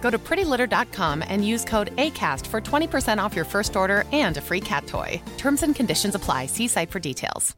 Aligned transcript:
Go 0.00 0.10
to 0.10 0.18
prettylitter.com 0.18 1.22
and 1.28 1.46
use 1.46 1.64
code 1.64 1.94
ACAST 1.96 2.46
for 2.48 2.60
20% 2.60 3.22
off 3.22 3.36
your 3.36 3.44
first 3.44 3.76
order 3.76 4.04
and 4.12 4.36
a 4.36 4.40
free 4.40 4.60
cat 4.60 4.86
toy. 4.86 5.22
Terms 5.38 5.62
and 5.62 5.76
conditions 5.76 6.16
apply. 6.16 6.46
See 6.46 6.66
site 6.66 6.90
for 6.90 6.98
details. 6.98 7.54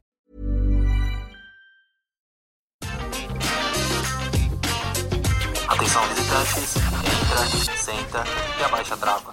Atenção 5.68 6.02
visitantes, 6.08 6.76
entra, 6.76 7.76
senta 7.76 8.24
e 8.60 8.64
abaixa 8.64 8.94
a 8.94 8.96
trava. 8.96 9.32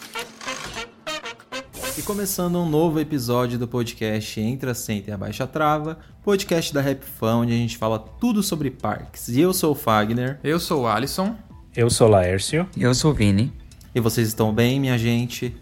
E 1.97 2.01
começando 2.01 2.57
um 2.57 2.69
novo 2.69 2.99
episódio 2.99 3.59
do 3.59 3.67
podcast 3.67 4.39
Entra, 4.39 4.73
Senta 4.73 5.09
e 5.09 5.13
Abaixa 5.13 5.43
a 5.43 5.47
Trava, 5.47 5.99
podcast 6.23 6.73
da 6.73 6.79
Rap 6.79 7.03
Fun, 7.03 7.41
onde 7.41 7.51
a 7.51 7.57
gente 7.57 7.77
fala 7.77 7.99
tudo 7.99 8.41
sobre 8.41 8.71
parques. 8.71 9.27
E 9.27 9.41
eu 9.41 9.53
sou 9.53 9.73
o 9.73 9.75
Fagner. 9.75 10.39
Eu 10.43 10.59
sou 10.59 10.83
o 10.83 10.87
Alisson. 10.87 11.35
Eu 11.75 11.89
sou 11.89 12.07
o 12.07 12.11
Laércio. 12.11 12.67
E 12.75 12.83
eu 12.83 12.93
sou 12.93 13.11
o 13.11 13.13
Vini. 13.13 13.53
E 13.93 13.99
vocês 13.99 14.27
estão 14.27 14.53
bem, 14.53 14.79
minha 14.79 14.97
gente? 14.97 15.55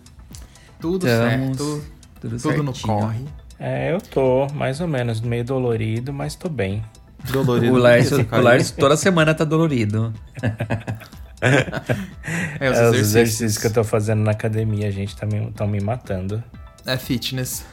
Tudo 0.80 1.08
Estamos, 1.08 1.58
certo. 1.58 1.84
Tudo, 2.22 2.40
Tudo 2.40 2.64
no 2.64 2.74
corre. 2.74 3.26
É, 3.60 3.92
eu 3.92 4.00
tô 4.02 4.48
mais 4.54 4.80
ou 4.82 4.88
menos 4.88 5.22
meio 5.22 5.44
dolorido, 5.44 6.14
mas 6.14 6.36
tô 6.36 6.50
bem. 6.50 6.84
Dolorido. 7.32 7.76
O 7.78 7.82
Você 8.04 8.22
o 8.22 8.26
caiu? 8.26 8.44
Lárcio 8.44 8.76
toda 8.78 8.96
semana 8.98 9.34
tá 9.34 9.44
dolorido. 9.44 10.14
É, 11.40 12.72
os 12.72 12.78
É, 12.80 12.90
os 12.90 12.96
exercícios. 12.96 13.00
exercícios 13.00 13.58
que 13.60 13.68
eu 13.68 13.74
tô 13.74 13.84
fazendo 13.84 14.24
na 14.24 14.32
academia, 14.32 14.88
a 14.88 14.92
gente 14.92 15.16
tá 15.16 15.24
me, 15.28 15.52
tão 15.52 15.68
me 15.68 15.80
matando. 15.80 16.44
É 16.84 16.98
fitness. 16.98 17.64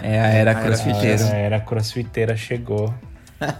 É 0.00 0.20
a 0.20 0.26
era 0.28 0.52
A 0.52 0.54
era. 0.54 1.24
A 1.24 1.36
era 1.36 1.60
crossfiteira 1.60 2.36
chegou. 2.36 2.94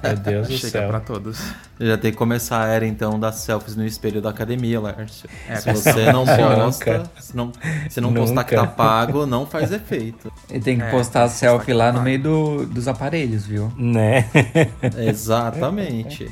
Meu 0.02 0.16
Deus 0.16 0.48
do 0.48 0.56
Chega 0.56 0.70
céu. 0.70 0.88
pra 0.88 1.00
todos. 1.00 1.38
Já 1.80 1.98
tem 1.98 2.10
que 2.12 2.16
começar 2.16 2.62
a 2.64 2.68
era, 2.68 2.86
então, 2.86 3.18
das 3.18 3.36
selfies 3.36 3.74
no 3.76 3.84
espelho 3.84 4.22
da 4.22 4.30
academia, 4.30 4.80
Lárcio. 4.80 5.28
É, 5.48 5.56
se 5.56 5.72
você 5.72 6.12
não 6.12 6.24
Nunca. 6.24 7.00
posta, 7.00 7.10
se 7.20 7.36
não, 7.36 7.52
se 7.90 8.00
não 8.00 8.14
postar 8.14 8.44
que 8.44 8.54
tá 8.54 8.66
pago, 8.66 9.26
não 9.26 9.44
faz 9.44 9.72
efeito. 9.72 10.32
E 10.50 10.60
tem 10.60 10.78
que 10.78 10.84
É, 10.84 10.90
postar 10.90 11.20
a 11.24 11.26
tem 11.26 11.32
que 11.34 11.38
selfie 11.40 11.72
lá 11.72 11.92
no 11.92 12.00
meio 12.02 12.22
do- 12.22 12.66
dos 12.66 12.86
aparelhos, 12.88 13.44
viu? 13.46 13.72
Né? 13.76 14.24
Exatamente. 14.96 16.30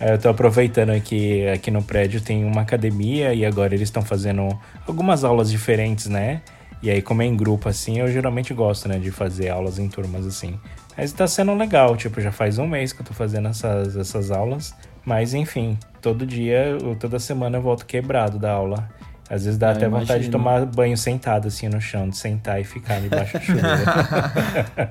Eu 0.00 0.18
tô 0.18 0.28
aproveitando 0.28 0.90
aqui, 0.90 1.46
aqui 1.48 1.70
no 1.70 1.82
prédio 1.82 2.20
tem 2.20 2.44
uma 2.44 2.60
academia 2.62 3.32
e 3.32 3.44
agora 3.44 3.74
eles 3.74 3.88
estão 3.88 4.02
fazendo 4.02 4.48
algumas 4.86 5.24
aulas 5.24 5.50
diferentes, 5.50 6.06
né? 6.06 6.42
E 6.82 6.90
aí, 6.90 7.00
como 7.00 7.22
é 7.22 7.24
em 7.24 7.34
grupo 7.34 7.68
assim, 7.68 8.00
eu 8.00 8.08
geralmente 8.12 8.52
gosto, 8.52 8.86
né, 8.88 8.98
de 8.98 9.10
fazer 9.10 9.48
aulas 9.48 9.78
em 9.78 9.88
turmas 9.88 10.26
assim. 10.26 10.60
Mas 10.96 11.12
tá 11.12 11.26
sendo 11.26 11.54
legal, 11.54 11.96
tipo, 11.96 12.20
já 12.20 12.30
faz 12.32 12.58
um 12.58 12.66
mês 12.66 12.92
que 12.92 13.00
eu 13.00 13.06
tô 13.06 13.12
fazendo 13.14 13.48
essas, 13.48 13.96
essas 13.96 14.30
aulas. 14.30 14.74
Mas 15.04 15.34
enfim, 15.34 15.78
todo 16.00 16.24
dia, 16.26 16.78
ou 16.82 16.94
toda 16.96 17.18
semana 17.18 17.58
eu 17.58 17.62
volto 17.62 17.84
quebrado 17.84 18.38
da 18.38 18.52
aula. 18.52 18.88
Às 19.28 19.44
vezes 19.46 19.58
dá 19.58 19.68
Ah, 19.68 19.72
até 19.72 19.88
vontade 19.88 20.06
de 20.06 20.12
imagino. 20.28 20.32
tomar 20.32 20.66
banho 20.66 20.96
sentado 20.98 21.48
assim 21.48 21.66
no 21.68 21.80
chão, 21.80 22.08
de 22.08 22.16
sentar 22.16 22.60
e 22.60 22.64
ficar 22.64 23.00
debaixo 23.00 23.32
da 23.34 23.40
chuva. 23.40 23.62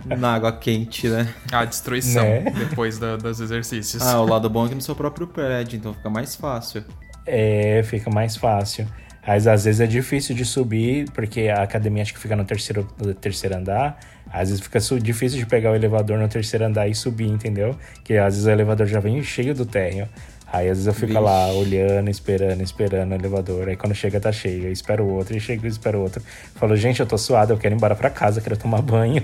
Na 0.18 0.34
água 0.34 0.52
quente, 0.52 1.08
né? 1.08 1.32
A 1.52 1.64
destruição 1.66 2.24
Né? 2.24 2.52
depois 2.58 2.98
da- 2.98 3.16
dos 3.16 3.40
exercícios. 3.40 4.02
Ah, 4.02 4.20
o 4.20 4.26
lado 4.26 4.50
bom 4.50 4.66
é 4.66 4.70
que 4.70 4.76
no 4.76 4.82
seu 4.82 4.96
próprio 4.96 5.28
prédio, 5.28 5.78
então 5.78 5.94
fica 5.94 6.10
mais 6.10 6.36
fácil. 6.36 6.84
É, 7.26 7.82
fica 7.86 8.10
mais 8.10 8.36
fácil. 8.36 8.88
Mas 9.26 9.48
às 9.48 9.64
vezes 9.66 9.80
é 9.80 9.88
difícil 9.88 10.36
de 10.36 10.44
subir, 10.44 11.10
porque 11.12 11.48
a 11.48 11.64
academia 11.64 12.04
acho 12.04 12.14
que 12.14 12.20
fica 12.20 12.36
no 12.36 12.44
terceiro, 12.44 12.88
no 12.98 13.14
terceiro 13.14 13.56
andar. 13.56 13.98
Às 14.32 14.50
vezes 14.50 14.64
fica 14.64 14.80
difícil 15.00 15.40
de 15.40 15.46
pegar 15.46 15.72
o 15.72 15.76
elevador 15.76 16.18
no 16.18 16.28
terceiro 16.28 16.66
andar 16.66 16.88
e 16.88 16.96
subir, 16.96 17.30
entendeu? 17.30 17.76
Que 18.04 18.18
às 18.18 18.34
vezes 18.36 18.46
o 18.46 18.50
elevador 18.50 18.88
já 18.88 19.00
vem 19.00 19.22
cheio 19.24 19.56
do 19.56 19.66
térreo. 19.66 20.10
Aí 20.54 20.70
às 20.70 20.78
vezes 20.78 20.86
eu 20.88 20.94
fico 20.94 21.08
Vixe. 21.08 21.20
lá 21.20 21.48
olhando, 21.52 22.10
esperando, 22.12 22.62
esperando 22.62 23.12
o 23.12 23.16
elevador. 23.16 23.70
Aí 23.70 23.76
quando 23.76 23.96
chega 23.96 24.20
tá 24.20 24.32
cheio, 24.32 24.66
eu 24.66 24.72
espero 24.72 25.04
o 25.04 25.12
outro, 25.12 25.36
e 25.36 25.40
chega 25.40 25.66
e 25.66 25.70
espero 25.70 25.98
o 25.98 26.02
outro. 26.04 26.22
Falo, 26.54 26.76
gente, 26.76 27.00
eu 27.00 27.08
tô 27.08 27.18
suado, 27.18 27.54
eu 27.54 27.58
quero 27.58 27.74
ir 27.74 27.78
embora 27.78 27.96
pra 27.96 28.10
casa, 28.10 28.40
quero 28.40 28.56
tomar 28.56 28.84
banho. 28.84 29.24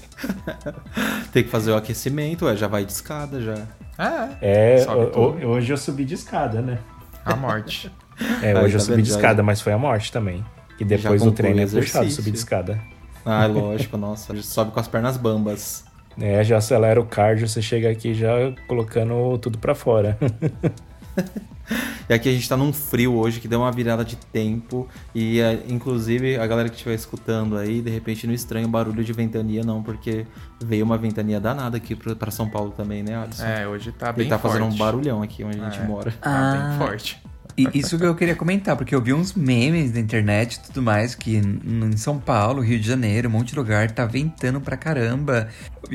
Tem 1.30 1.42
que 1.44 1.50
fazer 1.50 1.72
o 1.72 1.76
aquecimento, 1.76 2.46
ué, 2.46 2.56
já 2.56 2.68
vai 2.68 2.86
de 2.86 2.92
escada 2.92 3.38
já. 3.40 3.66
É, 4.40 4.80
É, 4.80 4.86
hoje 5.46 5.70
eu 5.72 5.76
subi 5.76 6.06
de 6.06 6.14
escada, 6.14 6.62
né? 6.62 6.78
a 7.24 7.36
morte. 7.36 7.90
É, 8.42 8.48
Aí, 8.56 8.64
hoje 8.64 8.74
eu 8.74 8.80
tá 8.80 8.86
subi 8.86 9.02
de 9.02 9.10
escada, 9.10 9.42
mas 9.42 9.60
foi 9.60 9.72
a 9.72 9.78
morte 9.78 10.12
também. 10.12 10.44
E 10.78 10.84
depois 10.84 11.22
do 11.22 11.32
treino 11.32 11.60
é 11.60 11.66
puxado 11.66 12.10
subir 12.10 12.30
de 12.30 12.38
escada. 12.38 12.80
Ah, 13.24 13.44
lógico, 13.50 13.96
nossa. 13.96 14.34
Sobe 14.42 14.70
com 14.72 14.80
as 14.80 14.88
pernas 14.88 15.16
bambas. 15.16 15.84
É, 16.20 16.42
já 16.42 16.56
acelera 16.58 17.00
o 17.00 17.04
cardio, 17.06 17.48
você 17.48 17.62
chega 17.62 17.90
aqui 17.90 18.14
já 18.14 18.30
colocando 18.66 19.38
tudo 19.38 19.58
pra 19.58 19.74
fora. 19.74 20.18
E 22.08 22.12
aqui 22.12 22.28
a 22.28 22.32
gente 22.32 22.48
tá 22.48 22.56
num 22.56 22.72
frio 22.72 23.14
hoje 23.14 23.38
que 23.38 23.46
deu 23.46 23.60
uma 23.60 23.70
virada 23.70 24.04
de 24.04 24.16
tempo. 24.16 24.88
E 25.14 25.40
é, 25.40 25.60
inclusive 25.68 26.36
a 26.36 26.44
galera 26.44 26.68
que 26.68 26.74
estiver 26.74 26.94
escutando 26.96 27.56
aí, 27.56 27.80
de 27.80 27.88
repente 27.88 28.26
não 28.26 28.34
estranha 28.34 28.66
o 28.66 28.68
barulho 28.68 29.04
de 29.04 29.12
ventania, 29.12 29.62
não, 29.62 29.80
porque 29.80 30.26
veio 30.60 30.84
uma 30.84 30.98
ventania 30.98 31.38
danada 31.38 31.76
aqui 31.76 31.94
pra, 31.94 32.16
pra 32.16 32.32
São 32.32 32.50
Paulo 32.50 32.72
também, 32.72 33.04
né, 33.04 33.16
Alisson? 33.16 33.44
É, 33.44 33.68
hoje 33.68 33.92
tá 33.92 34.10
bem 34.10 34.22
Ele 34.22 34.30
tá 34.30 34.38
fazendo 34.40 34.62
um 34.64 34.70
forte. 34.70 34.78
barulhão 34.80 35.22
aqui 35.22 35.44
onde 35.44 35.60
a 35.60 35.64
gente 35.70 35.78
É. 35.78 35.84
mora. 35.86 36.10
Tá 36.10 36.18
Ah. 36.28 36.68
bem 36.70 36.78
forte. 36.78 37.22
E 37.72 37.78
isso 37.78 37.98
que 37.98 38.04
eu 38.04 38.14
queria 38.14 38.36
comentar, 38.36 38.76
porque 38.76 38.94
eu 38.94 39.00
vi 39.00 39.12
uns 39.12 39.34
memes 39.34 39.92
na 39.92 40.00
internet 40.00 40.54
e 40.54 40.60
tudo 40.60 40.82
mais, 40.82 41.14
que 41.14 41.36
em 41.36 41.96
São 41.96 42.18
Paulo, 42.18 42.62
Rio 42.62 42.78
de 42.78 42.86
Janeiro, 42.86 43.28
um 43.28 43.32
monte 43.32 43.50
de 43.50 43.56
lugar, 43.56 43.90
tá 43.90 44.04
ventando 44.06 44.60
pra 44.60 44.76
caramba. 44.76 45.48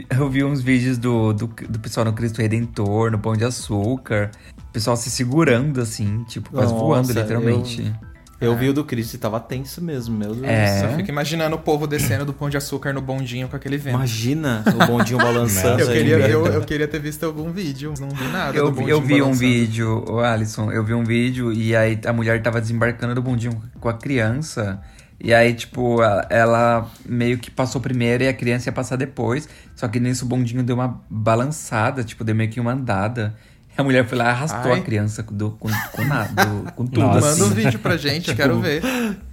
Eu 0.10 0.30
vi 0.30 0.44
uns 0.44 0.62
vídeos 0.62 0.98
do, 0.98 1.34
do, 1.34 1.48
do 1.48 1.80
pessoal 1.80 2.06
no 2.06 2.14
Cristo 2.14 2.42
Redentor, 2.42 3.12
no 3.12 3.20
Pão 3.20 3.34
de 3.34 3.46
Açúcar, 3.46 4.32
o 4.58 4.74
pessoal 4.74 4.98
se 4.98 5.10
segurando 5.10 5.82
assim, 5.82 6.24
tipo, 6.28 6.50
quase 6.52 6.74
Nossa, 6.74 6.86
voando, 6.86 7.14
literalmente. 7.14 7.82
Eu 7.82 8.15
vi 8.40 8.70
o 8.70 8.74
do 8.74 8.84
Chris 8.84 9.14
e 9.14 9.18
tava 9.18 9.40
tenso 9.40 9.82
mesmo, 9.82 10.18
meu 10.18 10.36
Deus. 10.36 10.46
É. 10.46 10.82
Só 10.82 10.96
fico 10.98 11.10
imaginando 11.10 11.56
o 11.56 11.60
povo 11.60 11.88
descendo 11.88 12.26
do 12.26 12.34
pão 12.34 12.50
de 12.50 12.58
açúcar 12.58 12.92
no 12.94 13.02
bondinho 13.02 13.48
com 13.48 13.56
aquele 13.56 13.78
vento. 13.78 13.96
Imagina 13.96 14.64
o 14.68 14.86
bondinho 14.86 15.18
balançando 15.24 15.80
eu, 15.82 15.88
queria, 15.88 16.16
eu, 16.28 16.46
eu 16.48 16.62
queria 16.62 16.88
ter 16.88 17.00
visto 17.00 17.26
algum 17.26 17.52
vídeo, 17.52 17.94
não 18.00 18.10
vi 18.10 18.28
nada. 18.28 18.58
Eu, 18.58 18.66
do 18.66 18.72
vi- 18.72 18.78
bondinho 18.82 18.94
eu 18.96 19.02
vi 19.02 19.14
um 19.16 19.18
balançando. 19.26 19.40
vídeo, 19.40 20.06
o 20.10 20.20
Alisson, 20.20 20.72
eu 20.72 20.84
vi 20.84 20.94
um 20.94 21.04
vídeo 21.04 21.54
e 21.54 21.76
aí 21.76 22.00
a 22.06 22.12
mulher 22.14 22.42
tava 22.42 22.60
desembarcando 22.60 23.16
do 23.16 23.22
bondinho 23.22 23.62
com 23.80 23.88
a 23.90 23.94
criança. 23.94 24.82
E 25.18 25.34
aí, 25.34 25.54
tipo, 25.54 26.02
a- 26.02 26.28
ela 26.30 26.92
meio 27.06 27.38
que 27.38 27.50
passou 27.50 27.80
primeiro 27.80 28.24
e 28.24 28.28
a 28.28 28.34
criança 28.34 28.68
ia 28.68 28.74
passar 28.74 28.98
depois. 28.98 29.48
Só 29.74 29.88
que 29.88 29.98
nisso 29.98 30.26
o 30.26 30.28
bondinho 30.28 30.62
deu 30.62 30.76
uma 30.76 31.02
balançada, 31.10 32.04
tipo, 32.04 32.24
deu 32.24 32.36
meio 32.36 32.50
que 32.50 32.60
uma 32.60 32.74
andada. 32.74 33.34
A 33.78 33.84
mulher 33.84 34.06
foi 34.08 34.18
lá 34.18 34.26
e 34.26 34.28
arrastou 34.30 34.72
Ai. 34.72 34.80
a 34.80 34.82
criança 34.82 35.22
do, 35.24 35.52
com, 35.52 35.70
com 35.92 36.04
nada, 36.06 36.46
do- 36.46 36.72
com 36.74 36.86
tudo. 36.88 37.02
Nossa. 37.02 37.30
assim. 37.30 37.42
Manda 37.42 37.52
um 37.52 37.56
vídeo 37.56 37.80
pra 37.80 37.98
gente, 37.98 38.34
quero 38.34 38.60
ver. 38.62 38.82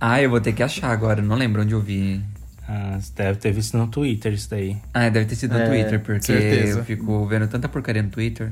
Ah, 0.00 0.20
eu 0.20 0.28
vou 0.30 0.40
ter 0.40 0.52
que 0.52 0.62
achar 0.62 0.90
agora, 0.90 1.20
eu 1.20 1.24
não 1.24 1.36
lembro 1.36 1.62
onde 1.62 1.72
eu 1.72 1.80
vi. 1.80 2.20
Ah, 2.68 2.96
você 3.00 3.12
deve 3.16 3.38
ter 3.38 3.52
visto 3.52 3.76
no 3.76 3.86
Twitter 3.88 4.32
isso 4.32 4.48
daí. 4.48 4.76
Ah, 4.94 5.08
deve 5.08 5.26
ter 5.26 5.34
sido 5.34 5.52
no 5.54 5.60
É, 5.60 5.66
Twitter, 5.68 6.00
porque 6.00 6.22
certeza. 6.26 6.78
eu 6.78 6.84
fico 6.84 7.26
vendo 7.26 7.46
tanta 7.48 7.68
porcaria 7.68 8.02
no 8.02 8.08
Twitter. 8.08 8.50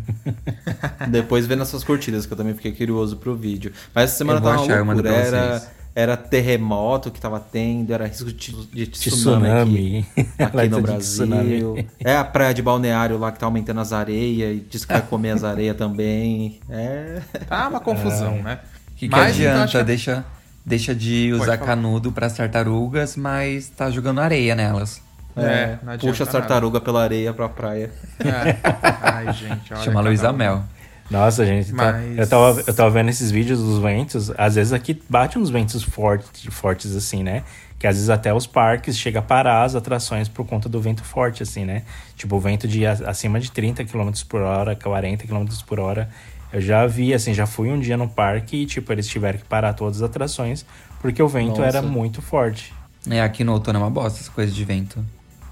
Depois 1.08 1.46
vê 1.46 1.56
nas 1.56 1.68
suas 1.68 1.84
curtidas, 1.84 2.26
que 2.26 2.32
eu 2.32 2.36
também 2.36 2.54
fiquei 2.54 2.72
curioso 2.72 3.16
pro 3.16 3.34
vídeo. 3.36 3.72
Mas 3.94 4.04
essa 4.10 4.18
semana 4.18 4.38
Eu 4.38 4.42
vou 4.42 4.50
tava 4.50 4.62
uma 4.62 4.66
achar, 4.72 4.78
eu 4.78 4.84
mando 4.84 5.02
loucura. 5.02 5.26
pra 5.28 5.38
Era, 5.38 5.58
vocês. 5.58 5.70
Era 5.94 6.16
terremoto 6.16 7.10
que 7.10 7.20
tava 7.20 7.40
tendo, 7.40 7.92
era 7.92 8.06
risco 8.06 8.32
de, 8.32 8.52
de 8.66 8.86
tsunami, 8.86 10.06
Tsunami. 10.06 10.06
aqui, 10.16 10.30
aqui 10.58 10.68
no 10.68 10.80
Brasil. 10.82 11.86
É 11.98 12.16
a 12.16 12.24
praia 12.24 12.54
de 12.54 12.62
balneário 12.62 13.18
lá 13.18 13.32
que 13.32 13.38
tá 13.38 13.46
aumentando 13.46 13.80
as 13.80 13.92
areias 13.92 14.56
e 14.56 14.60
diz 14.70 14.84
que 14.84 14.92
vai 14.92 15.02
comer 15.02 15.30
as 15.30 15.44
areias 15.44 15.76
também. 15.76 16.60
É. 16.68 17.20
Tá 17.48 17.68
uma 17.68 17.80
confusão, 17.80 18.42
né? 18.42 18.60
O 18.92 18.94
que, 18.96 19.08
que 19.08 19.14
Mas, 19.16 19.38
então, 19.38 19.52
adianta? 19.62 19.78
que- 19.78 19.84
Deixa, 19.84 20.24
deixa 20.64 20.94
de 20.94 21.32
usar 21.32 21.56
canudo 21.58 22.12
pras 22.12 22.34
tartarugas, 22.34 23.16
mas 23.16 23.68
tá 23.68 23.90
jogando 23.90 24.20
areia 24.20 24.54
nelas. 24.54 25.00
É, 25.36 25.78
não 25.82 25.92
adianta 25.92 25.98
Puxa 26.12 26.24
as 26.24 26.28
nada. 26.28 26.38
tartarugas 26.40 26.82
pela 26.82 27.02
areia 27.02 27.32
pra 27.32 27.48
praia. 27.48 27.90
É. 28.18 28.56
Ai, 29.00 29.32
gente, 29.32 29.72
olha. 29.74 29.82
Chama 29.82 30.00
Luísa 30.00 30.30
um. 30.30 30.36
Mel. 30.36 30.64
Nossa, 31.10 31.44
gente, 31.44 31.72
tá- 31.72 31.92
Mas- 31.92 32.18
eu, 32.18 32.26
tava, 32.28 32.62
eu 32.66 32.74
tava 32.74 32.90
vendo 32.90 33.08
esses 33.08 33.30
vídeos 33.30 33.58
dos 33.60 33.78
ventos. 33.82 34.30
Às 34.38 34.54
vezes 34.54 34.72
aqui 34.72 35.00
bate 35.08 35.38
uns 35.38 35.50
ventos 35.50 35.82
fortes, 35.82 36.44
fortes 36.54 36.94
assim, 36.94 37.22
né? 37.22 37.42
Que 37.78 37.86
às 37.86 37.96
vezes 37.96 38.10
até 38.10 38.32
os 38.32 38.46
parques 38.46 38.96
chega 38.96 39.18
a 39.18 39.22
parar 39.22 39.64
as 39.64 39.74
atrações 39.74 40.28
por 40.28 40.46
conta 40.46 40.68
do 40.68 40.80
vento 40.80 41.02
forte, 41.02 41.42
assim, 41.42 41.64
né? 41.64 41.82
Tipo, 42.16 42.36
o 42.36 42.40
vento 42.40 42.68
de 42.68 42.86
acima 42.86 43.40
de 43.40 43.50
30 43.50 43.84
km 43.84 44.10
por 44.28 44.40
hora, 44.42 44.76
40 44.76 45.26
km 45.26 45.46
por 45.66 45.80
hora. 45.80 46.08
Eu 46.52 46.60
já 46.60 46.86
vi, 46.86 47.12
assim, 47.14 47.32
já 47.32 47.46
fui 47.46 47.70
um 47.70 47.80
dia 47.80 47.96
no 47.96 48.08
parque 48.08 48.58
e, 48.58 48.66
tipo, 48.66 48.92
eles 48.92 49.06
tiveram 49.08 49.38
que 49.38 49.44
parar 49.44 49.72
todas 49.72 49.96
as 50.02 50.02
atrações 50.08 50.64
porque 51.00 51.22
o 51.22 51.28
vento 51.28 51.60
Nossa. 51.60 51.64
era 51.64 51.82
muito 51.82 52.20
forte. 52.20 52.72
É, 53.08 53.20
aqui 53.22 53.42
no 53.42 53.52
outono 53.52 53.78
é 53.78 53.82
uma 53.82 53.90
bosta 53.90 54.20
essa 54.20 54.30
coisa 54.30 54.52
de 54.52 54.64
vento. 54.64 55.02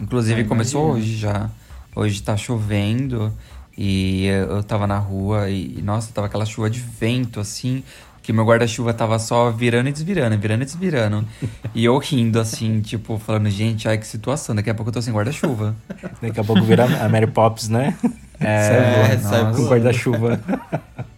Inclusive, 0.00 0.42
Ah, 0.42 0.44
começou 0.44 0.92
hoje 0.92 1.16
já. 1.16 1.50
Hoje 1.96 2.22
tá 2.22 2.36
chovendo 2.36 3.32
e 3.80 4.26
eu 4.26 4.60
tava 4.64 4.88
na 4.88 4.98
rua 4.98 5.48
e, 5.48 5.80
nossa, 5.82 6.12
tava 6.12 6.26
aquela 6.26 6.44
chuva 6.44 6.68
de 6.68 6.80
vento, 6.80 7.38
assim, 7.38 7.84
que 8.20 8.32
meu 8.32 8.44
guarda-chuva 8.44 8.92
tava 8.92 9.16
só 9.20 9.52
virando 9.52 9.88
e 9.88 9.92
desvirando, 9.92 10.36
virando 10.36 10.62
e 10.62 10.64
desvirando. 10.64 11.24
e 11.72 11.84
eu 11.84 11.96
rindo, 11.98 12.40
assim, 12.40 12.80
tipo, 12.80 13.18
falando, 13.18 13.48
gente, 13.48 13.88
ai 13.88 13.96
que 13.96 14.04
situação, 14.06 14.52
daqui 14.56 14.68
a 14.68 14.74
pouco 14.74 14.88
eu 14.88 14.94
tô 14.94 15.00
sem 15.00 15.14
guarda-chuva. 15.14 15.76
Daqui 16.20 16.40
a 16.40 16.44
pouco 16.44 16.60
vira 16.62 16.86
a 16.86 17.08
Mary 17.08 17.28
Poppins, 17.28 17.68
né? 17.68 17.96
É, 18.40 19.12
É, 19.12 19.18
sai 19.18 19.52
Com 19.54 19.68
guarda-chuva. 19.68 20.40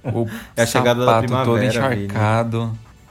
o 0.05 0.27
É 0.55 0.63
a 0.63 0.67
chegada 0.67 1.01
da 1.01 1.13
sapato 1.23 1.29
todo 1.29 1.59
primavera, 1.59 1.89
Vini. 1.97 2.09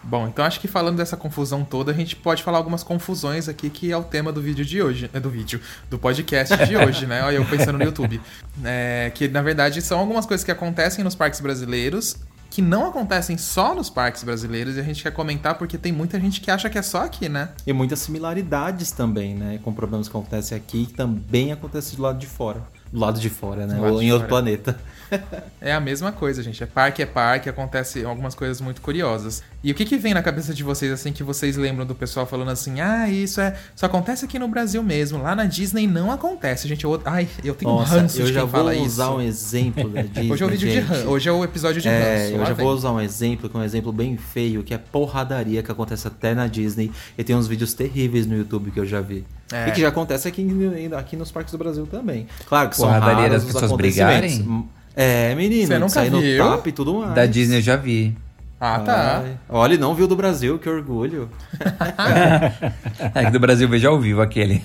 Bom, 0.10 0.28
então 0.28 0.44
acho 0.44 0.60
que 0.60 0.68
falando 0.68 0.98
dessa 0.98 1.16
confusão 1.16 1.64
toda, 1.64 1.92
a 1.92 1.94
gente 1.94 2.16
pode 2.16 2.42
falar 2.42 2.58
algumas 2.58 2.82
confusões 2.82 3.48
aqui, 3.48 3.70
que 3.70 3.92
é 3.92 3.96
o 3.96 4.02
tema 4.04 4.32
do 4.32 4.42
vídeo 4.42 4.66
de 4.66 4.82
hoje. 4.82 5.08
É 5.14 5.20
do 5.20 5.30
vídeo, 5.30 5.62
do 5.88 6.00
podcast 6.00 6.58
de 6.66 6.76
hoje, 6.78 7.06
né? 7.06 7.22
Olha, 7.22 7.36
eu 7.36 7.46
pensando 7.46 7.78
no 7.78 7.84
YouTube. 7.84 8.20
É, 8.66 9.12
que 9.14 9.28
na 9.28 9.44
verdade 9.44 9.84
são 9.84 10.00
algumas 10.00 10.26
coisas 10.26 10.44
que 10.44 10.50
acontecem 10.50 11.04
nos 11.04 11.14
parques 11.14 11.40
brasileiros. 11.40 12.18
Que 12.50 12.60
não 12.60 12.88
acontecem 12.88 13.38
só 13.38 13.76
nos 13.76 13.92
parques 13.92 14.24
brasileiros 14.24 14.78
e 14.78 14.80
a 14.80 14.84
gente 14.84 15.04
quer 15.04 15.12
comentar 15.12 15.54
porque 15.60 15.78
tem 15.78 15.92
muita 15.92 16.20
gente 16.20 16.42
que 16.42 16.50
acha 16.50 16.68
que 16.72 16.80
é 16.80 16.82
só 16.82 17.04
aqui, 17.04 17.30
né? 17.30 17.50
E 17.68 17.72
muitas 17.72 18.00
similaridades 18.00 18.92
também, 18.92 19.36
né? 19.36 19.60
Com 19.64 19.72
problemas 19.72 20.08
que 20.10 20.18
acontecem 20.18 20.58
aqui 20.58 20.88
que 20.88 20.94
também 20.94 21.52
acontecem 21.52 21.96
do 21.96 22.02
lado 22.02 22.18
de 22.18 22.26
fora. 22.26 22.64
Do 22.92 23.00
lado 23.00 23.20
de 23.20 23.30
fora, 23.30 23.68
né? 23.68 23.80
Ou 23.80 24.02
em 24.02 24.12
outro 24.12 24.28
fora. 24.28 24.42
planeta. 24.42 24.80
É 25.62 25.74
a 25.74 25.80
mesma 25.80 26.12
coisa, 26.12 26.42
gente. 26.42 26.64
É 26.64 26.66
parque, 26.66 27.02
é 27.02 27.06
parque, 27.06 27.50
acontece 27.50 28.04
algumas 28.06 28.34
coisas 28.34 28.62
muito 28.62 28.82
curiosas. 28.82 29.44
E 29.62 29.72
o 29.72 29.76
que, 29.76 29.84
que 29.84 29.98
vem 29.98 30.14
na 30.14 30.22
cabeça 30.24 30.54
de 30.54 30.64
vocês, 30.64 30.90
assim, 30.92 31.12
que 31.12 31.22
vocês 31.22 31.58
lembram 31.58 31.86
do 31.86 31.94
pessoal 31.94 32.26
falando 32.26 32.50
assim, 32.50 32.80
ah, 32.80 33.10
isso 33.10 33.42
é. 33.42 33.56
Só 33.76 33.88
acontece 33.88 34.24
aqui 34.24 34.40
no 34.40 34.48
Brasil 34.48 34.82
mesmo. 34.82 35.22
Lá 35.22 35.36
na 35.36 35.44
Disney 35.46 35.86
não 35.86 36.12
acontece, 36.12 36.66
gente. 36.68 36.86
Eu, 36.86 37.02
ai, 37.04 37.28
eu 37.44 37.54
tenho 37.56 37.72
um 37.72 37.76
Nossa, 37.76 38.00
ranço 38.00 38.22
eu 38.22 38.26
de 38.28 38.34
já 38.34 38.40
quem 38.42 38.50
vou 38.50 38.60
fala 38.66 38.74
usar 38.78 39.04
isso. 39.06 39.14
um 39.16 39.22
exemplo 39.22 39.90
da 39.90 40.02
Disney. 40.04 40.32
Hoje 40.32 40.44
é 40.44 40.46
o 40.46 40.50
vídeo 40.50 40.68
de 40.70 40.76
gente. 40.76 40.86
ranço. 40.86 41.08
Hoje 41.10 41.30
é 41.30 41.32
o 41.32 41.44
episódio 41.44 41.82
de 41.82 41.88
É, 41.90 42.18
ranço. 42.22 42.34
eu 42.36 42.46
já 42.46 42.54
vem. 42.54 42.66
vou 42.66 42.74
usar 42.74 42.92
um 42.94 43.02
exemplo, 43.02 43.50
que 43.50 43.58
é 43.58 43.60
um 43.60 43.64
exemplo 43.64 43.92
bem 43.92 44.16
feio, 44.16 44.64
que 44.64 44.74
é 44.74 44.78
porradaria 44.78 45.62
que 45.62 45.72
acontece 45.72 46.08
até 46.08 46.34
na 46.34 46.48
Disney. 46.48 46.90
E 47.18 47.24
tem 47.24 47.36
uns 47.36 47.48
vídeos 47.48 47.74
terríveis 47.74 48.26
no 48.26 48.38
YouTube 48.38 48.72
que 48.72 48.80
eu 48.80 48.86
já 48.86 49.02
vi. 49.02 49.26
É. 49.52 49.68
E 49.68 49.72
que 49.72 49.82
já 49.82 49.90
acontece 49.90 50.28
aqui, 50.28 50.48
aqui 50.98 51.18
nos 51.18 51.32
parques 51.32 51.52
do 51.52 51.58
Brasil 51.58 51.86
também. 51.86 52.28
Claro 52.48 52.70
que 52.70 52.78
são 52.78 52.86
Porradaria 52.86 53.16
raros 53.16 53.32
das 53.34 53.46
pessoas 53.46 53.64
acontecimentos. 53.66 54.38
brigarem? 54.38 54.70
É, 55.01 55.34
menino, 55.34 55.66
Você 55.68 55.80
nunca 55.80 55.90
sair 55.94 56.10
no 56.10 56.19
viu? 56.19 56.44
tapa 56.46 56.68
e 56.68 56.72
tudo 56.74 56.94
mais. 56.96 57.13
Da 57.16 57.25
Disney 57.25 57.60
eu 57.60 57.62
já 57.62 57.78
vi. 57.78 58.18
Ah, 58.60 58.80
tá. 58.80 59.22
Ai, 59.24 59.38
Olha, 59.48 59.78
não 59.78 59.96
viu 59.96 60.06
do 60.06 60.18
Brasil, 60.18 60.60
que 60.60 60.68
orgulho. 60.69 61.30
É 63.16 63.24
que 63.25 63.31
do 63.31 63.40
Brasil 63.40 63.66
eu 63.66 63.72
vejo 63.72 63.88
ao 63.88 63.98
vivo 63.98 64.22
aquele. 64.22 64.62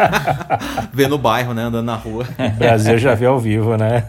Vê 0.92 1.06
no 1.06 1.18
bairro, 1.18 1.52
né? 1.52 1.64
Andando 1.64 1.84
na 1.84 1.94
rua. 1.94 2.26
O 2.38 2.50
Brasil 2.58 2.96
já 2.96 3.14
viu 3.14 3.30
ao 3.30 3.38
vivo, 3.38 3.76
né? 3.76 4.02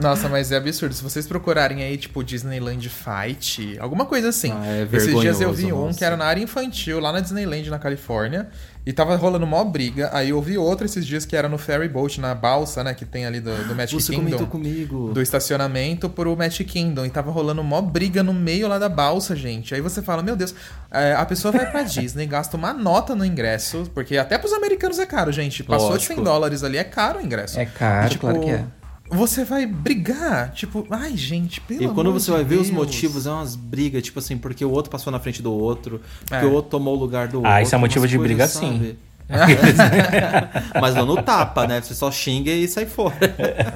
Nossa, 0.00 0.28
mas 0.28 0.50
é 0.50 0.56
absurdo. 0.56 0.92
Se 0.94 1.02
vocês 1.02 1.26
procurarem 1.28 1.82
aí, 1.82 1.96
tipo, 1.96 2.24
Disneyland 2.24 2.88
Fight, 2.88 3.76
alguma 3.78 4.04
coisa 4.04 4.30
assim. 4.30 4.52
Ah, 4.52 4.66
é 4.66 4.88
Esses 4.96 5.20
dias 5.20 5.40
eu 5.40 5.52
vi 5.52 5.72
um 5.72 5.86
nossa. 5.86 5.98
que 5.98 6.04
era 6.04 6.16
na 6.16 6.24
área 6.24 6.42
infantil, 6.42 6.98
lá 6.98 7.12
na 7.12 7.20
Disneyland, 7.20 7.70
na 7.70 7.78
Califórnia. 7.78 8.48
E 8.90 8.92
tava 8.92 9.14
rolando 9.14 9.46
mó 9.46 9.62
briga. 9.62 10.10
Aí 10.12 10.30
eu 10.30 10.42
vi 10.42 10.58
outro 10.58 10.84
esses 10.84 11.06
dias 11.06 11.24
que 11.24 11.36
era 11.36 11.48
no 11.48 11.56
ferry 11.56 11.88
boat, 11.88 12.20
na 12.20 12.34
balsa, 12.34 12.82
né? 12.82 12.92
Que 12.92 13.04
tem 13.04 13.24
ali 13.24 13.38
do, 13.38 13.54
do 13.68 13.72
Magic 13.72 14.02
Você 14.02 14.12
Kingdom. 14.12 14.46
comigo. 14.46 15.12
Do 15.14 15.22
estacionamento 15.22 16.10
pro 16.10 16.36
Magic 16.36 16.64
Kingdom. 16.64 17.06
E 17.06 17.08
tava 17.08 17.30
rolando 17.30 17.62
mó 17.62 17.80
briga 17.80 18.20
no 18.20 18.34
meio 18.34 18.66
lá 18.66 18.80
da 18.80 18.88
balsa, 18.88 19.36
gente. 19.36 19.72
Aí 19.76 19.80
você 19.80 20.02
fala, 20.02 20.24
meu 20.24 20.34
Deus, 20.34 20.52
é, 20.90 21.14
a 21.14 21.24
pessoa 21.24 21.52
vai 21.52 21.70
pra 21.70 21.84
Disney, 21.86 22.26
gasta 22.26 22.56
uma 22.56 22.72
nota 22.72 23.14
no 23.14 23.24
ingresso, 23.24 23.88
porque 23.94 24.16
até 24.16 24.36
pros 24.36 24.52
americanos 24.52 24.98
é 24.98 25.06
caro, 25.06 25.30
gente. 25.30 25.62
Passou 25.62 25.90
de 25.90 25.92
Lógico. 25.94 26.14
100 26.16 26.24
dólares 26.24 26.64
ali, 26.64 26.76
é 26.76 26.82
caro 26.82 27.20
o 27.20 27.22
ingresso. 27.22 27.60
É 27.60 27.66
caro, 27.66 28.06
E, 28.08 28.10
tipo, 28.10 28.22
claro 28.26 28.40
que 28.40 28.50
é. 28.50 28.64
Você 29.10 29.44
vai 29.44 29.66
brigar, 29.66 30.52
tipo, 30.52 30.86
ai, 30.90 31.16
gente, 31.16 31.60
pelo 31.60 31.82
E 31.82 31.86
quando 31.88 32.08
amor 32.08 32.20
você 32.20 32.26
de 32.26 32.36
vai 32.36 32.44
ver 32.44 32.56
os 32.56 32.68
Deus. 32.68 32.70
motivos, 32.76 33.26
é 33.26 33.30
umas 33.30 33.56
brigas, 33.56 34.02
tipo 34.04 34.18
assim, 34.20 34.38
porque 34.38 34.64
o 34.64 34.70
outro 34.70 34.90
passou 34.90 35.10
na 35.12 35.18
frente 35.18 35.42
do 35.42 35.52
outro, 35.52 36.00
porque 36.26 36.44
É. 36.44 36.48
o 36.48 36.52
outro 36.52 36.70
tomou 36.70 36.96
o 36.96 36.98
lugar 37.00 37.26
do 37.28 37.38
outro. 37.38 37.50
Ah, 37.50 37.60
isso 37.60 37.74
é 37.74 37.78
motivo 37.78 38.06
de 38.06 38.16
briga, 38.16 38.44
coisas, 38.46 38.56
sim. 38.56 38.72
sabe? 38.78 38.98
Mas 40.80 40.94
não 40.94 41.06
no 41.06 41.22
tapa, 41.22 41.66
né? 41.66 41.80
Você 41.80 41.94
só 41.94 42.10
xinga 42.10 42.50
e 42.50 42.66
sai 42.68 42.86
fora. 42.86 43.14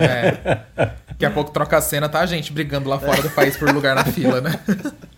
É. 0.01 0.61
Daqui 1.09 1.25
a 1.25 1.31
pouco 1.31 1.51
troca 1.53 1.77
a 1.79 1.81
cena, 1.81 2.09
tá 2.09 2.21
a 2.21 2.27
gente 2.27 2.53
brigando 2.53 2.89
lá 2.89 2.99
fora 2.99 3.23
do 3.23 3.31
país 3.31 3.57
por 3.57 3.71
lugar 3.73 3.95
na 3.95 4.05
fila, 4.05 4.41
né? 4.41 4.59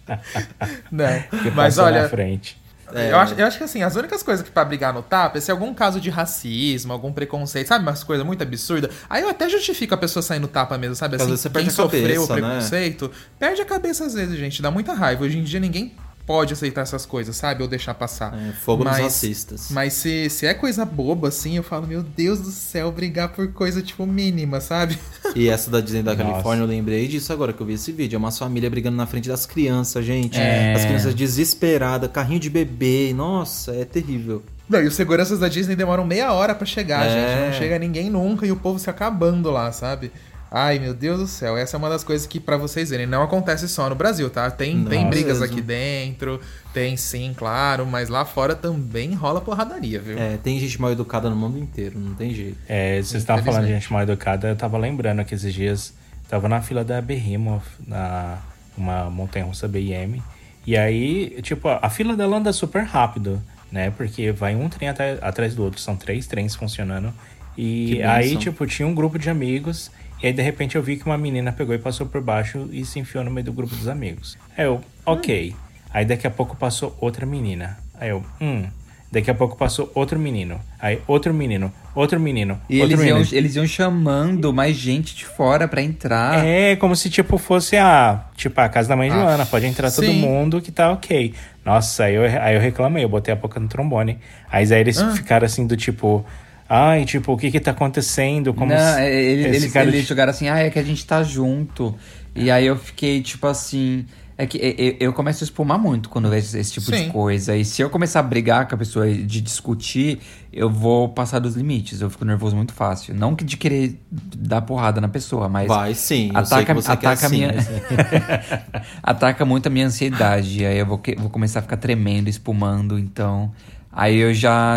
Não. 0.93 1.41
Que 1.43 1.51
Mas 1.51 1.79
olha, 1.79 2.03
na 2.03 2.09
frente. 2.09 2.57
É. 2.93 3.13
Eu, 3.13 3.19
acho, 3.19 3.35
eu 3.35 3.47
acho 3.47 3.59
que 3.59 3.65
assim, 3.65 3.83
as 3.83 3.97
únicas 3.97 4.23
coisas 4.23 4.45
que 4.45 4.51
pra 4.51 4.65
brigar 4.65 4.93
no 4.93 5.03
tapa 5.03 5.39
é 5.39 5.41
se 5.41 5.51
algum 5.51 5.75
caso 5.75 6.01
de 6.01 6.09
racismo, 6.11 6.93
algum 6.93 7.13
preconceito, 7.13 7.67
sabe? 7.67 7.83
Umas 7.85 8.05
coisas 8.05 8.25
muito 8.25 8.43
absurdas. 8.43 8.91
Aí 9.11 9.23
eu 9.23 9.29
até 9.29 9.49
justifico 9.49 9.95
a 9.95 9.97
pessoa 9.97 10.23
sair 10.23 10.39
no 10.39 10.49
tapa 10.49 10.79
mesmo, 10.79 10.95
sabe? 10.95 11.17
Às 11.17 11.23
Assim, 11.23 11.31
vezes 11.31 11.43
você 11.43 11.49
quem 11.51 11.55
perde 11.65 11.69
a 11.71 11.73
sofreu 11.73 12.23
o 12.23 12.29
cabeça, 12.29 12.35
né? 12.35 12.41
preconceito, 12.55 13.11
perde 13.39 13.61
a 13.63 13.65
cabeça 13.65 14.05
às 14.07 14.15
vezes, 14.15 14.39
gente. 14.39 14.63
Dá 14.63 14.71
muita 14.71 14.93
raiva. 14.93 15.25
Hoje 15.25 15.39
em 15.39 15.43
dia 15.43 15.59
ninguém 15.61 15.93
pode 16.27 16.53
aceitar 16.53 16.81
essas 16.83 17.07
coisas, 17.07 17.37
sabe? 17.37 17.63
Ou 17.63 17.69
deixar 17.69 17.95
passar. 17.95 18.35
É, 18.37 18.53
fogo 18.53 18.83
nos 18.83 18.95
Mas- 18.95 19.03
racistas. 19.05 19.69
Mas 19.71 19.93
se, 19.93 20.29
se 20.29 20.45
é 20.45 20.53
coisa 20.53 20.85
boba, 20.85 21.29
assim, 21.29 21.57
eu 21.57 21.63
falo, 21.63 21.87
meu 21.87 22.03
Deus 22.03 22.41
do 22.41 22.51
céu, 22.51 22.91
brigar 22.91 23.29
por 23.29 23.53
coisa, 23.53 23.81
tipo, 23.81 24.05
mínima, 24.05 24.61
sabe? 24.61 24.99
E 25.37 25.49
essa 25.49 25.71
da 25.71 25.81
Disney 25.81 26.03
da 26.03 26.15
Nossa. 26.15 26.31
Califórnia, 26.31 26.63
eu 26.65 26.67
lembrei 26.69 27.07
disso 27.07 27.33
agora 27.33 27.53
que 27.53 27.61
eu 27.61 27.67
vi 27.67 27.75
esse 27.75 27.93
vídeo. 27.93 28.17
É 28.17 28.19
uma 28.19 28.33
família 28.33 28.69
brigando 28.69 28.97
na 28.97 29.07
frente 29.07 29.29
das 29.29 29.47
crianças, 29.47 30.05
gente. 30.05 30.37
É. 30.39 30.75
As 30.75 30.85
crianças 30.85 31.15
desesperadas, 31.15 32.11
carrinho 32.11 32.41
de 32.41 32.51
bebê. 32.51 33.13
Nossa, 33.15 33.73
é 33.73 33.85
terrível. 33.85 34.43
Não, 34.69 34.83
e 34.83 34.87
os 34.89 34.95
seguranças 34.95 35.39
da 35.39 35.47
Disney 35.49 35.77
demoram 35.77 36.05
meia 36.05 36.33
hora 36.33 36.53
pra 36.55 36.67
chegar, 36.67 37.07
É. 37.07 37.11
gente. 37.11 37.47
Não 37.47 37.59
chega 37.59 37.79
ninguém 37.79 38.11
nunca 38.11 38.45
e 38.45 38.51
o 38.51 38.57
povo 38.57 38.81
se 38.81 38.91
acabando 38.91 39.49
lá, 39.51 39.71
sabe? 39.71 40.11
Ai, 40.59 40.79
meu 40.79 40.95
Deus 40.95 41.19
do 41.19 41.27
céu. 41.27 41.55
Essa 41.55 41.77
é 41.77 41.79
uma 41.79 41.91
das 41.91 42.03
coisas 42.03 42.27
que, 42.27 42.41
pra 42.41 42.57
vocês 42.57 42.89
verem, 42.89 43.07
não 43.07 43.23
acontece 43.23 43.69
só 43.69 43.91
no 43.91 43.95
Brasil, 43.95 44.31
tá? 44.31 44.51
Tem, 44.51 44.83
tem 44.85 45.07
brigas 45.11 45.41
mesmo. 45.41 45.53
aqui 45.53 45.61
dentro, 45.61 46.41
tem 46.73 46.97
sim, 46.97 47.35
claro, 47.37 47.85
mas 47.85 48.09
lá 48.09 48.25
fora 48.25 48.55
também 48.55 49.13
rola 49.13 49.43
porradaria, 49.43 50.01
viu? 50.01 50.19
É, 50.19 50.39
tem 50.39 50.59
gente 50.59 50.81
mal 50.81 50.91
educada 50.91 51.29
no 51.29 51.37
mundo 51.37 51.59
inteiro, 51.59 51.99
não 51.99 52.15
tem 52.15 52.33
jeito. 52.33 52.57
É, 52.67 52.97
vocês 52.97 53.23
estavam 53.23 53.45
falando 53.45 53.67
de 53.67 53.73
gente 53.75 53.93
mal 53.93 54.01
educada, 54.01 54.49
eu 54.49 54.57
tava 54.57 54.79
lembrando 54.79 55.23
que 55.27 55.35
esses 55.35 55.53
dias 55.53 55.93
tava 56.27 56.49
na 56.49 56.63
fila 56.63 56.83
da 56.83 57.03
Behemoth, 57.03 57.63
na 57.87 58.39
uma 58.77 59.11
montanha-russa 59.11 59.69
BM. 59.69 60.23
E 60.67 60.75
aí, 60.75 61.39
tipo, 61.43 61.69
a 61.69 61.91
fila 61.91 62.17
dela 62.17 62.39
anda 62.39 62.53
super 62.53 62.83
rápido, 62.83 63.43
né? 63.71 63.91
Porque 63.91 64.33
vai 64.33 64.57
um 64.57 64.71
trem 64.71 64.89
atrás 64.89 65.55
do 65.55 65.63
outro, 65.65 65.81
são 65.81 65.97
três 65.97 66.27
trens 66.27 66.55
funcionando. 66.55 67.13
E 67.57 68.03
aí, 68.03 68.37
tipo, 68.37 68.67
tinha 68.67 68.87
um 68.87 68.95
grupo 68.95 69.19
de 69.19 69.31
amigos. 69.31 69.91
E 70.27 70.31
aí, 70.31 70.33
de 70.33 70.43
repente, 70.43 70.75
eu 70.75 70.83
vi 70.83 70.97
que 70.97 71.07
uma 71.07 71.17
menina 71.17 71.53
pegou 71.53 71.73
e 71.73 71.79
passou 71.79 72.05
por 72.05 72.21
baixo 72.21 72.69
e 72.73 72.85
se 72.85 72.99
enfiou 72.99 73.23
no 73.23 73.31
meio 73.31 73.45
do 73.45 73.53
grupo 73.53 73.73
dos 73.77 73.87
amigos. 73.87 74.37
Aí 74.59 74.65
eu, 74.65 74.81
ok. 75.05 75.55
Aí 75.95 76.05
daqui 76.05 76.27
a 76.27 76.31
pouco 76.33 76.57
passou 76.57 76.97
outra 77.01 77.25
menina. 77.25 77.79
Aí 77.95 78.09
eu, 78.11 78.25
hum. 78.41 78.65
Daqui 79.13 79.31
a 79.31 79.35
pouco 79.35 79.57
passou 79.57 79.89
outro 79.95 80.19
menino. 80.19 80.59
Aí 80.81 81.01
outro 81.07 81.33
menino, 81.33 81.73
outro 81.95 82.19
menino, 82.19 82.61
E 82.69 82.81
outro 82.81 82.97
eles 82.97 83.07
iam, 83.07 83.19
menino. 83.19 83.37
eles 83.37 83.55
iam 83.55 83.67
chamando 83.69 84.53
mais 84.53 84.75
gente 84.77 85.15
de 85.15 85.25
fora 85.25 85.69
pra 85.69 85.81
entrar. 85.81 86.45
É, 86.45 86.75
como 86.75 86.97
se 86.97 87.09
tipo 87.09 87.39
fosse 87.39 87.77
a, 87.77 88.25
tipo, 88.35 88.61
a 88.61 88.69
casa 88.69 88.89
da 88.89 88.97
mãe 88.97 89.09
Ah, 89.09 89.15
Joana, 89.15 89.47
pode 89.47 89.65
entrar 89.65 89.93
todo 89.93 90.07
sim. 90.09 90.19
mundo 90.21 90.61
que 90.61 90.73
tá 90.73 90.91
ok. 90.91 91.33
Nossa, 91.65 92.03
aí 92.07 92.17
eu, 92.17 92.25
aí 92.25 92.57
eu 92.57 92.61
reclamei, 92.61 93.05
eu 93.05 93.09
botei 93.09 93.33
a 93.33 93.37
boca 93.37 93.61
no 93.61 93.69
trombone. 93.69 94.19
Aí, 94.51 94.65
aí 94.75 94.81
eles 94.81 94.99
Ah. 95.01 95.13
ficaram 95.15 95.47
assim 95.47 95.69
do 95.69 95.77
tipo, 95.77 96.27
ai, 96.69 97.05
tipo, 97.05 97.33
o 97.33 97.37
que 97.37 97.51
que 97.51 97.61
tá 97.61 97.71
acontecendo? 97.73 98.53
Como 98.55 98.73
Não, 98.73 98.79
se- 98.95 99.01
é, 99.01 99.15
eles, 99.15 99.45
eles 99.45 99.47
eles, 99.57 99.65
ficaram 99.67 99.89
eles 99.91 100.07
jogaram 100.07 100.31
assim, 100.31 100.49
ah, 100.49 100.59
é 100.59 100.71
que 100.71 100.79
a 100.79 100.83
gente 100.83 101.05
tá 101.07 101.23
junto. 101.23 101.95
E 102.35 102.51
aí 102.51 102.67
eu 102.67 102.77
fiquei, 102.77 103.21
tipo 103.23 103.47
assim. 103.47 104.05
É 104.39 104.47
que 104.47 104.59
eu, 105.01 105.15
começo 105.15 105.43
a 105.43 105.47
espumar 105.47 105.79
muito 105.79 106.11
quando 106.11 106.27
eu 106.27 106.31
vejo 106.31 106.59
esse 106.59 106.71
tipo 106.71 106.85
Sim. 106.95 107.05
de 107.07 107.11
coisa. 107.11 107.57
E 107.57 107.65
se 107.65 107.81
eu 107.81 107.89
começar 107.89 108.21
a 108.21 108.23
brigar 108.23 108.69
com 108.69 108.75
a 108.75 108.79
pessoa 108.79 109.11
de 109.11 109.41
discutir, 109.41 110.19
eu 110.53 110.69
vou 110.69 111.09
passar 111.09 111.39
dos 111.39 111.57
limites. 111.57 112.03
Eu 112.03 112.11
fico 112.11 112.23
nervoso 112.23 112.55
muito 112.55 112.75
fácil. 112.75 113.15
Não 113.15 113.35
que 113.35 113.43
de 113.43 113.57
querer 113.57 113.99
dar 114.37 114.61
porrada 114.61 115.01
na 115.01 115.09
pessoa, 115.09 115.49
mas. 115.49 115.67
Vai 115.67 115.95
sim, 115.95 116.31
ataca, 116.35 116.75
ataca 116.79 117.17
sim, 117.31 117.35
minha 117.37 117.55
mas- 117.55 117.67
ataca 119.03 119.45
muito 119.47 119.69
a 119.69 119.71
minha 119.71 119.87
ansiedade. 119.87 120.67
Aí 120.67 120.79
eu 120.79 120.85
vou, 120.87 120.99
que- 120.99 121.17
vou 121.17 121.31
começar 121.31 121.61
a 121.61 121.63
ficar 121.63 121.79
tremendo, 121.79 122.29
espumando, 122.29 122.99
então. 122.99 123.51
Aí 123.97 124.19
eu 124.19 124.35
já 124.35 124.77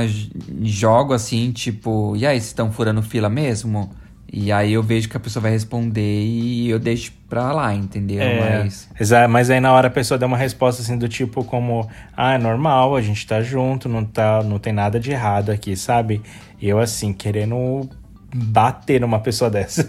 jogo 0.63 1.11
assim, 1.11 1.51
tipo, 1.51 2.15
e 2.15 2.25
aí, 2.25 2.39
vocês 2.39 2.45
estão 2.45 2.71
furando 2.71 3.03
fila 3.03 3.27
mesmo? 3.27 3.91
E 4.31 4.49
aí 4.49 4.71
eu 4.71 4.81
vejo 4.81 5.09
que 5.09 5.17
a 5.17 5.19
pessoa 5.19 5.41
vai 5.41 5.51
responder 5.51 6.23
e 6.23 6.69
eu 6.69 6.79
deixo 6.79 7.11
pra 7.27 7.51
lá, 7.51 7.73
entendeu? 7.73 8.21
É, 8.21 8.59
Mas. 8.63 8.88
mas 9.27 9.49
aí 9.49 9.59
na 9.59 9.73
hora 9.73 9.88
a 9.88 9.91
pessoa 9.91 10.17
dá 10.17 10.25
uma 10.25 10.38
resposta 10.38 10.81
assim 10.81 10.97
do 10.97 11.09
tipo 11.09 11.43
como, 11.43 11.89
ah, 12.15 12.35
é 12.35 12.38
normal, 12.38 12.95
a 12.95 13.01
gente 13.01 13.27
tá 13.27 13.41
junto, 13.41 13.89
não, 13.89 14.05
tá, 14.05 14.41
não 14.41 14.57
tem 14.57 14.71
nada 14.71 15.01
de 15.01 15.11
errado 15.11 15.49
aqui, 15.49 15.75
sabe? 15.75 16.21
E 16.61 16.69
eu 16.69 16.79
assim, 16.79 17.11
querendo 17.11 17.89
bater 18.33 19.01
numa 19.01 19.19
pessoa 19.19 19.50
dessa. 19.50 19.81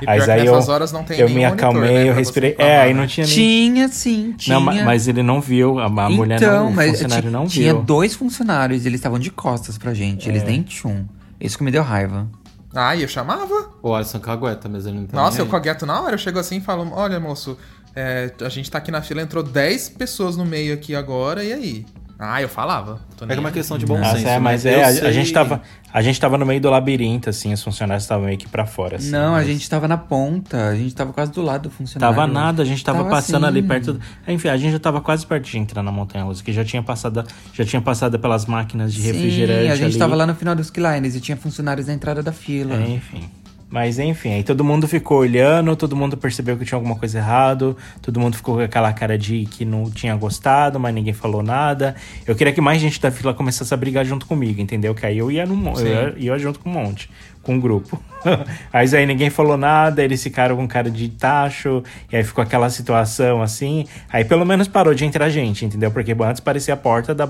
E 0.00 0.06
pior 0.06 0.20
que 0.20 0.26
nessas 0.44 0.68
horas 0.68 0.92
não 0.92 1.02
tem 1.04 1.18
eu 1.18 1.28
me 1.28 1.34
monitor, 1.44 1.52
acalmei, 1.54 1.94
né, 1.94 2.08
eu 2.08 2.14
respirei. 2.14 2.54
é, 2.58 2.80
aí 2.80 2.94
né? 2.94 3.00
não 3.00 3.06
tinha 3.06 3.26
nem... 3.26 3.34
Tinha 3.34 3.88
sim, 3.88 4.34
tinha. 4.36 4.54
Não, 4.54 4.60
ma- 4.64 4.74
mas 4.84 5.08
ele 5.08 5.22
não 5.22 5.40
viu, 5.40 5.78
a, 5.78 5.86
a 5.86 6.10
mulher 6.10 6.36
então, 6.36 6.64
não, 6.64 6.70
o 6.70 6.74
mas 6.74 6.90
funcionário 6.92 7.30
não 7.30 7.46
tinha 7.46 7.72
viu. 7.72 7.82
dois 7.82 8.14
funcionários 8.14 8.84
e 8.84 8.88
eles 8.88 8.98
estavam 9.00 9.18
de 9.18 9.30
costas 9.30 9.76
pra 9.78 9.92
gente. 9.94 10.28
Eles 10.28 10.42
É. 10.42 10.46
nem 10.46 10.62
tinham. 10.62 11.08
Isso 11.40 11.58
que 11.58 11.64
me 11.64 11.70
deu 11.70 11.82
raiva. 11.82 12.26
Ah, 12.74 12.96
e 12.96 13.02
eu 13.02 13.08
chamava? 13.08 13.70
O 13.82 13.94
Alisson 13.94 14.18
cagueta, 14.18 14.68
mas 14.68 14.84
ele 14.86 14.98
não 14.98 15.06
tá 15.06 15.16
Nossa, 15.16 15.40
eu 15.40 15.44
aí. 15.44 15.50
cagueto 15.50 15.86
na 15.86 16.00
hora. 16.00 16.14
Eu 16.14 16.18
chego 16.18 16.38
assim 16.38 16.56
e 16.56 16.60
falo: 16.60 16.90
Olha, 16.92 17.20
moço, 17.20 17.56
é, 17.94 18.32
a 18.40 18.48
gente 18.48 18.68
tá 18.70 18.78
aqui 18.78 18.90
na 18.90 19.00
fila, 19.00 19.22
entrou 19.22 19.42
10 19.44 19.90
pessoas 19.90 20.36
no 20.36 20.44
meio 20.44 20.74
aqui 20.74 20.94
agora, 20.94 21.44
e 21.44 21.52
aí? 21.52 21.86
Ah, 22.32 22.40
eu 22.42 22.48
falava. 22.48 23.00
Tô 23.16 23.24
É 23.24 23.28
nem 23.28 23.38
uma 23.38 23.50
questão 23.50 23.76
de 23.78 23.84
bom 23.86 23.98
Nossa, 23.98 24.16
senso. 24.16 24.28
é, 24.28 24.38
mas 24.38 24.64
né? 24.64 24.72
é, 24.72 24.76
Eu 24.80 24.84
a, 24.84 25.08
a 25.08 25.12
gente 25.12 25.32
tava, 25.32 25.60
a 25.92 26.02
gente 26.02 26.20
tava 26.20 26.36
no 26.38 26.44
meio 26.46 26.60
do 26.60 26.70
labirinto, 26.70 27.28
assim, 27.30 27.52
os 27.52 27.62
funcionários 27.62 28.04
estavam 28.04 28.26
meio 28.26 28.38
que 28.38 28.48
pra 28.48 28.64
fora, 28.66 28.96
assim. 28.96 29.10
não, 29.10 29.28
a 29.34 29.38
mas- 29.38 29.46
gente 29.46 29.68
tava 29.68 29.86
na 29.88 29.96
ponta. 29.98 30.68
A 30.68 30.74
gente 30.76 30.94
tava 30.94 31.12
quase 31.12 31.32
do 31.32 31.42
lado 31.42 31.62
do 31.64 31.70
funcionário. 31.70 32.14
Tava 32.16 32.26
nada, 32.26 32.62
a 32.62 32.66
gente 32.66 32.84
tava, 32.84 33.04
passando 33.04 33.46
ali 33.46 33.60
assim. 33.60 33.68
perto. 33.68 33.92
do- 33.94 34.00
Enfim, 34.26 34.48
a 34.48 34.56
gente 34.56 34.72
já 34.72 34.78
tava 34.78 35.00
quase 35.00 35.26
perto 35.26 35.44
de 35.50 35.58
entrar 35.58 35.82
na 35.82 35.92
montanha 35.92 36.24
russa, 36.24 36.42
que 36.42 36.52
já 36.52 36.64
tinha 36.64 36.82
passado, 36.82 37.24
já 37.52 37.64
tinha 37.64 37.82
passado 37.82 38.18
pelas 38.18 38.46
máquinas 38.46 38.92
de 38.94 39.00
refrigerante. 39.02 39.64
Sim, 39.66 39.70
a 39.70 39.76
gente 39.76 39.90
ali. 39.90 39.98
tava 39.98 40.14
lá 40.14 40.26
no 40.26 40.34
final 40.34 40.54
dos 40.54 40.66
Skylines 40.66 41.14
e 41.14 41.20
tinha 41.20 41.36
funcionários 41.36 41.86
na 41.86 41.92
entrada 41.94 42.22
da 42.22 42.32
fila. 42.32 42.74
É, 42.74 42.88
enfim. 42.90 43.28
Mas 43.74 43.98
enfim, 43.98 44.34
aí 44.34 44.44
todo 44.44 44.62
mundo 44.62 44.86
ficou 44.86 45.18
olhando, 45.18 45.74
todo 45.74 45.96
mundo 45.96 46.16
percebeu 46.16 46.56
que 46.56 46.64
tinha 46.64 46.76
alguma 46.76 46.94
coisa 46.94 47.18
errado, 47.18 47.76
todo 48.00 48.20
mundo 48.20 48.36
ficou 48.36 48.54
com 48.54 48.60
aquela 48.60 48.92
cara 48.92 49.18
de 49.18 49.46
que 49.46 49.64
não 49.64 49.90
tinha 49.90 50.14
gostado, 50.14 50.78
mas 50.78 50.94
ninguém 50.94 51.12
falou 51.12 51.42
nada. 51.42 51.96
Eu 52.24 52.36
queria 52.36 52.52
que 52.52 52.60
mais 52.60 52.80
gente 52.80 53.00
da 53.00 53.10
fila 53.10 53.34
começasse 53.34 53.74
a 53.74 53.76
brigar 53.76 54.04
junto 54.04 54.26
comigo, 54.26 54.60
entendeu? 54.60 54.94
Que 54.94 55.04
aí 55.04 55.18
eu 55.18 55.28
ia, 55.28 55.44
no, 55.44 55.76
eu 55.80 55.86
ia, 55.88 56.14
ia 56.16 56.38
junto 56.38 56.60
com 56.60 56.70
um 56.70 56.72
monte, 56.72 57.10
com 57.44 57.54
um 57.54 57.60
grupo. 57.60 58.00
Mas 58.72 58.94
aí 58.94 59.06
ninguém 59.06 59.30
falou 59.30 59.56
nada, 59.56 60.02
eles 60.02 60.22
ficaram 60.22 60.56
com 60.56 60.66
cara 60.66 60.90
de 60.90 61.08
tacho, 61.08 61.82
e 62.10 62.16
aí 62.16 62.24
ficou 62.24 62.42
aquela 62.42 62.68
situação 62.70 63.42
assim. 63.42 63.86
Aí 64.10 64.24
pelo 64.24 64.44
menos 64.44 64.66
parou 64.66 64.94
de 64.94 65.04
entrar 65.04 65.28
gente, 65.28 65.64
entendeu? 65.64 65.90
Porque 65.90 66.16
antes 66.20 66.40
parecia 66.40 66.74
a 66.74 66.76
porta 66.76 67.14
da, 67.14 67.28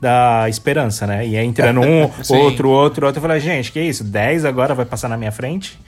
da 0.00 0.48
esperança, 0.48 1.06
né? 1.06 1.26
Ia 1.26 1.42
entrando 1.42 1.80
um, 1.80 2.02
outro, 2.28 2.70
outro, 2.70 3.06
outro. 3.06 3.18
Eu 3.18 3.22
falei, 3.22 3.40
gente, 3.40 3.72
que 3.72 3.80
isso? 3.80 4.04
10 4.04 4.44
agora 4.44 4.74
vai 4.74 4.84
passar 4.84 5.08
na 5.08 5.16
minha 5.16 5.32
frente? 5.32 5.78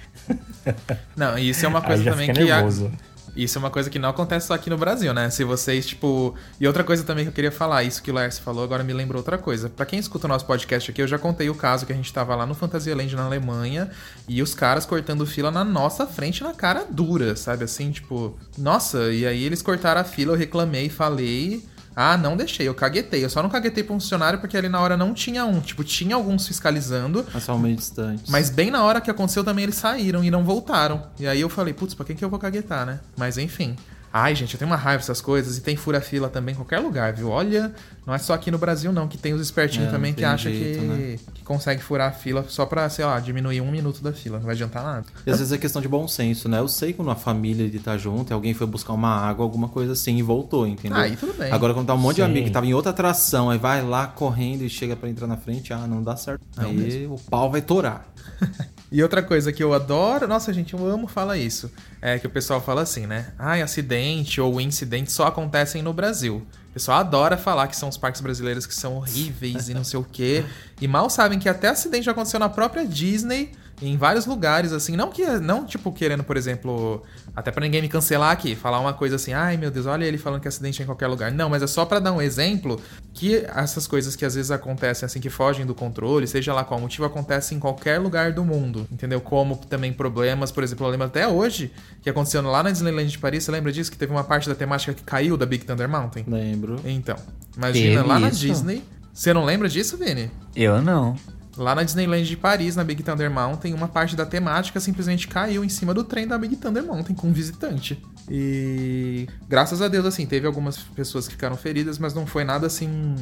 Não, 1.17 1.39
e 1.39 1.51
isso 1.51 1.65
é 1.65 1.69
uma 1.69 1.79
Aí 1.81 1.87
coisa 1.87 2.11
também 2.11 2.33
que. 2.33 2.41
a- 2.51 2.57
nervoso. 2.57 2.91
Isso 3.37 3.59
é 3.59 3.61
uma 3.61 3.71
coisa 3.71 3.91
que 3.91 3.99
não 3.99 4.09
acontece 4.09 4.47
só 4.47 4.55
aqui 4.55 4.71
no 4.71 4.79
Brasil, 4.79 5.13
né? 5.13 5.29
Se 5.29 5.45
vocês, 5.45 5.87
tipo. 5.87 6.35
E 6.59 6.67
outra 6.67 6.83
coisa 6.83 7.05
também 7.05 7.25
que 7.25 7.29
eu 7.29 7.35
queria 7.35 7.53
falar, 7.53 7.85
isso 7.85 8.03
que 8.03 8.11
o 8.11 8.15
Lars 8.15 8.39
falou, 8.39 8.65
agora 8.65 8.83
me 8.83 8.95
lembrou 8.95 9.21
outra 9.21 9.37
coisa. 9.37 9.69
Pra 9.69 9.85
quem 9.85 9.99
escuta 9.99 10.27
o 10.27 10.29
nosso 10.29 10.47
podcast 10.47 10.91
aqui, 10.91 11.03
eu 11.03 11.07
já 11.07 11.19
contei 11.19 11.51
o 11.51 11.55
caso 11.55 11.85
que 11.85 11.93
a 11.93 11.97
gente 11.97 12.11
tava 12.13 12.35
lá 12.35 12.47
no 12.47 12.55
Fantasyland 12.55 13.15
na 13.15 13.25
Alemanha 13.25 13.91
e 14.27 14.41
os 14.41 14.55
caras 14.55 14.87
cortando 14.87 15.27
fila 15.27 15.51
na 15.51 15.65
nossa 15.65 16.07
frente, 16.07 16.43
na 16.43 16.55
cara 16.55 16.87
dura, 16.89 17.37
sabe? 17.37 17.65
Assim, 17.65 17.91
tipo. 17.91 18.35
Nossa, 18.57 19.13
e 19.13 19.27
aí 19.27 19.45
eles 19.45 19.61
cortaram 19.61 20.01
a 20.01 20.05
fila, 20.05 20.33
eu 20.33 20.39
reclamei, 20.39 20.89
falei. 20.89 21.63
Ah, 21.99 22.19
não 22.19 22.37
deixei, 22.37 22.69
eu 22.69 22.75
caguetei. 22.75 23.25
Eu 23.25 23.31
só 23.31 23.43
não 23.43 23.49
caguetei 23.49 23.83
pra 23.83 23.95
um 23.95 23.99
funcionário 23.99 24.39
porque 24.39 24.55
ali 24.55 24.69
na 24.69 24.79
hora 24.79 24.99
não 24.99 25.15
tinha 25.15 25.47
um. 25.47 25.61
Tipo, 25.61 25.83
tinha 25.83 26.15
alguns 26.15 26.47
fiscalizando. 26.47 27.27
Mas 27.33 27.45
só 27.45 27.57
meio 27.57 27.75
distante. 27.75 28.31
Mas 28.31 28.51
bem 28.51 28.71
na 28.71 28.85
hora 28.85 29.01
que 29.01 29.11
aconteceu 29.11 29.43
também 29.43 29.63
eles 29.63 29.77
saíram 29.77 30.23
e 30.23 30.31
não 30.31 30.45
voltaram. 30.45 31.05
E 31.19 31.27
aí 31.27 31.41
eu 31.41 31.49
falei, 31.49 31.73
putz, 31.73 31.95
pra 31.95 32.05
quem 32.05 32.15
que 32.15 32.23
eu 32.23 32.29
vou 32.29 32.39
caguetar, 32.39 32.85
né? 32.85 33.01
Mas 33.17 33.39
enfim. 33.39 33.75
Ai, 34.19 34.35
gente, 34.35 34.55
eu 34.55 34.59
tenho 34.59 34.71
uma 34.71 34.79
raiva 34.79 35.01
dessas 35.01 35.21
coisas. 35.21 35.59
E 35.59 35.61
tem 35.61 35.77
fura-fila 35.77 36.31
também 36.31 36.55
em 36.55 36.57
qualquer 36.57 36.79
lugar, 36.79 37.13
viu? 37.13 37.29
Olha, 37.29 37.71
não 38.07 38.15
é 38.15 38.19
só 38.19 38.33
aqui 38.33 38.51
no 38.51 38.57
Brasil, 38.57 38.91
não, 38.91 39.07
que 39.07 39.19
tem 39.19 39.35
os 39.35 39.43
espertinhos 39.43 39.89
É, 39.89 39.91
também 39.91 40.15
que 40.15 40.25
acham 40.25 40.51
que, 40.51 40.77
né? 40.79 41.19
que 41.35 41.43
consegue 41.45 41.83
furar 41.83 42.09
a 42.09 42.13
fila 42.13 42.43
só 42.49 42.65
pra, 42.65 42.89
sei 42.89 43.05
lá, 43.05 43.21
diminuir 43.21 43.61
um 43.61 43.71
minuto 43.71 44.03
da 44.03 44.15
fila. 44.15 44.39
Não 44.39 44.47
vai 44.47 44.55
adiantar 44.55 44.83
nada. 44.83 45.07
E 45.27 45.31
às 45.31 45.39
vezes 45.39 45.53
é 45.53 45.59
questão 45.59 45.83
de 45.83 45.89
bom 45.89 46.09
senso, 46.09 46.49
né? 46.49 46.59
Eu 46.61 46.69
sei 46.69 46.95
quando 46.95 47.11
a 47.11 47.15
família 47.15 47.69
de 47.69 47.79
tá 47.79 47.99
junto 47.99 48.31
e 48.31 48.33
alguém 48.33 48.55
foi 48.55 48.67
buscar 48.67 48.95
uma 48.95 49.15
água, 49.15 49.45
alguma 49.45 49.69
coisa 49.69 49.93
assim, 49.93 50.17
e 50.17 50.23
voltou, 50.23 50.67
entendeu? 50.67 50.97
Ah, 50.97 51.03
Aí 51.03 51.15
tudo 51.15 51.35
bem. 51.35 51.53
Agora 51.53 51.75
quando 51.75 51.87
tá 51.89 51.95
um 51.95 51.99
monte 51.99 52.17
de 52.17 52.23
Sim. 52.23 52.29
amigo 52.31 52.47
que 52.47 52.53
tava 52.53 52.65
em 52.67 52.73
outra 52.73 52.93
atração, 52.93 53.51
aí 53.51 53.59
vai 53.59 53.83
lá 53.83 54.07
correndo 54.07 54.63
e 54.63 54.71
chega 54.71 54.97
pra 54.97 55.11
entrar 55.11 55.27
na 55.27 55.37
frente, 55.37 55.75
ah, 55.75 55.87
não 55.87 56.03
dá 56.03 56.17
certo. 56.17 56.41
Não 56.57 56.71
aí 56.71 57.07
o 57.07 57.17
pau 57.29 57.51
vai 57.51 57.61
torar. 57.61 58.07
E 58.91 59.03
outra 59.03 59.23
coisa 59.23 59.53
que 59.53 59.63
eu 59.63 59.75
adoro, 59.75 60.29
nossa 60.29 60.53
gente, 60.53 60.75
eu 60.75 60.87
amo 60.87 61.09
falar 61.09 61.37
isso, 61.37 61.71
é 62.01 62.19
que 62.19 62.27
o 62.27 62.31
pessoal 62.31 62.61
fala 62.61 62.83
assim, 62.83 63.07
né? 63.07 63.33
Ai, 63.39 63.61
acidente 63.61 64.41
ou 64.41 64.61
incidente 64.61 65.11
só 65.11 65.27
acontecem 65.27 65.83
no 65.83 65.93
Brasil. 65.93 66.47
O 66.71 66.73
pessoal 66.73 66.99
adora 66.99 67.37
falar 67.37 67.67
que 67.69 67.77
são 67.77 67.89
os 67.89 67.97
parques 67.97 68.21
brasileiros 68.21 68.67
que 68.67 68.75
são 68.75 68.97
horríveis 68.97 69.69
e 69.69 69.75
não 69.75 69.83
sei 69.83 69.99
o 69.99 70.05
quê. 70.05 70.45
E 70.81 70.87
mal 70.87 71.09
sabem 71.11 71.39
que 71.39 71.49
até 71.49 71.69
acidente 71.69 72.05
já 72.05 72.13
aconteceu 72.13 72.39
na 72.39 72.49
própria 72.49 72.87
Disney, 72.87 73.53
em 73.81 73.97
vários 73.97 74.27
lugares, 74.27 74.73
assim. 74.73 74.97
Não 74.97 75.11
que 75.11 75.27
não, 75.39 75.65
tipo, 75.65 75.93
querendo, 75.93 76.25
por 76.25 76.37
exemplo, 76.37 77.03
até 77.35 77.51
pra 77.51 77.61
ninguém 77.63 77.83
me 77.83 77.89
cancelar 77.89 78.31
aqui, 78.31 78.55
falar 78.55 78.81
uma 78.81 78.95
coisa 78.95 79.17
assim, 79.17 79.33
ai 79.33 79.57
meu 79.57 79.71
Deus, 79.71 79.87
olha 79.87 80.05
ele 80.05 80.19
falando 80.19 80.41
que 80.41 80.49
acidente 80.49 80.81
é 80.81 80.85
em 80.85 80.87
qualquer 80.87 81.07
lugar. 81.07 81.31
Não, 81.31 81.51
mas 81.51 81.63
é 81.63 81.67
só 81.67 81.85
pra 81.85 81.99
dar 81.99 82.13
um 82.13 82.23
exemplo 82.23 82.81
que 83.13 83.37
essas 83.55 83.87
coisas 83.87 84.17
que 84.17 84.25
às 84.25 84.35
vezes 84.35 84.51
acontecem, 84.51 85.07
assim, 85.07 85.21
que 85.21 85.31
fogem 85.31 85.67
do 85.67 85.75
controle, 85.75 86.27
seja 86.27 86.53
lá 86.53 86.65
qual 86.65 86.81
motivo, 86.81 87.05
acontece 87.05 87.55
em 87.55 87.59
qualquer 87.59 87.99
lugar 87.99 88.33
do 88.33 88.45
mundo, 88.45 88.87
entendeu? 88.91 89.21
Como 89.21 89.57
também 89.57 89.93
problemas, 89.93 90.51
por 90.51 90.63
exemplo, 90.63 90.87
eu 90.87 90.91
lembro 90.91 91.07
até 91.07 91.29
hoje 91.29 91.71
que 92.03 92.09
aconteceu 92.09 92.43
lá 92.43 92.63
na 92.63 92.71
Disneyland 92.71 93.11
de 93.11 93.19
Paris, 93.19 93.45
você 93.45 93.51
lembra 93.51 93.73
disso? 93.73 93.91
Que 93.91 93.99
teve 93.99 94.13
uma 94.13 94.25
parte 94.25 94.49
da 94.49 94.55
temática 94.55 94.95
que 94.95 95.03
caiu 95.03 95.37
da 95.37 95.45
Big 95.47 95.65
Thunder 95.65 95.89
Mountain? 95.89 96.25
Lembro. 96.27 96.81
Então, 96.85 97.17
imagina, 97.57 97.97
Teve 97.97 98.09
lá 98.09 98.19
na 98.19 98.29
isso? 98.29 98.41
Disney. 98.41 98.83
Você 99.13 99.33
não 99.33 99.45
lembra 99.45 99.67
disso, 99.69 99.97
Vini? 99.97 100.31
Eu 100.55 100.83
não. 100.83 101.17
Lá 101.57 101.75
na 101.75 101.83
Disneyland 101.83 102.25
de 102.27 102.37
Paris, 102.37 102.77
na 102.77 102.85
Big 102.85 103.03
Thunder 103.03 103.31
Mountain, 103.31 103.73
uma 103.75 103.89
parte 103.89 104.15
da 104.15 104.27
temática 104.27 104.79
simplesmente 104.79 105.27
caiu 105.27 105.65
em 105.65 105.69
cima 105.69 105.95
do 105.95 106.05
trem 106.05 106.27
da 106.27 106.37
Big 106.37 106.57
Thunder 106.57 106.85
Mountain 106.85 107.15
com 107.15 107.29
um 107.29 107.33
visitante. 107.33 108.03
E 108.29 109.27
graças 109.49 109.81
a 109.81 109.89
Deus, 109.89 110.05
assim, 110.05 110.27
teve 110.27 110.47
algumas 110.47 110.77
pessoas 110.79 111.27
que 111.27 111.33
ficaram 111.35 111.57
feridas, 111.57 111.99
mas 111.99 112.13
não 112.15 112.27
foi 112.27 112.45
nada 112.45 112.67
assim. 112.67 113.15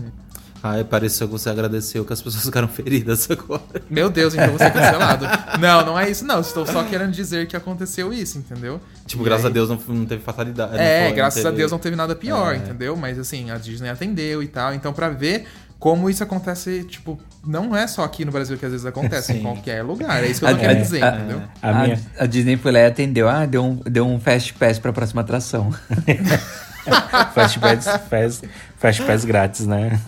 Ai, 0.66 0.82
pareceu 0.82 1.26
que 1.28 1.32
você 1.32 1.50
agradeceu 1.50 2.06
que 2.06 2.12
as 2.14 2.22
pessoas 2.22 2.42
ficaram 2.42 2.66
feridas 2.66 3.28
agora. 3.30 3.62
Meu 3.90 4.08
Deus, 4.08 4.32
então 4.34 4.50
você 4.52 4.64
é 4.64 4.70
cancelado. 4.70 5.26
não, 5.60 5.84
não 5.84 5.98
é 5.98 6.10
isso, 6.10 6.24
não. 6.24 6.40
Estou 6.40 6.64
só 6.64 6.82
querendo 6.84 7.12
dizer 7.12 7.46
que 7.46 7.54
aconteceu 7.54 8.10
isso, 8.14 8.38
entendeu? 8.38 8.80
Tipo, 9.06 9.22
E 9.22 9.24
graças 9.26 9.44
aí- 9.44 9.50
a 9.50 9.54
Deus 9.54 9.68
não, 9.68 9.78
não 9.88 10.06
teve 10.06 10.22
fatalidade. 10.22 10.78
É, 10.78 11.08
foi, 11.08 11.16
graças 11.16 11.42
não 11.42 11.48
a 11.50 11.52
teve- 11.52 11.58
Deus 11.60 11.70
não 11.72 11.78
teve 11.78 11.96
nada 11.96 12.16
pior, 12.16 12.54
É. 12.54 12.56
entendeu? 12.56 12.96
Mas 12.96 13.18
assim, 13.18 13.50
a 13.50 13.58
Disney 13.58 13.90
atendeu 13.90 14.42
e 14.42 14.48
tal. 14.48 14.72
Então, 14.72 14.90
pra 14.94 15.10
ver 15.10 15.46
como 15.84 16.08
isso 16.08 16.22
acontece, 16.24 16.82
tipo, 16.84 17.20
não 17.46 17.76
é 17.76 17.86
só 17.86 18.04
aqui 18.04 18.24
no 18.24 18.32
Brasil 18.32 18.56
que 18.56 18.64
às 18.64 18.72
vezes 18.72 18.86
acontece, 18.86 19.34
em 19.34 19.42
qualquer 19.42 19.82
lugar. 19.82 20.24
É 20.24 20.28
isso 20.28 20.40
que 20.40 20.46
eu 20.46 20.48
tô 20.48 20.56
A- 20.56 20.58
querendo 20.58 20.78
a- 20.78 20.80
dizer, 20.80 21.04
a- 21.04 21.08
entendeu? 21.14 21.42
A 21.60 21.68
A, 21.68 21.74
minha- 21.82 22.00
a 22.20 22.24
Disney 22.24 22.56
foi 22.56 22.72
lá 22.72 22.78
e 22.78 22.86
atendeu. 22.86 23.28
Ah, 23.28 23.44
deu 23.44 23.62
um, 23.62 23.74
deu 23.84 24.06
um 24.06 24.18
fast 24.18 24.54
pass 24.54 24.78
pra 24.78 24.94
próxima 24.94 25.20
atração. 25.20 25.70
Fast 27.34 27.58
pass, 27.60 27.84
fast, 28.08 28.48
fast 28.84 29.02
pass 29.02 29.24
grátis, 29.24 29.66
né? 29.66 29.98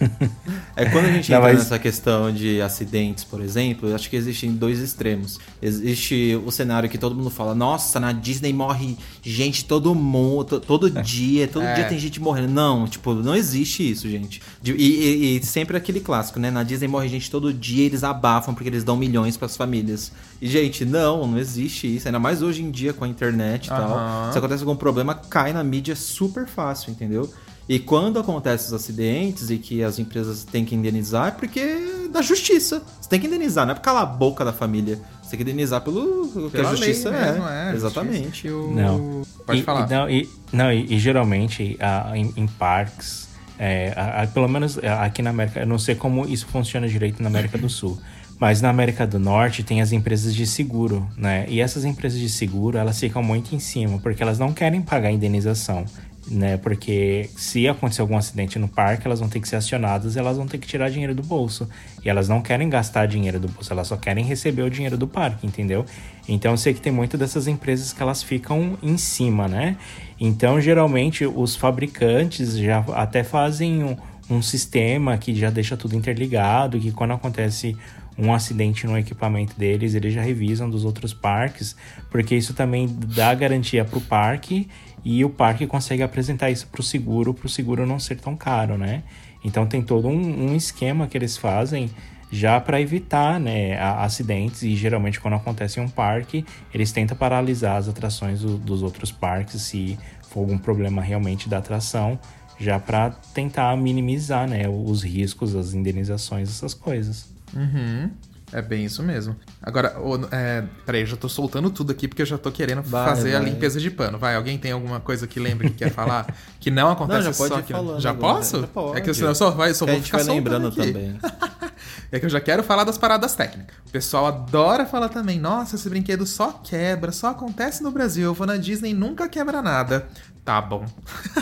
É 0.76 0.84
quando 0.86 1.06
a 1.06 1.12
gente 1.12 1.30
Não, 1.32 1.38
entra 1.38 1.52
mas- 1.52 1.58
nessa 1.60 1.78
questão 1.78 2.30
de 2.32 2.60
acidentes, 2.60 3.24
por 3.24 3.40
exemplo, 3.40 3.88
eu 3.88 3.94
acho 3.94 4.10
que 4.10 4.16
existem 4.16 4.52
dois 4.52 4.78
extremos. 4.80 5.38
Existe 5.62 6.38
o 6.44 6.50
cenário 6.50 6.88
que 6.88 6.98
todo 6.98 7.14
mundo 7.14 7.30
fala, 7.30 7.54
nossa, 7.54 7.98
na 7.98 8.12
Disney 8.12 8.52
morre 8.52 8.96
gente 9.22 9.64
todo 9.64 9.94
mundo, 9.94 10.60
todo 10.60 10.90
dia, 10.90 11.48
todo 11.48 11.62
É. 11.64 11.74
dia 11.74 11.84
tem 11.84 11.98
gente 11.98 12.20
morrendo. 12.20 12.48
Não, 12.48 12.86
tipo, 12.86 13.14
não 13.14 13.34
existe 13.34 13.90
isso, 13.90 14.08
gente. 14.10 14.42
E, 14.62 14.70
e- 14.72 15.36
e 15.38 15.42
sempre 15.46 15.76
aquele 15.76 16.00
clássico, 16.00 16.38
né? 16.38 16.50
Na 16.50 16.62
Disney 16.62 16.88
morre 16.88 17.08
gente 17.08 17.30
todo 17.30 17.52
dia 17.54 17.84
e 17.84 17.86
eles 17.86 18.04
abafam 18.04 18.54
porque 18.54 18.68
eles 18.68 18.84
dão 18.84 18.96
milhões 18.96 19.36
pras 19.36 19.56
famílias. 19.56 20.12
E, 20.40 20.46
gente, 20.46 20.84
não, 20.84 21.26
não 21.26 21.38
existe 21.38 21.96
isso. 21.96 22.06
Ainda 22.08 22.18
mais 22.18 22.42
hoje 22.42 22.62
em 22.62 22.70
dia 22.70 22.92
com 22.92 23.04
a 23.04 23.08
internet 23.08 23.68
e 23.68 23.70
Aham. 23.72 23.80
tal. 23.88 24.32
Se 24.32 24.38
acontece 24.38 24.62
algum 24.62 24.76
problema, 24.76 25.14
cai 25.14 25.52
na 25.54 25.64
mídia 25.64 25.96
super 25.96 26.46
fácil, 26.46 26.90
entendeu? 26.90 27.32
E 27.68 27.78
quando 27.80 28.18
acontecem 28.20 28.68
os 28.68 28.72
acidentes 28.72 29.50
e 29.50 29.58
que 29.58 29.82
as 29.82 29.98
empresas 29.98 30.44
têm 30.44 30.64
que 30.64 30.74
indenizar, 30.74 31.28
é 31.28 31.30
porque 31.32 31.58
é 31.58 32.08
da 32.12 32.22
justiça. 32.22 32.80
Você 33.00 33.08
tem 33.08 33.18
que 33.18 33.26
indenizar, 33.26 33.66
não 33.66 33.72
é 33.72 33.74
por 33.74 33.80
calar 33.82 34.02
a 34.04 34.06
boca 34.06 34.44
da 34.44 34.52
família. 34.52 35.00
Você 35.20 35.30
tem 35.30 35.38
que 35.38 35.42
indenizar 35.42 35.80
pelo 35.80 36.28
que 36.28 36.50
Pela 36.56 36.70
a 36.70 36.74
justiça 36.76 37.10
lei 37.10 37.18
é. 37.18 37.24
mesmo, 37.32 37.48
é. 37.48 37.74
Exatamente. 37.74 38.22
Justiça 38.24 38.42
que 38.42 38.50
o- 38.50 38.70
Não. 38.72 39.22
Pode 39.44 39.60
E- 39.60 39.62
falar. 39.64 39.86
E, 39.86 39.94
não, 39.94 40.08
e, 40.10 40.28
não, 40.52 40.72
e, 40.72 40.94
e 40.94 40.98
geralmente 41.00 41.76
a- 41.80 42.12
em, 42.14 42.32
em 42.36 42.46
parques, 42.46 43.28
é, 43.58 43.92
a- 43.96 44.22
a- 44.22 44.26
pelo 44.28 44.46
menos 44.48 44.78
é, 44.78 44.88
aqui 44.88 45.20
na 45.20 45.30
América, 45.30 45.58
eu 45.60 45.66
não 45.66 45.78
sei 45.78 45.96
como 45.96 46.24
isso 46.24 46.46
funciona 46.46 46.88
direito 46.88 47.20
na 47.20 47.28
América 47.28 47.58
do 47.58 47.68
Sul, 47.68 47.98
mas 48.38 48.60
na 48.62 48.70
América 48.70 49.04
do 49.04 49.18
Norte 49.18 49.64
tem 49.64 49.82
as 49.82 49.90
empresas 49.90 50.32
de 50.32 50.46
seguro, 50.46 51.04
né? 51.16 51.46
E 51.48 51.60
essas 51.60 51.84
empresas 51.84 52.20
de 52.20 52.28
seguro, 52.28 52.78
elas 52.78 52.98
ficam 53.00 53.24
muito 53.24 53.52
em 53.56 53.58
cima, 53.58 53.98
porque 53.98 54.22
elas 54.22 54.38
não 54.38 54.52
querem 54.52 54.80
pagar 54.80 55.10
indenização. 55.10 55.84
Né, 56.28 56.56
porque 56.56 57.30
se 57.36 57.68
acontecer 57.68 58.00
algum 58.00 58.16
acidente 58.16 58.58
no 58.58 58.66
parque, 58.66 59.06
elas 59.06 59.20
vão 59.20 59.28
ter 59.28 59.38
que 59.38 59.48
ser 59.48 59.54
acionadas 59.54 60.16
elas 60.16 60.36
vão 60.36 60.44
ter 60.44 60.58
que 60.58 60.66
tirar 60.66 60.90
dinheiro 60.90 61.14
do 61.14 61.22
bolso. 61.22 61.68
E 62.04 62.08
elas 62.08 62.28
não 62.28 62.42
querem 62.42 62.68
gastar 62.68 63.06
dinheiro 63.06 63.38
do 63.38 63.46
bolso, 63.46 63.72
elas 63.72 63.86
só 63.86 63.96
querem 63.96 64.24
receber 64.24 64.62
o 64.62 64.70
dinheiro 64.70 64.98
do 64.98 65.06
parque, 65.06 65.46
entendeu? 65.46 65.86
Então 66.28 66.50
eu 66.50 66.56
sei 66.56 66.74
que 66.74 66.80
tem 66.80 66.92
muitas 66.92 67.20
dessas 67.20 67.46
empresas 67.46 67.92
que 67.92 68.02
elas 68.02 68.24
ficam 68.24 68.76
em 68.82 68.96
cima, 68.96 69.46
né? 69.46 69.76
Então 70.18 70.60
geralmente 70.60 71.24
os 71.24 71.54
fabricantes 71.54 72.58
já 72.58 72.84
até 72.94 73.22
fazem 73.22 73.84
um, 73.84 73.96
um 74.28 74.42
sistema 74.42 75.16
que 75.18 75.32
já 75.32 75.48
deixa 75.48 75.76
tudo 75.76 75.94
interligado, 75.94 76.80
que 76.80 76.90
quando 76.90 77.12
acontece 77.12 77.76
um 78.18 78.32
acidente 78.32 78.86
no 78.86 78.96
equipamento 78.98 79.58
deles, 79.58 79.94
eles 79.94 80.14
já 80.14 80.22
revisam 80.22 80.68
dos 80.70 80.84
outros 80.84 81.12
parques, 81.12 81.76
porque 82.10 82.34
isso 82.34 82.54
também 82.54 82.88
dá 82.88 83.34
garantia 83.34 83.84
para 83.84 83.98
o 83.98 84.00
parque 84.00 84.68
e 85.08 85.24
o 85.24 85.30
parque 85.30 85.68
consegue 85.68 86.02
apresentar 86.02 86.50
isso 86.50 86.66
para 86.66 86.80
o 86.80 86.82
seguro, 86.82 87.32
para 87.32 87.46
o 87.46 87.48
seguro 87.48 87.86
não 87.86 87.96
ser 87.96 88.16
tão 88.16 88.34
caro, 88.34 88.76
né? 88.76 89.04
Então 89.44 89.64
tem 89.64 89.80
todo 89.80 90.08
um, 90.08 90.50
um 90.50 90.56
esquema 90.56 91.06
que 91.06 91.16
eles 91.16 91.36
fazem 91.36 91.88
já 92.28 92.60
para 92.60 92.80
evitar 92.80 93.38
né, 93.38 93.80
acidentes 93.80 94.64
e 94.64 94.74
geralmente 94.74 95.20
quando 95.20 95.34
acontece 95.34 95.78
em 95.78 95.82
um 95.84 95.88
parque 95.88 96.44
eles 96.74 96.90
tentam 96.90 97.16
paralisar 97.16 97.76
as 97.76 97.88
atrações 97.88 98.40
do- 98.40 98.58
dos 98.58 98.82
outros 98.82 99.12
parques 99.12 99.62
se 99.62 99.96
for 100.28 100.40
algum 100.40 100.58
problema 100.58 101.00
realmente 101.00 101.48
da 101.48 101.58
atração 101.58 102.18
já 102.58 102.80
para 102.80 103.10
tentar 103.32 103.76
minimizar 103.76 104.48
né, 104.48 104.68
os 104.68 105.04
riscos, 105.04 105.54
as 105.54 105.72
indenizações, 105.72 106.48
essas 106.48 106.74
coisas. 106.74 107.32
Uhum. 107.54 108.10
É 108.52 108.62
bem 108.62 108.84
isso 108.84 109.02
mesmo. 109.02 109.34
Agora, 109.60 109.96
é, 110.30 110.62
peraí, 110.84 111.00
eu 111.02 111.06
já 111.06 111.16
tô 111.16 111.28
soltando 111.28 111.68
tudo 111.68 111.90
aqui 111.90 112.06
porque 112.06 112.22
eu 112.22 112.26
já 112.26 112.38
tô 112.38 112.52
querendo 112.52 112.80
Vai, 112.82 113.08
fazer 113.08 113.34
a 113.34 113.40
vai. 113.40 113.50
limpeza 113.50 113.80
de 113.80 113.90
pano. 113.90 114.18
Vai, 114.18 114.36
alguém 114.36 114.56
tem 114.56 114.70
alguma 114.72 115.00
coisa 115.00 115.26
que 115.26 115.40
lembre 115.40 115.70
que 115.70 115.76
quer 115.78 115.90
falar? 115.90 116.26
Que 116.60 116.70
não 116.70 116.90
acontece 116.90 117.24
Não, 117.24 117.32
já 117.32 117.38
pode 117.38 117.54
só 117.54 117.60
aqui. 117.60 117.72
falando 117.72 118.00
já 118.00 118.10
agora, 118.10 118.34
posso? 118.34 118.60
já 118.60 118.66
pode. 118.66 118.98
É 118.98 119.00
que 119.00 119.14
senão 119.14 119.28
eu 119.28 119.34
só, 119.34 119.50
vai, 119.50 119.72
só 119.74 119.84
Que 119.84 119.90
a 119.90 119.94
vou 119.94 120.02
ficar 120.02 120.22
lembrando 120.22 120.68
aqui. 120.68 120.76
também. 120.92 121.18
É 122.10 122.20
que 122.20 122.26
eu 122.26 122.30
já 122.30 122.40
quero 122.40 122.62
falar 122.62 122.84
das 122.84 122.96
paradas 122.96 123.34
técnicas. 123.34 123.76
O 123.86 123.90
pessoal 123.90 124.26
adora 124.26 124.86
falar 124.86 125.08
também. 125.08 125.40
Nossa, 125.40 125.74
esse 125.74 125.88
brinquedo 125.88 126.24
só 126.24 126.52
quebra, 126.52 127.10
só 127.10 127.30
acontece 127.30 127.82
no 127.82 127.90
Brasil. 127.90 128.24
Eu 128.24 128.34
vou 128.34 128.46
na 128.46 128.56
Disney 128.56 128.90
e 128.90 128.94
nunca 128.94 129.28
quebra 129.28 129.60
nada. 129.60 130.06
Tá 130.44 130.60
bom. 130.60 130.86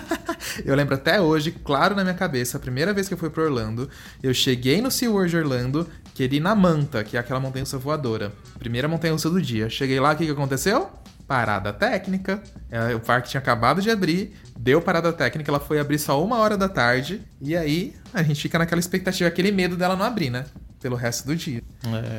eu 0.64 0.75
lembro 0.75 0.94
até 0.94 1.20
hoje, 1.20 1.50
claro 1.50 1.94
na 1.94 2.02
minha 2.02 2.14
cabeça, 2.14 2.56
a 2.56 2.61
primeira 2.61 2.92
vez 2.94 3.06
que 3.08 3.14
eu 3.14 3.18
fui 3.18 3.28
pro 3.28 3.44
Orlando, 3.44 3.88
eu 4.23 4.32
cheguei 4.32 4.80
no 4.80 4.90
SeaWorld 4.90 5.37
Orlando, 5.37 5.87
queria 6.14 6.38
ir 6.38 6.40
na 6.40 6.54
Manta, 6.54 7.02
que 7.04 7.16
é 7.16 7.21
aquela 7.21 7.40
montanha-russa 7.40 7.76
voadora. 7.76 8.33
Primeira 8.59 8.88
montanha-russa 8.88 9.28
do 9.28 9.42
dia. 9.42 9.68
Cheguei 9.68 9.99
lá, 10.00 10.12
o 10.12 10.16
que, 10.16 10.25
que 10.25 10.30
aconteceu? 10.33 10.88
Parada 11.26 11.73
técnica. 11.73 12.42
É, 12.71 12.94
O 12.94 13.00
parque 13.00 13.28
tinha 13.30 13.40
acabado 13.40 13.83
de 13.83 13.90
abrir, 13.90 14.35
deu 14.56 14.80
parada 14.80 15.12
técnica, 15.12 15.50
ela 15.50 15.61
foi 15.61 15.78
abrir 15.78 15.99
só 15.99 16.23
uma 16.23 16.38
hora 16.38 16.56
da 16.56 16.68
tarde, 16.68 17.21
e 17.40 17.56
aí 17.56 17.94
a 18.12 18.23
gente 18.23 18.40
fica 18.40 18.59
naquela 18.59 18.78
expectativa, 18.80 19.28
aquele 19.28 19.50
medo 19.50 19.76
dela 19.76 19.97
não 19.97 20.04
abrir, 20.04 20.30
né? 20.30 20.44
Pelo 20.84 20.96
resto 20.96 21.26
do 21.26 21.34
dia. 21.34 21.62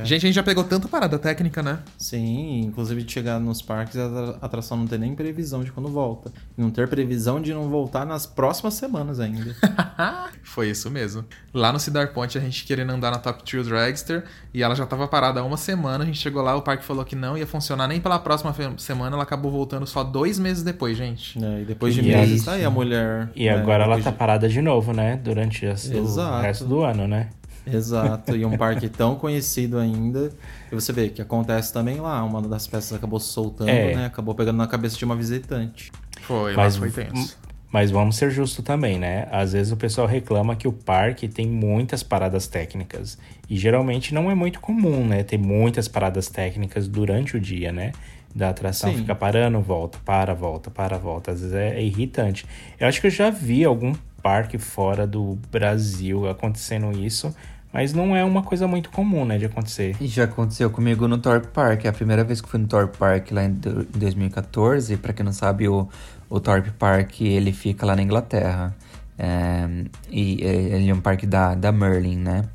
É. 0.02 0.04
Gente, 0.04 0.26
a 0.26 0.28
gente 0.28 0.34
já 0.34 0.42
pegou 0.42 0.64
tanto 0.64 0.88
parada 0.90 1.20
técnica, 1.20 1.62
né? 1.62 1.78
Sim, 2.00 2.62
inclusive 2.62 3.04
de 3.04 3.12
chegar 3.14 3.40
nos 3.40 3.62
parques, 3.62 3.96
a 3.96 4.38
atração 4.42 4.76
não 4.76 4.88
ter 4.88 4.98
nem 4.98 5.14
previsão 5.14 5.64
de 5.64 5.72
quando 5.72 5.88
volta. 5.88 6.32
Não 6.58 6.72
ter 6.72 6.88
previsão 6.88 7.40
de 7.40 7.54
não 7.54 7.70
voltar 7.70 8.08
nas 8.08 8.26
próximas 8.26 8.74
semanas 8.74 9.20
ainda. 9.20 9.56
Foi 10.42 10.68
isso 10.72 10.90
mesmo. 10.90 11.24
Lá 11.54 11.72
no 11.72 11.80
Cedar 11.80 12.12
Point, 12.12 12.36
a 12.40 12.42
gente 12.42 12.66
querendo 12.66 12.90
andar 12.90 13.12
na 13.12 13.20
Top 13.20 13.44
Thrill 13.44 13.64
Dragster 13.64 14.24
e 14.52 14.64
ela 14.64 14.74
já 14.74 14.88
tava 14.88 15.08
parada 15.08 15.42
há 15.42 15.44
uma 15.44 15.58
semana. 15.58 16.04
A 16.04 16.08
gente 16.08 16.18
chegou 16.18 16.42
lá, 16.42 16.56
o 16.56 16.64
parque 16.64 16.84
falou 16.84 17.06
que 17.06 17.16
não 17.16 17.38
ia 17.38 17.46
funcionar 17.46 17.88
nem 17.88 18.02
pela 18.02 18.18
próxima 18.18 18.52
semana. 18.80 19.16
Ela 19.16 19.24
acabou 19.24 19.52
voltando 19.52 19.86
só 19.86 20.04
dois 20.04 20.40
meses 20.40 20.64
depois, 20.64 20.98
gente. 20.98 21.38
É, 21.44 21.62
e 21.62 21.66
depois 21.66 21.94
de 21.94 22.00
E 22.02 22.04
meses, 22.04 22.40
aí- 22.40 22.46
tá 22.46 22.52
aí 22.54 22.66
a 22.66 22.70
mulher. 22.72 23.30
E 23.36 23.46
né, 23.46 23.52
agora 23.52 23.84
ela 23.84 24.00
tá 24.02 24.10
de- 24.10 24.18
parada 24.18 24.50
de 24.50 24.60
novo, 24.60 24.92
né? 24.92 25.18
Durante 25.24 25.68
o 25.68 26.42
resto 26.42 26.66
do 26.66 26.82
ano, 26.82 27.08
né? 27.08 27.30
Exato, 27.66 28.36
e 28.36 28.46
um 28.46 28.56
parque 28.58 28.88
tão 28.90 29.16
conhecido 29.16 29.78
ainda. 29.78 30.32
E 30.72 30.76
você 30.76 30.94
vê 30.94 31.10
que 31.10 31.22
acontece 31.22 31.74
também 31.74 32.00
lá. 32.00 32.24
Uma 32.24 32.42
das 32.42 32.68
peças 32.68 32.94
acabou 32.94 33.20
soltando, 33.20 33.70
É. 33.70 33.96
né? 33.96 34.06
Acabou 34.06 34.36
pegando 34.36 34.58
na 34.58 34.68
cabeça 34.68 34.98
de 34.98 35.06
uma 35.06 35.16
visitante. 35.16 35.92
Foi, 36.22 36.56
Mas, 36.56 36.78
mas 36.78 36.94
foi 36.94 37.06
tenso. 37.06 37.38
mas 37.72 37.92
vamos 37.92 38.16
ser 38.16 38.32
justos 38.32 38.64
também, 38.64 38.98
né? 39.00 39.28
Às 39.32 39.54
vezes 39.54 39.72
o 39.72 39.78
pessoal 39.78 40.08
reclama 40.08 40.56
que 40.56 40.68
o 40.68 40.72
parque 40.72 41.28
tem 41.28 41.48
muitas 41.48 42.02
paradas 42.04 42.48
técnicas. 42.48 43.18
E 43.50 43.58
geralmente 43.58 44.14
não 44.14 44.32
é 44.32 44.36
muito 44.36 44.60
comum, 44.60 45.06
né? 45.06 45.24
Ter 45.24 45.38
muitas 45.38 45.88
paradas 45.88 46.28
técnicas 46.30 46.88
durante 46.88 47.36
o 47.38 47.40
dia, 47.40 47.72
né? 47.72 47.92
Da 48.34 48.50
atração 48.50 48.92
Sim. 48.92 48.98
fica 48.98 49.16
parando, 49.16 49.60
volta, 49.62 49.98
para, 50.04 50.34
volta, 50.34 50.70
para, 50.70 50.98
volta. 50.98 51.32
Às 51.32 51.42
vezes 51.42 51.56
é, 51.56 51.76
é 51.80 51.84
irritante. 51.84 52.46
Eu 52.80 52.88
acho 52.88 53.00
que 53.00 53.08
eu 53.08 53.12
já 53.12 53.30
vi 53.30 53.64
algum 53.64 53.94
parque 54.22 54.58
fora 54.58 55.06
do 55.06 55.38
Brasil 55.52 56.28
acontecendo 56.28 56.92
isso, 57.00 57.34
mas 57.76 57.92
não 57.94 58.16
é 58.16 58.24
uma 58.24 58.42
coisa 58.42 58.66
muito 58.70 58.90
comum, 58.90 59.26
né? 59.26 59.38
De 59.38 59.44
acontecer. 59.44 59.98
E 60.00 60.08
já 60.08 60.24
aconteceu 60.24 60.70
comigo 60.70 61.10
no 61.10 61.18
Thorpe 61.18 61.48
Park. 61.48 61.84
É 61.84 61.90
a 61.90 61.94
primeira 61.94 62.24
vez 62.24 62.40
que 62.40 62.48
fui 62.48 62.58
no 62.58 62.68
Thorpe 62.68 62.98
Park 62.98 63.32
lá 63.34 63.44
em 63.44 63.52
do- 63.52 63.82
em 63.82 64.00
2014. 64.00 64.96
Pra 64.96 65.12
quem 65.12 65.26
não 65.26 65.34
sabe, 65.34 65.68
o, 65.68 65.86
o 66.30 66.40
Thorpe 66.40 66.72
Park 66.72 67.20
ele 67.20 67.52
fica 67.52 67.86
lá 67.86 67.94
na 67.94 68.02
Inglaterra. 68.02 68.74
É, 69.20 69.68
e 70.10 70.40
é, 70.42 70.56
ele 70.78 70.90
é 70.90 70.94
um 70.94 71.02
parque 71.02 71.28
da, 71.28 71.54
da 71.54 71.70
Merlin, 71.74 72.16
né? 72.16 72.46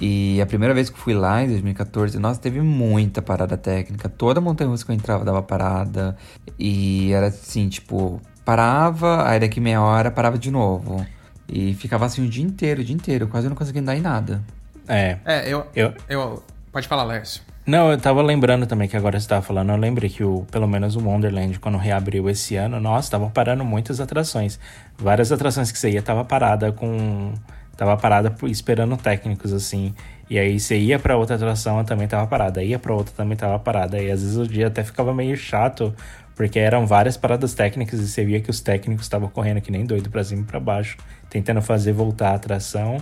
E 0.00 0.40
a 0.40 0.46
primeira 0.46 0.72
vez 0.72 0.88
que 0.88 0.98
fui 0.98 1.12
lá, 1.12 1.42
em 1.44 1.48
2014, 1.48 2.18
nossa, 2.18 2.40
teve 2.40 2.62
muita 2.62 3.20
parada 3.20 3.58
técnica. 3.58 4.08
Toda 4.08 4.40
montanha-russa 4.40 4.82
que 4.86 4.92
eu 4.92 4.96
entrava 4.96 5.26
dava 5.26 5.42
parada. 5.42 6.16
E 6.58 7.12
era 7.12 7.26
assim, 7.26 7.68
tipo, 7.68 8.18
parava, 8.46 9.28
aí 9.28 9.38
daqui 9.38 9.60
meia 9.60 9.82
hora 9.82 10.10
parava 10.10 10.38
de 10.38 10.50
novo. 10.50 11.04
E 11.46 11.74
ficava 11.74 12.06
assim 12.06 12.24
o 12.24 12.30
dia 12.30 12.42
inteiro, 12.44 12.80
o 12.80 12.84
dia 12.84 12.96
inteiro. 12.96 13.28
Quase 13.28 13.46
não 13.46 13.54
conseguia 13.54 13.82
andar 13.82 13.94
em 13.94 14.00
nada. 14.00 14.42
É. 14.90 15.18
É, 15.24 15.48
eu, 15.48 15.66
Eu, 15.74 15.94
eu. 16.08 16.42
Pode 16.72 16.88
falar, 16.88 17.04
Lércio. 17.04 17.42
Não, 17.64 17.92
eu 17.92 17.98
tava 17.98 18.20
lembrando 18.20 18.66
também 18.66 18.88
que 18.88 18.96
agora 18.96 19.20
você 19.20 19.28
tava 19.28 19.42
falando, 19.42 19.70
eu 19.70 19.76
lembrei 19.76 20.10
que 20.10 20.24
o, 20.24 20.44
pelo 20.50 20.66
menos 20.66 20.96
o 20.96 21.00
Wonderland, 21.00 21.58
quando 21.60 21.78
reabriu 21.78 22.28
esse 22.28 22.56
ano, 22.56 22.80
nossa, 22.80 23.12
tava 23.12 23.30
parando 23.30 23.64
muitas 23.64 24.00
atrações. 24.00 24.58
Várias 24.98 25.30
atrações 25.30 25.70
que 25.70 25.78
você 25.78 25.90
ia 25.90 26.02
tava 26.02 26.24
parada 26.24 26.72
com. 26.72 27.32
Tava 27.76 27.96
parada 27.96 28.34
esperando 28.48 28.96
técnicos, 28.96 29.52
assim. 29.52 29.94
E 30.28 30.38
aí 30.38 30.58
você 30.58 30.76
ia 30.76 30.98
pra 30.98 31.16
outra 31.16 31.36
atração, 31.36 31.82
também 31.84 32.08
tava 32.08 32.26
parada. 32.26 32.62
Ia 32.62 32.78
pra 32.78 32.92
outra, 32.92 33.14
também 33.16 33.36
tava 33.36 33.58
parada. 33.58 33.98
E 34.02 34.10
às 34.10 34.20
vezes 34.22 34.36
o 34.36 34.46
dia 34.46 34.66
até 34.66 34.82
ficava 34.82 35.14
meio 35.14 35.36
chato, 35.36 35.94
porque 36.34 36.58
eram 36.58 36.86
várias 36.86 37.16
paradas 37.16 37.54
técnicas 37.54 38.00
e 38.00 38.08
você 38.08 38.24
via 38.24 38.40
que 38.40 38.50
os 38.50 38.60
técnicos 38.60 39.06
estavam 39.06 39.28
correndo 39.28 39.60
que 39.60 39.70
nem 39.70 39.86
doido 39.86 40.10
pra 40.10 40.24
cima 40.24 40.42
e 40.42 40.44
pra 40.44 40.58
baixo, 40.58 40.96
tentando 41.28 41.62
fazer 41.62 41.92
voltar 41.92 42.30
a 42.30 42.34
atração. 42.34 42.98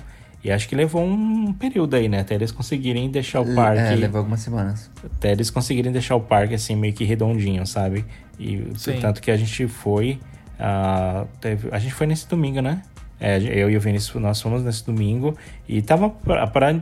E 0.49 0.51
acho 0.51 0.67
que 0.67 0.75
levou 0.75 1.05
um 1.05 1.53
período 1.53 1.95
aí, 1.95 2.09
né? 2.09 2.21
Até 2.21 2.35
eles 2.35 2.51
conseguirem 2.51 3.11
deixar 3.11 3.43
o 3.43 3.55
parque. 3.55 3.83
É, 3.83 3.95
levou 3.95 4.21
algumas 4.21 4.41
semanas. 4.41 4.91
Até 5.05 5.33
eles 5.33 5.51
conseguirem 5.51 5.93
deixar 5.93 6.17
o 6.17 6.23
parque 6.23 6.55
assim 6.55 6.75
meio 6.75 6.95
que 6.95 7.05
redondinho, 7.05 7.67
sabe? 7.67 8.03
E 8.41 8.67
Sim. 8.79 8.99
tanto 8.99 9.21
que 9.21 9.31
a 9.31 9.37
gente 9.37 9.69
foi. 9.69 10.19
ah, 10.59 11.27
teve- 11.39 11.69
a 11.71 11.79
gente 11.79 11.93
foi 11.93 12.07
nesse 12.07 12.27
domingo, 12.27 12.63
né? 12.63 12.81
É, 13.21 13.37
eu 13.39 13.69
e 13.71 13.77
o 13.77 13.81
Vinícius, 13.81 14.21
nós 14.23 14.41
fomos 14.41 14.63
nesse 14.63 14.87
domingo 14.87 15.37
e 15.69 15.83
tava 15.83 16.15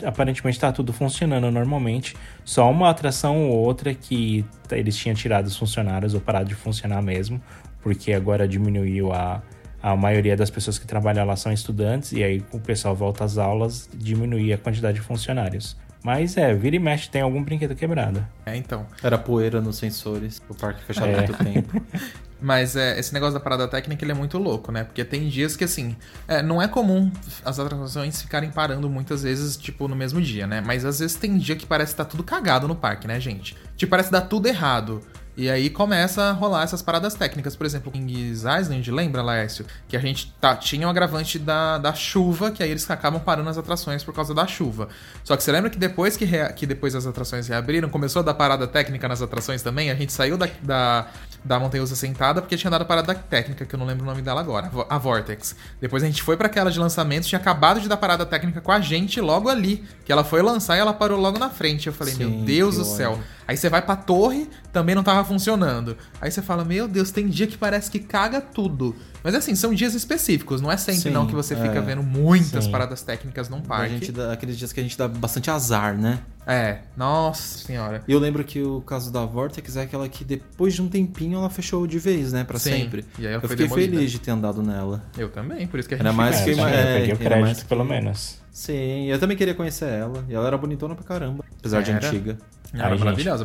aparentemente 0.05 0.61
tá 0.61 0.71
tudo 0.71 0.93
funcionando 0.93 1.51
normalmente. 1.51 2.15
Só 2.45 2.71
uma 2.71 2.89
atração 2.89 3.49
ou 3.49 3.57
outra 3.65 3.93
que 3.95 4.45
eles 4.71 4.97
tinham 4.97 5.15
tirado 5.17 5.47
os 5.47 5.57
funcionários 5.57 6.15
ou 6.15 6.21
parado 6.21 6.49
de 6.49 6.55
funcionar 6.55 7.03
mesmo, 7.03 7.41
porque 7.83 8.13
agora 8.13 8.47
diminuiu 8.47 9.13
a, 9.13 9.43
a 9.87 9.95
maioria 9.95 10.37
das 10.37 10.51
pessoas 10.51 10.81
que 10.81 10.87
trabalham 10.87 11.25
lá 11.25 11.37
são 11.37 11.53
estudantes, 11.53 12.11
e 12.11 12.21
aí 12.21 12.43
o 12.51 12.59
pessoal 12.59 12.93
volta 12.93 13.23
às 13.23 13.39
aulas, 13.39 13.89
diminuir 13.95 14.53
a 14.53 14.59
quantidade 14.59 14.99
de 14.99 15.01
funcionários. 15.01 15.77
Mas 16.03 16.37
é, 16.37 16.53
vira 16.53 16.75
e 16.75 16.79
mexe, 16.81 17.09
tem 17.09 17.23
algum 17.23 17.41
brinquedo 17.41 17.73
quebrado. 17.77 18.27
É, 18.45 18.57
então. 18.57 18.85
Era 19.01 19.17
poeira 19.17 19.61
nos 19.61 19.77
sensores, 19.77 20.43
o 20.49 20.55
parque 20.57 20.83
fechado 20.83 21.07
É. 21.13 21.17
muito 21.19 21.35
tempo. 21.35 21.81
Mas 22.41 22.75
é, 22.75 22.99
esse 22.99 23.15
negócio 23.15 23.35
da 23.35 23.41
parada 23.41 23.67
técnica 23.69 24.05
ele 24.05 24.11
é 24.11 24.15
muito 24.15 24.39
louco, 24.39 24.73
né? 24.73 24.83
Porque 24.83 25.05
tem 25.05 25.29
dias 25.29 25.57
que, 25.57 25.63
assim, 25.63 25.97
é, 26.27 26.43
não 26.43 26.61
é 26.61 26.67
comum 26.67 27.11
as 27.45 27.59
atrações 27.61 28.21
ficarem 28.21 28.51
parando 28.51 28.91
muitas 28.91 29.23
vezes, 29.23 29.57
tipo, 29.57 29.87
no 29.87 29.95
mesmo 29.95 30.21
dia, 30.21 30.49
né? 30.49 30.61
Mas 30.61 30.85
às 30.85 30.99
vezes 30.99 31.17
tem 31.17 31.39
dia 31.39 31.55
que 31.55 31.65
parece 31.65 31.93
que 31.93 31.99
tá 31.99 32.05
tudo 32.05 32.25
cagado 32.25 32.67
no 32.67 32.75
parque, 32.75 33.07
né, 33.07 33.19
gente? 33.21 33.57
Tipo, 33.77 33.91
parece 33.91 34.11
dar 34.11 34.23
tudo 34.23 34.49
errado. 34.49 35.01
E 35.37 35.51
aí 35.51 35.69
começa 35.69 36.23
a 36.23 36.33
rolar 36.33 36.63
essas 36.63 36.81
paradas 36.81 37.15
técnicas. 37.15 37.55
Por 37.55 37.67
exemplo, 37.67 37.93
King's 37.93 38.45
Island, 38.45 38.91
lembra, 38.91 39.23
Laércio? 39.23 39.67
Que 39.87 39.95
a 39.97 40.01
gente 40.01 40.33
tá, 40.41 40.57
tinha 40.57 40.87
o 40.87 40.91
agravante 40.91 41.39
da, 41.39 41.77
da 41.77 41.93
chuva, 41.93 42.51
que 42.51 42.63
aí 42.63 42.71
eles 42.71 42.91
acabam 42.91 43.21
parando 43.21 43.51
as 43.51 43.59
atrações 43.59 44.03
por 44.03 44.15
causa 44.15 44.33
da 44.35 44.47
chuva. 44.47 44.89
Só 45.23 45.37
que 45.37 45.43
você 45.43 45.53
lembra 45.53 45.69
que 45.69 45.79
depois 45.79 46.17
que, 46.17 46.25
rea- 46.25 46.51
que 46.53 46.65
depois 46.67 46.95
as 46.95 47.07
atrações 47.07 47.49
reabriram, 47.49 47.91
começou 47.91 48.21
a 48.21 48.23
dar 48.25 48.33
parada 48.35 48.67
técnica 48.67 49.07
nas 49.07 49.21
atrações 49.21 49.61
também? 49.63 49.91
A 49.91 49.95
gente 49.95 50.11
saiu 50.13 50.39
da, 50.39 50.49
da, 50.63 51.07
da 51.47 51.59
Montanha 51.61 51.87
sentada 51.87 52.43
porque 52.43 52.57
tinha 52.57 52.71
dado 52.71 52.85
parada 52.85 53.15
técnica, 53.15 53.65
que 53.65 53.75
eu 53.75 53.79
não 53.79 53.87
lembro 53.87 54.03
o 54.03 54.07
nome 54.07 54.21
dela 54.23 54.41
agora, 54.41 54.67
a 54.67 54.71
Vo- 54.71 54.87
a 54.91 54.99
Vortex. 54.99 55.55
Depois 55.81 56.03
a 56.03 56.07
gente 56.07 56.23
foi 56.23 56.37
pra 56.37 56.47
aquela 56.47 56.71
de 56.71 56.79
lançamento, 56.79 57.25
tinha 57.27 57.39
acabado 57.39 57.81
de 57.81 57.89
dar 57.89 57.97
parada 57.97 58.27
técnica 58.27 58.61
com 58.61 58.73
a 58.73 58.81
gente 58.81 59.21
logo 59.21 59.49
ali. 59.49 59.85
Que 60.05 60.13
ela 60.13 60.25
foi 60.25 60.43
lançar 60.43 60.77
e 60.77 60.81
ela 60.81 60.93
parou 60.93 61.19
logo 61.21 61.39
na 61.39 61.49
frente. 61.51 61.87
Eu 61.87 61.93
falei, 61.93 62.15
Sim, 62.15 62.25
meu 62.27 62.45
Deus 62.45 62.77
do 62.77 62.85
céu. 62.85 63.13
ódio. 63.13 63.25
Aí 63.49 63.57
você 63.57 63.69
vai 63.69 63.81
pra 63.81 63.95
torre, 63.95 64.49
também 64.73 64.95
não 64.95 65.05
tava 65.05 65.23
funcionando. 65.25 65.97
Aí 66.21 66.31
você 66.31 66.43
fala, 66.43 66.65
meu 66.65 66.89
Deus, 66.89 67.11
tem 67.13 67.29
dia 67.29 67.47
que 67.47 67.57
parece 67.57 67.89
que 67.91 68.01
caga 68.01 68.41
tudo. 68.41 68.95
Mas 69.23 69.35
assim, 69.37 69.55
são 69.55 69.73
dias 69.73 69.95
específicos, 69.95 70.61
não 70.61 70.71
é 70.71 70.77
sempre 70.77 71.03
Sim, 71.03 71.11
não 71.11 71.27
que 71.27 71.35
você 71.35 71.55
fica 71.55 71.79
é. 71.79 71.81
vendo 71.81 72.03
muitas 72.03 72.65
Sim. 72.65 72.71
paradas 72.73 73.03
técnicas 73.03 73.49
num 73.49 73.59
A 73.59 73.63
parque. 73.63 74.11
dá, 74.11 74.33
aqueles 74.33 74.57
dias 74.59 74.73
que 74.73 74.81
a 74.81 74.83
gente 74.83 74.99
dá 74.99 75.07
bastante 75.07 75.51
azar, 75.51 75.97
né? 75.97 76.19
É, 76.47 76.79
nossa 76.97 77.59
senhora. 77.59 78.05
E 78.07 78.13
eu 78.13 78.19
lembro 78.21 78.45
que 78.45 78.63
o 78.63 78.81
caso 78.81 79.13
da 79.13 79.25
Vortex 79.27 79.77
é 79.77 79.83
aquela 79.83 80.09
que 80.09 80.25
depois 80.25 80.75
de 80.75 80.81
um 80.83 80.89
tempinho 80.89 81.39
ela 81.39 81.51
fechou 81.51 81.87
de 81.89 81.99
vez, 81.99 82.33
né? 82.33 82.45
Pra 82.45 82.57
Sim, 82.59 82.71
sempre. 82.71 83.05
e 83.19 83.27
aí 83.27 83.35
eu 83.35 83.41
fiquei 83.41 83.57
demolida. 83.57 83.93
feliz 83.97 84.13
de 84.13 84.21
ter 84.21 84.31
andado 84.31 84.63
nela. 84.63 85.03
Eu 85.19 85.29
também, 85.29 85.67
por 85.67 85.81
isso 85.81 85.89
que 85.89 85.95
a 85.95 85.99
gente 85.99 86.07
Era 86.07 86.15
mais 86.17 86.41
É, 86.41 86.45
que 86.45 86.51
eu 86.51 86.55
uma- 86.57 86.69
já 86.71 86.75
é, 86.77 87.01
peguei 87.01 87.15
o 87.15 87.19
era 87.27 87.31
mais 87.37 87.43
crédito, 87.43 87.63
que- 87.63 87.69
pelo 87.69 87.85
menos. 87.85 88.41
Sim, 88.53 89.07
eu 89.07 89.19
também 89.19 89.37
queria 89.37 89.55
conhecer 89.55 89.87
ela. 89.89 90.25
E 90.29 90.35
ela 90.35 90.47
era 90.47 90.57
bonitona 90.57 90.95
pra 90.95 91.05
caramba. 91.05 91.45
Apesar 91.59 91.83
de 91.83 91.91
Era. 91.91 92.07
antiga. 92.07 92.39
Ela 92.73 92.85
Ai, 92.87 92.95
é 92.95 92.97
gente. 92.97 93.39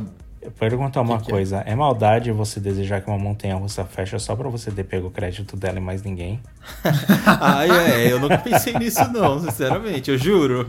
Perguntar 0.60 1.02
uma 1.02 1.18
Que 1.18 1.26
que 1.26 1.32
é? 1.32 1.34
coisa: 1.34 1.64
é? 1.66 1.76
maldade 1.76 2.32
você 2.32 2.60
desejar 2.60 3.02
que 3.02 3.10
uma 3.10 3.18
montanha 3.20 3.56
russa 3.56 3.84
feche 3.86 4.18
só 4.20 4.36
pra 4.36 4.50
você 4.50 4.72
ter 4.72 4.84
pego 4.84 5.08
o 5.08 5.12
crédito 5.12 5.56
dela 5.58 5.78
e 5.78 5.82
mais 5.82 6.02
ninguém? 6.04 6.40
Ai, 7.26 7.70
é, 7.70 8.12
eu 8.12 8.20
nunca 8.20 8.38
pensei 8.38 8.74
nisso, 8.74 9.08
não, 9.12 9.40
sinceramente, 9.40 10.12
eu 10.12 10.18
juro. 10.18 10.66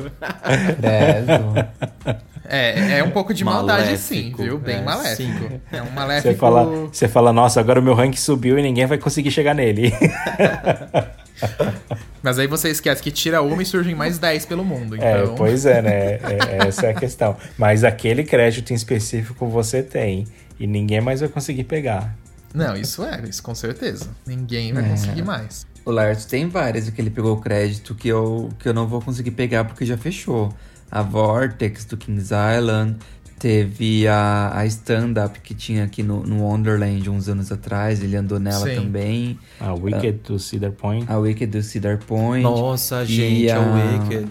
Credo. 0.81 2.23
É, 2.45 2.99
é 2.99 3.05
um 3.05 3.11
pouco 3.13 3.33
de 3.33 3.45
maldade 3.45 3.97
sim, 3.97 4.25
Maléfico. 4.25 4.43
viu? 4.43 4.59
Bem 4.59 4.77
É, 4.79 4.83
maléfico. 4.83 5.49
sim. 5.49 5.61
É 5.73 5.81
um 5.81 5.91
maléfico. 5.93 6.29
Você 6.33 6.39
fala, 6.39 6.65
você 6.65 7.09
fala, 7.09 7.33
nossa, 7.33 7.61
agora 7.61 7.81
o 7.81 7.83
meu 7.83 7.95
rank 7.95 8.15
subiu 8.17 8.59
e 8.59 8.63
ninguém 8.63 8.85
vai 8.85 8.99
conseguir 8.99 9.31
chegar 9.31 9.55
nele. 9.55 9.91
Mas 12.23 12.39
aí 12.39 12.47
você 12.47 12.69
esquece 12.71 13.03
que 13.03 13.11
tira 13.11 13.43
uma 13.43 13.63
e 13.63 13.67
surgem 13.67 13.95
mais 13.95 14.19
10 14.19 14.47
pelo 14.47 14.65
mundo. 14.65 14.97
Então... 14.97 15.09
É, 15.09 15.27
pois 15.37 15.67
é, 15.67 15.83
né? 15.83 15.93
É- 16.15 16.67
essa 16.69 16.87
é 16.87 16.91
a 16.91 16.95
questão. 16.95 17.37
Mas 17.59 17.85
aquele 17.85 18.23
crédito 18.25 18.71
em 18.73 18.75
específico 18.75 19.47
você 19.49 19.83
tem. 19.83 20.27
E 20.59 20.67
ninguém 20.67 21.01
mais 21.01 21.21
vai 21.21 21.29
conseguir 21.29 21.65
pegar. 21.65 22.15
Não, 22.55 22.77
isso 22.77 23.03
é, 23.03 23.21
isso 23.29 23.43
com 23.43 23.55
certeza. 23.55 24.09
Ninguém 24.27 24.73
vai 24.73 24.85
É. 24.85 24.89
conseguir 24.89 25.23
mais. 25.23 25.67
O 25.85 25.91
Lars 25.91 26.25
tem 26.27 26.49
várias 26.49 26.89
que 26.91 27.01
ele 27.01 27.11
pegou 27.11 27.35
o 27.37 27.41
crédito 27.41 27.95
que 27.95 28.09
eu, 28.09 28.51
que 28.59 28.69
eu 28.69 28.75
não 28.75 28.87
vou 28.87 29.01
conseguir 29.01 29.33
pegar 29.33 29.65
porque 29.65 29.85
já 29.85 29.97
fechou. 29.97 30.55
A 30.91 31.03
Vortex 31.03 31.85
do 31.87 31.97
Kings 31.97 32.33
Island. 32.33 32.97
Teve 33.43 34.07
a, 34.07 34.53
a 34.55 34.65
stand-up 34.67 35.41
que 35.41 35.53
tinha 35.53 35.83
aqui 35.83 36.01
no, 36.01 36.23
no 36.23 36.45
Wonderland 36.45 37.11
uns 37.11 37.29
anos 37.29 37.51
atrás. 37.51 38.01
Ele 38.01 38.15
andou 38.17 38.39
nela 38.39 38.69
Sim. 38.69 38.77
também. 38.77 39.37
A 39.59 39.75
Wicked 39.75 40.21
do 40.29 40.39
Cedar 40.39 40.71
Point. 40.71 41.11
A 41.11 41.19
Wicked 41.19 41.47
do 41.51 41.61
Cedar 41.61 41.99
Point. 41.99 42.45
Nossa, 42.45 43.03
E 43.03 43.07
gente, 43.07 43.51
a- 43.51 43.57
a 43.57 43.99
Wicked. 44.05 44.29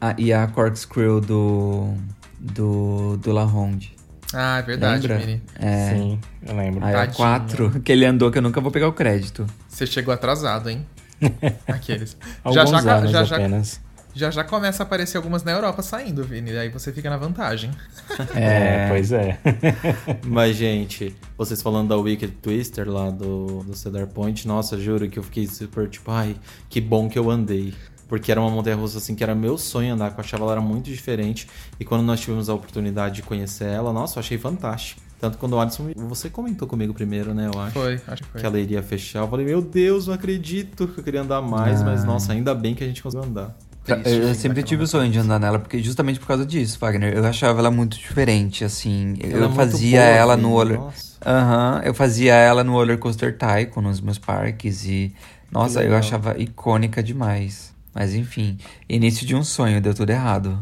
a- 0.00 0.14
e 0.16 0.32
a 0.32 0.46
Corkscrew 0.46 1.20
do, 1.20 1.92
do, 2.40 3.18
do 3.18 3.32
La 3.32 3.44
Ronde. 3.44 3.94
Ah, 4.32 4.56
é 4.60 4.62
verdade, 4.62 5.06
Lembra? 5.06 5.26
Mini. 5.26 5.42
É. 5.60 5.90
Sim, 5.94 6.18
eu 6.46 6.56
lembro. 6.56 6.82
Aí 6.82 6.94
a 6.94 6.98
Tadinho. 7.00 7.16
4 7.18 7.80
que 7.82 7.92
ele 7.92 8.06
andou 8.06 8.30
que 8.30 8.38
eu 8.38 8.42
nunca 8.42 8.62
vou 8.62 8.70
pegar 8.70 8.88
o 8.88 8.92
crédito. 8.94 9.46
Você 9.68 9.86
chegou 9.86 10.14
atrasado, 10.14 10.70
hein? 10.70 10.86
Aqueles. 11.68 12.16
Alguns 12.42 12.70
já, 12.70 12.80
já, 12.80 12.94
anos 12.96 13.10
já, 13.10 13.24
já, 13.24 13.36
apenas. 13.36 13.78
Já 14.14 14.30
já 14.30 14.44
começa 14.44 14.82
a 14.82 14.86
aparecer 14.86 15.16
algumas 15.16 15.42
na 15.42 15.52
Europa 15.52 15.82
saindo, 15.82 16.22
Vini. 16.24 16.56
Aí 16.56 16.68
você 16.68 16.92
fica 16.92 17.10
na 17.10 17.16
vantagem. 17.16 17.70
É, 18.34 18.88
pois 18.88 19.12
é. 19.12 19.38
Mas, 20.26 20.56
gente, 20.56 21.14
vocês 21.36 21.60
falando 21.62 21.88
da 21.88 21.96
Wicked 21.96 22.32
Twister 22.42 22.88
lá 22.88 23.10
do, 23.10 23.62
do 23.64 23.74
Cedar 23.74 24.06
Point, 24.06 24.46
nossa, 24.46 24.78
juro 24.78 25.08
que 25.08 25.18
eu 25.18 25.22
fiquei 25.22 25.46
super 25.46 25.88
tipo, 25.88 26.10
ai, 26.10 26.36
que 26.68 26.80
bom 26.80 27.08
que 27.08 27.18
eu 27.18 27.30
andei. 27.30 27.74
Porque 28.08 28.30
era 28.30 28.40
uma 28.40 28.50
montanha 28.50 28.76
russa 28.76 28.98
assim 28.98 29.14
que 29.14 29.24
era 29.24 29.34
meu 29.34 29.56
sonho 29.56 29.94
andar, 29.94 30.10
que 30.12 30.20
eu 30.20 30.24
achava 30.24 30.44
ela 30.44 30.52
era 30.52 30.60
muito 30.60 30.90
diferente. 30.90 31.48
E 31.80 31.84
quando 31.84 32.02
nós 32.02 32.20
tivemos 32.20 32.48
a 32.48 32.54
oportunidade 32.54 33.16
de 33.16 33.22
conhecer 33.22 33.64
ela, 33.66 33.92
nossa, 33.92 34.18
eu 34.18 34.20
achei 34.20 34.38
fantástico. 34.38 35.00
Tanto 35.18 35.38
quando 35.38 35.54
o 35.54 35.60
Alisson, 35.60 35.90
você 35.96 36.28
comentou 36.28 36.68
comigo 36.68 36.92
primeiro, 36.92 37.32
né, 37.32 37.48
eu 37.52 37.58
acho. 37.58 37.72
Foi, 37.72 37.94
acho 38.06 38.22
que 38.22 38.28
foi. 38.28 38.40
Que 38.42 38.46
ela 38.46 38.60
iria 38.60 38.82
fechar. 38.82 39.20
Eu 39.20 39.28
falei, 39.28 39.46
meu 39.46 39.62
Deus, 39.62 40.06
não 40.06 40.12
acredito 40.14 40.86
que 40.86 40.98
eu 41.00 41.04
queria 41.04 41.22
andar 41.22 41.40
mais, 41.40 41.82
mas 41.82 42.02
Ah. 42.02 42.06
nossa, 42.06 42.32
ainda 42.34 42.54
bem 42.54 42.74
que 42.74 42.84
a 42.84 42.86
gente 42.86 43.02
conseguiu 43.02 43.26
andar. 43.26 43.56
Eu 43.86 44.34
sim, 44.34 44.40
sempre 44.40 44.62
tive 44.62 44.82
o 44.82 44.86
sonho 44.86 45.10
de 45.10 45.18
andar 45.18 45.38
nela, 45.38 45.58
porque 45.58 45.82
justamente 45.82 46.18
por 46.18 46.26
causa 46.26 46.46
disso, 46.46 46.78
Wagner. 46.80 47.14
Eu 47.14 47.24
achava 47.24 47.58
ela 47.58 47.70
muito 47.70 47.98
diferente, 47.98 48.64
assim. 48.64 49.14
Ela 49.20 49.32
é 49.32 49.36
eu 49.36 49.40
muito 49.50 49.56
fazia 49.56 50.00
boa, 50.00 50.10
ela 50.10 50.36
Vini, 50.36 50.48
no 50.48 50.54
roller. 50.54 50.80
Aham, 51.26 51.82
eu 51.84 51.94
fazia 51.94 52.34
ela 52.34 52.64
no 52.64 52.72
roller 52.72 52.98
coaster 52.98 53.36
Tycoon 53.36 53.82
nos 53.82 54.00
meus 54.00 54.18
parques 54.18 54.84
e 54.86 55.14
nossa, 55.50 55.82
eu 55.82 55.94
achava 55.94 56.36
icônica 56.38 57.02
demais. 57.02 57.74
Mas 57.94 58.14
enfim, 58.14 58.58
início 58.88 59.26
de 59.26 59.36
um 59.36 59.44
sonho, 59.44 59.80
deu 59.80 59.94
tudo 59.94 60.10
errado. 60.10 60.58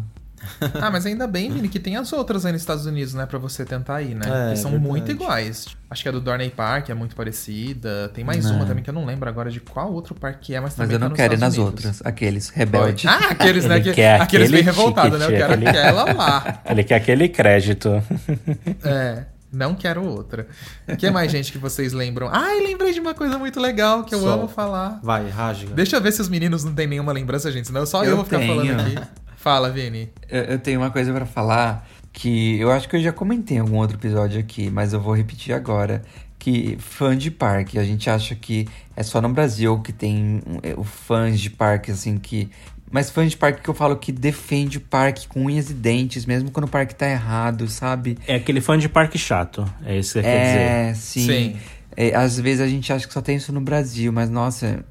Ah, 0.81 0.91
mas 0.91 1.07
ainda 1.07 1.27
bem, 1.27 1.51
Vini, 1.51 1.69
que 1.69 1.79
tem 1.79 1.97
as 1.97 2.13
outras 2.13 2.45
aí 2.45 2.53
nos 2.53 2.63
Estados 2.63 2.87
Unidos, 2.87 3.15
né? 3.15 3.27
Pra 3.27 3.39
você 3.39 3.65
tentar 3.65 4.03
ir, 4.03 4.15
né? 4.15 4.27
É, 4.27 4.53
que 4.53 4.59
são 4.59 4.71
verdade. 4.73 4.91
muito 4.91 5.11
iguais. 5.11 5.67
Acho 5.89 6.03
que 6.03 6.09
a 6.09 6.13
do 6.13 6.21
Dorney 6.21 6.51
Park 6.51 6.89
é 6.91 6.95
muito 6.95 7.15
parecida. 7.15 8.11
Tem 8.15 8.25
mais 8.25 8.45
Não. 8.47 8.57
uma 8.57 8.67
também 8.67 8.83
que 8.83 8.91
eu 8.91 8.95
não 8.95 9.05
lembro 9.05 9.29
agora 9.29 9.51
de 9.51 9.61
qual 9.61 9.93
outro 9.93 10.15
parque 10.15 10.39
que 10.47 10.55
é, 10.55 10.61
mas 10.61 10.71
Mas 10.71 10.75
também 10.77 10.95
eu 10.95 10.99
tá 10.99 11.05
não 11.05 11.11
nos 11.11 11.17
quero 11.17 11.35
ir 11.35 11.39
nas 11.39 11.53
Estados 11.53 11.73
Unidos. 11.73 11.85
outras, 11.85 12.07
aqueles 12.07 12.49
rebelde. 12.49 13.07
Ah, 13.09 13.29
aqueles, 13.31 13.65
né? 13.67 13.77
Ele 13.77 13.85
que- 13.85 13.93
quer 13.95 14.21
aqueles 14.21 14.51
bem 14.51 14.63
revoltados, 14.63 15.19
né? 15.19 15.27
Eu 15.27 15.31
quero 15.31 15.53
aquele- 15.55 15.69
aquela 15.69 16.13
lá. 16.13 16.63
Ele 16.69 16.85
quer 16.85 16.95
aquele 16.97 17.29
crédito. 17.29 18.03
É, 18.85 19.25
não 19.53 19.75
quero 19.75 20.03
outra. 20.05 20.47
O 20.89 20.97
que 20.97 21.11
mais, 21.11 21.31
gente, 21.31 21.53
que 21.53 21.59
vocês 21.59 21.93
lembram? 21.93 22.29
Ai, 22.33 22.61
lembrei 22.61 22.93
de 22.93 23.01
uma 23.01 23.13
coisa 23.15 23.39
muito 23.39 23.61
legal 23.61 24.03
que 24.05 24.15
eu 24.15 24.21
Sol. 24.21 24.31
amo 24.31 24.49
falar. 24.49 24.99
Vai, 25.03 25.29
rasga. 25.29 25.75
Deixa 25.75 25.97
eu 25.97 26.01
ver 26.01 26.13
se 26.13 26.21
os 26.23 26.29
meninos 26.29 26.65
não 26.65 26.75
têm 26.75 26.87
nenhuma 26.87 27.13
lembrança, 27.13 27.51
gente. 27.53 27.67
Senão 27.67 27.85
só 27.85 28.03
eu, 28.05 28.11
Eu 28.11 28.17
vou 28.17 28.25
ficar 28.25 28.39
tenho. 28.39 28.55
falando 28.57 28.81
aqui. 28.81 28.99
Fala, 29.43 29.71
Vini. 29.71 30.09
Eu, 30.31 30.43
eu 30.45 30.59
tenho 30.61 30.79
uma 30.79 30.91
coisa 30.93 31.13
pra 31.13 31.27
falar 31.27 31.85
que 32.13 32.61
eu 32.61 32.71
acho 32.71 32.89
que 32.89 32.95
eu 32.95 33.01
já 33.01 33.13
comentei 33.13 33.57
em 33.57 33.61
algum 33.61 33.79
outro 33.79 33.97
episódio 33.97 34.39
aqui, 34.39 34.71
mas 34.71 34.93
eu 34.93 35.01
vou 35.01 35.13
repetir 35.13 35.53
agora. 35.53 36.01
Que 36.39 36.77
fã 36.79 37.17
de 37.17 37.29
parque, 37.29 37.77
a 37.77 37.83
gente 37.83 38.09
acha 38.09 38.37
que 38.37 38.69
é 38.97 39.03
só 39.03 39.21
no 39.21 39.29
Brasil 39.29 39.81
que 39.81 39.93
tem 39.93 40.41
é, 40.63 40.75
o 40.77 40.85
fãs 40.85 41.41
de 41.41 41.51
parque, 41.51 41.91
assim, 41.91 42.19
que. 42.19 42.51
Mas 42.89 43.11
fãs 43.11 43.33
de 43.33 43.37
parque 43.37 43.63
que 43.63 43.69
eu 43.69 43.75
falo 43.75 43.97
que 43.97 44.13
defende 44.13 44.79
o 44.79 44.81
parque 44.81 45.27
com 45.27 45.47
unhas 45.47 45.71
e 45.71 45.75
dentes, 45.75 46.25
mesmo 46.25 46.53
quando 46.53 46.67
o 46.67 46.71
parque 46.71 46.95
tá 46.95 47.09
errado, 47.09 47.67
sabe? 47.67 48.19
É 48.29 48.37
aquele 48.37 48.61
fã 48.61 48.79
de 48.79 48.89
parque 48.89 49.19
chato. 49.19 49.69
É 49.85 49.99
isso 49.99 50.13
que 50.13 50.21
você 50.21 50.23
quer 50.23 50.45
dizer. 50.45 50.59
É, 50.59 50.95
sim. 50.95 51.27
Sim. 51.27 51.57
É, 51.97 52.15
às 52.15 52.39
vezes 52.39 52.61
a 52.61 52.69
gente 52.69 52.93
acha 52.93 53.09
que 53.09 53.13
só 53.13 53.21
tem 53.21 53.37
isso 53.37 53.53
no 53.53 53.61
Brasil, 53.61 54.13
mas 54.13 54.31
nossa, 54.31 54.85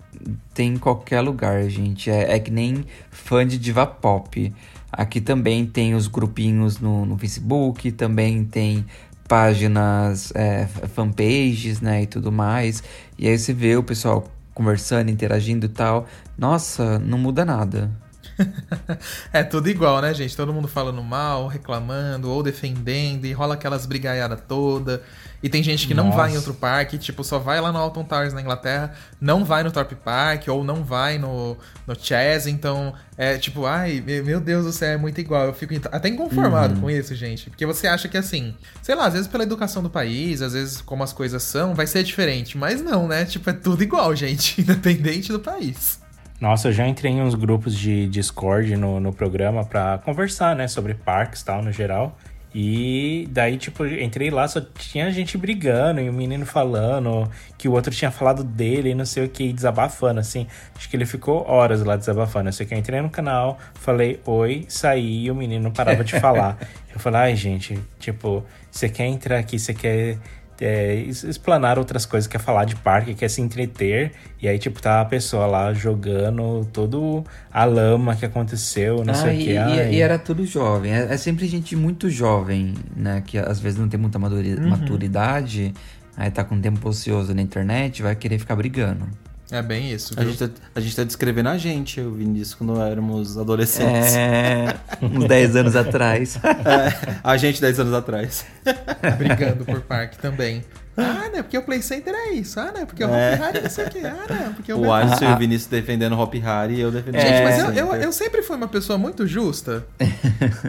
tem 0.53 0.73
em 0.73 0.77
qualquer 0.77 1.21
lugar, 1.21 1.67
gente. 1.69 2.09
É, 2.09 2.35
é 2.35 2.39
que 2.39 2.51
nem 2.51 2.85
fã 3.09 3.45
de 3.45 3.57
diva 3.57 3.85
pop. 3.85 4.53
Aqui 4.91 5.21
também 5.21 5.65
tem 5.65 5.95
os 5.95 6.07
grupinhos 6.07 6.79
no, 6.79 7.05
no 7.05 7.17
Facebook, 7.17 7.91
também 7.91 8.43
tem 8.43 8.85
páginas, 9.27 10.33
é, 10.35 10.67
fanpages, 10.67 11.79
né, 11.79 12.03
e 12.03 12.07
tudo 12.07 12.31
mais. 12.31 12.83
E 13.17 13.27
aí 13.27 13.37
você 13.37 13.53
vê 13.53 13.77
o 13.77 13.83
pessoal 13.83 14.29
conversando, 14.53 15.09
interagindo 15.09 15.65
e 15.65 15.69
tal. 15.69 16.05
Nossa, 16.37 16.99
não 16.99 17.17
muda 17.17 17.45
nada. 17.45 17.89
é 19.31 19.43
tudo 19.43 19.69
igual, 19.69 20.01
né, 20.01 20.13
gente? 20.13 20.35
Todo 20.35 20.53
mundo 20.53 20.67
falando 20.67 21.01
mal, 21.01 21.47
reclamando 21.47 22.29
ou 22.29 22.43
defendendo 22.43 23.25
e 23.25 23.31
rola 23.31 23.53
aquelas 23.53 23.85
brigaiadas 23.85 24.41
toda. 24.47 25.01
E 25.43 25.49
tem 25.49 25.63
gente 25.63 25.87
que 25.87 25.93
não 25.95 26.05
Nossa. 26.05 26.17
vai 26.17 26.31
em 26.33 26.35
outro 26.35 26.53
parque, 26.53 26.97
tipo, 26.99 27.23
só 27.23 27.39
vai 27.39 27.59
lá 27.59 27.71
no 27.71 27.79
Alton 27.79 28.03
Towers 28.03 28.31
na 28.31 28.41
Inglaterra, 28.41 28.93
não 29.19 29.43
vai 29.43 29.63
no 29.63 29.71
Thorpe 29.71 29.95
Park 29.95 30.47
ou 30.49 30.63
não 30.63 30.83
vai 30.83 31.17
no, 31.17 31.57
no 31.87 31.95
Chess, 31.99 32.45
então 32.47 32.93
é 33.17 33.37
tipo, 33.39 33.65
ai, 33.65 34.03
me- 34.05 34.21
meu 34.21 34.39
Deus 34.39 34.65
do 34.65 34.71
céu, 34.71 34.89
é 34.91 34.97
muito 34.97 35.19
igual. 35.19 35.45
Eu 35.47 35.53
fico 35.53 35.73
até 35.91 36.09
inconformado 36.09 36.79
com 36.79 36.89
isso, 36.91 37.15
gente. 37.15 37.49
Porque 37.49 37.65
você 37.65 37.87
acha 37.87 38.07
que 38.07 38.17
assim, 38.17 38.53
sei 38.83 38.93
lá, 38.93 39.07
às 39.07 39.13
vezes 39.13 39.27
pela 39.27 39.43
educação 39.43 39.81
do 39.81 39.89
país, 39.89 40.41
às 40.43 40.53
vezes 40.53 40.79
como 40.81 41.03
as 41.03 41.11
coisas 41.11 41.41
são, 41.41 41.73
vai 41.73 41.87
ser 41.87 42.03
diferente. 42.03 42.55
Mas 42.57 42.81
não, 42.81 43.07
né? 43.07 43.25
Tipo, 43.25 43.49
é 43.49 43.53
tudo 43.53 43.81
igual, 43.81 44.13
gente, 44.15 44.61
independente 44.61 45.31
do 45.31 45.39
país. 45.39 45.99
Nossa, 46.39 46.69
eu 46.69 46.71
já 46.73 46.87
entrei 46.87 47.11
em 47.11 47.21
uns 47.21 47.35
grupos 47.35 47.75
de 47.75 48.07
Discord 48.07 48.75
no, 48.75 48.99
no 48.99 49.13
programa 49.13 49.63
pra 49.63 49.99
conversar, 49.99 50.55
né, 50.55 50.67
sobre 50.67 50.95
parques 50.95 51.41
e 51.41 51.45
tal, 51.45 51.61
no 51.63 51.71
geral. 51.71 52.17
E 52.53 53.27
daí, 53.31 53.57
tipo, 53.57 53.85
entrei 53.85 54.29
lá, 54.29 54.45
só 54.45 54.59
tinha 54.59 55.09
gente 55.09 55.37
brigando 55.37 56.01
e 56.01 56.09
o 56.09 56.13
menino 56.13 56.45
falando 56.45 57.29
que 57.57 57.69
o 57.69 57.71
outro 57.71 57.93
tinha 57.93 58.11
falado 58.11 58.43
dele 58.43 58.89
e 58.89 58.95
não 58.95 59.05
sei 59.05 59.25
o 59.25 59.29
que, 59.29 59.53
desabafando, 59.53 60.19
assim. 60.19 60.45
Acho 60.75 60.89
que 60.89 60.97
ele 60.97 61.05
ficou 61.05 61.47
horas 61.47 61.81
lá 61.83 61.95
desabafando. 61.95 62.49
Eu 62.49 62.53
sei 62.53 62.65
que 62.65 62.73
eu 62.73 62.77
entrei 62.77 63.01
no 63.01 63.09
canal, 63.09 63.57
falei 63.75 64.19
oi, 64.25 64.65
saí 64.67 65.25
e 65.25 65.31
o 65.31 65.35
menino 65.35 65.63
não 65.63 65.71
parava 65.71 66.03
de 66.03 66.17
falar. 66.19 66.57
Eu 66.93 66.99
falei, 66.99 67.21
ai, 67.21 67.35
gente, 67.37 67.79
tipo, 67.97 68.43
você 68.69 68.89
quer 68.89 69.05
entrar 69.05 69.39
aqui, 69.39 69.57
você 69.57 69.73
quer 69.73 70.17
é, 70.61 70.95
explanar 70.95 71.77
outras 71.79 72.05
coisas, 72.05 72.27
quer 72.27 72.39
falar 72.39 72.65
de 72.65 72.75
parque, 72.75 73.13
quer 73.13 73.29
se 73.29 73.41
entreter. 73.41 74.11
E 74.41 74.47
aí, 74.47 74.57
tipo, 74.59 74.81
tá 74.81 75.01
a 75.01 75.05
pessoa 75.05 75.45
lá 75.45 75.73
jogando 75.73 76.65
todo 76.71 77.23
a 77.51 77.65
lama 77.65 78.15
que 78.15 78.25
aconteceu, 78.25 79.03
não 79.03 79.11
Ah, 79.13 79.17
sei 79.17 79.29
o 79.37 79.41
e, 79.41 79.43
que. 79.43 79.49
e- 79.51 79.57
ai. 79.57 79.93
e 79.95 80.01
era 80.01 80.17
tudo 80.19 80.45
jovem. 80.45 80.93
É, 80.93 81.13
é 81.13 81.17
sempre 81.17 81.47
gente 81.47 81.75
muito 81.75 82.09
jovem, 82.09 82.73
né? 82.95 83.21
Que 83.25 83.37
às 83.37 83.59
vezes 83.59 83.79
não 83.79 83.89
tem 83.89 83.99
muita 83.99 84.17
Uhum. 84.19 84.69
maturidade. 84.69 85.73
Aí 86.15 86.29
tá 86.29 86.43
com 86.43 86.59
tempo 86.59 86.87
ocioso 86.87 87.33
na 87.33 87.41
internet, 87.41 88.01
vai 88.03 88.15
querer 88.15 88.37
ficar 88.37 88.55
brigando. 88.55 89.07
É 89.51 89.61
bem 89.61 89.91
isso, 89.91 90.13
A 90.15 90.23
gente, 90.23 90.37
tá, 90.37 90.49
a 90.73 90.79
gente 90.79 90.95
tá 90.95 91.03
descrevendo 91.03 91.49
a 91.49 91.57
gente, 91.57 91.99
eu 91.99 92.13
vi 92.13 92.39
isso 92.39 92.57
quando 92.57 92.81
éramos 92.81 93.37
adolescentes. 93.37 94.15
É, 94.15 94.75
uns 95.01 95.25
10 95.25 95.55
anos 95.57 95.75
atrás. 95.75 96.39
É, 96.63 97.19
a 97.23 97.37
gente 97.37 97.59
10 97.59 97.79
anos 97.81 97.93
atrás. 97.93 98.45
brigando 99.17 99.65
por 99.65 99.81
parque 99.81 100.17
também. 100.17 100.63
Ah, 100.97 101.29
né? 101.33 101.41
Porque 101.41 101.57
o 101.57 101.61
Play 101.63 101.81
Center 101.81 102.13
é 102.13 102.33
isso. 102.33 102.59
Ah, 102.59 102.71
né? 102.71 102.85
Porque 102.85 103.03
o 103.03 103.09
É. 103.09 103.33
Hop 103.33 103.39
Harry 103.41 103.61
não 103.61 103.69
sei 103.69 103.85
o 103.85 103.89
que. 103.89 103.99
Ah, 103.99 104.25
né? 104.29 104.53
Porque 104.55 104.73
o, 104.73 104.79
O 104.81 104.93
Alisson 104.93 105.25
e 105.25 105.33
o 105.33 105.37
Vinícius 105.37 105.69
defendendo 105.69 106.19
Hop 106.19 106.33
Harry 106.35 106.75
e 106.75 106.81
eu 106.81 106.91
defendendo 106.91 107.21
Gente, 107.21 107.41
o 107.41 107.43
mas 107.43 107.59
eu, 107.59 107.71
eu, 107.73 107.95
eu 107.95 108.11
sempre 108.11 108.41
fui 108.41 108.55
uma 108.57 108.67
pessoa 108.67 108.97
muito 108.97 109.25
justa. 109.25 109.85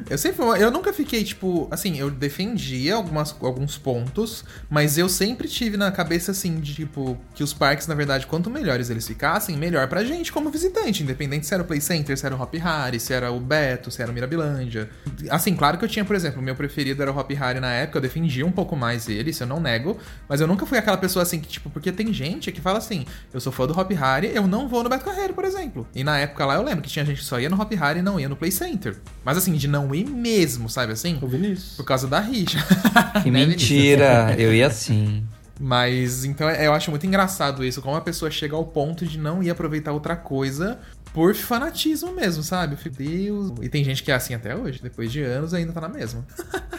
eu 0.08 0.16
sempre 0.18 0.36
fui 0.36 0.46
uma- 0.46 0.58
Eu 0.58 0.70
nunca 0.70 0.92
fiquei, 0.92 1.24
tipo, 1.24 1.66
assim, 1.70 1.98
eu 1.98 2.10
defendia 2.10 2.94
algumas, 2.94 3.34
alguns 3.42 3.76
pontos, 3.78 4.44
mas 4.70 4.96
eu 4.98 5.08
sempre 5.08 5.48
tive 5.48 5.76
na 5.76 5.90
cabeça, 5.90 6.30
assim, 6.32 6.60
de 6.60 6.74
tipo, 6.74 7.18
que 7.34 7.42
os 7.42 7.52
parques, 7.52 7.86
na 7.86 7.94
verdade, 7.94 8.26
quanto 8.26 8.50
melhores 8.50 8.90
eles 8.90 9.06
ficassem, 9.06 9.56
melhor 9.56 9.88
pra 9.88 10.04
gente 10.04 10.32
como 10.32 10.50
visitante. 10.50 11.02
Independente 11.02 11.46
se 11.46 11.54
era 11.54 11.62
o 11.62 11.66
Play 11.66 11.80
Center, 11.80 12.16
se 12.16 12.24
era 12.24 12.34
o 12.36 12.40
Hop 12.40 12.54
Harry, 12.54 13.00
se 13.00 13.12
era 13.12 13.30
o 13.32 13.40
Beto, 13.40 13.90
se 13.90 14.00
era 14.00 14.10
o 14.10 14.14
Mirabilândia. 14.14 14.88
Assim, 15.30 15.54
claro 15.56 15.78
que 15.78 15.84
eu 15.84 15.88
tinha, 15.88 16.04
por 16.04 16.14
exemplo, 16.16 16.40
o 16.40 16.42
meu 16.44 16.54
preferido 16.54 17.02
era 17.02 17.10
o 17.12 17.18
Hop 17.18 17.30
Harry 17.32 17.60
na 17.60 17.72
época, 17.72 17.98
eu 17.98 18.02
defendia 18.02 18.46
um 18.46 18.52
pouco 18.52 18.76
mais 18.76 19.08
ele, 19.08 19.30
isso 19.30 19.42
eu 19.42 19.46
não 19.46 19.60
nego, 19.60 19.98
mas 20.28 20.40
eu 20.40 20.46
nunca 20.46 20.64
fui 20.66 20.78
aquela 20.78 20.96
pessoa 20.96 21.22
assim 21.22 21.40
que, 21.40 21.48
tipo, 21.48 21.68
porque 21.70 21.92
tem 21.92 22.12
gente 22.12 22.50
que 22.52 22.60
fala 22.60 22.78
assim, 22.78 23.04
eu 23.32 23.40
sou 23.40 23.52
fã 23.52 23.66
do 23.66 23.78
Hop 23.78 23.90
Harry, 23.92 24.30
eu 24.34 24.46
não 24.46 24.68
vou 24.68 24.82
no 24.82 24.88
Beto 24.88 25.04
Carreiro, 25.04 25.34
por 25.34 25.44
exemplo. 25.44 25.86
E 25.94 26.02
na 26.04 26.18
época 26.18 26.44
lá 26.46 26.54
eu 26.54 26.62
lembro 26.62 26.82
que 26.82 26.88
tinha 26.90 27.04
gente 27.04 27.18
que 27.18 27.24
só 27.24 27.38
ia 27.40 27.48
no 27.50 27.60
Hop 27.60 27.72
Harry 27.72 27.98
e 28.00 28.02
não 28.02 28.18
ia 28.18 28.28
no 28.28 28.36
Play 28.36 28.50
Center. 28.50 28.96
Mas 29.24 29.36
assim, 29.38 29.52
de 29.54 29.68
não 29.68 29.94
ir 29.94 30.06
mesmo, 30.08 30.68
sabe 30.68 30.92
assim? 30.92 31.18
O 31.20 31.26
Vinícius. 31.26 31.76
Por 31.76 31.84
causa 31.84 32.06
da 32.08 32.20
rixa. 32.20 32.58
Que 33.22 33.30
Né, 33.30 33.46
mentira! 33.46 34.34
Eu 34.38 34.54
ia 34.54 34.66
assim. 34.66 35.24
Mas 35.60 36.24
então 36.24 36.48
é- 36.48 36.66
eu 36.66 36.72
acho 36.72 36.90
muito 36.90 37.06
engraçado 37.06 37.64
isso, 37.64 37.80
como 37.80 37.94
a 37.96 38.00
pessoa 38.00 38.30
chega 38.30 38.56
ao 38.56 38.64
ponto 38.64 39.06
de 39.06 39.18
não 39.18 39.42
ir 39.42 39.50
aproveitar 39.50 39.92
outra 39.92 40.16
coisa 40.16 40.78
por 41.12 41.34
fanatismo 41.34 42.12
mesmo, 42.12 42.42
sabe? 42.42 42.74
Eu 42.74 42.78
fico, 42.78 42.96
Deus. 42.96 43.52
E 43.60 43.68
tem 43.68 43.84
gente 43.84 44.02
que 44.02 44.10
é 44.10 44.14
assim 44.14 44.34
até 44.34 44.56
hoje, 44.56 44.80
depois 44.82 45.10
de 45.12 45.22
anos 45.22 45.52
ainda 45.54 45.72
tá 45.72 45.80
na 45.80 45.88
mesma. 45.88 46.24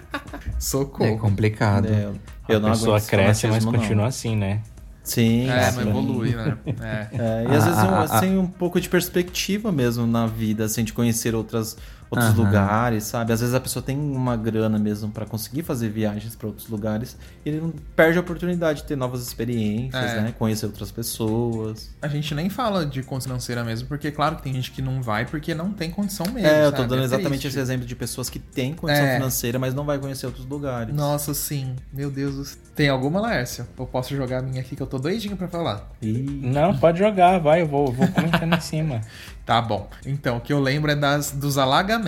Socorro. 0.59 1.09
É 1.15 1.17
complicado. 1.17 1.87
É, 1.87 2.09
eu 2.49 2.59
não 2.59 2.69
a 2.69 2.71
pessoa 2.71 2.91
aguento 2.97 3.01
esse 3.01 3.09
cresce, 3.09 3.47
mas 3.47 3.63
fanatismo, 3.63 3.71
não. 3.71 3.79
continua 3.79 4.07
assim, 4.07 4.35
né? 4.35 4.61
Sim, 5.03 5.49
É, 5.49 5.69
sim. 5.69 5.75
mas 5.77 5.87
evolui, 5.87 6.33
né? 6.33 6.57
É. 6.81 7.07
É, 7.11 7.43
e 7.43 7.55
às 7.55 7.63
Ah, 7.63 7.67
vezes 7.67 7.83
um, 7.83 7.87
ah, 7.89 8.03
ah. 8.09 8.19
sem 8.19 8.37
um 8.37 8.47
pouco 8.47 8.79
de 8.79 8.87
perspectiva 8.87 9.71
mesmo 9.71 10.07
na 10.07 10.25
vida, 10.27 10.63
assim, 10.63 10.83
de 10.83 10.93
conhecer 10.93 11.35
outras, 11.35 11.75
outros 12.09 12.29
Aham. 12.31 12.43
lugares, 12.45 13.03
sabe? 13.03 13.33
Às 13.33 13.39
vezes 13.41 13.55
a 13.55 13.59
pessoa 13.59 13.81
tem 13.83 13.97
uma 13.97 14.35
grana 14.37 14.77
mesmo 14.79 15.09
pra 15.11 15.25
conseguir 15.25 15.63
fazer 15.63 15.89
viagens 15.89 16.35
pra 16.35 16.47
outros 16.47 16.67
lugares 16.69 17.17
e 17.45 17.49
ele 17.49 17.61
não 17.61 17.73
perde 17.95 18.17
a 18.17 18.21
oportunidade 18.21 18.81
de 18.81 18.87
ter 18.87 18.95
novas 18.95 19.21
experiências, 19.25 20.11
É. 20.11 20.21
né? 20.21 20.33
Conhecer 20.37 20.65
outras 20.65 20.91
pessoas. 20.91 21.89
A 22.01 22.07
gente 22.07 22.33
nem 22.35 22.49
fala 22.49 22.85
de 22.85 23.01
condição 23.03 23.23
financeira 23.33 23.63
mesmo, 23.63 23.87
porque 23.87 24.11
claro 24.11 24.35
que 24.35 24.43
tem 24.43 24.53
gente 24.53 24.71
que 24.71 24.81
não 24.81 25.01
vai 25.01 25.25
porque 25.25 25.53
não 25.55 25.71
tem 25.71 25.89
condição 25.89 26.25
mesmo. 26.27 26.47
é, 26.47 26.65
eu 26.65 26.71
tô 26.71 26.77
sabe? 26.77 26.89
dando 26.89 27.01
É 27.01 27.05
exatamente 27.05 27.29
triste. 27.41 27.47
esse 27.47 27.59
exemplo 27.59 27.85
de 27.85 27.95
pessoas 27.95 28.29
que 28.29 28.37
têm 28.39 28.73
condição 28.73 29.05
É. 29.05 29.15
financeira, 29.15 29.57
mas 29.57 29.73
não 29.73 29.85
vai 29.85 29.97
conhecer 29.97 30.25
outros 30.25 30.45
lugares. 30.45 30.93
Nossa, 30.93 31.33
sim. 31.33 31.75
Meu 31.91 32.11
Deus 32.11 32.35
do 32.35 32.45
céu. 32.45 32.57
Tem 32.75 32.89
alguma, 32.89 33.21
Laércio? 33.21 33.67
Eu 33.77 33.85
posso 33.85 34.15
jogar 34.15 34.39
a 34.39 34.41
minha 34.41 34.59
aqui 34.61 34.75
que 34.75 34.81
eu 34.81 34.87
tô 34.87 34.97
doidinho 34.97 35.37
pra 35.37 35.47
falar. 35.47 35.89
E... 36.01 36.11
Não, 36.43 36.75
pode 36.77 36.97
jogar, 36.99 37.39
vai, 37.39 37.61
eu 37.61 37.67
vou, 37.67 37.91
vou 37.91 38.07
comentando 38.09 38.53
em 38.55 38.61
cima. 38.61 39.01
Tá 39.45 39.61
bom. 39.61 39.89
Então, 40.05 40.37
o 40.37 40.39
que 40.39 40.53
eu 40.53 40.59
lembro 40.61 40.89
é 40.89 40.95
das, 40.95 41.31
dos 41.31 41.57
alagamentos. 41.57 42.02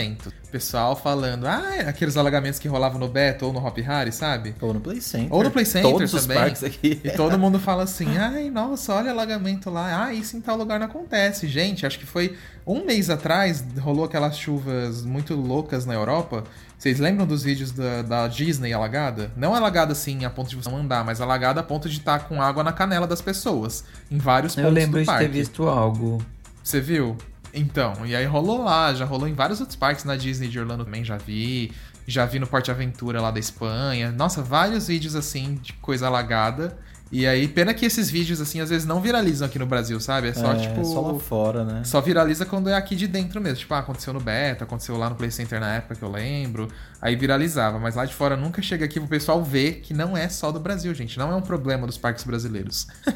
Pessoal 0.52 0.96
falando, 0.96 1.46
ah, 1.48 1.76
é 1.76 1.90
aqueles 1.90 2.16
alagamentos 2.16 2.60
que 2.60 2.68
rolavam 2.68 2.98
no 3.00 3.08
Beto 3.10 3.46
ou 3.46 3.52
no 3.54 3.66
Hop 3.66 3.78
Harry, 3.80 4.12
sabe? 4.12 4.56
Ou 4.62 4.74
no 4.74 4.80
Play 4.80 5.02
Center. 5.02 5.34
Ou 5.34 5.44
no 5.44 5.52
Play 5.52 5.66
Center 5.66 5.92
Todos 5.92 6.14
os 6.14 6.22
também. 6.22 6.38
parques 6.38 6.64
aqui. 6.64 7.02
E 7.04 7.12
todo 7.12 7.38
mundo 7.38 7.60
fala 7.60 7.84
assim, 7.84 8.18
ai, 8.18 8.50
nossa, 8.50 8.94
olha 8.94 9.12
alagamento 9.12 9.70
lá. 9.70 10.06
Ah, 10.06 10.14
isso 10.14 10.38
em 10.38 10.42
tal 10.42 10.56
lugar 10.56 10.80
não 10.80 10.86
acontece. 10.86 11.48
Gente, 11.48 11.86
acho 11.86 12.00
que 12.00 12.06
foi 12.06 12.38
um 12.66 12.86
mês 12.86 13.10
atrás, 13.10 13.66
rolou 13.80 14.06
aquelas 14.06 14.38
chuvas 14.38 15.04
muito 15.04 15.36
loucas 15.36 15.86
na 15.86 15.94
Europa. 15.94 16.44
Vocês 16.78 17.00
lembram 17.00 17.26
dos 17.26 17.44
vídeos 17.44 17.72
da, 17.72 18.02
da 18.02 18.28
Disney 18.28 18.72
alagada? 18.72 19.32
Não 19.36 19.54
alagada 19.56 19.92
assim 19.92 20.24
a 20.24 20.30
ponto 20.30 20.50
de 20.50 20.56
você 20.56 20.70
não 20.70 20.78
andar, 20.78 21.04
mas 21.04 21.20
alagada 21.20 21.60
a 21.60 21.64
ponto 21.64 21.90
de 21.90 21.98
estar 21.98 22.28
com 22.28 22.42
água 22.42 22.64
na 22.64 22.72
canela 22.72 23.08
das 23.08 23.22
pessoas. 23.22 23.84
Em 24.10 24.18
vários 24.18 24.56
Eu 24.56 24.64
pontos 24.64 24.76
lembro 24.76 25.00
do 25.00 25.02
de 25.02 25.06
parque. 25.06 25.26
ter 25.26 25.32
visto 25.32 25.68
algo. 25.68 26.24
Você 26.64 26.80
viu? 26.80 27.18
Então, 27.56 28.06
e 28.06 28.14
aí 28.14 28.26
rolou 28.26 28.64
lá, 28.64 28.94
já 28.94 29.06
rolou 29.06 29.28
em 29.28 29.34
vários 29.34 29.62
outros 29.62 29.78
parques 29.78 30.04
na 30.04 30.18
Disney 30.18 30.50
de 30.50 30.60
Orlando 30.60 30.84
também, 30.84 31.06
já 31.06 31.18
vi. 31.18 31.72
Já 32.06 32.26
vi 32.26 32.38
no 32.38 32.46
Porte 32.46 32.70
Aventura 32.70 33.20
lá 33.20 33.32
da 33.32 33.40
Espanha. 33.40 34.12
Nossa, 34.12 34.44
vários 34.44 34.88
vídeos 34.88 35.16
assim 35.16 35.56
de 35.56 35.74
coisa 35.74 36.06
alagada. 36.06 36.78
E 37.18 37.26
aí, 37.26 37.48
pena 37.48 37.74
que 37.74 37.86
esses 37.86 38.12
vídeos, 38.12 38.42
assim, 38.42 38.60
às 38.60 38.70
vezes 38.70 38.86
não 38.86 39.00
viralizam 39.00 39.48
aqui 39.48 39.58
no 39.58 39.66
Brasil, 39.66 39.98
sabe? 40.02 40.28
É 40.28 40.34
só, 40.34 40.52
É, 40.52 40.56
tipo. 40.58 40.84
só 40.84 41.00
lá 41.00 41.18
fora, 41.18 41.64
né? 41.64 41.82
Só 41.86 42.02
viraliza 42.02 42.46
quando 42.46 42.68
é 42.70 42.74
aqui 42.74 42.94
de 42.94 43.08
dentro 43.08 43.40
mesmo. 43.40 43.60
Tipo, 43.60 43.74
ah, 43.74 43.80
aconteceu 43.80 44.12
no 44.14 44.20
Beta, 44.20 44.66
aconteceu 44.66 44.98
lá 44.98 45.10
no 45.10 45.16
Play 45.16 45.32
Center 45.32 45.62
na 45.62 45.76
época 45.76 45.96
que 45.96 46.04
eu 46.04 46.12
lembro. 46.12 46.68
Aí 47.02 47.16
viralizava. 47.16 47.80
Mas 47.80 47.96
lá 47.96 48.04
de 48.04 48.14
fora 48.14 48.36
nunca 48.36 48.62
chega 48.62 48.84
aqui 48.84 49.00
pro 49.00 49.08
pessoal 49.08 49.42
ver 49.42 49.76
que 49.76 49.94
não 49.94 50.18
é 50.18 50.28
só 50.28 50.52
do 50.52 50.60
Brasil, 50.60 50.94
gente. 50.94 51.18
Não 51.18 51.32
é 51.32 51.36
um 51.38 51.42
problema 51.42 51.88
dos 51.88 51.98
parques 51.98 52.26
brasileiros. 52.26 52.86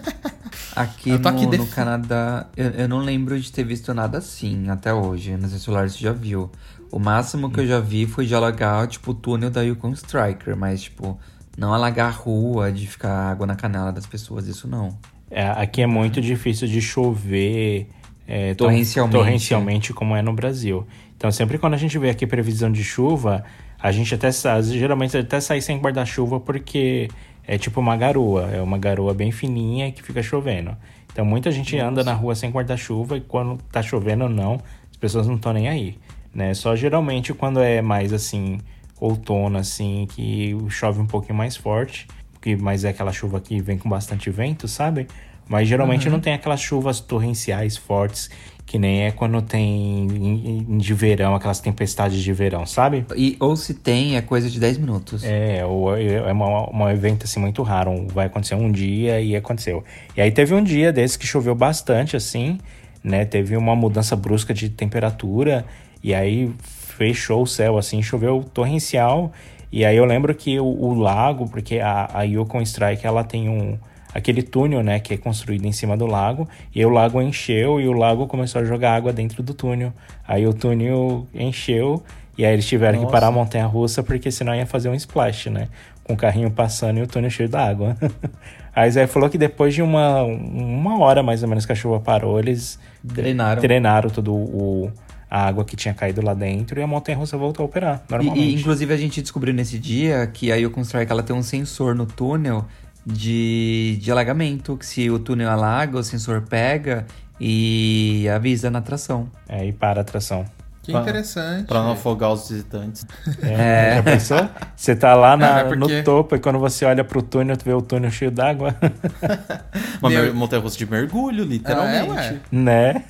Aqui, 0.76 1.10
Eu 1.10 1.22
tô 1.22 1.28
aqui 1.28 1.46
no, 1.46 1.58
no 1.58 1.68
Canadá, 1.68 2.48
eu, 2.56 2.70
eu 2.72 2.88
não 2.88 3.00
lembro 3.00 3.38
de 3.40 3.52
ter 3.52 3.64
visto 3.64 3.94
nada 3.94 4.20
assim 4.20 4.70
até 4.70 4.94
hoje. 4.94 5.36
No 5.36 5.50
seu 5.50 5.60
celular 5.60 5.90
você 5.90 5.98
já 5.98 6.14
viu. 6.14 6.50
O 6.92 7.00
máximo 7.00 7.52
que 7.52 7.60
eu 7.60 7.68
já 7.68 7.80
vi 7.80 8.06
foi 8.06 8.26
de 8.26 8.34
alagar, 8.34 8.88
tipo, 8.88 9.12
o 9.12 9.14
túnel 9.14 9.50
da 9.50 9.62
Yukon 9.62 9.92
Striker. 9.92 10.56
Mas, 10.56 10.82
tipo, 10.84 11.20
não 11.60 11.74
alagar 11.74 12.08
a 12.08 12.12
rua, 12.12 12.72
de 12.72 12.88
ficar 12.88 13.32
água 13.32 13.46
na 13.46 13.56
canela 13.56 13.92
das 13.92 14.06
pessoas, 14.06 14.48
isso 14.48 14.66
não. 14.68 14.98
É, 15.30 15.46
aqui 15.46 15.82
é 15.82 15.88
muito 15.88 16.22
difícil 16.22 16.68
de 16.68 16.82
chover 16.82 17.88
é, 18.26 18.54
Torrencialmente. 18.54 19.18
torrencialmente 19.18 19.94
como 19.94 20.16
é 20.16 20.22
no 20.22 20.32
Brasil. 20.32 20.88
Então, 21.18 21.30
sempre 21.32 21.58
quando 21.58 21.74
a 21.74 21.78
gente 21.78 21.98
vê 22.00 22.10
aqui 22.10 22.26
previsão 22.26 22.72
de 22.72 22.84
chuva, 22.84 23.44
a 23.78 23.92
gente 23.92 24.16
até 24.16 24.30
geralmente 24.62 25.18
até 25.18 25.42
sai 25.42 25.60
sem 25.60 25.78
guarda-chuva 25.80 26.40
porque 26.40 27.10
é 27.46 27.58
tipo 27.58 27.82
uma 27.82 27.98
garoa, 27.98 28.50
é 28.54 28.62
uma 28.62 28.78
garoa 28.78 29.14
bem 29.14 29.32
fininha 29.32 29.92
que 29.92 30.02
fica 30.02 30.24
chovendo. 30.24 30.78
Então, 31.12 31.26
muita 31.26 31.52
gente 31.52 31.78
anda 31.78 32.04
na 32.06 32.14
rua 32.14 32.36
sem 32.36 32.50
guarda-chuva 32.50 33.18
e 33.18 33.22
quando 33.22 33.58
tá 33.70 33.82
chovendo 33.84 34.24
ou 34.24 34.30
não, 34.30 34.62
as 34.90 34.96
pessoas 34.98 35.28
não 35.28 35.36
estão 35.36 35.52
nem 35.52 35.68
aí, 35.68 35.98
né? 36.34 36.54
Só 36.54 36.74
geralmente 36.74 37.34
quando 37.34 37.60
é 37.60 37.82
mais 37.82 38.14
assim 38.14 38.60
outono 39.00 39.58
assim, 39.58 40.08
que 40.14 40.56
chove 40.70 41.00
um 41.00 41.06
pouquinho 41.08 41.36
mais 41.36 41.56
forte, 41.56 42.08
porque 42.34 42.56
mas 42.56 42.84
é 42.84 42.90
aquela 42.90 43.12
chuva 43.12 43.40
que 43.40 43.62
vem 43.62 43.78
com 43.78 43.90
bastante 43.90 44.30
vento, 44.30 44.68
sabe? 44.68 45.08
Mas 45.48 45.68
geralmente 45.68 46.06
Uhum. 46.08 46.14
não 46.14 46.20
tem 46.20 46.34
aquelas 46.34 46.62
chuvas 46.62 47.00
torrenciais 47.00 47.76
fortes 47.76 48.30
que 48.68 48.78
nem 48.78 49.06
é 49.06 49.12
quando 49.12 49.42
tem 49.42 50.06
em- 50.08 50.60
em- 50.70 50.78
de 50.78 50.94
verão, 50.94 51.34
aquelas 51.34 51.60
tempestades 51.60 52.22
de 52.22 52.32
verão, 52.32 52.68
sabe? 52.68 53.04
E, 53.18 53.36
ou 53.40 53.56
se 53.56 53.74
tem, 53.74 54.16
é 54.16 54.22
coisa 54.22 54.48
de 54.48 54.60
10 54.60 54.78
minutos. 54.78 55.24
É, 55.24 55.66
ou 55.66 55.98
é 55.98 56.32
um 56.32 56.88
evento 56.88 57.24
assim 57.24 57.40
muito 57.40 57.64
raro. 57.64 58.06
Vai 58.14 58.28
acontecer 58.28 58.54
um 58.54 58.72
dia 58.72 59.20
e 59.20 59.36
aconteceu. 59.36 59.84
E 60.16 60.22
aí 60.22 60.30
teve 60.32 60.54
um 60.54 60.64
dia 60.64 60.94
desse 60.94 61.18
que 61.18 61.26
choveu 61.26 61.56
bastante, 61.56 62.16
assim. 62.16 62.60
né? 63.04 63.24
Teve 63.26 63.56
uma 63.58 63.76
mudança 63.78 64.14
brusca 64.16 64.54
de 64.54 64.70
temperatura 64.70 65.66
e 66.04 66.14
aí 66.14 66.52
fechou 67.00 67.44
o 67.44 67.48
céu, 67.48 67.78
assim, 67.78 68.04
choveu 68.04 68.44
torrencial. 68.54 69.32
E 69.72 69.86
aí 69.86 69.96
eu 69.96 70.04
lembro 70.04 70.36
que 70.36 70.60
o, 70.60 70.66
o 70.66 70.94
lago, 70.94 71.48
porque 71.48 71.80
a, 71.80 72.10
a 72.14 72.24
Yukon 72.24 72.62
Strike 72.62 73.08
ela 73.08 73.24
tem 73.24 73.48
um 73.48 73.80
aquele 74.14 74.42
túnel, 74.42 74.84
né, 74.84 75.00
que 75.00 75.14
é 75.14 75.18
construído 75.18 75.66
em 75.66 75.72
cima 75.72 75.96
do 75.96 76.08
lago, 76.08 76.50
e 76.74 76.84
o 76.84 76.90
lago 76.90 77.22
encheu 77.22 77.80
e 77.80 77.88
o 77.88 77.94
lago 77.94 78.26
começou 78.26 78.60
a 78.60 78.66
jogar 78.66 78.96
água 78.96 79.14
dentro 79.14 79.44
do 79.44 79.54
túnel. 79.54 79.94
Aí 80.28 80.46
o 80.48 80.54
túnel 80.54 81.28
encheu 81.34 82.04
e 82.36 82.44
aí 82.44 82.52
eles 82.52 82.68
tiveram 82.68 82.96
Nossa. 82.96 83.06
que 83.06 83.12
parar 83.12 83.28
a 83.28 83.32
montanha 83.32 83.68
russa 83.68 84.02
porque 84.02 84.32
senão 84.32 84.54
ia 84.54 84.66
fazer 84.66 84.90
um 84.90 84.96
splash, 84.96 85.52
né? 85.52 85.68
Com 86.04 86.14
o 86.14 86.18
carrinho 86.18 86.50
passando 86.50 86.98
e 86.98 87.04
o 87.04 87.08
túnel 87.08 87.30
cheio 87.30 87.48
d'água. 87.48 87.96
aí 88.76 88.90
Zé 88.90 89.06
falou 89.06 89.30
que 89.30 89.38
depois 89.38 89.76
de 89.76 89.84
uma, 89.84 90.24
uma 90.24 91.00
hora 91.00 91.22
mais 91.22 91.44
ou 91.44 91.48
menos 91.48 91.66
que 91.66 91.72
a 91.72 91.76
chuva 91.76 92.00
parou, 92.00 92.40
eles 92.40 92.80
Drenaram. 93.04 93.62
drenaram 93.62 94.10
todo 94.10 94.34
o 94.34 94.92
a 95.30 95.46
água 95.48 95.64
que 95.64 95.76
tinha 95.76 95.94
caído 95.94 96.22
lá 96.24 96.34
dentro 96.34 96.80
e 96.80 96.84
a 96.84 96.88
montanha 96.88 97.18
russa 97.18 97.38
voltou 97.38 97.64
a 97.64 97.68
operar 97.68 98.04
E, 98.08 98.12
normalmente. 98.12 98.44
e, 98.44 98.56
inclusive 98.56 98.94
a 98.94 98.98
gente 98.98 99.22
descobriu 99.22 99.54
nesse 99.54 99.78
dia 99.78 100.26
que 100.28 100.52
a 100.52 100.56
Yukon 100.56 100.82
Strike 100.82 101.12
ela 101.12 101.22
tem 101.22 101.36
um 101.36 101.44
sensor 101.44 101.94
no 101.94 102.06
túnel 102.06 102.66
de, 103.06 103.98
de 104.02 104.12
alagamento. 104.12 104.76
Que 104.78 104.86
se 104.86 105.10
o 105.10 105.20
túnel 105.20 105.50
alaga, 105.50 105.98
o 105.98 106.04
sensor 106.04 106.42
pega 106.42 107.06
e 107.40 108.28
avisa 108.34 108.70
na 108.70 108.80
atração. 108.80 109.30
É, 109.48 109.66
e 109.68 109.72
para 109.72 110.00
a 110.00 110.02
atração. 110.02 110.46
Que 110.90 110.94
Pra- 110.94 111.02
interessante. 111.02 111.66
Pra 111.68 111.84
não 111.84 111.92
afogar 111.92 112.32
os 112.34 112.50
visitantes. 112.50 113.06
É, 113.44 113.96
Já 113.98 114.04
pensou? 114.04 114.50
Você 114.76 114.96
tá 114.96 115.14
lá 115.14 115.38
na- 115.38 115.60
É, 115.60 115.64
porque- 115.66 115.98
no 115.98 116.04
topo 116.04 116.36
e 116.36 116.40
quando 116.40 116.58
você 116.58 116.84
olha 116.86 117.04
pro 117.04 117.22
túnel, 117.22 117.56
tu 117.56 117.64
vê 117.66 117.74
o 117.74 117.82
túnel 117.82 118.10
cheio 118.10 118.32
d'água. 118.32 118.76
Uma 120.02 120.10
Meu- 120.10 120.34
montanha 120.34 120.62
russa 120.62 120.78
de 120.78 120.90
mergulho, 120.90 121.44
literalmente. 121.44 122.12
Ah, 122.12 122.24
é, 122.24 122.32
ué. 122.32 122.40
né? 122.52 123.04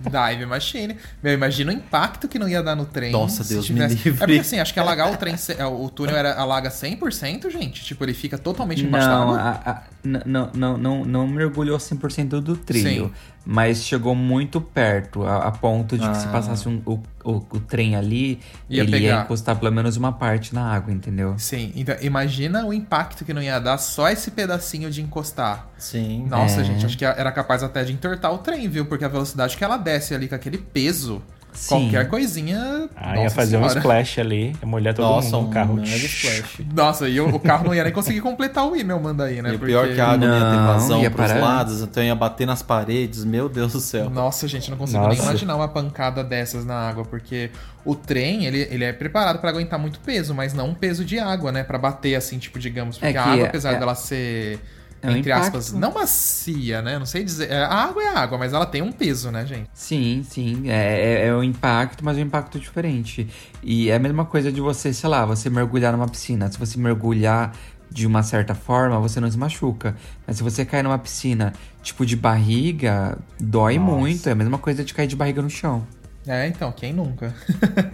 Dive 0.00 0.46
Machine. 0.46 0.96
Meu, 1.22 1.32
imagina 1.32 1.72
o 1.72 1.74
impacto 1.74 2.28
que 2.28 2.38
não 2.38 2.48
ia 2.48 2.62
dar 2.62 2.76
no 2.76 2.84
trem. 2.84 3.10
Nossa, 3.12 3.42
Deus 3.42 3.68
me 3.70 3.84
livre. 3.86 4.10
É 4.10 4.12
porque 4.26 4.38
assim, 4.38 4.60
acho 4.60 4.72
que 4.72 4.78
alagar 4.80 5.12
o 5.12 5.16
trem, 5.16 5.34
é, 5.58 5.64
o 5.66 5.88
túnel 5.88 6.16
era, 6.16 6.34
alaga 6.34 6.70
100%, 6.70 7.50
gente. 7.50 7.84
Tipo, 7.84 8.04
ele 8.04 8.14
fica 8.14 8.38
totalmente 8.38 8.84
embaixo 8.84 9.08
da 9.08 9.14
Não, 9.18 9.22
água. 9.34 9.40
a- 9.64 9.70
a- 9.70 9.82
não, 10.04 10.50
não, 10.54 10.76
não, 10.78 11.04
não 11.04 11.26
mergulhou 11.26 11.78
100% 11.78 12.40
do 12.40 12.56
trilho. 12.56 13.06
Sim. 13.06 13.12
Mas 13.46 13.82
chegou 13.84 14.14
muito 14.14 14.58
perto, 14.60 15.22
a, 15.24 15.48
a 15.48 15.50
ponto 15.52 15.98
de 15.98 16.08
que 16.08 16.16
se 16.16 16.26
Ah. 16.26 16.30
passasse 16.30 16.66
um- 16.68 16.80
o, 16.86 16.92
o, 17.22 17.32
o 17.50 17.60
trem 17.60 17.94
ali, 17.94 18.40
Ia 18.70 18.82
ele 18.82 18.92
ia 18.96 19.00
pegar. 19.10 19.24
encostar 19.24 19.56
pelo 19.58 19.70
menos 19.70 19.96
uma 19.98 20.12
parte 20.12 20.54
na 20.54 20.64
água, 20.72 20.92
entendeu? 20.92 21.34
Sim, 21.38 21.70
então 21.76 21.94
imagina 22.00 22.64
o 22.64 22.72
impacto 22.72 23.22
que 23.24 23.34
não 23.34 23.42
ia 23.42 23.58
dar 23.58 23.76
só 23.76 24.08
esse 24.08 24.30
pedacinho 24.30 24.90
de 24.90 25.02
encostar. 25.02 25.68
Sim. 25.76 26.26
Nossa, 26.28 26.62
É. 26.62 26.64
gente, 26.64 26.86
acho 26.86 26.96
que 26.96 27.04
era 27.04 27.30
capaz 27.32 27.62
até 27.62 27.84
de 27.84 27.92
entortar 27.92 28.32
o 28.32 28.38
trem, 28.38 28.66
viu? 28.68 28.86
Porque 28.86 29.04
a 29.04 29.08
velocidade 29.08 29.56
que 29.58 29.64
ela 29.64 29.76
desce 29.76 30.14
ali 30.14 30.26
com 30.26 30.34
aquele 30.34 30.56
peso, 30.58 31.20
Sim. 31.54 31.68
qualquer 31.90 32.08
coisinha. 32.08 32.88
Ah, 32.96 33.16
ia 33.16 33.30
fazer 33.30 33.56
um 33.56 33.60
senhora. 33.62 33.78
splash 33.78 34.18
ali, 34.20 34.56
ia 34.60 34.66
molhar 34.66 34.92
todo 34.94 35.06
Nossa, 35.06 35.28
mundo 35.36 35.38
um 35.38 35.46
no 35.48 35.50
carro. 35.54 35.74
mega 35.74 35.88
splash. 35.96 36.60
Nossa, 36.74 37.08
e 37.08 37.20
o, 37.20 37.28
o 37.34 37.38
carro 37.40 37.64
não 37.64 37.74
ia 37.74 37.84
nem 37.84 37.92
conseguir 37.92 38.20
completar 38.20 38.66
o 38.66 38.74
e-mail, 38.76 39.00
manda 39.00 39.24
aí, 39.24 39.40
né? 39.40 39.52
E 39.52 39.56
o 39.56 39.58
pior 39.58 39.80
Porque- 39.82 39.94
que 39.94 40.00
a 40.00 40.08
água 40.08 40.26
não 40.28 40.34
ia 40.38 40.50
ter 40.50 40.66
vazão 40.66 41.00
ia 41.02 41.10
pros 41.10 41.26
parar. 41.28 41.40
lados, 41.40 41.80
então 41.82 42.02
ia 42.02 42.14
bater 42.14 42.46
nas 42.46 42.62
paredes, 42.62 43.24
meu 43.24 43.48
Deus 43.48 43.72
do 43.72 43.80
céu. 43.80 44.10
Nossa, 44.10 44.46
gente, 44.48 44.70
não 44.70 44.76
consigo 44.76 44.98
nem 45.00 45.08
Nossa. 45.10 45.22
imaginar 45.22 45.56
uma 45.56 45.68
pancada 45.68 46.22
dessas 46.24 46.64
na 46.64 46.74
água, 46.74 47.04
porque 47.04 47.50
o 47.84 47.94
trem, 47.94 48.46
ele, 48.46 48.66
ele 48.70 48.84
é 48.84 48.92
preparado 48.92 49.38
pra 49.38 49.50
aguentar 49.50 49.78
muito 49.78 50.00
peso, 50.00 50.34
mas 50.34 50.52
não 50.54 50.70
um 50.70 50.74
peso 50.74 51.04
de 51.04 51.18
água, 51.18 51.52
né? 51.52 51.62
Pra 51.62 51.78
bater 51.78 52.14
assim, 52.14 52.38
tipo, 52.38 52.58
digamos, 52.58 52.98
porque 52.98 53.16
É 53.16 53.20
a 53.20 53.24
água, 53.24 53.44
é- 53.44 53.48
apesar 53.48 53.74
é- 53.74 53.78
dela 53.78 53.94
ser, 53.94 54.58
é 55.04 55.10
um 55.10 55.16
entre 55.16 55.30
impacto. 55.30 55.56
aspas, 55.58 55.72
não 55.72 55.92
macia, 55.92 56.82
né? 56.82 56.98
Não 56.98 57.06
sei 57.06 57.22
dizer. 57.24 57.50
é, 57.50 57.62
A 57.64 57.74
água 57.84 58.02
é 58.02 58.08
água, 58.08 58.38
mas 58.38 58.52
ela 58.52 58.66
tem 58.66 58.82
um 58.82 58.92
peso, 58.92 59.30
né, 59.30 59.44
gente? 59.46 59.68
Sim, 59.72 60.24
sim. 60.28 60.68
É, 60.68 61.22
é, 61.22 61.26
é 61.26 61.34
o 61.34 61.42
impacto, 61.42 62.04
mas 62.04 62.16
é 62.16 62.20
um 62.20 62.24
impacto 62.24 62.58
diferente. 62.58 63.28
E 63.62 63.90
é 63.90 63.96
a 63.96 63.98
mesma 63.98 64.24
coisa 64.24 64.50
de 64.50 64.60
você, 64.60 64.92
sei 64.92 65.08
lá, 65.08 65.24
você 65.26 65.50
mergulhar 65.50 65.92
numa 65.92 66.08
piscina. 66.08 66.50
Se 66.50 66.58
você 66.58 66.78
mergulhar 66.78 67.52
de 67.90 68.06
uma 68.06 68.22
certa 68.22 68.54
forma, 68.54 68.98
você 68.98 69.20
não 69.20 69.30
se 69.30 69.38
machuca. 69.38 69.94
Mas 70.26 70.36
se 70.38 70.42
você 70.42 70.64
cair 70.64 70.82
numa 70.82 70.98
piscina, 70.98 71.52
tipo 71.82 72.04
de 72.04 72.16
barriga, 72.16 73.16
dói 73.38 73.78
Nossa. 73.78 73.96
muito. 73.96 74.28
É 74.28 74.32
a 74.32 74.34
mesma 74.34 74.58
coisa 74.58 74.82
de 74.84 74.92
cair 74.94 75.06
de 75.06 75.14
barriga 75.16 75.40
no 75.42 75.50
chão. 75.50 75.86
É, 76.26 76.46
então, 76.48 76.72
quem 76.72 76.92
nunca? 76.92 77.34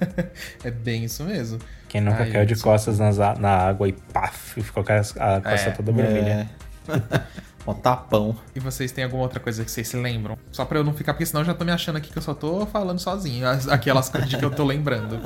é 0.63 0.71
bem 0.71 1.05
isso 1.05 1.25
mesmo. 1.25 1.59
Quem 1.89 2.01
nunca 2.01 2.23
Ai, 2.23 2.31
caiu 2.31 2.47
de 2.47 2.55
costas 2.57 2.99
nas 2.99 3.19
na 3.19 3.51
água 3.57 3.89
e 3.89 3.93
paf, 3.93 4.61
e 4.61 4.63
ficou 4.63 4.85
com 4.85 4.93
a, 4.93 4.97
a 5.37 5.41
costa 5.41 5.71
É, 5.71 5.73
toda 5.73 5.91
vermelha. 5.93 6.49
É. 6.49 6.70
um 7.67 7.75
tapão. 7.75 8.37
E 8.55 8.61
vocês 8.61 8.91
têm 8.93 9.05
alguma 9.05 9.23
outra 9.23 9.39
coisa 9.41 9.65
que 9.65 9.71
vocês 9.71 9.87
se 9.89 9.97
lembram? 9.97 10.37
Só 10.51 10.65
pra 10.65 10.79
eu 10.79 10.85
não 10.85 10.93
ficar, 10.95 11.13
porque 11.15 11.27
senão 11.27 11.43
eu 11.43 11.45
já 11.47 11.55
tô 11.55 11.65
me 11.65 11.73
achando 11.73 11.97
aqui 11.97 12.11
que 12.11 12.19
eu 12.19 12.23
só 12.23 12.35
tô 12.35 12.65
falando 12.67 12.99
sozinho. 12.99 13.47
as- 13.47 13.69
Aquelas 13.69 14.09
coisas 14.09 14.29
de 14.29 14.37
que 14.37 14.45
eu 14.45 14.51
tô 14.51 14.65
lembrando. 14.65 15.21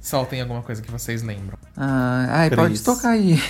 Soltem 0.00 0.40
alguma 0.40 0.62
coisa 0.62 0.80
que 0.80 0.90
vocês 0.90 1.22
lembram. 1.22 1.58
Ah, 1.76 2.26
ai, 2.30 2.50
pode 2.50 2.80
tocar 2.82 3.10
aí. 3.10 3.40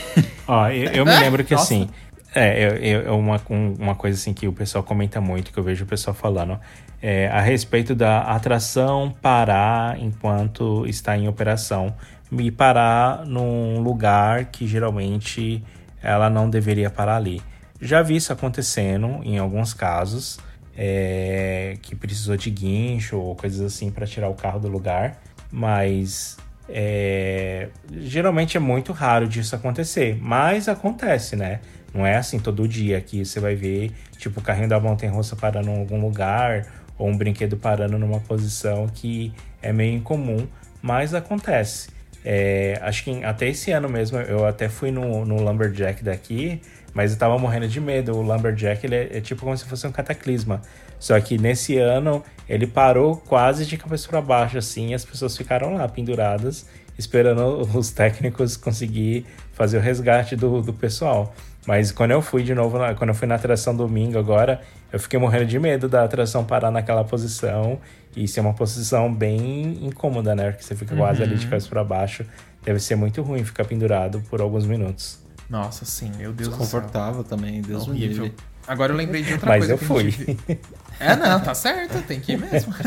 Ó, 0.47 0.68
eu, 0.68 0.90
eu 0.92 1.05
me 1.05 1.16
lembro 1.18 1.44
que 1.44 1.55
Nossa. 1.55 1.64
assim. 1.75 1.88
É, 2.35 2.64
eu, 2.64 2.77
eu- 2.77 3.09
é 3.09 3.11
uma, 3.11 3.40
um- 3.51 3.75
uma 3.79 3.94
coisa 3.94 4.16
assim 4.18 4.33
que 4.35 4.47
o 4.47 4.53
pessoal 4.53 4.83
comenta 4.85 5.21
muito, 5.21 5.51
que 5.53 5.59
eu 5.59 5.64
vejo 5.64 5.85
o 5.85 5.87
pessoal 5.87 6.14
falando, 6.14 6.59
é, 7.03 7.29
a 7.29 7.40
respeito 7.40 7.94
da 7.94 8.21
atração 8.21 9.14
parar 9.23 9.99
enquanto 9.99 10.87
está 10.87 11.16
em 11.16 11.27
operação 11.29 11.94
e 12.31 12.51
parar 12.51 13.25
num 13.25 13.81
lugar 13.81 14.47
que 14.47 14.66
geralmente 14.66 15.64
ela 16.03 16.29
não 16.31 16.49
deveria 16.49 16.91
parar 16.91 17.17
ali. 17.17 17.43
Já 17.81 18.03
vi 18.03 18.17
isso 18.17 18.33
acontecendo 18.33 19.21
em 19.23 19.39
alguns 19.39 19.73
casos, 19.73 20.39
é, 20.77 21.77
que 21.83 21.97
precisou 21.97 22.37
de 22.37 22.51
guincho 22.51 23.17
ou 23.17 23.35
coisas 23.35 23.61
assim 23.61 23.91
para 23.91 24.07
tirar 24.07 24.29
o 24.29 24.35
carro 24.35 24.61
do 24.61 24.69
lugar, 24.69 25.21
mas 25.51 26.37
é, 26.69 27.69
geralmente 27.91 28.57
é 28.57 28.61
muito 28.61 28.93
raro 28.93 29.27
disso 29.27 29.57
acontecer, 29.57 30.17
mas 30.21 30.69
acontece, 30.69 31.35
né? 31.35 31.61
Não 31.93 32.07
é 32.07 32.17
assim 32.17 32.39
todo 32.39 32.69
dia 32.69 33.01
que 33.01 33.25
você 33.25 33.41
vai 33.41 33.55
ver, 33.55 33.93
tipo, 34.19 34.41
o 34.41 34.43
carrinho 34.43 34.69
da 34.69 34.79
montanha 34.79 35.11
russa 35.11 35.35
parando 35.35 35.71
em 35.71 35.79
algum 35.79 36.01
lugar, 36.01 36.67
ou 36.99 37.09
um 37.09 37.17
brinquedo 37.17 37.57
parando 37.57 37.99
numa 37.99 38.21
posição 38.21 38.87
que 38.89 39.33
é 39.63 39.73
meio 39.73 39.97
incomum, 39.97 40.47
mas 40.83 41.15
acontece. 41.15 41.89
É, 42.31 42.79
acho 42.83 43.05
que 43.05 43.25
até 43.25 43.49
esse 43.49 43.73
ano 43.73 43.88
mesmo 43.88 44.19
eu 44.19 44.45
até 44.45 44.69
fui 44.69 44.91
no, 44.91 45.25
no 45.25 45.43
Lumberjack 45.43 46.05
daqui, 46.05 46.61
mas 46.93 47.12
eu 47.12 47.19
tava 47.19 47.38
morrendo 47.38 47.67
de 47.67 47.81
medo. 47.81 48.14
O 48.14 48.21
Lumberjack 48.21 48.85
ele 48.85 48.97
é, 48.97 49.17
é 49.17 49.21
tipo 49.23 49.41
como 49.41 49.57
se 49.57 49.64
fosse 49.64 49.87
um 49.87 49.91
cataclisma. 49.91 50.61
Só 50.99 51.19
que 51.21 51.38
nesse 51.38 51.79
ano 51.79 52.23
ele 52.47 52.67
parou 52.67 53.17
quase 53.17 53.64
de 53.64 53.79
cabeça 53.79 54.07
para 54.11 54.21
baixo, 54.21 54.59
assim, 54.59 54.91
e 54.91 54.95
as 54.95 55.07
pessoas 55.07 55.35
ficaram 55.38 55.73
lá 55.73 55.88
penduradas, 55.88 56.67
esperando 56.99 57.62
os 57.75 57.93
técnicos 57.93 58.59
conseguir 58.59 59.25
fazer 59.55 59.79
o 59.79 59.81
resgate 59.81 60.37
do, 60.37 60.61
do 60.61 60.75
pessoal. 60.75 61.35
Mas 61.67 61.91
quando 61.91 62.11
eu 62.11 62.21
fui 62.21 62.43
de 62.43 62.55
novo, 62.55 62.77
quando 62.99 63.09
eu 63.09 63.14
fui 63.14 63.27
na 63.27 63.37
atração 63.37 63.75
domingo 63.75 64.19
agora, 64.19 64.61
eu 64.92 64.98
fiquei 64.98 65.18
morrendo 65.18 65.46
de 65.46 65.59
medo 65.59 65.88
da 65.88 66.05
atração 66.05 66.44
parar 66.44 66.70
naquela 66.70 67.05
posição 67.05 67.79
e 68.16 68.27
ser 68.27 68.40
uma 68.40 68.55
posição 68.55 69.12
bem 69.12 69.85
incômoda, 69.87 70.35
né? 70.35 70.51
Porque 70.51 70.64
você 70.64 70.74
fica 70.74 70.96
quase 70.96 71.22
ali 71.22 71.37
de 71.37 71.46
cabeça 71.46 71.68
para 71.68 71.85
baixo. 71.85 72.24
Deve 72.64 72.81
ser 72.81 72.96
muito 72.96 73.22
ruim 73.22 73.44
ficar 73.44 73.64
pendurado 73.64 74.22
por 74.29 74.40
alguns 74.40 74.66
minutos. 74.66 75.18
Nossa, 75.48 75.85
sim, 75.85 76.11
meu 76.18 76.33
Deus 76.33 76.48
do 76.48 76.55
céu. 76.57 76.64
Desconfortável 76.64 77.24
também, 77.24 77.62
Deus 77.62 77.87
me 77.87 77.98
livre. 77.98 78.35
Agora 78.66 78.92
eu 78.92 78.96
lembrei 78.96 79.22
de 79.22 79.33
outra 79.33 79.48
Mas 79.48 79.59
coisa 79.66 79.72
eu 79.74 79.79
que 79.79 79.85
a 79.85 79.87
fui. 79.88 80.11
gente- 80.11 80.61
É, 81.01 81.16
não, 81.16 81.40
tá 81.40 81.55
certo, 81.55 82.03
tem 82.03 82.20
que 82.20 82.33
ir 82.33 82.38
mesmo. 82.38 82.74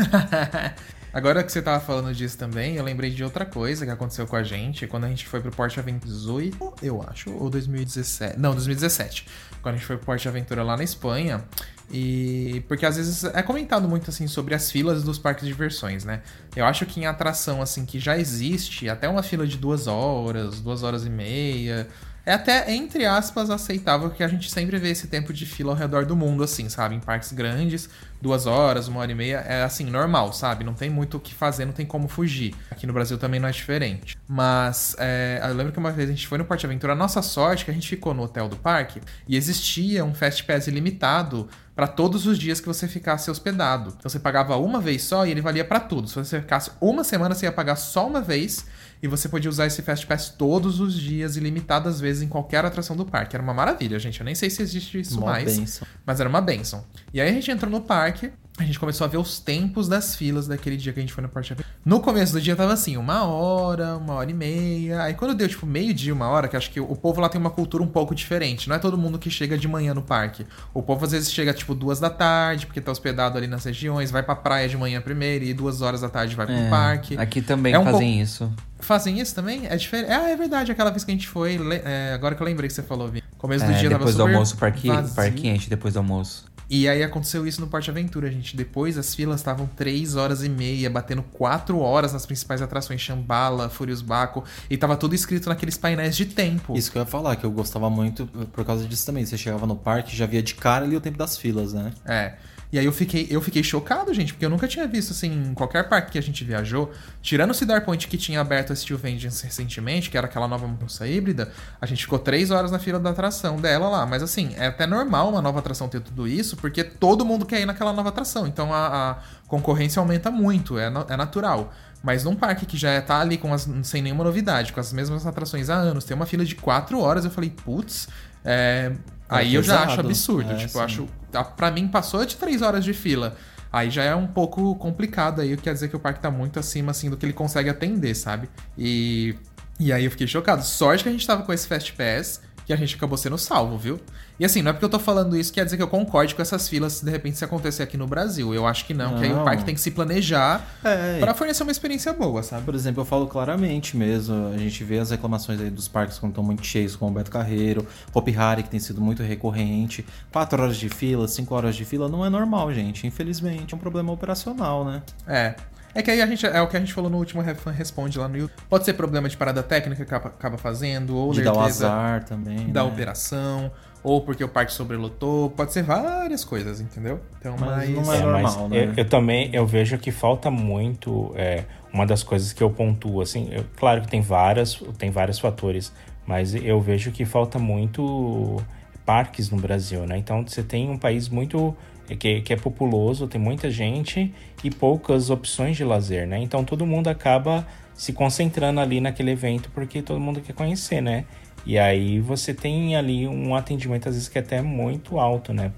Agora 1.12 1.44
que 1.44 1.52
você 1.52 1.60
tava 1.60 1.78
falando 1.78 2.14
disso 2.14 2.38
também, 2.38 2.76
eu 2.76 2.84
lembrei 2.84 3.10
de 3.10 3.22
outra 3.22 3.44
coisa 3.44 3.84
que 3.84 3.92
aconteceu 3.92 4.26
com 4.26 4.34
a 4.34 4.42
gente 4.42 4.86
quando 4.86 5.04
a 5.04 5.08
gente 5.08 5.26
foi 5.26 5.40
pro 5.40 5.50
Porte 5.50 5.78
Aventura 5.78 6.10
18, 6.10 6.74
eu 6.82 7.04
acho, 7.06 7.30
ou 7.34 7.50
2017. 7.50 8.38
Não, 8.38 8.52
2017. 8.52 9.26
Quando 9.60 9.74
a 9.74 9.78
gente 9.78 9.86
foi 9.86 9.96
pro 9.96 10.06
Porte 10.06 10.26
Aventura 10.26 10.62
lá 10.62 10.76
na 10.76 10.84
Espanha. 10.84 11.44
E 11.90 12.64
porque 12.66 12.86
às 12.86 12.96
vezes 12.96 13.24
é 13.24 13.42
comentado 13.42 13.86
muito 13.86 14.08
assim 14.08 14.26
sobre 14.26 14.54
as 14.54 14.70
filas 14.70 15.02
dos 15.02 15.18
parques 15.18 15.44
de 15.44 15.52
diversões, 15.52 16.06
né? 16.06 16.22
Eu 16.56 16.64
acho 16.64 16.86
que 16.86 16.98
em 16.98 17.04
atração 17.04 17.60
assim 17.60 17.84
que 17.84 18.00
já 18.00 18.16
existe, 18.16 18.88
até 18.88 19.06
uma 19.06 19.22
fila 19.22 19.46
de 19.46 19.58
duas 19.58 19.86
horas, 19.86 20.60
duas 20.60 20.82
horas 20.82 21.04
e 21.04 21.10
meia, 21.10 21.86
é 22.24 22.32
até, 22.32 22.72
entre 22.72 23.04
aspas, 23.04 23.50
aceitável 23.50 24.08
que 24.10 24.22
a 24.22 24.28
gente 24.28 24.50
sempre 24.50 24.78
vê 24.78 24.90
esse 24.90 25.08
tempo 25.08 25.32
de 25.32 25.44
fila 25.44 25.72
ao 25.72 25.76
redor 25.76 26.06
do 26.06 26.14
mundo, 26.14 26.44
assim, 26.44 26.68
sabe? 26.68 26.94
Em 26.94 27.00
parques 27.00 27.32
grandes, 27.32 27.88
duas 28.20 28.46
horas, 28.46 28.86
uma 28.86 29.00
hora 29.00 29.10
e 29.10 29.14
meia, 29.14 29.38
é 29.38 29.64
assim, 29.64 29.84
normal, 29.86 30.32
sabe? 30.32 30.62
Não 30.62 30.74
tem 30.74 30.88
muito 30.88 31.16
o 31.16 31.20
que 31.20 31.34
fazer, 31.34 31.64
não 31.64 31.72
tem 31.72 31.84
como 31.84 32.06
fugir. 32.06 32.54
Aqui 32.70 32.86
no 32.86 32.92
Brasil 32.92 33.18
também 33.18 33.40
não 33.40 33.48
é 33.48 33.52
diferente. 33.52 34.16
Mas 34.28 34.94
é, 34.98 35.40
eu 35.42 35.54
lembro 35.54 35.72
que 35.72 35.78
uma 35.78 35.90
vez 35.90 36.08
a 36.08 36.12
gente 36.12 36.28
foi 36.28 36.38
no 36.38 36.44
Porte 36.44 36.64
Aventura, 36.64 36.92
a 36.92 36.96
nossa 36.96 37.20
sorte 37.22 37.62
é 37.62 37.64
que 37.64 37.70
a 37.72 37.74
gente 37.74 37.88
ficou 37.88 38.14
no 38.14 38.22
hotel 38.22 38.48
do 38.48 38.56
parque 38.56 39.00
e 39.26 39.36
existia 39.36 40.04
um 40.04 40.14
Fast 40.14 40.44
Pass 40.44 40.68
ilimitado 40.68 41.48
para 41.74 41.88
todos 41.88 42.26
os 42.26 42.38
dias 42.38 42.60
que 42.60 42.66
você 42.66 42.86
ficasse 42.86 43.30
hospedado. 43.30 43.94
Então 43.98 44.08
você 44.08 44.20
pagava 44.20 44.56
uma 44.56 44.80
vez 44.80 45.02
só 45.02 45.26
e 45.26 45.30
ele 45.30 45.40
valia 45.40 45.64
para 45.64 45.80
tudo. 45.80 46.06
Se 46.06 46.14
você 46.14 46.40
ficasse 46.40 46.70
uma 46.80 47.02
semana, 47.02 47.34
você 47.34 47.46
ia 47.46 47.52
pagar 47.52 47.76
só 47.76 48.06
uma 48.06 48.20
vez 48.20 48.66
e 49.02 49.08
você 49.08 49.28
podia 49.28 49.50
usar 49.50 49.66
esse 49.66 49.82
Fast 49.82 50.06
Pass 50.06 50.28
todos 50.28 50.78
os 50.78 50.94
dias, 50.94 51.36
ilimitadas 51.36 52.00
vezes, 52.00 52.22
em 52.22 52.28
qualquer 52.28 52.64
atração 52.64 52.94
do 52.94 53.04
parque. 53.04 53.34
Era 53.34 53.42
uma 53.42 53.52
maravilha, 53.52 53.98
gente. 53.98 54.20
Eu 54.20 54.24
nem 54.24 54.34
sei 54.34 54.48
se 54.48 54.62
existe 54.62 55.00
isso 55.00 55.18
Mó 55.18 55.26
mais. 55.26 55.58
bênção. 55.58 55.86
Mas 56.06 56.20
era 56.20 56.28
uma 56.28 56.40
benção. 56.40 56.84
E 57.12 57.20
aí 57.20 57.28
a 57.28 57.32
gente 57.32 57.50
entrou 57.50 57.70
no 57.70 57.80
parque 57.80 58.32
a 58.58 58.64
gente 58.64 58.78
começou 58.78 59.06
a 59.06 59.08
ver 59.08 59.16
os 59.16 59.40
tempos 59.40 59.88
das 59.88 60.14
filas 60.14 60.46
daquele 60.46 60.76
dia 60.76 60.92
que 60.92 60.98
a 61.00 61.02
gente 61.02 61.12
foi 61.12 61.22
no 61.22 61.28
Parque. 61.28 61.56
No 61.84 62.00
começo 62.00 62.32
do 62.34 62.40
dia 62.40 62.54
tava 62.54 62.72
assim, 62.72 62.96
uma 62.98 63.24
hora, 63.24 63.96
uma 63.96 64.12
hora 64.14 64.30
e 64.30 64.34
meia. 64.34 65.02
Aí 65.02 65.14
quando 65.14 65.34
deu, 65.34 65.48
tipo, 65.48 65.64
meio-dia, 65.66 66.12
uma 66.12 66.28
hora, 66.28 66.46
que 66.46 66.56
acho 66.56 66.70
que 66.70 66.78
o 66.78 66.94
povo 66.94 67.20
lá 67.20 67.28
tem 67.28 67.40
uma 67.40 67.50
cultura 67.50 67.82
um 67.82 67.86
pouco 67.88 68.14
diferente. 68.14 68.68
Não 68.68 68.76
é 68.76 68.78
todo 68.78 68.96
mundo 68.98 69.18
que 69.18 69.30
chega 69.30 69.56
de 69.56 69.66
manhã 69.66 69.94
no 69.94 70.02
parque. 70.02 70.46
O 70.74 70.82
povo 70.82 71.04
às 71.04 71.12
vezes 71.12 71.32
chega, 71.32 71.52
tipo, 71.54 71.74
duas 71.74 71.98
da 71.98 72.10
tarde, 72.10 72.66
porque 72.66 72.80
tá 72.80 72.92
hospedado 72.92 73.38
ali 73.38 73.46
nas 73.46 73.64
regiões, 73.64 74.10
vai 74.10 74.22
pra 74.22 74.36
praia 74.36 74.68
de 74.68 74.76
manhã 74.76 75.00
primeiro 75.00 75.44
e 75.44 75.54
duas 75.54 75.80
horas 75.80 76.02
da 76.02 76.08
tarde 76.10 76.36
vai 76.36 76.46
pro 76.46 76.54
É, 76.54 76.68
parque. 76.70 77.16
Aqui 77.16 77.40
também 77.40 77.72
É 77.72 77.78
um 77.78 77.84
fazem 77.84 78.00
pouco- 78.10 78.22
isso. 78.22 78.52
Fazem 78.80 79.18
isso 79.20 79.34
também? 79.34 79.66
É 79.66 79.76
diferente. 79.76 80.10
Ah, 80.10 80.28
é 80.28 80.36
verdade, 80.36 80.70
aquela 80.72 80.90
vez 80.90 81.04
que 81.04 81.10
a 81.10 81.14
gente 81.14 81.26
foi. 81.28 81.58
é, 81.84 82.12
agora 82.14 82.34
que 82.34 82.42
eu 82.42 82.46
lembrei 82.46 82.68
que 82.68 82.74
você 82.74 82.82
falou, 82.82 83.08
Vi. 83.08 83.22
Começo 83.38 83.64
do 83.64 83.72
É, 83.72 83.78
dia 83.78 83.88
tava 83.90 83.98
depois 84.00 84.14
do 84.16 84.22
almoço, 84.22 84.54
o 84.54 84.58
parque, 84.58 84.88
parque 85.16 85.48
enche 85.48 85.68
depois 85.70 85.94
do 85.94 85.98
almoço. 85.98 86.44
E 86.74 86.88
aí 86.88 87.02
aconteceu 87.02 87.46
isso 87.46 87.60
no 87.60 87.66
Porte 87.66 87.90
Aventura, 87.90 88.30
gente. 88.30 88.56
Depois 88.56 88.96
as 88.96 89.14
filas 89.14 89.40
estavam 89.40 89.66
3 89.66 90.16
horas 90.16 90.42
e 90.42 90.48
meia, 90.48 90.88
batendo 90.88 91.22
4 91.22 91.78
horas 91.78 92.14
nas 92.14 92.24
principais 92.24 92.62
atrações, 92.62 92.98
Shambhala, 92.98 93.68
Furious 93.68 94.00
Baco, 94.00 94.42
e 94.70 94.78
tava 94.78 94.96
tudo 94.96 95.14
escrito 95.14 95.50
naqueles 95.50 95.76
painéis 95.76 96.16
de 96.16 96.24
tempo. 96.24 96.74
Isso 96.74 96.90
que 96.90 96.96
eu 96.96 97.02
ia 97.02 97.06
falar, 97.06 97.36
que 97.36 97.44
eu 97.44 97.50
gostava 97.50 97.90
muito 97.90 98.26
por 98.54 98.64
causa 98.64 98.88
disso 98.88 99.04
também. 99.04 99.26
Você 99.26 99.36
chegava 99.36 99.66
no 99.66 99.76
parque 99.76 100.16
já 100.16 100.24
via 100.24 100.42
de 100.42 100.54
cara 100.54 100.86
ali 100.86 100.96
o 100.96 101.00
tempo 101.02 101.18
das 101.18 101.36
filas, 101.36 101.74
né? 101.74 101.92
É. 102.06 102.36
E 102.72 102.78
aí 102.78 102.86
eu 102.86 102.92
fiquei, 102.92 103.26
eu 103.28 103.42
fiquei 103.42 103.62
chocado, 103.62 104.14
gente, 104.14 104.32
porque 104.32 104.46
eu 104.46 104.48
nunca 104.48 104.66
tinha 104.66 104.86
visto, 104.88 105.10
assim, 105.10 105.50
em 105.50 105.52
qualquer 105.52 105.90
parque 105.90 106.12
que 106.12 106.18
a 106.18 106.22
gente 106.22 106.42
viajou, 106.42 106.90
tirando 107.20 107.50
o 107.50 107.54
Cedar 107.54 107.84
Point 107.84 108.08
que 108.08 108.16
tinha 108.16 108.40
aberto 108.40 108.72
a 108.72 108.76
Steel 108.76 108.98
Vengeance 108.98 109.44
recentemente, 109.44 110.08
que 110.08 110.16
era 110.16 110.26
aquela 110.26 110.48
nova 110.48 110.66
montanha 110.66 111.12
híbrida, 111.14 111.52
a 111.78 111.84
gente 111.84 112.02
ficou 112.04 112.18
três 112.18 112.50
horas 112.50 112.70
na 112.70 112.78
fila 112.78 112.98
da 112.98 113.10
atração 113.10 113.56
dela 113.60 113.88
lá. 113.90 114.06
Mas 114.06 114.22
assim, 114.22 114.54
é 114.56 114.68
até 114.68 114.86
normal 114.86 115.28
uma 115.28 115.42
nova 115.42 115.58
atração 115.58 115.86
ter 115.86 116.00
tudo 116.00 116.26
isso, 116.26 116.56
porque 116.56 116.82
todo 116.82 117.26
mundo 117.26 117.44
quer 117.44 117.60
ir 117.60 117.66
naquela 117.66 117.92
nova 117.92 118.08
atração. 118.08 118.46
Então 118.46 118.72
a, 118.72 119.10
a 119.10 119.16
concorrência 119.46 120.00
aumenta 120.00 120.30
muito, 120.30 120.78
é, 120.78 120.88
na- 120.88 121.04
é 121.10 121.16
natural. 121.16 121.74
Mas 122.02 122.24
num 122.24 122.34
parque 122.34 122.64
que 122.64 122.78
já 122.78 123.00
tá 123.02 123.20
ali 123.20 123.36
com 123.36 123.52
as, 123.52 123.68
sem 123.82 124.00
nenhuma 124.00 124.24
novidade, 124.24 124.72
com 124.72 124.80
as 124.80 124.92
mesmas 124.94 125.26
atrações 125.26 125.68
há 125.68 125.74
anos, 125.74 126.04
tem 126.04 126.16
uma 126.16 126.26
fila 126.26 126.42
de 126.44 126.54
quatro 126.54 126.98
horas, 126.98 127.24
eu 127.26 127.30
falei, 127.30 127.50
putz, 127.50 128.08
é, 128.44 128.90
É 128.90 128.96
aí 129.28 129.54
eu 129.54 129.62
já 129.62 129.74
acho 129.84 130.00
absurdo. 130.08 130.50
É, 130.52 130.56
tipo, 130.56 130.78
eu 130.78 130.82
acho. 130.82 131.08
Pra 131.56 131.70
mim, 131.70 131.88
passou 131.88 132.24
de 132.24 132.36
três 132.36 132.62
horas 132.62 132.84
de 132.84 132.92
fila. 132.92 133.36
Aí 133.72 133.90
já 133.90 134.04
é 134.04 134.14
um 134.14 134.26
pouco 134.26 134.74
complicado 134.76 135.40
aí, 135.40 135.56
quer 135.56 135.72
dizer 135.72 135.88
que 135.88 135.96
o 135.96 136.00
parque 136.00 136.20
tá 136.20 136.30
muito 136.30 136.58
acima, 136.58 136.90
assim, 136.90 137.08
do 137.08 137.16
que 137.16 137.24
ele 137.24 137.32
consegue 137.32 137.70
atender, 137.70 138.14
sabe? 138.14 138.48
E. 138.76 139.34
E 139.80 139.92
aí 139.92 140.04
eu 140.04 140.10
fiquei 140.10 140.26
chocado. 140.26 140.62
Sorte 140.62 141.02
que 141.02 141.08
a 141.08 141.12
gente 141.12 141.26
tava 141.26 141.42
com 141.42 141.52
esse 141.52 141.66
Fast 141.66 141.92
Pass, 141.94 142.40
que 142.66 142.72
a 142.72 142.76
gente 142.76 142.94
acabou 142.94 143.16
sendo 143.16 143.38
salvo, 143.38 143.78
viu? 143.78 143.98
E 144.42 144.44
assim, 144.44 144.60
não 144.60 144.70
é 144.70 144.72
porque 144.72 144.84
eu 144.84 144.88
tô 144.88 144.98
falando 144.98 145.36
isso 145.36 145.52
quer 145.52 145.64
dizer 145.64 145.76
que 145.76 145.82
eu 145.84 145.86
concorde 145.86 146.34
com 146.34 146.42
essas 146.42 146.68
filas 146.68 147.00
de 147.00 147.08
repente 147.08 147.38
se 147.38 147.44
acontecer 147.44 147.80
aqui 147.84 147.96
no 147.96 148.08
Brasil. 148.08 148.52
Eu 148.52 148.66
acho 148.66 148.84
que 148.84 148.92
não, 148.92 149.16
que 149.16 149.24
aí 149.24 149.32
o 149.32 149.36
Não. 149.36 149.44
parque 149.44 149.62
tem 149.64 149.72
que 149.72 149.80
se 149.80 149.92
planejar 149.92 150.66
É, 150.82 151.20
pra 151.20 151.32
fornecer 151.32 151.62
uma 151.62 151.70
experiência 151.70 152.12
boa, 152.12 152.42
sabe? 152.42 152.64
Por 152.64 152.74
exemplo, 152.74 153.02
eu 153.02 153.04
falo 153.04 153.28
claramente 153.28 153.96
mesmo, 153.96 154.48
a 154.52 154.58
gente 154.58 154.82
vê 154.82 154.98
as 154.98 155.12
reclamações 155.12 155.60
aí 155.60 155.70
dos 155.70 155.86
parques 155.86 156.18
quando 156.18 156.32
estão 156.32 156.42
muito 156.42 156.66
cheios, 156.66 156.96
como 156.96 157.12
o 157.12 157.14
Beto 157.14 157.30
Carreiro, 157.30 157.86
Hopi 158.12 158.36
Hari, 158.36 158.64
que 158.64 158.68
tem 158.70 158.80
sido 158.80 159.00
muito 159.00 159.22
recorrente. 159.22 160.04
Quatro 160.32 160.60
horas 160.60 160.76
de 160.76 160.88
fila, 160.88 161.28
cinco 161.28 161.54
horas 161.54 161.76
de 161.76 161.84
fila, 161.84 162.08
não 162.08 162.26
é 162.26 162.28
normal, 162.28 162.74
gente. 162.74 163.06
Infelizmente, 163.06 163.72
é 163.74 163.76
um 163.76 163.80
problema 163.80 164.10
operacional, 164.12 164.84
né? 164.84 165.02
É. 165.24 165.54
É 165.94 166.02
que 166.02 166.10
aí 166.10 166.20
a 166.22 166.26
gente. 166.26 166.44
É 166.46 166.60
o 166.60 166.66
que 166.66 166.76
a 166.76 166.80
gente 166.80 166.92
falou 166.92 167.10
no 167.10 167.18
último 167.18 167.42
Refan 167.42 167.70
Responde 167.70 168.18
lá 168.18 168.26
no 168.26 168.36
YouTube. 168.36 168.56
Pode 168.68 168.84
ser 168.84 168.94
problema 168.94 169.28
de 169.28 169.36
parada 169.36 169.62
técnica 169.62 170.04
que 170.04 170.14
acaba, 170.14 170.34
acaba 170.34 170.56
fazendo, 170.58 171.14
ou 171.14 171.32
De 171.32 171.42
dar 171.42 171.52
o 171.52 171.60
azar 171.60 172.24
também. 172.24 172.72
da 172.72 172.82
né? 172.82 172.88
operação, 172.90 173.70
ou 174.04 174.20
porque 174.22 174.42
o 174.42 174.48
parque 174.48 174.72
sobrelotou. 174.72 175.50
Pode 175.50 175.72
ser 175.72 175.82
várias 175.82 176.44
coisas, 176.44 176.80
entendeu? 176.80 177.20
Então, 177.38 177.56
Mas 177.58 177.88
mas. 177.88 178.06
não 178.06 178.12
é 178.12 178.18
É, 178.18 178.22
mas 178.24 178.54
normal, 178.56 178.68
né? 178.68 178.86
eu, 178.86 178.94
eu 178.96 179.08
também 179.08 179.50
eu 179.52 179.66
vejo 179.66 179.98
que 179.98 180.10
falta 180.10 180.50
muito. 180.50 181.32
é, 181.36 181.64
uma 181.92 182.06
das 182.06 182.22
coisas 182.22 182.54
que 182.54 182.62
eu 182.62 182.70
pontuo, 182.70 183.20
assim, 183.20 183.48
eu- 183.52 183.66
claro 183.76 184.00
que 184.00 184.08
tem 184.08 184.22
várias, 184.22 184.82
tem 184.96 185.10
vários 185.10 185.38
fatores, 185.38 185.92
mas 186.26 186.54
eu 186.54 186.80
vejo 186.80 187.10
que 187.12 187.24
falta 187.26 187.58
muito 187.58 188.62
parques 189.04 189.50
no 189.50 189.58
Brasil, 189.58 190.06
né? 190.06 190.16
Então 190.16 190.42
você 190.46 190.62
tem 190.62 190.88
um 190.88 190.96
país 190.96 191.28
muito 191.28 191.76
é, 192.08 192.16
que, 192.16 192.40
que 192.40 192.52
é 192.52 192.56
populoso, 192.56 193.26
tem 193.28 193.38
muita 193.40 193.70
gente 193.70 194.32
e 194.64 194.70
poucas 194.70 195.28
opções 195.28 195.76
de 195.76 195.84
lazer, 195.84 196.26
né? 196.26 196.38
Então 196.38 196.64
todo 196.64 196.86
mundo 196.86 197.08
acaba 197.08 197.66
se 197.94 198.12
concentrando 198.12 198.80
ali 198.80 199.00
naquele 199.00 199.32
evento 199.32 199.70
porque 199.74 200.00
todo 200.00 200.18
mundo 200.18 200.40
quer 200.40 200.54
conhecer, 200.54 201.00
né? 201.02 201.24
E 201.64 201.78
aí 201.78 202.20
você 202.20 202.52
tem 202.52 202.96
ali 202.96 203.26
um 203.26 203.54
atendimento 203.54 204.08
às 204.08 204.14
vezes 204.14 204.28
que 204.28 204.38
é 204.38 204.40
até 204.42 204.60
muito 204.60 205.18
alto, 205.18 205.52
né, 205.52 205.70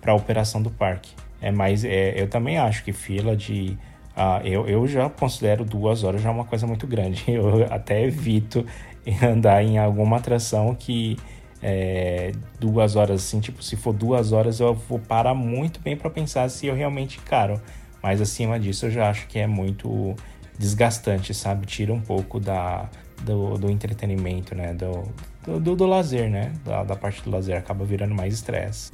para 0.00 0.12
a 0.12 0.14
operação 0.14 0.60
do 0.62 0.70
parque. 0.70 1.12
É, 1.40 1.50
mas 1.50 1.84
é, 1.84 2.20
eu 2.20 2.28
também 2.28 2.58
acho 2.58 2.84
que 2.84 2.92
fila 2.92 3.36
de. 3.36 3.76
ah, 4.16 4.40
eu, 4.44 4.66
eu 4.68 4.86
já 4.86 5.08
considero 5.10 5.64
duas 5.64 6.04
horas 6.04 6.22
já 6.22 6.30
uma 6.30 6.44
coisa 6.44 6.66
muito 6.66 6.86
grande. 6.86 7.24
Eu 7.30 7.66
até 7.70 8.04
evito 8.04 8.64
andar 9.22 9.64
em 9.64 9.78
alguma 9.78 10.18
atração 10.18 10.74
que 10.74 11.16
é, 11.60 12.32
duas 12.60 12.96
horas 12.96 13.22
assim, 13.22 13.40
tipo, 13.40 13.62
se 13.62 13.76
for 13.76 13.92
duas 13.92 14.32
horas 14.32 14.58
eu 14.60 14.74
vou 14.74 14.98
parar 14.98 15.34
muito 15.34 15.80
bem 15.80 15.96
para 15.96 16.10
pensar 16.10 16.48
se 16.48 16.66
eu 16.66 16.74
realmente 16.74 17.18
caro. 17.20 17.60
Mas 18.02 18.20
acima 18.20 18.58
disso 18.58 18.86
eu 18.86 18.90
já 18.90 19.10
acho 19.10 19.26
que 19.28 19.38
é 19.38 19.46
muito 19.46 20.16
desgastante, 20.58 21.32
sabe? 21.32 21.66
Tira 21.66 21.92
um 21.92 22.00
pouco 22.00 22.40
da, 22.40 22.88
do, 23.24 23.56
do 23.58 23.70
entretenimento, 23.70 24.54
né? 24.54 24.74
Do, 24.74 25.04
do, 25.44 25.60
do, 25.60 25.76
do 25.76 25.86
lazer, 25.86 26.28
né? 26.30 26.52
Da, 26.64 26.84
da 26.84 26.96
parte 26.96 27.22
do 27.22 27.30
lazer 27.30 27.56
acaba 27.56 27.84
virando 27.84 28.14
mais 28.14 28.34
estresse. 28.34 28.90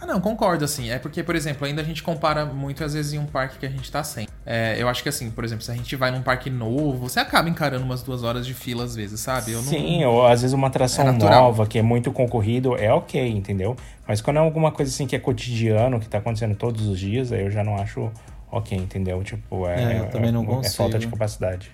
Ah, 0.00 0.06
não, 0.06 0.20
concordo, 0.20 0.64
assim. 0.64 0.90
É 0.90 0.98
porque, 0.98 1.22
por 1.22 1.36
exemplo, 1.36 1.64
ainda 1.64 1.80
a 1.80 1.84
gente 1.84 2.02
compara 2.02 2.44
muito 2.44 2.82
às 2.82 2.92
vezes 2.92 3.12
em 3.12 3.18
um 3.18 3.24
parque 3.26 3.58
que 3.58 3.66
a 3.66 3.68
gente 3.68 3.90
tá 3.90 4.02
sem. 4.02 4.26
É, 4.44 4.74
eu 4.76 4.88
acho 4.88 5.00
que 5.00 5.08
assim, 5.08 5.30
por 5.30 5.44
exemplo, 5.44 5.64
se 5.64 5.70
a 5.70 5.74
gente 5.74 5.94
vai 5.94 6.10
num 6.10 6.22
parque 6.22 6.50
novo, 6.50 7.08
você 7.08 7.20
acaba 7.20 7.48
encarando 7.48 7.84
umas 7.84 8.02
duas 8.02 8.24
horas 8.24 8.44
de 8.44 8.52
fila 8.52 8.82
às 8.82 8.96
vezes, 8.96 9.20
sabe? 9.20 9.52
Eu 9.52 9.62
não- 9.62 9.70
Sim, 9.70 10.04
ou 10.04 10.26
às 10.26 10.40
vezes 10.42 10.52
uma 10.52 10.66
atração 10.66 11.06
É 11.06 11.12
natural. 11.12 11.44
nova 11.44 11.66
que 11.68 11.78
é 11.78 11.82
muito 11.82 12.10
concorrido 12.10 12.76
é 12.76 12.92
ok, 12.92 13.24
entendeu? 13.30 13.76
Mas 14.06 14.20
quando 14.20 14.38
é 14.38 14.40
alguma 14.40 14.72
coisa 14.72 14.90
assim 14.90 15.06
que 15.06 15.14
é 15.14 15.20
cotidiano, 15.20 16.00
que 16.00 16.08
tá 16.08 16.18
acontecendo 16.18 16.56
todos 16.56 16.88
os 16.88 16.98
dias, 16.98 17.30
aí 17.30 17.42
eu 17.42 17.50
já 17.52 17.62
não 17.62 17.76
acho 17.76 18.10
ok, 18.50 18.76
entendeu? 18.76 19.22
Tipo, 19.22 19.68
é, 19.68 19.94
É, 19.94 20.00
eu 20.00 20.10
também 20.10 20.32
não 20.32 20.42
é, 20.60 20.66
é 20.66 20.70
falta 20.70 20.98
de 20.98 21.06
capacidade. 21.06 21.70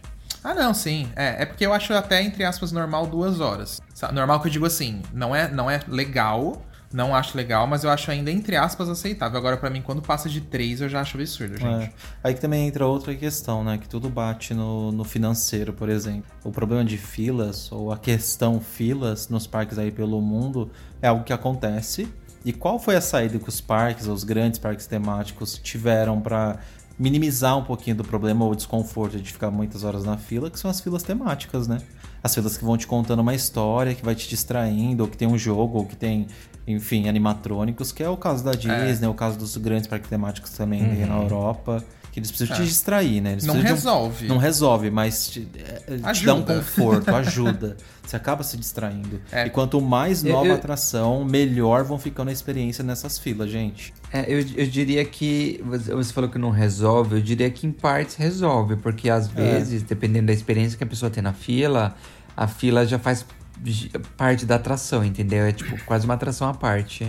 Ah, 0.49 0.55
não, 0.55 0.73
sim. 0.73 1.07
É, 1.15 1.43
é 1.43 1.45
porque 1.45 1.67
eu 1.67 1.75
acho 1.75 1.93
até, 1.93 2.23
entre 2.23 2.43
aspas, 2.43 2.73
normal 2.73 3.07
duas 3.07 3.39
horas. 3.39 3.83
Normal 4.15 4.41
que 4.41 4.49
eu 4.49 4.51
digo 4.51 4.65
assim, 4.65 5.03
não 5.13 5.37
é, 5.37 5.47
não 5.51 5.71
é 5.71 5.83
legal, 5.87 6.63
não 6.91 7.15
acho 7.15 7.37
legal, 7.37 7.67
mas 7.67 7.85
eu 7.85 7.91
acho 7.91 8.11
ainda, 8.11 8.31
entre 8.31 8.57
aspas, 8.57 8.89
aceitável. 8.89 9.39
Agora, 9.39 9.59
pra 9.59 9.69
mim, 9.69 9.83
quando 9.83 10.01
passa 10.01 10.27
de 10.27 10.41
três, 10.41 10.81
eu 10.81 10.89
já 10.89 11.03
acho 11.03 11.19
absurdo, 11.19 11.59
gente. 11.59 11.85
É. 11.85 11.93
Aí 12.25 12.33
que 12.33 12.41
também 12.41 12.67
entra 12.67 12.87
outra 12.87 13.15
questão, 13.15 13.63
né? 13.63 13.77
Que 13.77 13.87
tudo 13.87 14.09
bate 14.09 14.55
no, 14.55 14.91
no 14.91 15.05
financeiro, 15.05 15.75
por 15.75 15.91
exemplo. 15.91 16.25
O 16.43 16.51
problema 16.51 16.83
de 16.83 16.97
filas, 16.97 17.71
ou 17.71 17.93
a 17.93 17.99
questão 17.99 18.59
filas 18.59 19.29
nos 19.29 19.47
parques 19.47 19.79
aí 19.79 19.91
pelo 19.91 20.19
mundo, 20.23 20.71
é 21.03 21.09
algo 21.09 21.25
que 21.25 21.33
acontece. 21.35 22.09
E 22.43 22.55
qual 22.55 22.79
foi 22.79 22.97
a 22.97 23.03
saída 23.03 23.39
que 23.39 23.51
os 23.51 23.61
parques, 23.61 24.07
os 24.07 24.25
grandes 24.25 24.59
parques 24.59 24.87
temáticos, 24.87 25.61
tiveram 25.63 26.19
para 26.23 26.59
minimizar 26.99 27.57
um 27.57 27.63
pouquinho 27.63 27.97
do 27.97 28.05
problema 28.05 28.45
ou 28.45 28.55
desconforto 28.55 29.19
de 29.21 29.33
ficar 29.33 29.51
muitas 29.51 29.85
horas 29.85 30.05
na 30.05 30.17
fila, 30.17 30.51
que 30.51 30.59
são 30.59 30.71
as 30.71 30.81
filas 30.81 31.03
temáticas, 31.03 31.69
né? 31.69 31.79
As 32.23 32.35
filas 32.35 32.59
que 32.59 32.65
vão 32.65 32.77
te 32.77 32.87
contando 32.87 33.21
uma 33.21 33.35
história, 33.35 33.95
que 33.95 34.05
vai 34.05 34.15
te 34.15 34.29
distraindo, 34.29 35.05
ou 35.05 35.09
que 35.09 35.17
tem 35.17 35.29
um 35.29 35.39
jogo, 35.39 35.79
ou 35.79 35.87
que 35.87 35.95
tem, 35.95 36.27
enfim, 36.67 37.09
animatrônicos, 37.09 37.93
que 37.93 38.03
é 38.03 38.09
o 38.09 38.17
caso 38.17 38.43
da 38.43 38.53
Disney, 38.53 39.07
é 39.07 39.09
o 39.09 39.15
caso 39.15 39.39
dos 39.39 39.57
grandes 39.57 39.87
parques 39.87 40.11
temáticos 40.11 40.51
também 40.51 40.83
aí 40.83 41.07
na 41.07 41.17
Europa, 41.17 41.85
que 42.13 42.19
eles 42.19 42.31
precisam 42.31 42.57
te 42.57 42.63
É. 42.63 42.65
distrair, 42.65 43.21
né? 43.21 43.33
Eles 43.33 43.45
Não 43.45 43.55
de 43.55 43.61
um- 43.61 43.65
resolve. 43.65 44.27
não 44.29 44.39
resolve, 44.39 44.91
mas 44.91 45.29
te, 45.29 45.49
é, 45.57 46.13
te 46.13 46.25
dá 46.25 46.35
um 46.35 46.43
conforto, 46.43 47.15
ajuda. 47.15 47.77
Você 48.03 48.17
acaba 48.17 48.43
se 48.43 48.57
distraindo. 48.57 49.21
É. 49.31 49.47
E 49.47 49.51
quanto 49.51 49.81
mais 49.83 50.25
Eu- 50.25 50.33
nova 50.33 50.47
eu- 50.49 50.55
atração, 50.55 51.25
melhor 51.25 51.85
vão 51.85 51.99
ficando 51.99 52.29
a 52.29 52.33
experiência 52.33 52.83
nessas 52.83 53.19
filas, 53.19 53.51
gente. 53.51 53.93
É, 54.11 54.21
eu, 54.27 54.39
eu 54.57 54.67
diria 54.67 55.05
que. 55.05 55.63
você- 55.65 56.13
falou 56.15 56.31
que 56.31 56.39
não 56.39 56.49
resolve, 56.51 57.17
eu 57.17 57.21
diria 57.21 57.51
que 57.51 57.67
em 57.67 57.73
partes 57.73 58.17
resolve, 58.17 58.77
porque 58.77 59.11
às 59.11 59.29
vezes, 59.29 59.83
dependendo 59.83 60.29
da 60.29 60.33
experiência 60.33 60.79
que 60.79 60.85
a 60.85 60.87
pessoa 60.87 61.11
tem 61.11 61.23
na 61.23 61.35
fila, 61.35 61.95
a 62.35 62.47
fila 62.49 62.87
já 62.87 62.99
faz 62.99 63.27
parte 64.17 64.47
da 64.47 64.55
atração, 64.57 65.05
entendeu? 65.05 65.45
É 65.45 65.53
tipo 65.53 65.83
quase 65.85 66.05
uma 66.05 66.15
atração 66.15 66.49
à 66.49 66.55
parte. 66.55 67.05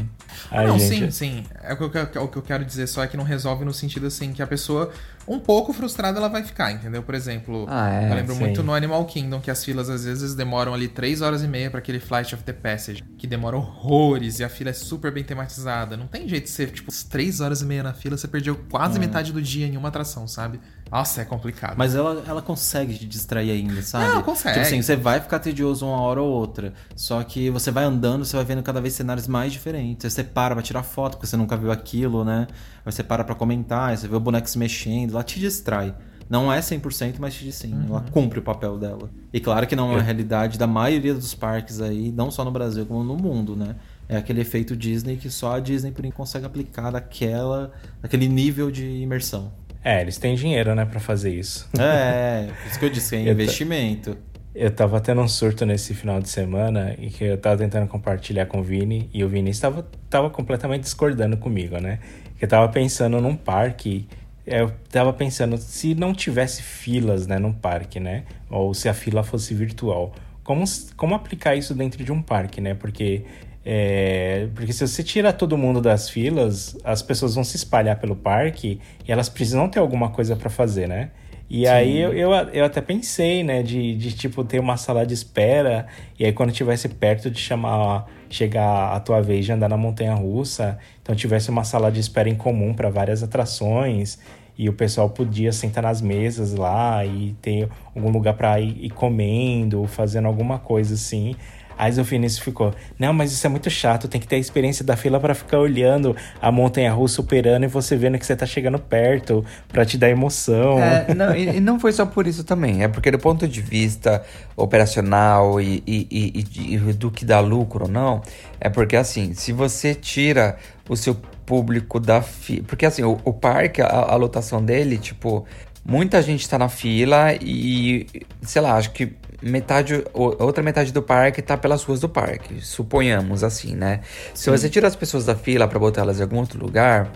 Ah, 0.52 0.60
Ai, 0.60 0.68
não, 0.68 0.80
gente, 0.80 1.12
sim, 1.14 1.41
sim. 1.41 1.45
É 1.64 1.74
o 1.74 1.78
que, 1.89 1.97
eu, 2.18 2.24
o 2.24 2.28
que 2.28 2.38
eu 2.38 2.41
quero 2.41 2.66
dizer 2.66 2.88
só 2.88 3.04
é 3.04 3.08
que 3.08 3.16
não 3.18 3.24
resolve 3.24 3.64
no 3.66 3.74
sentido 3.74 4.08
assim 4.08 4.32
que 4.34 4.41
a 4.41 4.47
pessoa 4.47 4.91
um 5.28 5.39
pouco 5.39 5.72
frustrada 5.74 6.18
ela 6.18 6.28
vai 6.28 6.43
ficar, 6.43 6.72
entendeu? 6.72 7.04
Por 7.04 7.14
exemplo, 7.14 7.66
Ah, 7.70 7.89
é, 7.93 8.12
eu 8.12 8.16
lembro 8.16 8.34
sim. 8.34 8.39
muito 8.39 8.64
no 8.64 8.74
Animal 8.74 9.06
Kingdom 9.06 9.39
que 9.39 9.52
as 9.52 9.64
filas 9.64 9.89
às 9.89 10.04
vezes 10.06 10.34
demoram 10.34 10.74
ali 10.74 10.88
3 10.88 11.22
horas 11.22 11.43
e 11.43 11.47
meia 11.47 11.70
pra 11.70 11.80
aquele 11.80 12.00
Flight 12.00 12.34
of 12.34 12.43
the 12.43 12.54
Passage, 12.54 13.04
que 13.18 13.28
demora 13.28 13.56
horrores 13.56 14.39
e 14.39 14.43
a 14.43 14.50
fila 14.50 14.72
é 14.72 14.74
super 14.74 15.12
bem 15.12 15.24
tematizada. 15.24 15.95
Não 15.95 16.08
tem 16.08 16.28
jeito 16.28 16.45
de 16.45 16.50
ser, 16.50 16.72
tipo, 16.72 16.91
3 17.10 17.41
horas 17.41 17.62
e 17.62 17.66
meia 17.66 17.84
na 17.84 17.93
fila, 17.93 18.18
você 18.18 18.28
perdeu 18.28 18.56
quase 18.72 18.97
É. 18.97 19.00
metade 19.00 19.32
do 19.32 19.41
dia 19.41 19.68
em 19.68 19.78
uma 19.78 19.89
atração, 19.89 20.28
sabe? 20.28 20.60
Nossa, 20.92 21.22
é 21.22 21.26
complicado. 21.26 21.76
Mas 21.78 21.96
ela, 21.96 22.24
ela 22.28 22.42
consegue 22.42 22.98
te 22.98 23.06
distrair 23.06 23.52
ainda, 23.52 23.82
sabe? 23.82 24.08
Não, 24.14 24.24
consegue. 24.24 24.56
Tipo 24.56 24.68
assim, 24.68 24.82
você 24.82 24.96
vai 24.96 25.20
ficar 25.20 25.40
tedioso 25.40 25.86
uma 25.86 26.02
hora 26.02 26.22
ou 26.22 26.30
outra. 26.30 26.74
Só 26.96 27.24
que 27.24 27.50
você 27.50 27.72
vai 27.72 27.84
andando, 27.84 28.26
você 28.26 28.36
vai 28.36 28.46
vendo 28.46 28.64
cada 28.64 28.82
vez 28.82 28.94
cenários 28.94 29.28
mais 29.28 29.52
diferentes. 29.52 30.06
Aí 30.06 30.12
você 30.12 30.24
para 30.24 30.56
pra 30.56 30.64
tirar 30.64 30.84
foto, 30.84 31.14
porque 31.14 31.28
você 31.28 31.38
nunca 31.38 31.56
viu 31.56 31.72
aquilo, 31.72 32.24
né? 32.26 32.48
Aí 32.86 32.92
você 32.92 33.04
para 33.04 33.24
pra 33.24 33.36
comentar, 33.36 33.90
aí 33.90 33.98
você 33.98 34.08
vê 34.08 34.16
o 34.16 34.20
boneco 34.20 34.50
se 34.50 34.58
mexendo, 34.58 35.12
ela 35.12 35.24
te 35.24 35.40
distrai. 35.40 35.94
Não 36.30 36.54
é 36.54 36.60
100%, 36.60 37.16
mas 37.18 37.34
te 37.34 37.44
diz 37.44 37.56
sim. 37.56 37.74
Uhum. 37.74 37.86
Ela 37.90 38.06
cumpre 38.12 38.38
o 38.38 38.42
papel 38.42 38.78
dela. 38.78 39.10
E 39.34 39.40
claro 39.40 39.66
que 39.66 39.76
não 39.76 39.94
é 39.94 40.00
a 40.00 40.02
realidade 40.02 40.60
da 40.60 40.68
maioria 40.68 41.14
dos 41.14 41.34
parques 41.34 41.82
aí, 41.82 42.12
não 42.12 42.30
só 42.30 42.46
no 42.46 42.52
Brasil, 42.52 42.86
como 42.86 43.04
no 43.04 43.18
mundo, 43.18 43.56
né? 43.56 43.76
É 44.08 44.18
aquele 44.18 44.42
efeito 44.42 44.76
Disney 44.76 45.18
que 45.18 45.30
só 45.30 45.56
a 45.56 45.60
Disney 45.60 45.92
por 45.92 46.06
enquanto 46.06 46.20
consegue 46.20 46.46
aplicar 46.46 46.92
daquela, 46.92 47.72
daquele 48.02 48.28
nível 48.28 48.70
de 48.70 48.86
imersão. 48.86 49.52
É, 49.84 50.01
eles 50.01 50.17
têm 50.17 50.36
dinheiro, 50.36 50.75
né, 50.75 50.86
pra 50.86 50.99
fazer 50.99 51.34
isso. 51.34 51.69
É, 51.80 52.47
por 52.47 52.67
isso 52.69 52.80
que 52.80 52.86
eu 52.86 52.89
disse, 52.89 53.15
é 53.15 53.19
Eu 53.27 53.32
investimento. 53.32 54.17
Eu 54.53 54.71
tava 54.71 54.99
tendo 54.99 55.21
um 55.21 55.27
surto 55.27 55.65
nesse 55.65 55.93
final 55.93 56.19
de 56.19 56.27
semana 56.27 56.95
e 56.97 57.09
que 57.09 57.23
eu 57.23 57.38
tava 57.38 57.57
tentando 57.57 57.88
compartilhar 57.88 58.45
com 58.47 58.59
o 58.59 58.63
Vini 58.63 59.09
e 59.13 59.23
o 59.23 59.30
Vini 59.30 59.51
estava 59.51 59.88
tava 60.09 60.30
completamente 60.30 60.82
discordando 60.82 61.38
comigo, 61.38 61.80
né? 61.80 61.99
Que 62.38 62.45
eu 62.45 62.49
tava 62.49 62.67
pensando 62.67 63.21
num 63.21 63.36
parque, 63.36 64.07
eu 64.45 64.71
tava 64.89 65.13
pensando 65.13 65.57
se 65.57 65.93
não 65.93 66.13
tivesse 66.13 66.63
filas, 66.63 67.27
né, 67.27 67.38
num 67.38 67.53
parque, 67.53 67.99
né? 67.99 68.23
Ou 68.49 68.73
se 68.73 68.89
a 68.89 68.93
fila 68.93 69.23
fosse 69.23 69.53
virtual. 69.53 70.13
Como, 70.43 70.65
como 70.97 71.13
aplicar 71.13 71.55
isso 71.55 71.75
dentro 71.75 72.03
de 72.03 72.11
um 72.11 72.21
parque, 72.21 72.59
né? 72.59 72.73
Porque 72.73 73.23
é, 73.66 74.47
porque 74.55 74.72
se 74.72 74.88
você 74.88 75.03
tira 75.03 75.34
todo 75.34 75.57
mundo 75.57 75.82
das 75.82 76.10
filas, 76.10 76.78
as 76.84 77.01
pessoas 77.01 77.36
vão 77.36 77.43
se 77.43 77.57
espalhar 77.57 77.99
pelo 77.99 78.16
parque 78.16 78.80
e 79.07 79.12
elas 79.12 79.28
precisam 79.30 79.68
ter 79.68 79.80
alguma 79.80 80.10
coisa 80.10 80.36
para 80.36 80.49
fazer, 80.49 80.88
né? 80.88 81.12
E 81.49 81.68
aí 81.68 81.99
eu, 81.99 82.14
eu, 82.14 82.32
eu 82.53 82.64
até 82.64 82.80
pensei, 82.80 83.43
né, 83.43 83.64
de, 83.64 83.95
de 83.95 84.12
tipo 84.12 84.43
ter 84.43 84.60
uma 84.60 84.78
sala 84.78 85.03
de 85.03 85.16
espera 85.16 85.88
e 86.20 86.24
aí 86.24 86.32
quando 86.32 86.51
tivesse 86.51 86.88
perto 86.88 87.32
de 87.32 87.39
chamar, 87.39 88.05
chegar 88.30 88.93
a 88.93 88.99
tua 88.99 89.20
vez 89.20 89.45
de 89.45 89.51
andar 89.51 89.68
na 89.68 89.76
montanha 89.76 90.14
russa, 90.14 90.78
então 91.01 91.16
tivesse 91.16 91.49
uma 91.49 91.64
sala 91.64 91.91
de 91.91 91.99
espera 91.99 92.30
em 92.30 92.36
comum 92.36 92.72
para 92.72 92.91
várias 92.91 93.24
atrações 93.24 94.20
e 94.60 94.70
o 94.70 94.74
pessoal 94.74 95.10
podia 95.10 95.51
sentar 95.51 95.82
nas 95.82 96.01
mesas 96.01 96.53
lá 96.53 97.03
e 97.03 97.36
ter 97.41 97.68
algum 97.95 98.12
lugar 98.12 98.36
para 98.36 98.60
ir, 98.60 98.86
ir 98.86 98.89
comendo, 98.91 99.88
fazendo 99.88 100.28
alguma 100.28 100.60
coisa 100.60 100.93
assim. 100.93 101.36
Aí 101.80 101.97
o 101.97 102.03
Vinícius 102.03 102.43
ficou, 102.43 102.73
não, 102.99 103.13
mas 103.13 103.32
isso 103.32 103.47
é 103.47 103.49
muito 103.49 103.69
chato, 103.69 104.09
tem 104.09 104.19
que 104.19 104.27
ter 104.27 104.36
a 104.36 104.39
experiência 104.39 104.84
da 104.84 104.97
fila 104.97 105.17
para 105.17 105.34
ficar 105.34 105.59
olhando 105.59 106.13
a 106.41 106.51
montanha 106.51 106.91
russa 106.91 107.21
operando 107.21 107.63
e 107.63 107.69
você 107.69 107.95
vendo 107.95 108.19
que 108.19 108.25
você 108.25 108.36
tá 108.36 108.45
chegando 108.45 108.77
perto 108.77 109.45
para 109.69 109.86
te 109.86 109.97
dar 109.97 110.09
emoção. 110.09 110.77
É, 110.77 111.11
não, 111.15 111.34
e, 111.34 111.55
e 111.55 111.59
não 111.61 111.80
foi 111.80 111.93
só 111.93 112.05
por 112.05 112.27
isso 112.27 112.43
também. 112.43 112.84
É 112.84 112.89
porque 112.89 113.09
do 113.09 113.17
ponto 113.17 113.47
de 113.47 113.61
vista 113.61 114.21
operacional 114.57 115.61
e- 115.61 115.82
e- 115.88 116.45
e 116.75 116.77
do 116.93 117.09
que 117.09 117.23
dá 117.23 117.39
lucro 117.39 117.86
ou 117.86 117.89
não, 117.89 118.21
é 118.59 118.69
porque 118.69 118.97
assim, 118.97 119.34
se 119.34 119.53
você 119.53 119.95
tira 119.95 120.57
o 120.89 120.97
seu 120.97 121.15
público 121.45 121.97
da 121.97 122.21
fila. 122.21 122.63
Porque 122.67 122.86
assim, 122.86 123.03
o, 123.03 123.17
o 123.23 123.32
parque, 123.32 123.82
a, 123.82 123.88
a 123.88 124.15
lotação 124.17 124.61
dele, 124.63 124.97
tipo, 124.97 125.45
muita 125.86 126.21
gente 126.21 126.47
tá 126.47 126.57
na 126.59 126.67
fila 126.69 127.34
e, 127.41 128.05
sei 128.41 128.61
lá, 128.61 128.75
acho 128.75 128.91
que 128.91 129.13
metade, 129.42 130.04
outra 130.14 130.64
metade 130.64 130.92
do 130.92 131.02
parque 131.02 131.42
tá 131.42 131.58
pelas 131.58 131.84
ruas 131.84 132.00
do 132.00 132.10
parque, 132.10 132.62
suponhamos 132.62 133.44
assim, 133.44 133.76
né? 133.76 134.02
Se 134.34 134.50
você 134.50 134.70
tira 134.70 134.88
as 134.88 134.96
pessoas 134.96 135.26
da 135.26 135.36
fila 135.36 135.68
para 135.68 135.80
botar 135.80 136.02
elas 136.02 136.20
em 136.20 136.24
algum 136.24 136.38
outro 136.38 136.60
lugar, 136.60 137.12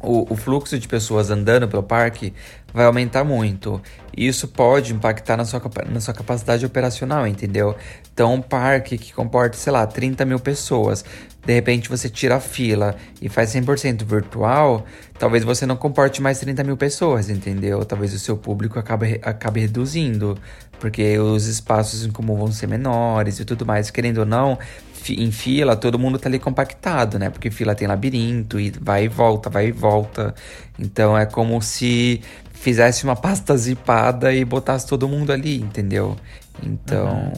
o, 0.00 0.32
o 0.32 0.36
fluxo 0.36 0.78
de 0.78 0.86
pessoas 0.86 1.30
andando 1.30 1.66
pelo 1.68 1.82
parque 1.82 2.32
vai 2.72 2.86
aumentar 2.86 3.24
muito. 3.24 3.80
E 4.16 4.26
isso 4.26 4.48
pode 4.48 4.92
impactar 4.92 5.36
na 5.36 5.44
sua, 5.44 5.60
na 5.88 6.00
sua 6.00 6.14
capacidade 6.14 6.64
operacional, 6.64 7.26
entendeu? 7.26 7.76
Então, 8.18 8.34
um 8.34 8.42
parque 8.42 8.98
que 8.98 9.12
comporta, 9.12 9.56
sei 9.56 9.72
lá, 9.72 9.86
30 9.86 10.24
mil 10.24 10.40
pessoas, 10.40 11.04
de 11.46 11.54
repente 11.54 11.88
você 11.88 12.08
tira 12.08 12.34
a 12.34 12.40
fila 12.40 12.96
e 13.22 13.28
faz 13.28 13.54
100% 13.54 14.04
virtual, 14.04 14.84
talvez 15.16 15.44
você 15.44 15.64
não 15.64 15.76
comporte 15.76 16.20
mais 16.20 16.40
30 16.40 16.64
mil 16.64 16.76
pessoas, 16.76 17.30
entendeu? 17.30 17.84
Talvez 17.84 18.12
o 18.12 18.18
seu 18.18 18.36
público 18.36 18.76
acabe, 18.76 19.20
acabe 19.22 19.60
reduzindo, 19.60 20.36
porque 20.80 21.16
os 21.16 21.46
espaços 21.46 22.04
em 22.04 22.10
comum 22.10 22.34
vão 22.34 22.50
ser 22.50 22.66
menores 22.66 23.38
e 23.38 23.44
tudo 23.44 23.64
mais. 23.64 23.88
Querendo 23.88 24.18
ou 24.18 24.26
não, 24.26 24.58
em 25.08 25.30
fila, 25.30 25.76
todo 25.76 25.96
mundo 25.96 26.18
tá 26.18 26.28
ali 26.28 26.40
compactado, 26.40 27.20
né? 27.20 27.30
Porque 27.30 27.52
fila 27.52 27.72
tem 27.72 27.86
labirinto 27.86 28.58
e 28.58 28.72
vai 28.80 29.04
e 29.04 29.08
volta, 29.08 29.48
vai 29.48 29.68
e 29.68 29.72
volta. 29.72 30.34
Então 30.76 31.16
é 31.16 31.24
como 31.24 31.62
se 31.62 32.20
fizesse 32.52 33.04
uma 33.04 33.14
pasta 33.14 33.56
zipada 33.56 34.32
e 34.34 34.44
botasse 34.44 34.88
todo 34.88 35.08
mundo 35.08 35.32
ali, 35.32 35.60
entendeu? 35.60 36.16
Então, 36.62 37.32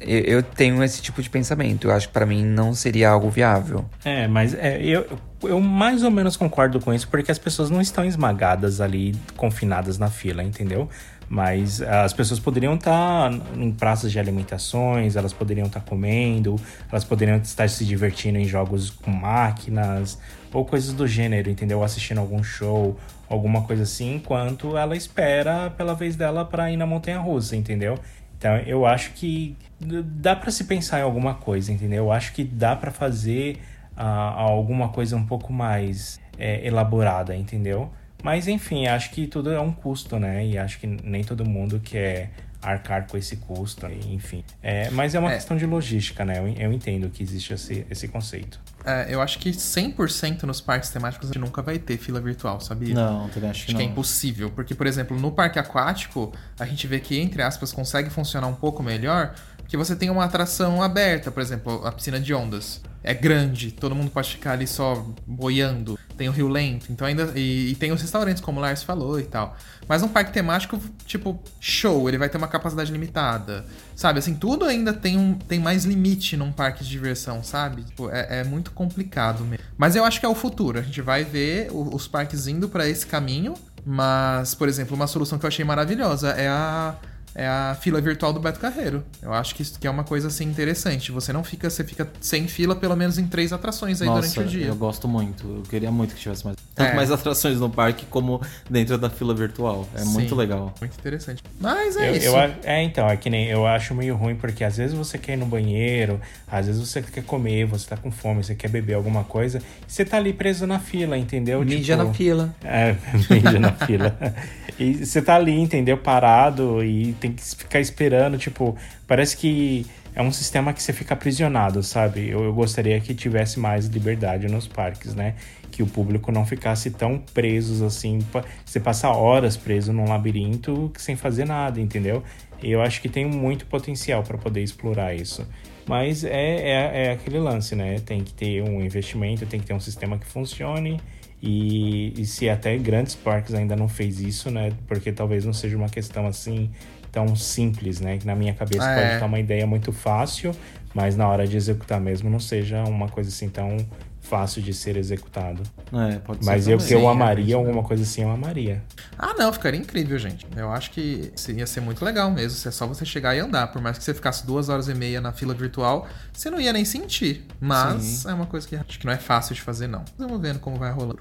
eu, 0.00 0.18
eu 0.20 0.42
tenho 0.42 0.82
esse 0.82 1.00
tipo 1.00 1.22
de 1.22 1.30
pensamento. 1.30 1.88
Eu 1.88 1.92
acho 1.92 2.08
que 2.08 2.12
pra 2.12 2.26
mim 2.26 2.44
não 2.44 2.74
seria 2.74 3.10
algo 3.10 3.30
viável. 3.30 3.84
É, 4.04 4.26
mas 4.26 4.54
é, 4.54 4.82
eu, 4.82 5.06
eu 5.42 5.60
mais 5.60 6.02
ou 6.02 6.10
menos 6.10 6.36
concordo 6.36 6.80
com 6.80 6.92
isso, 6.92 7.08
porque 7.08 7.30
as 7.30 7.38
pessoas 7.38 7.70
não 7.70 7.80
estão 7.80 8.04
esmagadas 8.04 8.80
ali, 8.80 9.14
confinadas 9.36 9.98
na 9.98 10.08
fila, 10.08 10.42
entendeu? 10.42 10.88
Mas 11.28 11.80
as 11.80 12.12
pessoas 12.12 12.40
poderiam 12.40 12.74
estar 12.74 13.30
em 13.56 13.70
praças 13.70 14.10
de 14.10 14.18
alimentações, 14.18 15.14
elas 15.14 15.32
poderiam 15.32 15.68
estar 15.68 15.80
comendo, 15.80 16.56
elas 16.90 17.04
poderiam 17.04 17.36
estar 17.36 17.68
se 17.68 17.84
divertindo 17.84 18.36
em 18.36 18.44
jogos 18.44 18.90
com 18.90 19.12
máquinas, 19.12 20.18
ou 20.52 20.64
coisas 20.64 20.92
do 20.92 21.06
gênero, 21.06 21.48
entendeu? 21.48 21.84
Assistindo 21.84 22.18
algum 22.18 22.42
show, 22.42 22.98
alguma 23.28 23.62
coisa 23.62 23.84
assim, 23.84 24.16
enquanto 24.16 24.76
ela 24.76 24.96
espera 24.96 25.70
pela 25.70 25.94
vez 25.94 26.16
dela 26.16 26.44
para 26.44 26.70
ir 26.72 26.76
na 26.76 26.84
montanha 26.84 27.20
russa, 27.20 27.54
entendeu? 27.54 27.96
Então 28.40 28.56
eu 28.60 28.86
acho 28.86 29.12
que 29.12 29.54
dá 29.78 30.34
para 30.34 30.50
se 30.50 30.64
pensar 30.64 31.00
em 31.00 31.02
alguma 31.02 31.34
coisa, 31.34 31.70
entendeu? 31.70 32.04
Eu 32.04 32.12
acho 32.12 32.32
que 32.32 32.42
dá 32.42 32.74
para 32.74 32.90
fazer 32.90 33.60
ah, 33.94 34.32
alguma 34.34 34.88
coisa 34.88 35.14
um 35.14 35.26
pouco 35.26 35.52
mais 35.52 36.18
é, 36.38 36.66
elaborada, 36.66 37.36
entendeu? 37.36 37.90
Mas 38.22 38.48
enfim, 38.48 38.86
acho 38.86 39.10
que 39.10 39.26
tudo 39.26 39.52
é 39.52 39.60
um 39.60 39.70
custo, 39.70 40.18
né? 40.18 40.46
E 40.46 40.56
acho 40.56 40.80
que 40.80 40.86
nem 40.86 41.22
todo 41.22 41.44
mundo 41.44 41.80
quer 41.84 42.30
arcar 42.62 43.06
com 43.06 43.16
esse 43.16 43.36
custo, 43.36 43.86
enfim. 43.86 44.44
É, 44.62 44.90
mas 44.90 45.14
é 45.14 45.18
uma 45.18 45.30
É. 45.30 45.34
questão 45.34 45.56
de 45.56 45.64
logística, 45.66 46.24
né? 46.24 46.38
Eu, 46.38 46.48
eu 46.48 46.72
entendo 46.72 47.08
que 47.08 47.22
existe 47.22 47.52
esse, 47.54 47.86
esse 47.90 48.06
conceito. 48.08 48.60
É, 48.84 49.06
eu 49.08 49.20
acho 49.22 49.38
que 49.38 49.50
100% 49.50 50.42
nos 50.44 50.60
parques 50.60 50.90
temáticos 50.90 51.30
a 51.30 51.32
gente 51.32 51.42
nunca 51.42 51.62
vai 51.62 51.78
ter 51.78 51.96
fila 51.98 52.20
virtual, 52.20 52.60
sabia? 52.60 52.94
Não, 52.94 53.28
também 53.28 53.50
acho 53.50 53.64
que 53.66 53.70
Acho 53.72 53.76
que 53.76 53.82
é 53.82 53.86
não. 53.86 53.92
impossível, 53.92 54.50
porque, 54.50 54.74
por 54.74 54.86
exemplo, 54.86 55.18
no 55.18 55.32
parque 55.32 55.58
aquático, 55.58 56.32
a 56.58 56.64
gente 56.66 56.86
vê 56.86 57.00
que, 57.00 57.18
entre 57.18 57.42
aspas, 57.42 57.72
consegue 57.72 58.10
funcionar 58.10 58.46
um 58.46 58.54
pouco 58.54 58.82
melhor, 58.82 59.34
porque 59.58 59.76
você 59.76 59.94
tem 59.96 60.10
uma 60.10 60.24
atração 60.24 60.82
aberta, 60.82 61.30
por 61.30 61.40
exemplo, 61.42 61.86
a 61.86 61.92
piscina 61.92 62.18
de 62.20 62.34
ondas. 62.34 62.80
É 63.02 63.14
grande, 63.14 63.70
todo 63.72 63.94
mundo 63.94 64.10
pode 64.10 64.28
ficar 64.30 64.52
ali 64.52 64.66
só 64.66 65.06
boiando. 65.26 65.98
Tem 66.20 66.28
o 66.28 66.32
rio 66.32 66.48
lento, 66.48 66.92
então 66.92 67.06
ainda. 67.06 67.32
E, 67.34 67.70
e 67.70 67.74
tem 67.76 67.92
os 67.92 68.02
restaurantes, 68.02 68.42
como 68.42 68.58
o 68.58 68.62
Lars 68.62 68.82
falou 68.82 69.18
e 69.18 69.22
tal. 69.22 69.56
Mas 69.88 70.02
um 70.02 70.08
parque 70.08 70.30
temático, 70.30 70.78
tipo, 71.06 71.42
show, 71.58 72.06
ele 72.10 72.18
vai 72.18 72.28
ter 72.28 72.36
uma 72.36 72.46
capacidade 72.46 72.92
limitada. 72.92 73.64
Sabe, 73.96 74.18
assim, 74.18 74.34
tudo 74.34 74.66
ainda 74.66 74.92
tem, 74.92 75.16
um, 75.16 75.32
tem 75.32 75.58
mais 75.58 75.86
limite 75.86 76.36
num 76.36 76.52
parque 76.52 76.84
de 76.84 76.90
diversão, 76.90 77.42
sabe? 77.42 77.84
Tipo, 77.84 78.10
é, 78.10 78.40
é 78.40 78.44
muito 78.44 78.70
complicado 78.72 79.42
mesmo. 79.46 79.64
Mas 79.78 79.96
eu 79.96 80.04
acho 80.04 80.20
que 80.20 80.26
é 80.26 80.28
o 80.28 80.34
futuro. 80.34 80.78
A 80.78 80.82
gente 80.82 81.00
vai 81.00 81.24
ver 81.24 81.70
o- 81.72 81.96
os 81.96 82.06
parques 82.06 82.46
indo 82.46 82.68
pra 82.68 82.86
esse 82.86 83.06
caminho. 83.06 83.54
Mas, 83.82 84.54
por 84.54 84.68
exemplo, 84.68 84.94
uma 84.94 85.06
solução 85.06 85.38
que 85.38 85.46
eu 85.46 85.48
achei 85.48 85.64
maravilhosa 85.64 86.32
é 86.32 86.48
a, 86.48 86.94
é 87.34 87.46
a 87.46 87.76
fila 87.80 88.00
virtual 88.00 88.32
do 88.32 88.40
Beto 88.40 88.58
Carreiro. 88.60 89.02
Eu 89.22 89.32
acho 89.32 89.54
que 89.54 89.62
isso 89.62 89.78
que 89.78 89.86
é 89.86 89.90
uma 89.90 90.04
coisa 90.04 90.28
assim 90.28 90.44
interessante. 90.44 91.12
Você 91.12 91.32
não 91.32 91.44
fica, 91.44 91.68
você 91.70 91.84
fica 91.84 92.08
sem 92.20 92.46
fila 92.48 92.74
pelo 92.74 92.96
menos 92.96 93.18
em 93.18 93.26
três 93.26 93.52
atrações 93.52 94.00
aí 94.02 94.08
Nossa, 94.08 94.20
durante 94.34 94.40
o 94.40 94.44
dia. 94.50 94.66
eu 94.66 94.76
gosto 94.76 95.06
muito. 95.06 95.46
Eu 95.46 95.62
queria 95.68 95.90
muito 95.90 96.14
que 96.14 96.20
tivesse 96.20 96.44
mais. 96.44 96.56
Tanto 96.74 96.90
É. 96.90 96.94
mais 96.94 97.10
atrações 97.10 97.58
no 97.60 97.68
parque 97.70 98.06
como 98.06 98.40
dentro 98.68 98.96
da 98.98 99.08
fila 99.10 99.34
virtual. 99.34 99.86
É 99.94 100.04
muito 100.04 100.30
Sim, 100.30 100.34
legal. 100.34 100.74
Muito 100.80 100.94
interessante. 100.98 101.42
Mas 101.60 101.96
é 101.96 102.10
Eu- 102.10 102.16
isso. 102.16 102.26
eu 102.26 102.36
é, 102.64 102.82
então, 102.82 103.08
é 103.08 103.16
que 103.16 103.28
nem 103.30 103.46
eu 103.48 103.66
acho 103.66 103.94
meio 103.94 104.16
ruim, 104.16 104.34
porque 104.34 104.64
às 104.64 104.76
vezes 104.76 104.96
você 104.96 105.18
quer 105.18 105.34
ir 105.34 105.36
no 105.36 105.46
banheiro, 105.46 106.20
às 106.50 106.66
vezes 106.66 106.80
você 106.86 107.00
quer 107.02 107.22
comer, 107.24 107.66
você 107.66 107.88
tá 107.88 107.96
com 107.96 108.10
fome, 108.10 108.42
você 108.42 108.54
quer 108.54 108.68
beber 108.68 108.94
alguma 108.94 109.24
coisa, 109.24 109.60
você 109.86 110.04
tá 110.04 110.16
ali 110.16 110.32
preso 110.32 110.66
na 110.66 110.78
fila, 110.78 111.16
entendeu? 111.18 111.60
Mídia 111.60 111.96
Tipo, 111.96 112.08
na 112.08 112.14
fila. 112.14 112.54
É, 112.64 112.96
mídia 113.30 113.58
na 113.60 113.72
fila. 113.72 114.16
E 114.78 115.04
você 115.04 115.20
tá 115.20 115.34
ali, 115.36 115.52
entendeu? 115.60 115.98
Parado 115.98 116.82
e 116.82 117.12
tem 117.20 117.29
que 117.32 117.42
ficar 117.42 117.80
esperando, 117.80 118.38
tipo, 118.38 118.76
parece 119.06 119.36
que 119.36 119.86
é 120.14 120.22
um 120.22 120.32
sistema 120.32 120.72
que 120.72 120.82
você 120.82 120.92
fica 120.92 121.14
aprisionado, 121.14 121.82
sabe? 121.82 122.28
Eu, 122.28 122.42
eu 122.44 122.52
gostaria 122.52 123.00
que 123.00 123.14
tivesse 123.14 123.60
mais 123.60 123.86
liberdade 123.86 124.48
nos 124.48 124.66
parques, 124.66 125.14
né? 125.14 125.34
que 125.70 125.82
o 125.82 125.86
público 125.86 126.30
não 126.30 126.44
ficasse 126.44 126.90
tão 126.90 127.18
presos 127.18 127.80
assim. 127.80 128.18
Você 128.64 128.78
passa 128.78 129.08
horas 129.08 129.56
preso 129.56 129.92
num 129.92 130.06
labirinto 130.06 130.92
sem 130.98 131.16
fazer 131.16 131.46
nada, 131.46 131.80
entendeu? 131.80 132.22
Eu 132.62 132.82
acho 132.82 133.00
que 133.00 133.08
tem 133.08 133.24
muito 133.24 133.64
potencial 133.66 134.22
para 134.22 134.36
poder 134.36 134.62
explorar 134.62 135.14
isso. 135.14 135.46
Mas 135.86 136.24
é, 136.24 136.30
é, 136.30 137.06
é 137.06 137.12
aquele 137.12 137.38
lance, 137.38 137.74
né? 137.74 137.98
Tem 138.00 138.22
que 138.22 138.34
ter 138.34 138.62
um 138.62 138.82
investimento, 138.82 139.46
tem 139.46 139.58
que 139.58 139.66
ter 139.66 139.74
um 139.74 139.80
sistema 139.80 140.18
que 140.18 140.26
funcione. 140.26 141.00
E, 141.42 142.12
e 142.20 142.26
se 142.26 142.50
até 142.50 142.76
grandes 142.76 143.14
parques 143.14 143.54
ainda 143.54 143.74
não 143.74 143.88
fez 143.88 144.20
isso, 144.20 144.50
né? 144.50 144.72
Porque 144.86 145.10
talvez 145.10 145.44
não 145.46 145.54
seja 145.54 145.76
uma 145.76 145.88
questão 145.88 146.26
assim 146.26 146.70
tão 147.12 147.34
simples, 147.36 148.00
né? 148.00 148.18
Que 148.18 148.26
na 148.26 148.34
minha 148.34 148.54
cabeça 148.54 148.84
É. 148.84 148.94
pode 149.02 149.14
estar 149.14 149.26
uma 149.26 149.38
ideia 149.38 149.66
muito 149.66 149.92
fácil, 149.92 150.54
mas 150.94 151.16
na 151.16 151.28
hora 151.28 151.46
de 151.46 151.56
executar 151.56 152.00
mesmo 152.00 152.28
não 152.30 152.40
seja 152.40 152.82
uma 152.84 153.08
coisa 153.08 153.28
assim 153.30 153.48
tão 153.48 153.76
fácil 154.20 154.62
de 154.62 154.72
ser 154.72 154.96
executado. 154.96 155.62
É, 155.92 156.18
pode 156.20 156.44
ser 156.44 156.50
Mas 156.50 156.68
eu 156.68 156.78
também. 156.78 156.88
que 156.88 156.94
eu 156.94 157.08
é 157.08 157.12
amaria, 157.12 157.56
alguma 157.56 157.82
coisa 157.82 158.02
assim 158.04 158.22
eu 158.22 158.30
amaria. 158.30 158.80
Ah, 159.18 159.34
não, 159.36 159.52
ficaria 159.52 159.80
incrível, 159.80 160.16
gente. 160.18 160.46
Eu 160.56 160.70
acho 160.70 160.92
que 160.92 161.32
ia 161.48 161.66
ser 161.66 161.80
muito 161.80 162.04
legal 162.04 162.30
mesmo. 162.30 162.56
Se 162.56 162.68
é 162.68 162.70
só 162.70 162.86
você 162.86 163.04
chegar 163.04 163.34
e 163.34 163.40
andar. 163.40 163.68
Por 163.72 163.82
mais 163.82 163.98
que 163.98 164.04
você 164.04 164.14
ficasse 164.14 164.46
duas 164.46 164.68
horas 164.68 164.88
e 164.88 164.94
meia 164.94 165.20
na 165.20 165.32
fila 165.32 165.52
virtual, 165.52 166.06
você 166.32 166.48
não 166.48 166.60
ia 166.60 166.72
nem 166.72 166.84
sentir. 166.84 167.44
Mas 167.58 168.02
Sim. 168.04 168.30
é 168.30 168.34
uma 168.34 168.46
coisa 168.46 168.68
que 168.68 168.76
acho 168.76 169.00
que 169.00 169.06
não 169.06 169.12
é 169.12 169.18
fácil 169.18 169.54
de 169.54 169.62
fazer, 169.62 169.88
não. 169.88 170.04
Vamos 170.16 170.40
vendo 170.40 170.60
como 170.60 170.76
vai 170.76 170.92
rolando. 170.92 171.18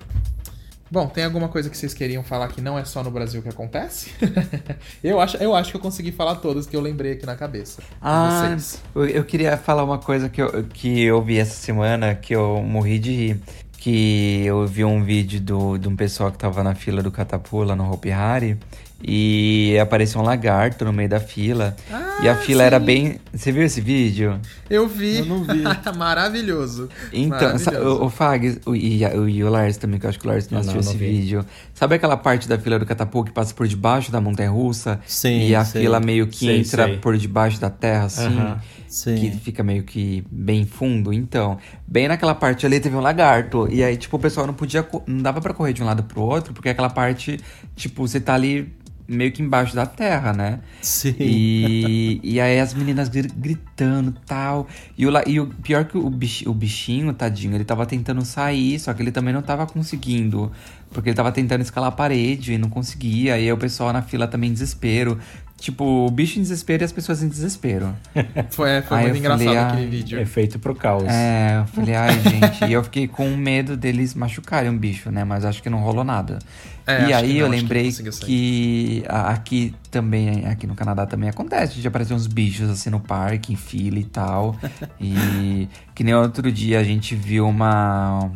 Bom, 0.91 1.07
tem 1.07 1.23
alguma 1.23 1.47
coisa 1.47 1.69
que 1.69 1.77
vocês 1.77 1.93
queriam 1.93 2.23
falar 2.23 2.47
que 2.47 2.61
não 2.61 2.77
é 2.77 2.83
só 2.83 3.03
no 3.03 3.11
Brasil 3.11 3.41
que 3.41 3.49
acontece? 3.49 4.11
eu, 5.03 5.19
acho, 5.21 5.37
eu 5.37 5.53
acho 5.53 5.71
que 5.71 5.77
eu 5.77 5.81
consegui 5.81 6.11
falar 6.11 6.35
todas 6.35 6.65
que 6.65 6.75
eu 6.75 6.81
lembrei 6.81 7.13
aqui 7.13 7.25
na 7.25 7.35
cabeça. 7.35 7.81
Ah, 8.01 8.47
Vocês. 8.47 8.81
eu, 8.95 9.05
eu 9.05 9.23
queria 9.23 9.55
falar 9.55 9.83
uma 9.83 9.99
coisa 9.99 10.29
que 10.29 10.41
eu, 10.41 10.63
que 10.63 11.01
eu 11.03 11.21
vi 11.21 11.37
essa 11.37 11.55
semana 11.55 12.15
que 12.15 12.35
eu 12.35 12.61
morri 12.63 12.97
de 12.97 13.11
rir. 13.11 13.41
Que 13.77 14.43
eu 14.45 14.67
vi 14.67 14.83
um 14.83 15.03
vídeo 15.03 15.39
do, 15.39 15.77
de 15.77 15.87
um 15.87 15.95
pessoal 15.95 16.31
que 16.31 16.37
tava 16.37 16.61
na 16.63 16.75
fila 16.75 17.01
do 17.01 17.09
Catapula 17.11 17.77
no 17.77 17.89
Hopi 17.89 18.11
Hari 18.11 18.57
e 19.01 19.77
apareceu 19.81 20.19
um 20.21 20.23
lagarto 20.23 20.83
no 20.83 20.91
meio 20.91 21.07
da 21.09 21.19
fila. 21.19 21.75
e 22.21 22.27
a 22.27 22.33
Ah, 22.33 22.35
fila 22.37 22.63
era 22.63 22.79
sim. 22.79 22.85
bem. 22.85 23.17
Você 23.33 23.51
viu 23.51 23.63
esse 23.63 23.79
vídeo? 23.79 24.39
Eu 24.69 24.87
vi. 24.87 25.19
Eu 25.19 25.25
não 25.25 25.43
vi. 25.43 25.63
Maravilhoso. 25.97 26.89
Então, 27.13 27.53
Maravilhoso. 27.53 28.01
o, 28.01 28.05
o 28.05 28.09
Fag 28.09 28.59
o, 28.65 28.75
e, 28.75 29.05
o, 29.05 29.29
e 29.29 29.43
o 29.43 29.49
Lars 29.49 29.77
também, 29.77 29.99
que 29.99 30.05
eu 30.05 30.09
acho 30.09 30.19
que 30.19 30.27
o 30.27 30.29
Lars 30.29 30.49
não 30.49 30.59
assistiu 30.59 30.81
não 30.81 30.89
esse 30.89 30.97
vi. 30.97 31.05
vídeo. 31.11 31.45
Sabe 31.73 31.95
aquela 31.95 32.17
parte 32.17 32.47
da 32.47 32.57
fila 32.57 32.77
do 32.77 32.85
Catapult 32.85 33.27
que 33.29 33.33
passa 33.33 33.53
por 33.53 33.67
debaixo 33.67 34.11
da 34.11 34.19
montanha 34.19 34.49
russa? 34.51 34.99
Sim, 35.07 35.47
E 35.47 35.55
a 35.55 35.63
sei. 35.63 35.81
fila 35.83 35.99
meio 35.99 36.27
que 36.27 36.39
Sei, 36.45 36.59
entra 36.59 36.85
sei. 36.85 36.97
por 36.97 37.17
debaixo 37.17 37.59
da 37.59 37.69
terra, 37.69 38.05
assim. 38.05 38.25
Aham. 38.25 38.59
Sim. 38.87 39.15
Que 39.15 39.31
fica 39.31 39.61
meio 39.63 39.83
que 39.83 40.23
bem 40.31 40.65
fundo. 40.65 41.13
Então, 41.13 41.57
bem 41.87 42.07
naquela 42.07 42.33
parte 42.33 42.65
ali 42.65 42.79
teve 42.79 42.95
um 42.95 42.99
lagarto. 42.99 43.67
E 43.71 43.83
aí, 43.83 43.95
tipo, 43.95 44.17
o 44.17 44.19
pessoal 44.19 44.47
não 44.47 44.53
podia. 44.53 44.85
Não 45.05 45.21
dava 45.21 45.39
pra 45.39 45.53
correr 45.53 45.73
de 45.73 45.83
um 45.83 45.85
lado 45.85 46.01
pro 46.03 46.21
outro, 46.21 46.53
porque 46.53 46.69
aquela 46.69 46.89
parte, 46.89 47.39
tipo, 47.75 48.07
você 48.07 48.19
tá 48.19 48.33
ali 48.33 48.73
meio 49.09 49.31
que 49.31 49.41
embaixo 49.41 49.75
da 49.75 49.85
terra, 49.85 50.31
né? 50.31 50.59
Sim. 50.81 51.15
E, 51.19 52.19
e 52.23 52.39
aí 52.39 52.59
as 52.59 52.73
meninas 52.73 53.09
gri- 53.09 53.31
gritando 53.35 54.13
tal. 54.25 54.67
E 54.97 55.05
o, 55.07 55.11
e 55.27 55.39
o 55.39 55.47
pior 55.47 55.85
que 55.85 55.97
o, 55.97 56.09
bich- 56.09 56.47
o 56.47 56.53
bichinho, 56.53 57.13
tadinho, 57.13 57.55
ele 57.55 57.65
tava 57.65 57.85
tentando 57.85 58.23
sair, 58.23 58.79
só 58.79 58.93
que 58.93 59.01
ele 59.01 59.11
também 59.11 59.33
não 59.33 59.41
tava 59.41 59.65
conseguindo. 59.65 60.51
Porque 60.91 61.09
ele 61.09 61.15
tava 61.15 61.31
tentando 61.31 61.61
escalar 61.61 61.89
a 61.89 61.91
parede 61.91 62.53
e 62.53 62.57
não 62.57 62.69
conseguia. 62.69 63.37
E 63.37 63.43
aí 63.43 63.51
o 63.51 63.57
pessoal 63.57 63.91
na 63.91 64.01
fila 64.01 64.27
também 64.27 64.51
desespero. 64.51 65.19
Tipo, 65.59 66.05
o 66.07 66.09
bicho 66.09 66.39
em 66.39 66.41
desespero 66.41 66.83
e 66.83 66.85
as 66.85 66.91
pessoas 66.91 67.21
em 67.21 67.27
desespero. 67.27 67.93
Foi, 68.51 68.81
foi 68.81 68.97
Aí 68.97 69.03
muito 69.05 69.17
engraçado 69.19 69.43
falei, 69.45 69.57
aquele 69.57 69.81
ai, 69.83 69.87
vídeo. 69.87 70.19
É 70.19 70.25
feito 70.25 70.57
pro 70.59 70.73
caos. 70.73 71.03
É, 71.07 71.59
eu 71.59 71.65
falei, 71.67 71.95
ai, 71.95 72.19
gente. 72.21 72.65
e 72.65 72.73
eu 72.73 72.83
fiquei 72.83 73.07
com 73.07 73.29
medo 73.35 73.75
deles 73.77 74.13
machucarem 74.13 74.69
o 74.69 74.73
bicho, 74.77 75.11
né? 75.11 75.23
Mas 75.23 75.43
acho 75.45 75.61
que 75.61 75.69
não 75.69 75.79
rolou 75.79 76.03
nada. 76.03 76.39
É, 76.87 77.03
e 77.03 77.05
que 77.07 77.13
aí 77.13 77.33
não, 77.33 77.39
eu 77.41 77.45
que 77.51 77.55
lembrei 77.55 77.91
que, 77.91 79.03
a- 79.07 79.29
aqui 79.31 79.75
também, 79.91 80.45
aqui 80.47 80.65
no 80.65 80.73
Canadá 80.75 81.05
também 81.05 81.29
acontece, 81.29 81.79
de 81.79 81.87
aparecer 81.87 82.13
uns 82.13 82.25
bichos 82.25 82.69
assim 82.69 82.89
no 82.89 82.99
parque, 82.99 83.53
em 83.53 83.55
fila 83.55 83.99
e 83.99 84.05
tal. 84.05 84.55
e 84.99 85.67
que 85.93 86.03
nem 86.03 86.13
outro 86.15 86.51
dia 86.51 86.79
a 86.79 86.83
gente 86.83 87.15
viu 87.15 87.47
uma. 87.47 88.31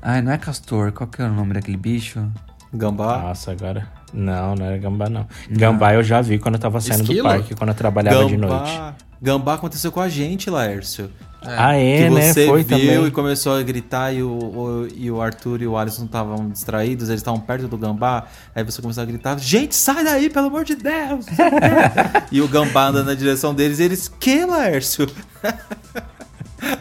Ai, 0.00 0.22
não 0.22 0.32
é 0.32 0.38
castor, 0.38 0.92
qual 0.92 1.08
que 1.08 1.20
é 1.20 1.24
o 1.26 1.32
nome 1.32 1.54
daquele 1.54 1.76
bicho? 1.76 2.26
Gambá. 2.72 3.18
Nossa, 3.22 3.52
agora. 3.52 3.86
Não, 4.14 4.54
não 4.54 4.64
era 4.66 4.78
gambá, 4.78 5.08
não. 5.08 5.26
Gambá 5.50 5.94
eu 5.94 6.02
já 6.04 6.20
vi 6.22 6.38
quando 6.38 6.54
eu 6.54 6.60
tava 6.60 6.80
saindo 6.80 7.02
Esquilo? 7.02 7.22
do 7.28 7.28
parque, 7.28 7.54
quando 7.54 7.70
eu 7.70 7.74
trabalhava 7.74 8.24
de 8.26 8.36
noite. 8.36 8.70
Gambá. 8.72 8.94
Gambá 9.20 9.54
aconteceu 9.54 9.90
com 9.90 10.00
a 10.00 10.08
gente, 10.08 10.48
Laércio. 10.48 11.10
Ah, 11.46 11.76
é, 11.76 12.04
que 12.04 12.10
né? 12.10 12.32
você 12.32 12.46
Foi 12.46 12.62
viu 12.62 12.78
também. 12.78 13.06
e 13.06 13.10
começou 13.10 13.54
a 13.54 13.62
gritar 13.62 14.12
e 14.14 14.22
o, 14.22 14.28
o- 14.30 14.88
e 14.94 15.10
o 15.10 15.20
Arthur 15.20 15.60
e 15.60 15.66
o 15.66 15.76
Alisson 15.76 16.04
estavam 16.06 16.48
distraídos, 16.48 17.08
eles 17.10 17.20
estavam 17.20 17.38
perto 17.38 17.68
do 17.68 17.76
gambá. 17.76 18.24
Aí 18.54 18.64
você 18.64 18.80
começou 18.80 19.02
a 19.02 19.06
gritar: 19.06 19.38
Gente, 19.38 19.74
sai 19.74 20.02
daí, 20.04 20.30
pelo 20.30 20.46
amor 20.46 20.64
de 20.64 20.74
Deus! 20.74 21.26
não 21.26 21.34
sei 21.34 21.46
o 21.46 21.50
quê." 21.50 22.22
e 22.32 22.40
o 22.40 22.48
gambá 22.48 22.86
andando 22.86 23.06
na 23.08 23.14
direção 23.14 23.54
deles 23.54 23.78
e 23.78 23.82
eles: 23.82 24.08
Que, 24.08 24.46
Laércio? 24.46 25.06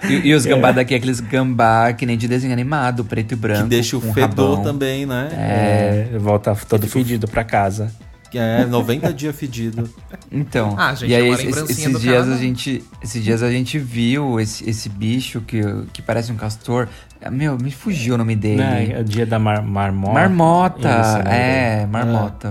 E, 0.09 0.29
e 0.29 0.33
os 0.33 0.45
gambá 0.45 0.71
daqui, 0.71 0.93
aqueles 0.95 1.19
gambá 1.19 1.91
que 1.93 2.05
nem 2.05 2.17
de 2.17 2.27
desenho 2.27 2.53
animado, 2.53 3.03
preto 3.05 3.33
e 3.33 3.35
branco. 3.35 3.63
Que 3.63 3.69
deixa 3.69 3.97
o 3.97 4.01
fedor 4.01 4.51
rabão. 4.57 4.63
também, 4.63 5.05
né? 5.05 5.29
É, 6.13 6.17
volta 6.17 6.55
todo 6.67 6.87
fedido 6.87 7.27
pra 7.27 7.43
casa. 7.43 7.91
É, 8.35 8.65
90 8.65 9.13
dias 9.13 9.35
fedido. 9.35 9.87
Então, 10.31 10.73
Ah, 10.77 10.95
gente, 10.95 11.11
e 11.11 11.15
aí 11.15 11.27
é 11.29 11.33
esse- 11.33 11.47
esses 11.49 11.77
dias 12.01 12.23
Canadá. 12.25 12.33
a 12.35 12.37
gente, 12.37 12.83
esses 13.03 13.23
dias 13.23 13.43
a 13.43 13.51
gente 13.51 13.77
viu 13.77 14.39
esse, 14.39 14.67
esse 14.67 14.89
bicho 14.89 15.39
que, 15.41 15.61
que 15.93 16.01
parece 16.01 16.31
um 16.31 16.35
castor. 16.35 16.87
Ah, 17.23 17.29
Meu, 17.29 17.55
me 17.59 17.69
fugiu 17.69 18.15
o 18.15 18.17
nome 18.17 18.35
dele. 18.35 18.57
Né, 18.57 18.91
É 18.97 19.01
o 19.01 19.03
dia 19.03 19.25
da 19.25 19.37
mar 19.37 19.61
marmota. 19.61 20.13
Marmota, 20.13 21.01
Isso, 21.01 21.17
né? 21.29 21.81
é, 21.83 21.85
marmota. 21.85 22.49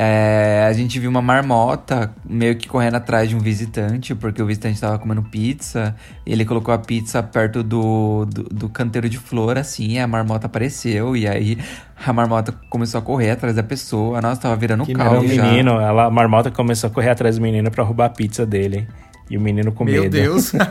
É, 0.00 0.64
a 0.64 0.72
gente 0.72 1.00
viu 1.00 1.10
uma 1.10 1.20
marmota 1.20 2.14
meio 2.24 2.54
que 2.54 2.68
correndo 2.68 2.94
atrás 2.94 3.28
de 3.28 3.34
um 3.34 3.40
visitante, 3.40 4.14
porque 4.14 4.40
o 4.40 4.46
visitante 4.46 4.80
tava 4.80 4.96
comendo 4.96 5.24
pizza. 5.24 5.92
E 6.24 6.32
ele 6.32 6.44
colocou 6.44 6.72
a 6.72 6.78
pizza 6.78 7.20
perto 7.20 7.64
do, 7.64 8.24
do, 8.26 8.44
do 8.44 8.68
canteiro 8.68 9.08
de 9.08 9.18
flor, 9.18 9.58
assim, 9.58 9.94
e 9.94 9.98
a 9.98 10.06
marmota 10.06 10.46
apareceu. 10.46 11.16
E 11.16 11.26
aí 11.26 11.58
a 12.06 12.12
marmota 12.12 12.54
começou 12.70 13.00
a 13.00 13.02
correr 13.02 13.32
atrás 13.32 13.56
da 13.56 13.62
pessoa. 13.64 14.20
Nossa, 14.20 14.40
tava 14.42 14.54
virando 14.54 14.84
um 14.84 14.86
Que 14.86 14.92
Era 14.92 15.02
caos 15.02 15.24
o 15.24 15.34
já. 15.34 15.42
menino, 15.42 15.80
ela, 15.80 16.04
a 16.04 16.10
marmota 16.10 16.48
começou 16.48 16.86
a 16.86 16.92
correr 16.92 17.10
atrás 17.10 17.34
do 17.34 17.42
menino 17.42 17.68
pra 17.68 17.82
roubar 17.82 18.06
a 18.06 18.10
pizza 18.10 18.46
dele. 18.46 18.86
E 19.28 19.36
o 19.36 19.40
menino 19.40 19.72
com 19.72 19.84
Meu 19.84 20.02
medo. 20.04 20.12
Deus. 20.12 20.52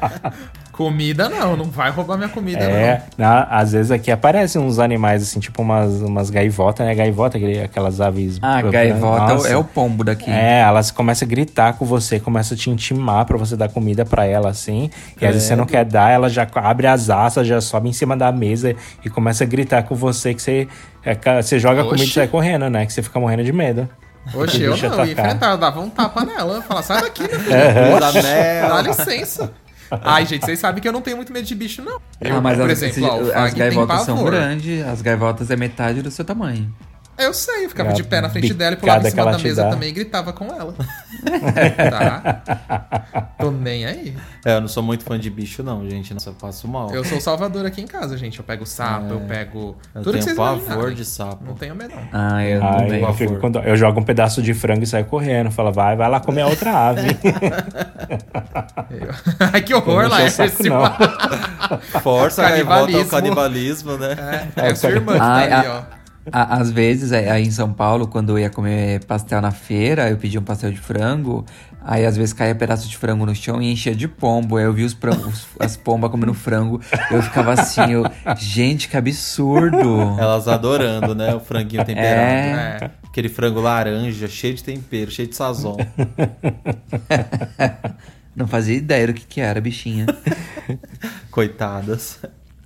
comida 0.76 1.28
não, 1.28 1.56
não 1.56 1.64
vai 1.64 1.90
roubar 1.90 2.16
minha 2.16 2.28
comida, 2.28 2.60
É, 2.60 3.02
na- 3.16 3.44
às 3.44 3.72
vezes 3.72 3.90
aqui 3.90 4.10
aparecem 4.10 4.60
uns 4.60 4.78
animais 4.78 5.22
assim, 5.22 5.40
tipo 5.40 5.62
umas, 5.62 6.00
umas 6.02 6.28
gaivotas, 6.30 6.86
né? 6.86 6.94
Gaivota, 6.94 7.38
aquele- 7.38 7.62
aquelas 7.62 8.00
aves. 8.00 8.38
Ah, 8.42 8.60
gaivota 8.62 9.34
Nossa. 9.34 9.48
é 9.48 9.56
o 9.56 9.64
pombo 9.64 10.04
daqui. 10.04 10.30
É, 10.30 10.60
elas 10.60 10.90
começam 10.90 11.26
a 11.26 11.28
gritar 11.28 11.72
com 11.74 11.84
você, 11.86 12.20
começam 12.20 12.54
a 12.54 12.58
te 12.58 12.68
intimar 12.70 13.24
pra 13.24 13.36
você 13.36 13.56
dar 13.56 13.68
comida 13.70 14.04
pra 14.04 14.26
ela, 14.26 14.50
assim. 14.50 14.90
E 15.20 15.24
às 15.26 15.32
vezes 15.32 15.48
você 15.48 15.56
não 15.56 15.64
quer 15.66 15.84
dar, 15.84 16.10
ela 16.10 16.28
já 16.28 16.46
abre 16.56 16.86
as 16.86 17.08
asas, 17.10 17.46
já 17.46 17.60
sobe 17.60 17.88
em 17.88 17.92
cima 17.92 18.16
da 18.16 18.30
mesa 18.30 18.74
e 19.04 19.08
começa 19.08 19.44
a 19.44 19.46
gritar 19.46 19.82
com 19.84 19.94
você 19.94 20.34
que 20.34 20.42
você, 20.42 20.68
é, 21.04 21.42
você 21.42 21.58
joga 21.58 21.80
a 21.80 21.84
comida 21.84 22.04
e 22.04 22.08
sai 22.08 22.28
correndo, 22.28 22.68
né? 22.68 22.84
Que 22.84 22.92
você 22.92 23.02
fica 23.02 23.18
morrendo 23.18 23.42
de 23.44 23.52
medo. 23.52 23.88
não. 24.34 24.42
Oxe, 24.42 24.60
eu 24.62 24.76
não, 24.76 24.94
eu 24.98 25.06
ia 25.06 25.12
enfrentar, 25.12 25.52
eu 25.52 25.56
dava 25.58 25.80
um 25.80 25.88
tapa 25.88 26.24
nela, 26.24 26.60
falar, 26.62 26.82
sai 26.82 27.00
daqui, 27.02 27.22
meu 27.22 27.30
filho. 27.40 28.00
Da 28.00 28.12
mel. 28.12 28.68
Dá 28.68 28.82
licença. 28.82 29.52
Ai, 29.90 30.26
gente, 30.26 30.44
vocês 30.44 30.58
sabem 30.58 30.80
que 30.82 30.88
eu 30.88 30.92
não 30.92 31.00
tenho 31.02 31.16
muito 31.16 31.32
medo 31.32 31.44
de 31.46 31.54
bicho, 31.54 31.82
não. 31.82 32.00
Eu, 32.20 32.36
ah, 32.36 32.40
mas 32.40 32.58
por 32.58 32.70
as, 32.70 32.82
exemplo, 32.82 32.98
esse- 32.98 33.04
ó, 33.04 33.16
o 33.18 33.38
as 33.44 33.54
gaivotas 33.54 34.02
são 34.02 34.24
grandes, 34.24 34.84
as 34.86 35.02
gaivotas 35.02 35.50
é 35.50 35.56
metade 35.56 36.02
do 36.02 36.10
seu 36.10 36.24
tamanho. 36.24 36.72
Eu 37.18 37.32
sei, 37.32 37.64
eu 37.64 37.68
ficava 37.70 37.90
É 37.90 37.92
de 37.94 38.02
pé 38.04 38.20
na 38.20 38.28
frente 38.28 38.52
dela 38.52 38.74
e 38.74 38.76
pulava 38.76 39.00
em 39.00 39.02
que 39.04 39.10
cima 39.10 39.30
da 39.32 39.38
mesa 39.38 39.62
dá. 39.64 39.70
também 39.70 39.88
e 39.88 39.92
gritava 39.92 40.32
com 40.34 40.44
ela. 40.46 40.74
tá? 41.90 43.32
Tô 43.38 43.50
nem 43.50 43.86
aí. 43.86 44.16
É, 44.44 44.56
eu 44.56 44.60
não 44.60 44.68
sou 44.68 44.82
muito 44.82 45.02
fã 45.02 45.18
de 45.18 45.30
bicho, 45.30 45.62
não, 45.62 45.88
gente. 45.88 46.12
Nossa, 46.12 46.30
eu 46.30 46.34
passo 46.34 46.68
mal. 46.68 46.94
Eu 46.94 47.02
sou 47.04 47.18
o 47.18 47.20
salvador 47.20 47.64
aqui 47.64 47.80
em 47.80 47.86
casa, 47.86 48.16
gente. 48.18 48.38
Eu 48.38 48.44
pego 48.44 48.66
sapo, 48.66 49.14
eu 49.14 49.20
pego. 49.20 49.76
Eu 49.94 50.02
tudo 50.02 50.18
que 50.18 50.24
tenho 50.24 50.36
vocês 50.36 50.64
pavor 50.66 50.92
de 50.94 51.04
sapo. 51.04 51.42
Não 51.44 51.54
tenho 51.54 51.74
medo, 51.74 51.94
não. 51.94 52.08
Ah, 52.12 52.44
eu 52.44 52.62
Ai, 52.62 52.76
também. 52.84 53.02
eu, 53.02 53.14
fico 53.14 53.50
dó. 53.50 53.60
eu 53.60 53.76
jogo 53.76 54.00
um 54.00 54.04
pedaço 54.04 54.42
de 54.42 54.52
frango 54.52 54.82
e 54.84 54.86
saio 54.86 55.06
correndo. 55.06 55.50
Fala, 55.50 55.72
vai, 55.72 55.96
vai 55.96 56.08
lá 56.10 56.20
comer 56.20 56.42
a 56.42 56.46
outra 56.48 56.88
ave. 56.90 57.16
Ai, 59.52 59.62
que 59.62 59.74
horror, 59.74 60.08
lá 60.08 60.28
saco, 60.28 60.62
não. 60.62 62.00
Força, 62.00 62.46
aí 62.46 62.62
volta 62.62 62.96
ao 62.96 63.04
Canibalismo. 63.06 63.10
canibalismo, 63.10 63.96
né? 63.96 64.48
É, 64.56 64.68
é 64.68 64.74
sua 64.74 64.90
irmã 64.90 65.12
que 65.14 65.18
tá 65.18 65.34
ali, 65.36 65.52
a- 65.66 65.84
ó. 65.92 65.96
A- 66.32 66.56
às 66.58 66.70
vezes, 66.70 67.12
aí 67.12 67.28
aí 67.28 67.46
em 67.46 67.50
São 67.50 67.72
Paulo, 67.72 68.06
quando 68.06 68.30
eu 68.30 68.38
ia 68.38 68.50
comer 68.50 69.04
pastel 69.04 69.40
na 69.40 69.50
feira, 69.50 70.08
eu 70.10 70.16
pedia 70.16 70.40
um 70.40 70.44
pastel 70.44 70.70
de 70.72 70.78
frango. 70.78 71.44
Aí 71.88 72.04
às 72.04 72.16
vezes 72.16 72.32
caía 72.32 72.52
pedaço 72.54 72.88
de 72.88 72.96
frango 72.96 73.24
no 73.24 73.32
chão 73.34 73.62
e 73.62 73.70
enchia 73.70 73.94
de 73.94 74.08
pombo. 74.08 74.56
Aí 74.56 74.64
eu 74.64 74.72
vi 74.72 74.82
os 74.82 74.92
prangos, 74.92 75.46
as 75.60 75.76
pombas 75.76 76.10
comendo 76.10 76.34
frango. 76.34 76.80
Eu 77.12 77.22
ficava 77.22 77.52
assim, 77.52 77.92
eu, 77.92 78.02
gente, 78.36 78.88
que 78.88 78.96
absurdo. 78.96 80.00
Elas 80.18 80.48
adorando, 80.48 81.14
né? 81.14 81.32
O 81.34 81.38
franguinho 81.40 81.84
temperado. 81.84 82.20
É. 82.20 82.78
É. 82.82 82.90
Aquele 83.06 83.28
frango 83.28 83.60
laranja, 83.60 84.26
cheio 84.26 84.54
de 84.54 84.64
tempero, 84.64 85.10
cheio 85.12 85.28
de 85.28 85.36
sazon. 85.36 85.76
Não 88.34 88.46
fazia 88.46 88.76
ideia 88.76 89.06
do 89.06 89.14
que, 89.14 89.24
que 89.24 89.40
era, 89.40 89.60
bichinha. 89.60 90.06
Coitadas. 91.30 92.20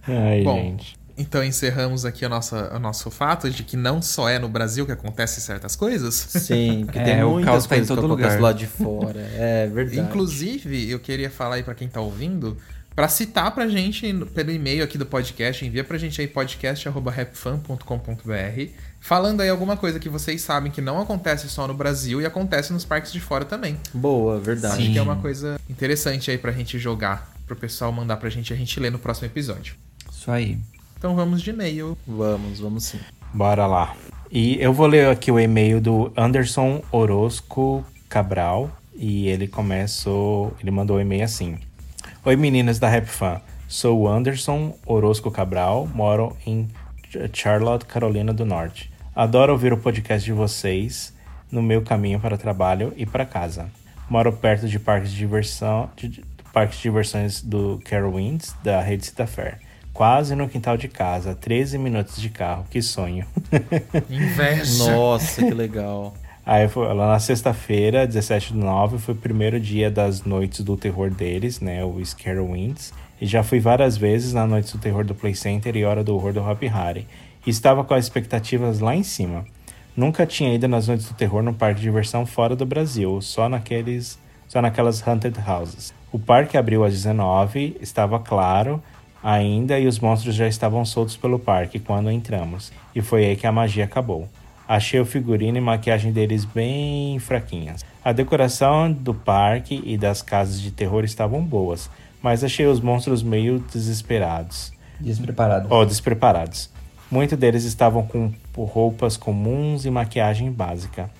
Ai, 0.08 0.42
Bom, 0.42 0.56
gente. 0.56 0.96
Então 1.20 1.44
encerramos 1.44 2.06
aqui 2.06 2.24
a 2.24 2.28
nossa, 2.30 2.74
o 2.74 2.78
nosso 2.78 3.10
fato 3.10 3.50
de 3.50 3.62
que 3.62 3.76
não 3.76 4.00
só 4.00 4.26
é 4.28 4.38
no 4.38 4.48
Brasil 4.48 4.86
que 4.86 4.92
acontecem 4.92 5.40
certas 5.42 5.76
coisas. 5.76 6.14
Sim, 6.14 6.84
porque 6.86 6.98
É, 6.98 7.04
tem 7.04 7.22
o 7.22 7.42
caos 7.44 7.66
tá 7.66 7.76
em 7.76 7.82
que 7.82 7.86
todo 7.86 8.06
lugar. 8.06 8.40
lá 8.40 8.52
de 8.52 8.66
fora. 8.66 9.20
É 9.34 9.66
verdade. 9.66 10.00
Inclusive, 10.00 10.90
eu 10.90 10.98
queria 10.98 11.30
falar 11.30 11.56
aí 11.56 11.62
pra 11.62 11.74
quem 11.74 11.88
tá 11.88 12.00
ouvindo, 12.00 12.56
pra 12.96 13.06
citar 13.06 13.54
pra 13.54 13.68
gente 13.68 14.10
pelo 14.34 14.50
e-mail 14.50 14.82
aqui 14.82 14.96
do 14.96 15.04
podcast, 15.04 15.62
envia 15.64 15.84
pra 15.84 15.98
gente 15.98 16.18
aí 16.22 16.26
podcast@rapfan.com.br, 16.26 18.70
falando 18.98 19.42
aí 19.42 19.50
alguma 19.50 19.76
coisa 19.76 20.00
que 20.00 20.08
vocês 20.08 20.40
sabem 20.40 20.72
que 20.72 20.80
não 20.80 20.98
acontece 21.00 21.48
só 21.50 21.68
no 21.68 21.74
Brasil 21.74 22.20
e 22.22 22.26
acontece 22.26 22.72
nos 22.72 22.84
parques 22.84 23.12
de 23.12 23.20
fora 23.20 23.44
também. 23.44 23.76
Boa, 23.92 24.40
verdade. 24.40 24.82
Acho 24.82 24.92
que 24.92 24.98
é 24.98 25.02
uma 25.02 25.16
coisa 25.16 25.60
interessante 25.68 26.30
aí 26.30 26.38
pra 26.38 26.50
gente 26.52 26.78
jogar, 26.78 27.30
pro 27.46 27.54
pessoal 27.56 27.92
mandar 27.92 28.16
pra 28.16 28.30
gente 28.30 28.50
e 28.50 28.54
a 28.54 28.56
gente 28.56 28.80
ler 28.80 28.90
no 28.90 28.98
próximo 28.98 29.26
episódio. 29.26 29.74
Isso 30.10 30.30
aí. 30.30 30.58
Então 31.00 31.14
vamos 31.16 31.40
de 31.40 31.48
e-mail. 31.48 31.96
Vamos, 32.06 32.60
vamos 32.60 32.84
sim. 32.84 33.00
Bora 33.32 33.66
lá. 33.66 33.96
E 34.30 34.60
eu 34.60 34.70
vou 34.72 34.86
ler 34.86 35.08
aqui 35.08 35.32
o 35.32 35.40
e-mail 35.40 35.80
do 35.80 36.12
Anderson 36.14 36.82
Orozco 36.92 37.82
Cabral. 38.08 38.70
E 38.94 39.28
ele 39.28 39.48
começou. 39.48 40.54
Ele 40.60 40.70
mandou 40.70 40.98
o 40.98 41.00
e-mail 41.00 41.24
assim: 41.24 41.58
Oi 42.22 42.36
meninas 42.36 42.78
da 42.78 42.86
Rap 42.88 43.06
Fan. 43.06 43.40
Sou 43.66 44.00
o 44.00 44.08
Anderson 44.08 44.76
Orozco 44.84 45.30
Cabral, 45.30 45.88
moro 45.94 46.36
em 46.44 46.68
Ch- 47.08 47.30
Charlotte, 47.32 47.86
Carolina 47.86 48.34
do 48.34 48.44
Norte. 48.44 48.90
Adoro 49.16 49.52
ouvir 49.52 49.72
o 49.72 49.78
podcast 49.78 50.22
de 50.24 50.32
vocês 50.32 51.14
no 51.50 51.62
meu 51.62 51.80
caminho 51.80 52.20
para 52.20 52.34
o 52.34 52.38
trabalho 52.38 52.92
e 52.96 53.06
para 53.06 53.24
casa. 53.24 53.70
Moro 54.08 54.32
perto 54.32 54.68
de 54.68 54.78
parques 54.78 55.10
de 55.12 55.16
diversão, 55.16 55.88
de, 55.96 56.08
de- 56.08 56.24
parques 56.52 56.76
de 56.78 56.82
diversões 56.82 57.40
do 57.40 57.80
Carowinds, 57.84 58.54
da 58.62 58.80
Rede 58.82 59.06
Cita 59.06 59.26
Fair. 59.26 59.58
Quase 59.92 60.34
no 60.34 60.48
quintal 60.48 60.76
de 60.76 60.88
casa, 60.88 61.34
13 61.34 61.76
minutos 61.78 62.20
de 62.20 62.30
carro, 62.30 62.64
que 62.70 62.80
sonho. 62.80 63.26
Inveja. 64.08 64.90
Nossa, 64.90 65.44
que 65.44 65.52
legal. 65.52 66.14
Aí 66.46 66.68
foi 66.68 66.86
lá 66.94 67.08
na 67.08 67.18
sexta-feira, 67.18 68.06
17 68.06 68.54
de 68.54 68.58
9, 68.58 68.98
foi 68.98 69.14
o 69.14 69.16
primeiro 69.16 69.60
dia 69.60 69.90
das 69.90 70.24
noites 70.24 70.60
do 70.60 70.76
terror 70.76 71.10
deles, 71.10 71.60
né? 71.60 71.84
O 71.84 72.04
Scare 72.04 72.40
Winds. 72.40 72.92
E 73.20 73.26
já 73.26 73.42
fui 73.42 73.60
várias 73.60 73.96
vezes 73.96 74.32
na 74.32 74.46
noite 74.46 74.72
do 74.72 74.78
terror 74.78 75.04
do 75.04 75.14
Play 75.14 75.34
Center 75.34 75.76
e 75.76 75.84
Hora 75.84 76.02
do 76.02 76.14
Horror 76.14 76.32
do 76.32 76.40
Hop 76.40 76.62
Harry. 76.62 77.06
E 77.46 77.50
estava 77.50 77.84
com 77.84 77.92
as 77.92 78.04
expectativas 78.04 78.80
lá 78.80 78.96
em 78.96 79.02
cima. 79.02 79.44
Nunca 79.94 80.24
tinha 80.24 80.54
ido 80.54 80.66
nas 80.66 80.88
noites 80.88 81.06
do 81.06 81.14
terror 81.14 81.42
no 81.42 81.52
parque 81.52 81.76
de 81.76 81.82
diversão 81.82 82.24
fora 82.24 82.56
do 82.56 82.64
Brasil, 82.64 83.20
só 83.20 83.48
naqueles, 83.48 84.18
só 84.48 84.62
naquelas 84.62 85.06
haunted 85.06 85.36
houses. 85.46 85.92
O 86.10 86.18
parque 86.18 86.56
abriu 86.56 86.84
às 86.84 86.92
19, 86.92 87.76
estava 87.80 88.18
claro 88.18 88.82
ainda 89.22 89.78
e 89.78 89.86
os 89.86 89.98
monstros 89.98 90.34
já 90.34 90.48
estavam 90.48 90.84
soltos 90.84 91.16
pelo 91.16 91.38
parque 91.38 91.78
quando 91.78 92.10
entramos. 92.10 92.72
E 92.94 93.00
foi 93.00 93.24
aí 93.26 93.36
que 93.36 93.46
a 93.46 93.52
magia 93.52 93.84
acabou. 93.84 94.28
Achei 94.66 95.00
o 95.00 95.04
figurino 95.04 95.58
e 95.58 95.60
maquiagem 95.60 96.12
deles 96.12 96.44
bem 96.44 97.18
fraquinhas. 97.18 97.84
A 98.04 98.12
decoração 98.12 98.90
do 98.90 99.12
parque 99.12 99.82
e 99.84 99.98
das 99.98 100.22
casas 100.22 100.60
de 100.60 100.70
terror 100.70 101.04
estavam 101.04 101.42
boas, 101.42 101.90
mas 102.22 102.44
achei 102.44 102.66
os 102.66 102.80
monstros 102.80 103.22
meio 103.22 103.58
desesperados. 103.58 104.72
Despreparado. 105.00 105.66
Ou 105.70 105.84
despreparados. 105.84 106.70
Muitos 107.10 107.36
deles 107.36 107.64
estavam 107.64 108.06
com 108.06 108.32
roupas 108.56 109.16
comuns 109.16 109.84
e 109.84 109.90
maquiagem 109.90 110.52
básica. 110.52 111.10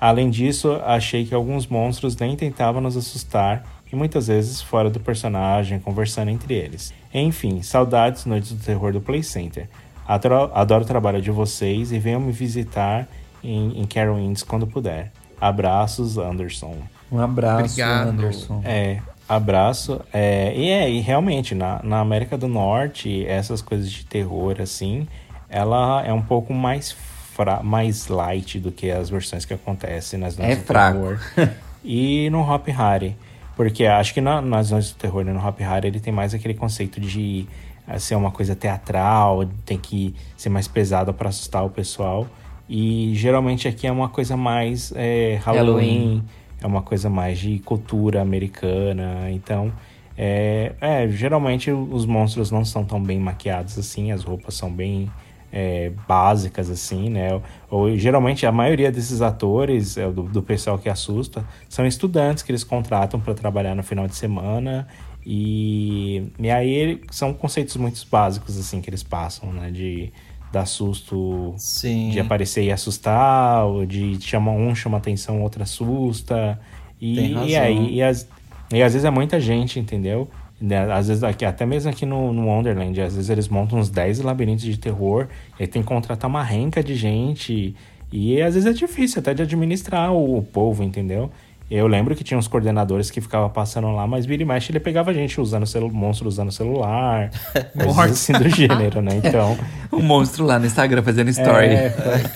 Além 0.00 0.30
disso, 0.30 0.80
achei 0.84 1.24
que 1.24 1.34
alguns 1.34 1.66
monstros 1.66 2.16
nem 2.16 2.36
tentavam 2.36 2.80
nos 2.80 2.96
assustar 2.96 3.64
e 3.92 3.96
muitas 3.96 4.28
vezes 4.28 4.62
fora 4.62 4.88
do 4.88 5.00
personagem, 5.00 5.78
conversando 5.80 6.30
entre 6.30 6.54
eles. 6.54 6.94
Enfim, 7.14 7.62
saudades 7.62 8.24
Noites 8.24 8.52
do 8.52 8.64
Terror 8.64 8.92
do 8.92 9.00
Play 9.00 9.22
Center. 9.22 9.68
Adoro, 10.06 10.50
adoro 10.54 10.84
o 10.84 10.86
trabalho 10.86 11.20
de 11.22 11.30
vocês 11.30 11.92
e 11.92 11.98
venham 11.98 12.20
me 12.20 12.32
visitar 12.32 13.06
em, 13.42 13.80
em 13.80 13.84
Carowinds 13.86 14.42
quando 14.42 14.66
puder. 14.66 15.12
Abraços, 15.40 16.18
Anderson. 16.18 16.76
Um 17.10 17.18
abraço, 17.20 17.64
Obrigado. 17.64 18.08
Anderson. 18.08 18.62
É, 18.64 18.98
abraço. 19.28 20.00
É, 20.12 20.52
e 20.56 20.70
é, 20.70 20.90
e 20.90 21.00
realmente, 21.00 21.54
na, 21.54 21.80
na 21.82 22.00
América 22.00 22.38
do 22.38 22.48
Norte, 22.48 23.26
essas 23.26 23.60
coisas 23.60 23.90
de 23.90 24.04
terror, 24.06 24.56
assim, 24.60 25.06
ela 25.48 26.02
é 26.06 26.12
um 26.12 26.22
pouco 26.22 26.54
mais, 26.54 26.92
fra 27.34 27.62
mais 27.62 28.08
light 28.08 28.58
do 28.58 28.72
que 28.72 28.90
as 28.90 29.10
versões 29.10 29.44
que 29.44 29.52
acontecem 29.52 30.18
nas 30.18 30.38
É 30.38 30.42
noites 30.42 30.62
do 30.62 30.66
fraco. 30.66 30.98
terror. 31.34 31.50
e 31.84 32.30
no 32.30 32.40
Hop 32.40 32.66
Harry. 32.68 33.16
Porque 33.56 33.84
acho 33.84 34.14
que 34.14 34.20
na- 34.20 34.40
nas 34.40 34.70
noites 34.70 34.92
do 34.92 34.96
terror, 34.98 35.24
né, 35.24 35.32
no 35.32 35.46
Hop 35.46 35.58
Harry, 35.60 35.88
ele 35.88 36.00
tem 36.00 36.12
mais 36.12 36.32
aquele 36.34 36.54
conceito 36.54 37.00
de 37.00 37.46
eh, 37.88 37.98
ser 37.98 38.14
uma 38.14 38.30
coisa 38.30 38.54
teatral, 38.54 39.44
tem 39.66 39.76
que 39.76 40.14
ser 40.36 40.48
mais 40.48 40.68
pesado 40.68 41.12
para 41.12 41.28
assustar 41.28 41.64
o 41.64 41.70
pessoal. 41.70 42.26
E 42.68 43.12
geralmente 43.14 43.66
aqui 43.68 43.86
é 43.86 43.92
uma 43.92 44.08
coisa 44.08 44.36
mais 44.36 44.92
é, 44.96 45.38
Halloween, 45.44 45.64
Halloween. 45.64 46.24
é 46.62 46.66
uma 46.66 46.80
coisa 46.80 47.10
mais 47.10 47.38
de 47.38 47.58
cultura 47.58 48.22
americana. 48.22 49.30
Então, 49.30 49.72
é, 50.16 50.72
é, 50.80 51.08
geralmente 51.08 51.70
os 51.70 52.06
monstros 52.06 52.50
não 52.50 52.64
são 52.64 52.84
tão 52.84 53.02
bem 53.02 53.18
maquiados 53.18 53.78
assim, 53.78 54.12
as 54.12 54.22
roupas 54.24 54.54
são 54.54 54.70
bem 54.70 55.10
é, 55.52 55.92
básicas 56.08 56.70
assim, 56.70 57.10
né? 57.10 57.40
Ou 57.70 57.96
geralmente 57.96 58.46
a 58.46 58.52
maioria 58.52 58.90
desses 58.90 59.20
atores, 59.20 59.96
é, 59.96 60.10
do, 60.10 60.22
do 60.22 60.42
pessoal 60.42 60.78
que 60.78 60.88
assusta, 60.88 61.44
são 61.68 61.86
estudantes 61.86 62.42
que 62.42 62.50
eles 62.50 62.64
contratam 62.64 63.20
para 63.20 63.34
trabalhar 63.34 63.74
no 63.74 63.82
final 63.82 64.06
de 64.08 64.14
semana. 64.16 64.86
E, 65.24 66.24
e 66.38 66.50
aí 66.50 67.00
são 67.10 67.32
conceitos 67.32 67.76
muito 67.76 68.04
básicos 68.10 68.58
assim 68.58 68.80
que 68.80 68.90
eles 68.90 69.02
passam, 69.02 69.52
né? 69.52 69.70
De 69.70 70.12
dar 70.52 70.66
susto 70.66 71.54
Sim. 71.56 72.10
de 72.10 72.20
aparecer 72.20 72.62
e 72.64 72.72
assustar, 72.72 73.64
ou 73.64 73.86
de 73.86 74.20
chamar 74.20 74.52
um 74.52 74.74
chama 74.74 74.98
atenção, 74.98 75.38
o 75.38 75.42
outro 75.42 75.62
assusta. 75.62 76.60
E, 77.00 77.32
e 77.48 77.56
aí, 77.56 77.94
e, 77.94 78.02
as- 78.02 78.28
e 78.72 78.82
às 78.82 78.92
vezes 78.92 79.04
é 79.04 79.10
muita 79.10 79.40
gente, 79.40 79.78
entendeu? 79.80 80.28
Né, 80.62 80.92
Às 80.92 81.08
vezes, 81.08 81.24
aqui, 81.24 81.44
até 81.44 81.66
mesmo 81.66 81.90
aqui 81.90 82.06
no, 82.06 82.32
no 82.32 82.46
Wonderland, 82.46 83.00
às 83.00 83.16
vezes 83.16 83.28
eles 83.28 83.48
montam 83.48 83.80
uns 83.80 83.90
10 83.90 84.20
labirintos 84.20 84.62
de 84.64 84.78
terror, 84.78 85.26
e 85.58 85.64
aí 85.64 85.66
tem 85.66 85.82
que 85.82 85.88
contratar 85.88 86.30
uma 86.30 86.42
renca 86.42 86.80
de 86.84 86.94
gente, 86.94 87.74
e 88.12 88.40
às 88.40 88.54
vezes 88.54 88.70
é 88.70 88.72
difícil 88.72 89.18
até 89.18 89.34
de 89.34 89.42
administrar 89.42 90.12
o, 90.12 90.38
o 90.38 90.42
povo, 90.42 90.84
entendeu? 90.84 91.32
Eu 91.68 91.86
lembro 91.86 92.14
que 92.14 92.22
tinha 92.22 92.38
uns 92.38 92.46
coordenadores 92.46 93.10
que 93.10 93.20
ficavam 93.20 93.48
passando 93.48 93.90
lá, 93.90 94.06
mas 94.06 94.24
vira 94.26 94.42
e 94.42 94.44
mexe 94.44 94.70
ele 94.70 94.78
pegava 94.78 95.10
a 95.10 95.14
gente 95.14 95.40
usando 95.40 95.66
celu 95.66 95.90
monstro 95.90 96.28
usando 96.28 96.52
celular, 96.52 97.30
coisas 97.74 98.12
assim 98.12 98.34
do 98.34 98.48
gênero, 98.48 99.00
né? 99.00 99.20
Então, 99.24 99.56
O 99.92 100.00
monstro 100.02 100.44
lá 100.46 100.58
no 100.58 100.66
Instagram 100.66 101.02
fazendo 101.02 101.28
story. 101.30 101.66
é, 101.66 101.90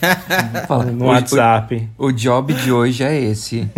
Fala, 0.69 0.85
no 0.85 1.05
"Hoje- 1.07 1.13
WhatsApp. 1.35 1.89
O, 1.99 2.07
o 2.07 2.13
job 2.13 2.53
de 2.55 2.71
hoje 2.71 3.03
é 3.03 3.19
esse. 3.21 3.69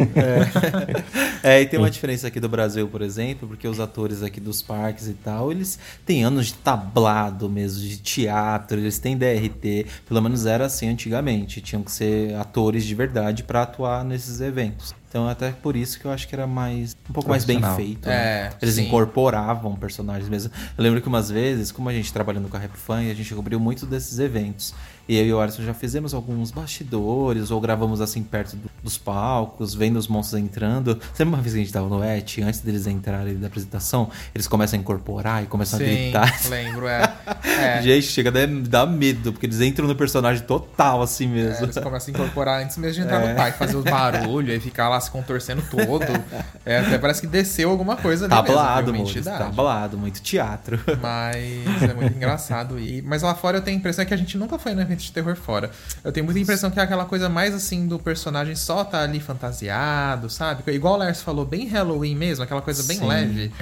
É, 1.41 1.63
e 1.63 1.67
tem 1.67 1.79
uma 1.79 1.89
diferença 1.91 2.27
aqui 2.27 2.41
do 2.41 2.49
Brasil, 2.49 2.89
por 2.89 3.01
exemplo, 3.01 3.47
porque 3.49 3.67
os 3.69 3.79
atores 3.79 4.23
aqui 4.25 4.41
dos 4.41 4.61
parques 4.61 5.07
e 5.07 5.15
tal, 5.15 5.53
eles 5.53 5.79
têm 6.05 6.25
anos 6.25 6.47
de 6.47 6.55
tablado 6.55 7.49
mesmo, 7.49 7.81
de 7.81 7.97
teatro, 7.99 8.77
eles 8.79 8.99
têm 8.99 9.17
DRT, 9.17 9.87
pelo 10.07 10.21
menos 10.21 10.47
era 10.47 10.67
assim 10.67 10.89
antigamente, 10.89 11.61
tinham 11.61 11.83
que 11.83 11.93
ser 11.93 12.35
atores 12.35 12.85
de 12.85 12.95
verdade 12.95 13.45
para 13.45 13.63
atuar 13.63 14.05
nesses 14.05 14.41
eventos. 14.41 14.93
Então 15.09 15.27
até 15.27 15.51
por 15.53 15.75
isso 15.75 15.99
que 15.99 16.05
eu 16.05 16.11
acho 16.11 16.29
que 16.29 16.35
era 16.35 16.47
mais 16.47 16.95
um 17.09 17.13
pouco 17.15 17.31
mais 17.31 17.43
bem 17.43 17.63
feito. 17.77 18.07
né? 18.07 18.15
É, 18.15 18.51
Eles 18.61 18.75
sim. 18.75 18.87
incorporavam 18.87 19.75
personagens 19.75 20.29
mesmo. 20.29 20.53
Eu 20.77 20.85
lembro 20.85 21.01
que 21.01 21.09
umas 21.09 21.31
vezes, 21.31 21.73
como 21.73 21.89
a 21.89 21.93
gente 21.95 22.13
trabalhando 22.13 22.47
com 22.49 22.57
a 22.59 22.61
Rap 22.61 22.77
Fan, 22.77 23.11
a 23.11 23.15
gente 23.15 23.35
cobriu 23.35 23.59
muito 23.69 23.85
desses 23.85 24.19
eventos. 24.19 24.75
E 25.09 25.17
eu 25.17 25.25
e 25.27 25.33
o 25.33 25.41
Alisson 25.41 25.63
já 25.63 25.73
fizemos 25.73 26.13
alguns 26.13 26.51
bastidores, 26.51 27.51
ou 27.51 27.61
gravamos 27.61 28.01
assim 28.01 28.23
perto 28.23 28.57
do- 28.57 28.71
dos 28.83 28.99
palcos, 28.99 29.75
vendo 29.75 29.97
os 29.97 30.07
monstros 30.07 30.41
entrando. 30.41 30.99
Sempre 31.15 31.35
uma 31.35 31.39
vez 31.43 31.55
que 31.55 31.61
a 31.61 31.63
gente 31.65 31.73
tava 31.73 31.89
no 31.89 32.05
ET, 32.05 32.39
antes 32.43 32.61
deles 32.61 32.87
entrarem 32.87 33.37
da 33.39 33.47
apresentação, 33.47 34.11
eles 34.35 34.47
começam 34.47 34.79
a 34.79 34.83
incorporar 34.83 35.43
e 35.43 35.47
começam 35.47 35.79
a 35.81 35.83
Sim, 35.83 35.89
gritar. 35.89 36.39
lembro, 36.51 36.87
é. 36.87 37.13
É. 37.59 37.83
Gente, 37.83 38.07
chega 38.07 38.29
a 38.31 38.47
dar- 38.69 38.87
medo, 38.87 39.33
porque 39.33 39.47
eles 39.47 39.61
entram 39.61 39.87
no 39.89 39.95
personagem 39.97 40.45
total 40.45 41.03
assim 41.03 41.25
É, 41.25 41.29
mesmo. 41.29 41.65
eles 41.65 41.79
começam 41.79 42.15
a 42.15 42.17
incorporar 42.17 42.63
antes 42.63 42.77
mesmo 42.77 43.03
de 43.03 43.07
entrar 43.09 43.23
É. 43.23 43.31
no 43.31 43.35
parque, 43.37 43.59
fazer 43.59 43.77
os 43.77 43.85
barulhos 43.91 44.55
e 44.57 44.61
ficar 44.61 44.89
lá 44.89 45.01
se 45.01 45.11
contorcendo 45.11 45.63
todo. 45.71 46.05
É, 46.65 46.79
até 46.81 46.99
parece 46.99 47.21
que 47.21 47.27
desceu 47.27 47.71
alguma 47.71 47.97
coisa 47.97 48.27
ali 48.27 48.35
Tablado, 48.35 48.93
mesmo, 48.93 49.07
moço. 49.07 49.23
Tablado, 49.23 49.99
muito 49.99 50.21
teatro. 50.23 50.79
Mas 51.03 51.83
é 51.91 51.95
muito 51.95 52.15
engraçado. 52.17 52.79
E, 52.79 53.03
mas 53.03 53.23
lá 53.23 53.35
fora 53.35 53.59
eu 53.59 53.63
tenho 53.63 53.77
a 53.77 53.81
impressão 53.81 54.05
que 54.05 54.15
a 54.15 54.17
gente 54.17 54.37
nunca 54.39 54.59
foi 54.59 54.75
no 54.75 54.81
evento 54.83 54.98
de 55.05 55.13
terror 55.13 55.37
fora. 55.37 55.71
Eu 56.05 56.13
tenho 56.13 56.25
muita 56.25 56.41
impressão 56.41 56.71
que 56.71 56.79
é 56.79 56.83
aquela 56.83 57.05
coisa 57.05 57.29
mais 57.29 57.55
assim 57.55 57.87
do 57.87 57.99
personagem 57.99 58.55
só 58.55 58.85
tá 58.85 59.03
ali 59.03 59.21
fantasiado, 59.21 60.29
sabe? 60.29 60.63
Igual 60.73 60.95
o 60.95 60.97
Lars 60.99 61.23
falou, 61.23 61.45
bem 61.45 61.67
Halloween 61.67 62.15
mesmo, 62.15 62.45
aquela 62.45 62.63
coisa 62.63 62.83
bem 62.85 62.99
Sim. 62.99 63.07
leve. 63.07 63.53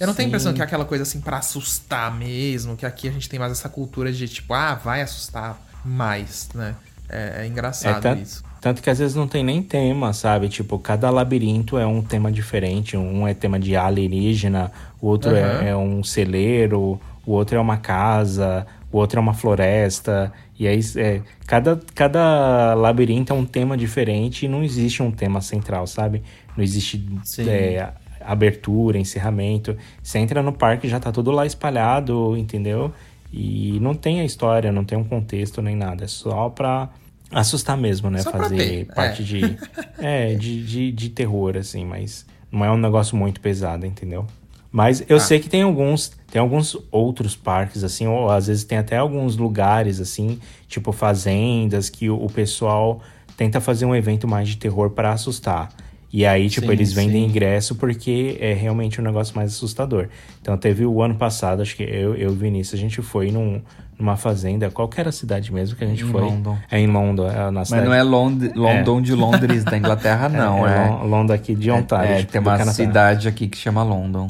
Eu 0.00 0.06
não 0.06 0.14
tenho 0.14 0.26
a 0.26 0.28
impressão 0.28 0.52
Sim. 0.52 0.56
que 0.56 0.62
é 0.62 0.64
aquela 0.64 0.84
coisa 0.84 1.02
assim 1.02 1.20
pra 1.20 1.38
assustar 1.38 2.14
mesmo, 2.16 2.76
que 2.76 2.86
aqui 2.86 3.08
a 3.08 3.12
gente 3.12 3.28
tem 3.28 3.38
mais 3.38 3.52
essa 3.52 3.68
cultura 3.68 4.12
de 4.12 4.28
tipo, 4.28 4.54
ah, 4.54 4.74
vai 4.74 5.02
assustar 5.02 5.60
mais, 5.84 6.48
né? 6.54 6.74
É, 7.08 7.42
é 7.42 7.46
engraçado 7.46 8.02
tanto, 8.02 8.22
isso. 8.22 8.44
tanto 8.60 8.82
que 8.82 8.90
às 8.90 8.98
vezes 8.98 9.16
não 9.16 9.26
tem 9.26 9.42
nem 9.42 9.62
tema, 9.62 10.12
sabe? 10.12 10.48
Tipo, 10.48 10.78
cada 10.78 11.08
labirinto 11.10 11.78
é 11.78 11.86
um 11.86 12.02
tema 12.02 12.30
diferente. 12.30 12.96
Um 12.96 13.26
é 13.26 13.32
tema 13.32 13.58
de 13.58 13.74
alienígena, 13.74 14.70
o 15.00 15.06
outro 15.06 15.30
Aham. 15.30 15.38
é, 15.38 15.68
é 15.70 15.76
um 15.76 16.04
celeiro, 16.04 17.00
o 17.24 17.32
outro 17.32 17.56
é 17.56 17.60
uma 17.60 17.78
casa, 17.78 18.66
o 18.90 18.98
outro 18.98 19.18
é 19.18 19.22
uma 19.22 19.34
floresta. 19.34 20.32
E 20.58 20.66
aí, 20.66 20.80
é, 20.96 21.20
cada, 21.46 21.80
cada 21.94 22.74
labirinto 22.74 23.32
é 23.32 23.36
um 23.36 23.44
tema 23.44 23.76
diferente 23.76 24.46
e 24.46 24.48
não 24.48 24.64
existe 24.64 25.02
um 25.02 25.10
tema 25.10 25.40
central, 25.40 25.86
sabe? 25.86 26.22
Não 26.56 26.64
existe 26.64 27.04
é, 27.38 27.92
abertura, 28.20 28.98
encerramento. 28.98 29.76
Você 30.02 30.18
entra 30.18 30.42
no 30.42 30.52
parque 30.52 30.88
já 30.88 30.98
tá 30.98 31.12
tudo 31.12 31.30
lá 31.30 31.46
espalhado, 31.46 32.36
entendeu? 32.36 32.92
E 33.32 33.78
não 33.80 33.94
tem 33.94 34.20
a 34.20 34.24
história, 34.24 34.72
não 34.72 34.84
tem 34.84 34.96
um 34.96 35.04
contexto 35.04 35.60
nem 35.60 35.76
nada. 35.76 36.04
É 36.04 36.08
só 36.08 36.48
pra 36.48 36.88
assustar 37.30 37.76
mesmo, 37.76 38.10
né? 38.10 38.20
Só 38.20 38.30
Fazer 38.30 38.86
parte 38.86 39.22
é. 39.22 39.24
de, 39.24 39.58
é, 39.98 40.34
de, 40.34 40.64
de, 40.64 40.92
de 40.92 41.08
terror, 41.10 41.56
assim, 41.56 41.84
mas 41.84 42.24
não 42.50 42.64
é 42.64 42.70
um 42.70 42.78
negócio 42.78 43.16
muito 43.16 43.40
pesado, 43.40 43.84
entendeu? 43.84 44.26
Mas 44.70 45.02
eu 45.08 45.16
Ah. 45.16 45.20
sei 45.20 45.38
que 45.40 45.48
tem 45.48 45.62
alguns, 45.62 46.12
tem 46.30 46.40
alguns 46.40 46.76
outros 46.92 47.34
parques, 47.34 47.82
assim, 47.82 48.06
ou 48.06 48.30
às 48.30 48.46
vezes 48.48 48.64
tem 48.64 48.76
até 48.78 48.96
alguns 48.98 49.36
lugares, 49.36 49.98
assim, 50.00 50.38
tipo 50.68 50.92
fazendas, 50.92 51.88
que 51.88 52.10
o, 52.10 52.16
o 52.22 52.28
pessoal 52.30 53.00
tenta 53.36 53.60
fazer 53.60 53.86
um 53.86 53.94
evento 53.94 54.28
mais 54.28 54.48
de 54.48 54.56
terror 54.56 54.90
para 54.90 55.12
assustar. 55.12 55.68
E 56.10 56.24
aí, 56.24 56.48
tipo, 56.48 56.66
Sim, 56.66 56.72
eles 56.72 56.92
vendem 56.92 57.22
sim. 57.24 57.28
ingresso 57.28 57.74
porque 57.74 58.38
é 58.40 58.54
realmente 58.54 58.98
um 58.98 59.04
negócio 59.04 59.36
mais 59.36 59.52
assustador. 59.52 60.08
Então, 60.40 60.56
teve 60.56 60.86
o 60.86 61.02
ano 61.02 61.14
passado, 61.16 61.60
acho 61.60 61.76
que 61.76 61.82
eu, 61.82 62.14
eu 62.14 62.16
e 62.16 62.26
o 62.26 62.32
Vinícius, 62.32 62.78
a 62.78 62.82
gente 62.82 63.02
foi 63.02 63.30
num, 63.30 63.60
numa 63.98 64.16
fazenda, 64.16 64.70
qual 64.70 64.88
que 64.88 64.98
era 64.98 65.10
a 65.10 65.12
cidade 65.12 65.52
mesmo 65.52 65.76
que 65.76 65.84
a 65.84 65.86
gente 65.86 66.04
Em 66.04 66.06
foi? 66.08 66.22
London. 66.22 66.56
É 66.70 66.80
em 66.80 66.86
London, 66.86 67.28
é 67.30 67.36
na 67.50 67.50
Mas 67.50 67.70
não 67.70 67.92
é 67.92 68.02
Lond 68.02 68.52
London 68.54 69.02
de 69.02 69.14
Londres, 69.14 69.64
da 69.64 69.76
Inglaterra, 69.78 70.30
não. 70.30 70.66
é, 70.66 70.86
É, 70.86 70.88
Lon- 70.90 71.04
London 71.04 71.32
aqui 71.34 71.54
de 71.54 71.70
Ontário. 71.70 72.10
É, 72.12 72.18
tipo, 72.20 72.32
tem 72.32 72.40
uma 72.40 72.64
cidade 72.72 73.28
aqui 73.28 73.46
que 73.46 73.58
chama 73.58 73.82
London. 73.82 74.28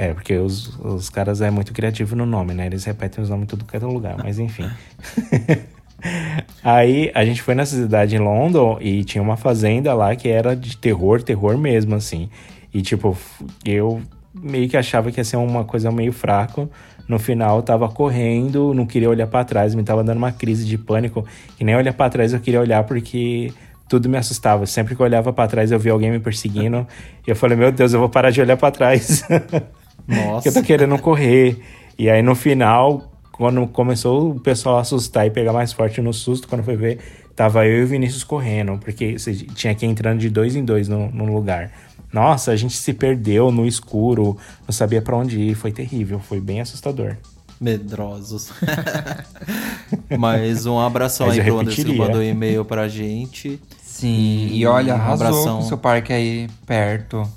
É, 0.00 0.14
porque 0.14 0.36
os, 0.36 0.78
os 0.78 1.10
caras 1.10 1.40
é 1.40 1.50
muito 1.50 1.72
criativo 1.72 2.14
no 2.14 2.24
nome, 2.24 2.54
né? 2.54 2.66
Eles 2.66 2.84
repetem 2.84 3.20
os 3.20 3.28
nomes 3.28 3.42
em 3.42 3.46
tudo 3.48 3.64
que 3.64 3.76
é 3.76 3.80
lugar, 3.80 4.16
mas 4.16 4.38
enfim. 4.38 4.64
Aí 6.62 7.10
a 7.12 7.24
gente 7.24 7.42
foi 7.42 7.56
nessa 7.56 7.74
cidade 7.74 8.14
em 8.14 8.20
London 8.20 8.78
e 8.80 9.02
tinha 9.02 9.20
uma 9.20 9.36
fazenda 9.36 9.92
lá 9.94 10.14
que 10.14 10.28
era 10.28 10.54
de 10.54 10.76
terror, 10.76 11.20
terror 11.20 11.58
mesmo, 11.58 11.96
assim. 11.96 12.30
E 12.72 12.80
tipo, 12.80 13.18
eu 13.64 14.00
meio 14.32 14.68
que 14.68 14.76
achava 14.76 15.10
que 15.10 15.18
ia 15.18 15.24
ser 15.24 15.36
uma 15.36 15.64
coisa 15.64 15.90
meio 15.90 16.12
fraco. 16.12 16.70
No 17.08 17.18
final, 17.18 17.56
eu 17.56 17.62
tava 17.64 17.88
correndo, 17.88 18.72
não 18.72 18.86
queria 18.86 19.10
olhar 19.10 19.26
pra 19.26 19.44
trás, 19.44 19.74
me 19.74 19.82
tava 19.82 20.04
dando 20.04 20.18
uma 20.18 20.30
crise 20.30 20.64
de 20.64 20.78
pânico. 20.78 21.26
E 21.58 21.64
nem 21.64 21.74
olhar 21.74 21.92
pra 21.92 22.08
trás 22.08 22.32
eu 22.32 22.38
queria 22.38 22.60
olhar 22.60 22.84
porque 22.84 23.52
tudo 23.88 24.08
me 24.08 24.16
assustava. 24.16 24.64
Sempre 24.64 24.94
que 24.94 25.02
eu 25.02 25.06
olhava 25.06 25.32
pra 25.32 25.48
trás, 25.48 25.72
eu 25.72 25.78
via 25.80 25.90
alguém 25.90 26.12
me 26.12 26.20
perseguindo. 26.20 26.86
e 27.26 27.30
eu 27.30 27.34
falei, 27.34 27.56
meu 27.56 27.72
Deus, 27.72 27.92
eu 27.92 27.98
vou 27.98 28.08
parar 28.08 28.30
de 28.30 28.40
olhar 28.40 28.56
pra 28.56 28.70
trás. 28.70 29.24
Nossa. 30.08 30.42
que 30.42 30.48
eu 30.48 30.62
tô 30.62 30.66
querendo 30.66 30.98
correr. 30.98 31.60
E 31.98 32.08
aí 32.08 32.22
no 32.22 32.34
final, 32.34 33.12
quando 33.32 33.66
começou 33.66 34.30
o 34.32 34.40
pessoal 34.40 34.78
a 34.78 34.80
assustar 34.80 35.26
e 35.26 35.30
pegar 35.30 35.52
mais 35.52 35.72
forte 35.72 36.00
no 36.00 36.12
susto, 36.12 36.48
quando 36.48 36.62
foi 36.64 36.76
ver, 36.76 36.98
tava 37.36 37.66
eu 37.66 37.80
e 37.80 37.84
o 37.84 37.86
Vinícius 37.86 38.24
correndo, 38.24 38.78
porque 38.78 39.18
você 39.18 39.34
tinha 39.34 39.74
que 39.74 39.84
ir 39.84 39.88
entrando 39.88 40.18
de 40.18 40.30
dois 40.30 40.56
em 40.56 40.64
dois 40.64 40.88
no, 40.88 41.10
no 41.10 41.24
lugar. 41.32 41.70
Nossa, 42.12 42.52
a 42.52 42.56
gente 42.56 42.76
se 42.76 42.92
perdeu 42.94 43.52
no 43.52 43.66
escuro, 43.66 44.36
não 44.66 44.72
sabia 44.72 45.02
pra 45.02 45.16
onde 45.16 45.38
ir, 45.38 45.54
foi 45.54 45.70
terrível, 45.70 46.18
foi 46.18 46.40
bem 46.40 46.60
assustador. 46.60 47.16
Medrosos. 47.60 48.50
Mas 50.18 50.64
um 50.64 50.78
abração 50.78 51.26
Mas 51.26 51.38
aí 51.38 51.44
pro 51.44 51.58
Anderson 51.58 51.82
que 51.84 51.92
mandou 51.96 52.22
e-mail 52.22 52.64
pra 52.64 52.88
gente. 52.88 53.60
Sim, 53.82 54.48
e 54.52 54.64
olha, 54.64 54.94
Um 54.94 54.96
arrasou 54.96 55.26
abração. 55.26 55.56
com 55.58 55.64
o 55.64 55.68
seu 55.68 55.78
parque 55.78 56.12
aí 56.12 56.48
perto. 56.64 57.28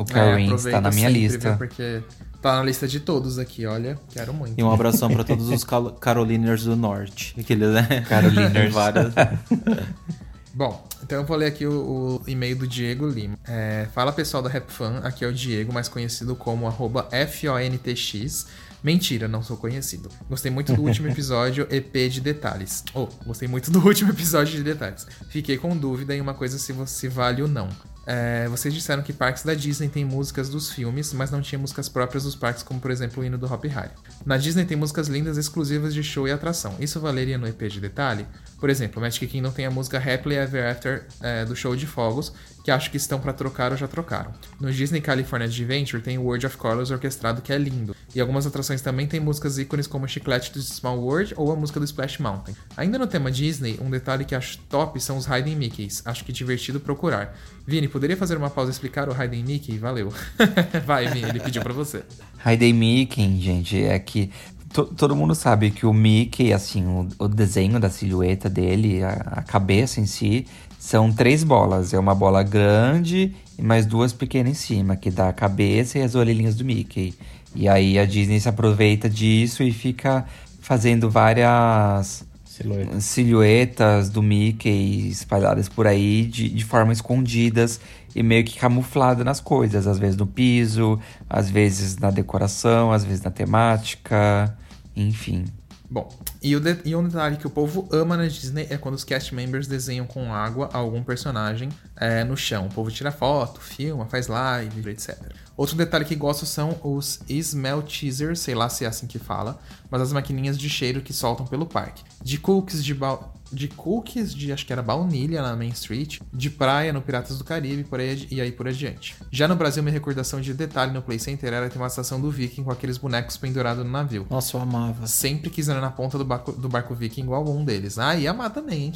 O 0.00 0.04
É, 0.10 0.14
Carins 0.14 0.46
aproveita 0.48 0.78
tá 0.78 0.80
na 0.80 0.90
minha 0.94 1.08
lista. 1.08 1.56
Porque 1.56 2.02
tá 2.40 2.56
na 2.56 2.62
lista 2.62 2.86
de 2.88 3.00
todos 3.00 3.38
aqui, 3.38 3.66
olha. 3.66 3.98
Quero 4.12 4.32
muito. 4.32 4.54
E 4.58 4.62
um 4.62 4.70
abração 4.72 5.10
pra 5.10 5.24
todos 5.24 5.48
os 5.48 5.62
Cal- 5.64 5.92
Caroliners 5.92 6.64
do 6.64 6.76
Norte. 6.76 7.34
Aquele, 7.38 7.66
né? 7.66 8.04
Caroliners. 8.08 8.72
Várias. 8.72 9.12
Bom, 10.52 10.84
então 11.02 11.18
eu 11.20 11.24
vou 11.24 11.36
ler 11.36 11.46
aqui 11.46 11.64
o, 11.64 12.20
o 12.26 12.28
e-mail 12.30 12.56
do 12.56 12.66
Diego 12.66 13.08
Lima. 13.08 13.38
É, 13.46 13.86
Fala 13.94 14.12
pessoal 14.12 14.42
da 14.42 14.50
RapFan, 14.50 14.98
aqui 15.04 15.24
é 15.24 15.28
o 15.28 15.32
Diego, 15.32 15.72
mais 15.72 15.88
conhecido 15.88 16.34
como 16.34 16.66
arroba 16.66 17.08
FONTX. 17.28 18.46
Mentira, 18.82 19.28
não 19.28 19.42
sou 19.42 19.56
conhecido. 19.56 20.08
Gostei 20.28 20.50
muito 20.50 20.72
do 20.74 20.82
último 20.82 21.06
episódio 21.12 21.68
EP 21.70 22.10
de 22.10 22.20
detalhes. 22.20 22.82
Oh, 22.94 23.06
gostei 23.26 23.46
muito 23.46 23.70
do 23.70 23.78
último 23.78 24.10
episódio 24.10 24.56
de 24.56 24.62
detalhes. 24.64 25.06
Fiquei 25.28 25.56
com 25.56 25.76
dúvida 25.76 26.16
em 26.16 26.20
uma 26.20 26.34
coisa 26.34 26.58
se 26.58 26.72
você 26.72 27.08
vale 27.08 27.42
ou 27.42 27.48
não. 27.48 27.68
É, 28.12 28.48
vocês 28.48 28.74
disseram 28.74 29.04
que 29.04 29.12
parques 29.12 29.44
da 29.44 29.54
Disney 29.54 29.88
têm 29.88 30.04
músicas 30.04 30.48
dos 30.48 30.72
filmes, 30.72 31.12
mas 31.12 31.30
não 31.30 31.40
tinha 31.40 31.60
músicas 31.60 31.88
próprias 31.88 32.24
dos 32.24 32.34
parques, 32.34 32.60
como 32.64 32.80
por 32.80 32.90
exemplo 32.90 33.22
o 33.22 33.24
hino 33.24 33.38
do 33.38 33.46
Hop 33.46 33.64
Harry. 33.66 33.92
Na 34.26 34.36
Disney 34.36 34.64
tem 34.64 34.76
músicas 34.76 35.06
lindas 35.06 35.36
exclusivas 35.36 35.94
de 35.94 36.02
show 36.02 36.26
e 36.26 36.32
atração. 36.32 36.74
Isso 36.80 36.98
valeria 36.98 37.38
no 37.38 37.46
EP 37.46 37.62
de 37.68 37.78
detalhe? 37.78 38.26
Por 38.58 38.68
exemplo, 38.68 39.00
Magic 39.00 39.24
Kingdom 39.28 39.52
tem 39.52 39.64
a 39.64 39.70
música 39.70 39.96
Happily 39.96 40.34
Ever 40.34 40.72
After 40.72 41.06
é, 41.20 41.44
do 41.44 41.54
show 41.54 41.76
de 41.76 41.86
fogos, 41.86 42.32
que 42.64 42.70
acho 42.70 42.90
que 42.90 42.96
estão 42.96 43.18
pra 43.18 43.32
trocar 43.32 43.72
ou 43.72 43.76
já 43.78 43.88
trocaram. 43.88 44.32
No 44.60 44.70
Disney 44.72 45.00
California 45.00 45.46
Adventure 45.46 46.02
tem 46.02 46.18
o 46.18 46.22
World 46.22 46.46
of 46.46 46.56
Colors 46.56 46.90
orquestrado, 46.90 47.40
que 47.40 47.52
é 47.52 47.58
lindo. 47.58 47.96
E 48.14 48.20
algumas 48.20 48.46
atrações 48.46 48.82
também 48.82 49.06
têm 49.06 49.18
músicas 49.20 49.58
ícones 49.58 49.86
como 49.86 50.06
Chiclete 50.06 50.52
do 50.52 50.60
Small 50.60 50.98
World 51.00 51.34
ou 51.36 51.50
a 51.52 51.56
música 51.56 51.78
do 51.80 51.84
Splash 51.84 52.18
Mountain. 52.18 52.54
Ainda 52.76 52.98
no 52.98 53.06
tema 53.06 53.30
Disney, 53.30 53.78
um 53.80 53.88
detalhe 53.88 54.24
que 54.24 54.34
acho 54.34 54.58
top 54.68 55.00
são 55.00 55.16
os 55.16 55.26
Hiding 55.26 55.56
Mickeys. 55.56 56.02
Acho 56.04 56.24
que 56.24 56.32
divertido 56.32 56.78
procurar. 56.80 57.36
Vini, 57.66 57.88
poderia 57.88 58.16
fazer 58.16 58.36
uma 58.36 58.50
pausa 58.50 58.70
e 58.70 58.72
explicar 58.72 59.08
o 59.08 59.12
Hiding 59.22 59.42
Mickey? 59.44 59.78
Valeu. 59.78 60.12
Vai, 60.84 61.06
Vini, 61.08 61.28
ele 61.28 61.40
pediu 61.40 61.62
pra 61.62 61.72
você. 61.72 62.02
Hidey 62.44 62.72
Mickey, 62.72 63.40
gente, 63.40 63.82
é 63.82 63.98
que 63.98 64.30
to- 64.72 64.86
todo 64.86 65.14
mundo 65.16 65.34
sabe 65.34 65.70
que 65.70 65.86
o 65.86 65.92
Mickey, 65.92 66.52
assim, 66.52 66.84
o, 66.86 67.08
o 67.18 67.28
desenho 67.28 67.78
da 67.80 67.88
silhueta 67.90 68.48
dele, 68.50 69.02
a, 69.02 69.12
a 69.36 69.42
cabeça 69.42 70.00
em 70.00 70.06
si, 70.06 70.46
são 70.80 71.12
três 71.12 71.44
bolas. 71.44 71.92
É 71.92 71.98
uma 71.98 72.14
bola 72.14 72.42
grande 72.42 73.36
e 73.58 73.62
mais 73.62 73.84
duas 73.84 74.14
pequenas 74.14 74.52
em 74.52 74.54
cima, 74.54 74.96
que 74.96 75.10
dá 75.10 75.28
a 75.28 75.32
cabeça 75.32 75.98
e 75.98 76.02
as 76.02 76.14
orelhinhas 76.14 76.56
do 76.56 76.64
Mickey. 76.64 77.14
E 77.54 77.68
aí 77.68 77.98
a 77.98 78.06
Disney 78.06 78.40
se 78.40 78.48
aproveita 78.48 79.08
disso 79.08 79.62
e 79.62 79.72
fica 79.72 80.24
fazendo 80.62 81.10
várias 81.10 82.24
Silhueta. 82.44 83.00
silhuetas 83.00 84.08
do 84.08 84.22
Mickey 84.22 85.10
espalhadas 85.10 85.68
por 85.68 85.86
aí 85.86 86.24
de, 86.24 86.48
de 86.48 86.64
forma 86.64 86.92
escondidas 86.92 87.78
e 88.16 88.22
meio 88.22 88.42
que 88.42 88.58
camuflada 88.58 89.22
nas 89.22 89.38
coisas, 89.38 89.86
às 89.86 89.98
vezes 89.98 90.16
no 90.16 90.26
piso, 90.26 90.98
às 91.28 91.50
vezes 91.50 91.98
na 91.98 92.10
decoração, 92.10 92.90
às 92.90 93.04
vezes 93.04 93.22
na 93.22 93.30
temática, 93.30 94.56
enfim. 94.96 95.44
Bom, 95.90 96.08
e, 96.42 96.56
o 96.56 96.60
de- 96.60 96.78
e 96.84 96.96
um 96.96 97.04
detalhe 97.06 97.36
que 97.36 97.46
o 97.46 97.50
povo 97.50 97.88
ama 97.92 98.16
na 98.16 98.26
Disney 98.26 98.66
é 98.70 98.76
quando 98.78 98.94
os 98.94 99.04
cast 99.04 99.34
members 99.34 99.66
desenham 99.66 100.06
com 100.06 100.32
água 100.32 100.68
algum 100.72 101.02
personagem 101.02 101.68
é, 101.96 102.24
no 102.24 102.36
chão. 102.36 102.66
O 102.66 102.70
povo 102.70 102.90
tira 102.90 103.12
foto, 103.12 103.60
filma, 103.60 104.06
faz 104.06 104.26
live, 104.26 104.88
etc. 104.90 105.18
Outro 105.56 105.76
detalhe 105.76 106.04
que 106.06 106.16
gosto 106.16 106.46
são 106.46 106.78
os 106.82 107.20
smell 107.28 107.82
teasers, 107.82 108.40
sei 108.40 108.54
lá 108.54 108.68
se 108.70 108.84
é 108.84 108.88
assim 108.88 109.06
que 109.06 109.18
fala, 109.18 109.60
mas 109.90 110.00
as 110.00 110.12
maquininhas 110.12 110.56
de 110.56 110.70
cheiro 110.70 111.02
que 111.02 111.12
soltam 111.12 111.46
pelo 111.46 111.66
parque. 111.66 112.02
De 112.22 112.38
cookies 112.38 112.82
de, 112.82 112.94
ba- 112.94 113.20
de 113.52 113.68
cookies 113.68 114.34
de 114.34 114.52
acho 114.52 114.66
que 114.66 114.72
era 114.72 114.82
baunilha 114.82 115.42
na 115.42 115.56
Main 115.56 115.70
Street, 115.70 116.20
de 116.32 116.50
praia 116.50 116.92
no 116.92 117.02
Piratas 117.02 117.38
do 117.38 117.44
Caribe 117.44 117.84
por 117.84 118.00
aí, 118.00 118.26
e 118.30 118.40
aí 118.40 118.52
por 118.52 118.68
adiante. 118.68 119.16
Já 119.30 119.48
no 119.48 119.56
Brasil, 119.56 119.82
minha 119.82 119.92
recordação 119.92 120.40
de 120.40 120.54
detalhe 120.54 120.92
no 120.92 121.02
Play 121.02 121.18
Center 121.18 121.52
era 121.52 121.68
ter 121.68 121.78
uma 121.78 121.86
estação 121.86 122.20
do 122.20 122.30
Viking 122.30 122.64
com 122.64 122.70
aqueles 122.70 122.98
bonecos 122.98 123.36
pendurados 123.36 123.84
no 123.84 123.90
navio. 123.90 124.26
Nossa, 124.30 124.56
eu 124.56 124.60
amava. 124.60 125.06
Sempre 125.06 125.50
quis 125.50 125.68
andar 125.68 125.80
na 125.80 125.90
ponta 125.90 126.16
do 126.16 126.24
barco, 126.24 126.52
do 126.52 126.68
barco 126.68 126.94
viking 126.94 127.22
igual 127.22 127.48
um 127.48 127.64
deles. 127.64 127.98
Ah, 127.98 128.16
e 128.16 128.26
amar 128.26 128.50
também, 128.50 128.84
hein? 128.84 128.92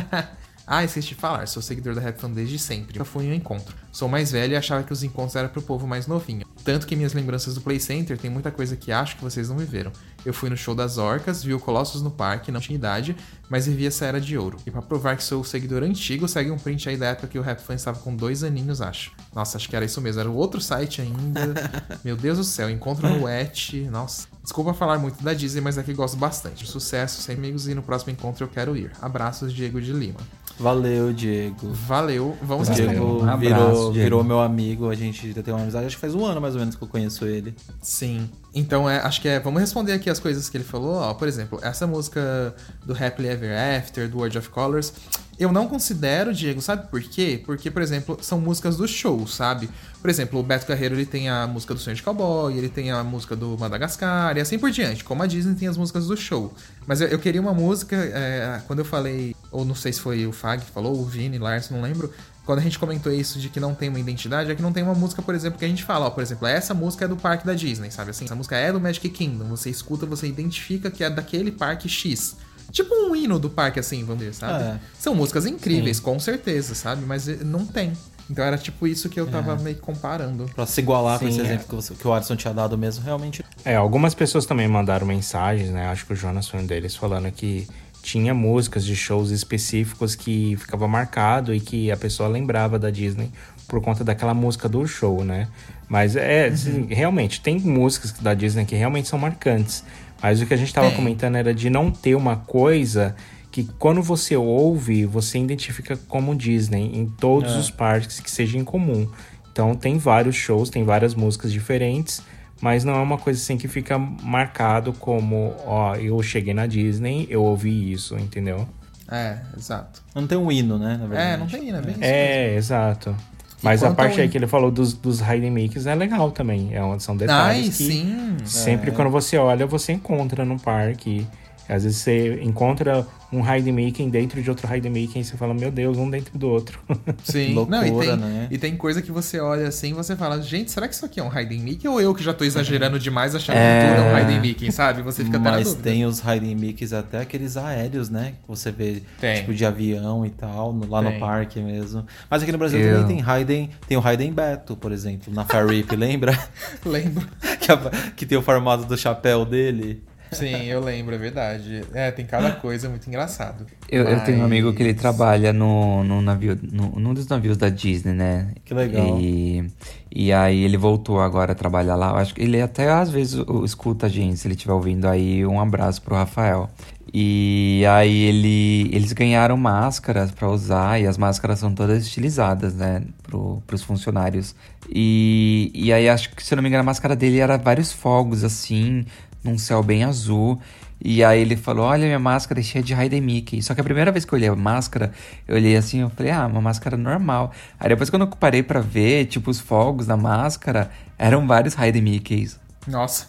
ah, 0.66 0.84
esqueci 0.84 1.08
de 1.08 1.14
falar, 1.14 1.46
sou 1.46 1.62
seguidor 1.62 1.94
da 1.94 2.00
Rap 2.00 2.18
Fan 2.18 2.30
desde 2.30 2.58
sempre. 2.58 2.98
Já 2.98 3.04
fui 3.04 3.26
em 3.26 3.30
um 3.30 3.34
encontro. 3.34 3.76
Sou 3.92 4.08
mais 4.08 4.30
velho 4.30 4.52
e 4.52 4.56
achava 4.56 4.82
que 4.82 4.92
os 4.92 5.02
encontros 5.02 5.36
eram 5.36 5.48
pro 5.48 5.62
povo 5.62 5.86
mais 5.86 6.06
novinho. 6.06 6.46
Tanto 6.64 6.86
que 6.86 6.96
minhas 6.96 7.14
lembranças 7.14 7.54
do 7.54 7.60
Play 7.60 7.80
Center 7.80 8.18
tem 8.18 8.30
muita 8.30 8.50
coisa 8.50 8.76
que 8.76 8.92
acho 8.92 9.16
que 9.16 9.24
vocês 9.24 9.48
não 9.48 9.56
viveram. 9.56 9.92
Eu 10.24 10.34
fui 10.34 10.50
no 10.50 10.56
show 10.56 10.74
das 10.74 10.98
orcas, 10.98 11.42
vi 11.42 11.54
o 11.54 11.60
Colossus 11.60 12.02
no 12.02 12.10
parque, 12.10 12.52
não 12.52 12.60
tinha 12.60 12.76
idade, 12.76 13.16
mas 13.48 13.66
vivi 13.66 13.86
essa 13.86 14.04
era 14.04 14.20
de 14.20 14.36
ouro. 14.36 14.58
E 14.66 14.70
pra 14.70 14.82
provar 14.82 15.16
que 15.16 15.22
sou 15.22 15.42
seguidor 15.44 15.82
antigo, 15.82 16.28
segue 16.28 16.50
um 16.50 16.58
print 16.58 16.88
aí 16.88 16.96
da 16.96 17.06
época 17.06 17.28
que 17.28 17.38
o 17.38 17.42
Rap 17.42 17.60
Fan 17.60 17.74
estava 17.74 17.98
com 18.00 18.14
dois 18.14 18.42
aninhos, 18.42 18.80
acho. 18.80 19.12
Nossa, 19.34 19.56
acho 19.56 19.68
que 19.68 19.76
era 19.76 19.84
isso 19.84 20.00
mesmo. 20.00 20.20
Era 20.20 20.30
o 20.30 20.34
outro 20.34 20.60
site 20.60 21.00
ainda. 21.00 21.54
Meu 22.04 22.16
Deus 22.16 22.38
do 22.38 22.44
céu, 22.44 22.68
encontro 22.68 23.08
no 23.08 23.28
Et. 23.28 23.88
Nossa. 23.90 24.26
Desculpa 24.42 24.74
falar 24.74 24.98
muito 24.98 25.22
da 25.22 25.32
Disney, 25.32 25.60
mas 25.60 25.78
é 25.78 25.82
que 25.82 25.94
gosto 25.94 26.16
bastante. 26.16 26.66
Sucesso, 26.66 27.22
sem 27.22 27.36
amigos, 27.36 27.68
e 27.68 27.74
no 27.74 27.82
próximo 27.82 28.12
encontro 28.12 28.44
eu 28.44 28.48
quero 28.48 28.76
ir. 28.76 28.92
Abraços, 29.00 29.52
Diego 29.52 29.80
de 29.80 29.92
Lima. 29.92 30.20
Valeu, 30.58 31.12
Diego. 31.12 31.70
Valeu. 31.72 32.36
Vamos 32.42 32.68
O 32.68 32.72
responder. 32.72 32.90
Diego, 32.98 33.22
Um 33.24 33.28
abraço, 33.28 33.38
virou, 33.38 33.92
Diego. 33.92 33.92
virou 33.92 34.24
meu 34.24 34.40
amigo, 34.40 34.90
a 34.90 34.94
gente 34.94 35.32
já 35.32 35.42
tem 35.42 35.54
uma 35.54 35.62
amizade, 35.62 35.86
acho 35.86 35.96
que 35.96 36.00
faz 36.00 36.14
um 36.14 36.24
ano 36.24 36.40
mais 36.40 36.54
ou 36.54 36.60
menos 36.60 36.74
que 36.74 36.82
eu 36.82 36.88
conheço 36.88 37.24
ele. 37.26 37.54
Sim. 37.80 38.28
Então, 38.54 38.88
é, 38.90 38.98
acho 38.98 39.20
que 39.20 39.28
é. 39.28 39.38
Vamos 39.38 39.60
responder 39.60 39.92
aqui 39.92 40.10
as 40.10 40.18
coisas 40.18 40.48
que 40.48 40.56
ele 40.56 40.64
falou. 40.64 40.96
Ó, 40.96 41.14
por 41.14 41.28
exemplo, 41.28 41.60
essa 41.62 41.86
música 41.86 42.54
do 42.84 42.92
Happily 42.92 43.28
Ever 43.28 43.56
After, 43.78 44.08
do 44.08 44.16
World 44.18 44.36
of 44.38 44.48
Colors, 44.48 44.92
eu 45.38 45.52
não 45.52 45.68
considero, 45.68 46.34
Diego, 46.34 46.60
sabe 46.60 46.88
por 46.88 47.00
quê? 47.00 47.40
Porque, 47.46 47.70
por 47.70 47.80
exemplo, 47.80 48.18
são 48.20 48.40
músicas 48.40 48.76
do 48.76 48.88
show, 48.88 49.24
sabe? 49.28 49.68
Por 50.00 50.10
exemplo, 50.10 50.40
o 50.40 50.42
Beto 50.42 50.66
Carreiro 50.66 50.96
ele 50.96 51.06
tem 51.06 51.28
a 51.28 51.46
música 51.46 51.72
do 51.74 51.78
Sonho 51.78 51.94
de 51.94 52.02
Cowboy, 52.02 52.56
ele 52.56 52.68
tem 52.68 52.90
a 52.90 53.04
música 53.04 53.36
do 53.36 53.56
Madagascar 53.56 54.36
e 54.36 54.40
assim 54.40 54.58
por 54.58 54.70
diante. 54.72 55.04
Como 55.04 55.22
a 55.22 55.26
Disney 55.26 55.54
tem 55.54 55.68
as 55.68 55.76
músicas 55.76 56.06
do 56.08 56.16
show. 56.16 56.52
Mas 56.86 57.00
eu, 57.00 57.06
eu 57.08 57.18
queria 57.20 57.40
uma 57.40 57.54
música, 57.54 57.94
é, 57.96 58.60
quando 58.66 58.80
eu 58.80 58.84
falei, 58.84 59.36
ou 59.50 59.64
não 59.64 59.74
sei 59.74 59.92
se 59.92 60.00
foi 60.00 60.26
o 60.26 60.32
Fag 60.32 60.64
que 60.64 60.70
falou, 60.70 60.98
o 60.98 61.04
Vini, 61.04 61.38
Lars, 61.38 61.70
não 61.70 61.80
lembro. 61.82 62.12
Quando 62.44 62.60
a 62.60 62.62
gente 62.62 62.78
comentou 62.78 63.12
isso 63.12 63.38
de 63.38 63.48
que 63.50 63.60
não 63.60 63.74
tem 63.74 63.90
uma 63.90 64.00
identidade, 64.00 64.50
é 64.50 64.54
que 64.54 64.62
não 64.62 64.72
tem 64.72 64.82
uma 64.82 64.94
música, 64.94 65.20
por 65.20 65.34
exemplo, 65.34 65.58
que 65.58 65.64
a 65.64 65.68
gente 65.68 65.84
fala, 65.84 66.06
ó, 66.06 66.10
por 66.10 66.22
exemplo, 66.22 66.46
essa 66.46 66.72
música 66.72 67.04
é 67.04 67.08
do 67.08 67.16
parque 67.16 67.46
da 67.46 67.52
Disney, 67.52 67.90
sabe 67.90 68.10
assim? 68.10 68.24
Essa 68.24 68.34
música 68.34 68.56
é 68.56 68.72
do 68.72 68.80
Magic 68.80 69.06
Kingdom. 69.10 69.44
Você 69.48 69.68
escuta, 69.68 70.06
você 70.06 70.26
identifica 70.26 70.90
que 70.90 71.04
é 71.04 71.10
daquele 71.10 71.52
parque 71.52 71.88
X. 71.90 72.36
Tipo 72.72 72.94
um 72.94 73.14
hino 73.14 73.38
do 73.38 73.50
parque, 73.50 73.78
assim, 73.80 74.02
vamos 74.02 74.20
dizer, 74.20 74.34
sabe? 74.34 74.64
É. 74.64 74.78
São 74.98 75.14
músicas 75.14 75.44
incríveis, 75.46 76.00
com 76.00 76.18
certeza, 76.18 76.74
sabe? 76.74 77.04
Mas 77.06 77.28
eh, 77.28 77.38
não 77.44 77.66
tem. 77.66 77.92
Então 78.30 78.44
era 78.44 78.58
tipo 78.58 78.86
isso 78.86 79.08
que 79.08 79.18
eu 79.18 79.26
tava 79.26 79.52
É. 79.52 79.56
meio 79.58 79.76
que 79.76 79.82
comparando. 79.82 80.44
Pra 80.54 80.66
se 80.66 80.80
igualar 80.80 81.18
com 81.18 81.24
Sim, 81.26 81.30
esse 81.32 81.40
é. 81.40 81.44
exemplo 81.44 81.64
que, 81.66 81.74
você- 81.74 81.94
que 81.94 82.06
o 82.06 82.12
Alisson 82.12 82.36
tinha 82.36 82.52
dado 82.52 82.76
mesmo, 82.76 83.02
realmente. 83.04 83.42
É, 83.64 83.74
algumas 83.76 84.14
pessoas 84.14 84.44
também 84.46 84.68
mandaram 84.68 85.06
mensagens, 85.06 85.70
né? 85.70 85.86
Acho 85.86 86.04
que 86.06 86.12
o 86.12 86.16
Jonas 86.16 86.46
foi 86.48 86.60
um 86.60 86.66
deles, 86.66 86.94
falando 86.94 87.30
que 87.32 87.66
tinha 88.08 88.32
músicas 88.32 88.86
de 88.86 88.96
shows 88.96 89.30
específicos 89.30 90.14
que 90.14 90.56
ficava 90.56 90.88
marcado 90.88 91.54
e 91.54 91.60
que 91.60 91.90
a 91.92 91.96
pessoa 91.96 92.26
lembrava 92.26 92.78
da 92.78 92.88
Disney 92.88 93.30
por 93.68 93.82
conta 93.82 94.02
daquela 94.02 94.32
música 94.32 94.66
do 94.66 94.86
show, 94.86 95.22
né? 95.22 95.46
Mas 95.86 96.16
é, 96.16 96.46
assim, 96.46 96.86
realmente, 96.88 97.42
tem 97.42 97.58
músicas 97.60 98.12
da 98.12 98.32
Disney 98.32 98.64
que 98.64 98.74
realmente 98.74 99.08
são 99.08 99.18
marcantes. 99.18 99.84
Mas 100.22 100.40
o 100.40 100.46
que 100.46 100.54
a 100.54 100.56
gente 100.56 100.72
tava 100.72 100.86
Tem. 100.88 100.96
comentando 100.96 101.36
era 101.36 101.52
de 101.52 101.68
não 101.68 101.90
ter 101.90 102.14
uma 102.14 102.36
coisa 102.36 103.14
que 103.50 103.64
quando 103.78 104.02
você 104.02 104.34
ouve, 104.36 105.04
você 105.04 105.38
identifica 105.38 105.94
como 106.08 106.34
Disney 106.34 106.90
em 106.94 107.04
todos 107.06 107.52
É. 107.52 107.58
os 107.58 107.70
parques 107.70 108.20
que 108.20 108.30
seja 108.30 108.56
em 108.56 108.64
comum. 108.64 109.06
Então 109.52 109.74
tem 109.74 109.98
vários 109.98 110.34
shows, 110.34 110.70
tem 110.70 110.82
várias 110.82 111.14
músicas 111.14 111.52
diferentes, 111.52 112.22
mas 112.60 112.84
não 112.84 112.94
é 112.94 113.00
uma 113.00 113.18
coisa 113.18 113.40
assim 113.40 113.56
que 113.56 113.68
fica 113.68 113.98
marcado 113.98 114.92
como, 114.92 115.54
ó, 115.66 115.94
eu 115.96 116.20
cheguei 116.22 116.52
na 116.54 116.66
Disney, 116.66 117.26
eu 117.30 117.42
ouvi 117.42 117.92
isso, 117.92 118.16
entendeu? 118.18 118.68
É, 119.10 119.38
exato. 119.56 120.02
Não 120.14 120.26
tem 120.26 120.36
um 120.36 120.52
hino, 120.52 120.78
né? 120.78 120.98
Na 121.00 121.06
verdade. 121.06 121.32
É, 121.32 121.36
não 121.36 121.46
tem, 121.46 121.72
né? 121.72 121.80
Bem 121.80 121.92
isso 121.92 122.00
mesmo. 122.00 122.14
É, 122.14 122.54
exato. 122.56 123.16
Mas 123.62 123.82
a 123.82 123.88
quanto 123.88 123.96
parte 123.96 124.14
ao- 124.16 124.20
aí 124.20 124.28
que 124.28 124.36
ele 124.38 124.46
falou 124.46 124.70
dos, 124.70 124.92
dos 124.92 125.20
hidden 125.20 125.50
mics 125.50 125.86
é 125.86 125.94
legal 125.94 126.30
também. 126.30 126.68
É, 126.74 126.82
uma- 126.82 127.00
são 127.00 127.14
Ai, 127.14 127.18
detalhes 127.18 127.76
que 127.76 127.84
sim. 127.84 128.36
sempre 128.44 128.90
quando 128.92 129.10
você 129.10 129.36
olha, 129.38 129.66
você 129.66 129.92
encontra 129.92 130.44
no 130.44 130.60
parque. 130.60 131.26
Às 131.68 131.84
vezes 131.84 131.98
você 131.98 132.40
encontra 132.42 133.06
um 133.30 133.42
mickey 133.72 134.08
dentro 134.08 134.42
de 134.42 134.48
outro 134.48 134.66
mickey 134.90 135.20
e 135.20 135.24
você 135.24 135.36
fala, 135.36 135.52
meu 135.52 135.70
Deus, 135.70 135.98
um 135.98 136.08
dentro 136.08 136.38
do 136.38 136.48
outro. 136.48 136.80
Sim. 137.22 137.52
Loucura, 137.52 137.76
não, 137.78 137.86
e 137.86 138.06
tem, 138.06 138.16
né? 138.16 138.48
e 138.50 138.56
tem 138.58 138.74
coisa 138.74 139.02
que 139.02 139.12
você 139.12 139.38
olha 139.38 139.68
assim 139.68 139.90
e 139.90 139.92
você 139.92 140.16
fala, 140.16 140.40
gente, 140.40 140.70
será 140.70 140.88
que 140.88 140.94
isso 140.94 141.04
aqui 141.04 141.20
é 141.20 141.22
um 141.22 141.28
Mickey? 141.62 141.86
Ou 141.86 142.00
eu 142.00 142.14
que 142.14 142.22
já 142.22 142.32
tô 142.32 142.42
exagerando 142.44 142.98
demais 142.98 143.34
achando 143.34 143.56
É. 143.56 143.82
que 143.82 143.94
tudo 143.96 144.06
é 144.08 144.14
um 144.14 144.18
Hidden 144.18 144.40
Mickey, 144.40 144.72
sabe? 144.72 145.02
Você 145.02 145.24
fica 145.24 145.36
até 145.36 145.50
Mas 145.50 145.74
tem 145.74 146.06
os 146.06 146.20
hiding 146.20 146.54
micks 146.54 146.92
até 146.94 147.20
aqueles 147.20 147.56
aéreos, 147.58 148.08
né? 148.08 148.32
Que 148.42 148.48
você 148.48 148.70
vê, 148.72 149.02
Tem. 149.20 149.40
tipo, 149.40 149.52
de 149.52 149.64
avião 149.66 150.24
e 150.24 150.30
tal, 150.30 150.72
no- 150.72 150.88
lá 150.88 151.02
Tem. 151.02 151.12
no 151.12 151.20
parque 151.20 151.60
mesmo. 151.60 152.06
Mas 152.30 152.42
aqui 152.42 152.50
no 152.50 152.56
Brasil 152.58 152.80
Eu- 152.80 153.00
também 153.02 153.16
tem 153.16 153.20
Raiden, 153.24 153.70
tem 153.86 153.96
o 153.98 154.00
Raiden 154.00 154.32
Beto, 154.32 154.74
por 154.74 154.90
exemplo, 154.90 155.32
na 155.34 155.44
Farrip, 155.44 155.94
lembra? 155.96 156.38
Lembro. 156.84 157.26
que, 157.60 157.70
a- 157.70 157.90
que 158.16 158.24
tem 158.24 158.38
o 158.38 158.42
formato 158.42 158.86
do 158.86 158.96
chapéu 158.96 159.44
dele. 159.44 160.02
Sim, 160.32 160.64
eu 160.64 160.80
lembro, 160.80 161.14
é 161.14 161.18
verdade. 161.18 161.82
É, 161.94 162.10
tem 162.10 162.24
cada 162.26 162.52
coisa 162.52 162.88
muito 162.88 163.06
engraçado. 163.08 163.66
Eu, 163.88 164.04
eu 164.04 164.20
tenho 164.24 164.40
um 164.40 164.44
amigo 164.44 164.72
que 164.72 164.82
ele 164.82 164.92
Mas- 164.92 165.00
trabalha 165.00 165.52
no, 165.52 166.04
no 166.04 166.20
navio, 166.20 166.58
no, 166.62 166.90
num 166.98 167.14
dos 167.14 167.26
navios 167.26 167.56
da 167.56 167.68
Disney, 167.68 168.12
né? 168.12 168.52
Que 168.64 168.74
legal. 168.74 169.18
E, 169.20 169.64
e 170.10 170.32
aí 170.32 170.62
ele 170.64 170.76
voltou 170.76 171.20
agora 171.20 171.52
a 171.52 171.54
trabalhar 171.54 171.96
lá. 171.96 172.10
Eu 172.10 172.16
acho 172.16 172.34
que 172.34 172.42
ele 172.42 172.60
até 172.60 172.90
às 172.90 173.10
vezes 173.10 173.34
o- 173.46 173.64
escuta 173.64 174.06
a 174.06 174.08
gente, 174.08 174.36
se 174.38 174.46
ele 174.46 174.54
estiver 174.54 174.72
ouvindo 174.74 175.06
aí, 175.08 175.44
um 175.46 175.60
abraço 175.60 176.02
pro 176.02 176.14
Rafael. 176.14 176.68
E 177.12 177.84
aí 177.88 178.24
ele, 178.24 178.90
eles 178.94 179.14
ganharam 179.14 179.56
máscaras 179.56 180.30
pra 180.30 180.46
usar 180.50 181.00
e 181.00 181.06
as 181.06 181.16
máscaras 181.16 181.58
são 181.58 181.74
todas 181.74 182.02
estilizadas, 182.06 182.74
né, 182.74 183.02
pro, 183.22 183.62
pros 183.66 183.82
funcionários. 183.82 184.54
E, 184.90 185.70
e 185.74 185.90
aí 185.90 186.06
acho 186.06 186.30
que, 186.34 186.44
se 186.44 186.52
eu 186.52 186.56
não 186.56 186.62
me 186.62 186.68
engano, 186.68 186.82
a 186.82 186.84
máscara 186.84 187.16
dele 187.16 187.38
era 187.38 187.56
vários 187.56 187.90
fogos 187.92 188.44
assim, 188.44 189.06
num 189.42 189.58
céu 189.58 189.82
bem 189.82 190.04
azul. 190.04 190.60
E 191.00 191.22
aí 191.22 191.40
ele 191.40 191.56
falou, 191.56 191.86
olha, 191.86 192.04
minha 192.04 192.18
máscara 192.18 192.58
é 192.58 192.62
cheia 192.62 192.82
de 192.82 192.92
Raiden 192.92 193.20
Mickey. 193.20 193.62
Só 193.62 193.74
que 193.74 193.80
a 193.80 193.84
primeira 193.84 194.10
vez 194.10 194.24
que 194.24 194.32
eu 194.32 194.36
olhei 194.36 194.48
a 194.48 194.56
máscara, 194.56 195.12
eu 195.46 195.54
olhei 195.54 195.76
assim, 195.76 196.00
eu 196.00 196.10
falei, 196.10 196.32
ah, 196.32 196.46
uma 196.46 196.60
máscara 196.60 196.96
normal. 196.96 197.52
Aí 197.78 197.88
depois 197.88 198.10
quando 198.10 198.22
eu 198.22 198.28
parei 198.28 198.62
pra 198.62 198.80
ver, 198.80 199.26
tipo, 199.26 199.50
os 199.50 199.60
fogos 199.60 200.06
da 200.06 200.16
máscara, 200.16 200.90
eram 201.16 201.46
vários 201.46 201.74
Raiden 201.74 202.02
Mickeys. 202.02 202.58
Nossa. 202.86 203.26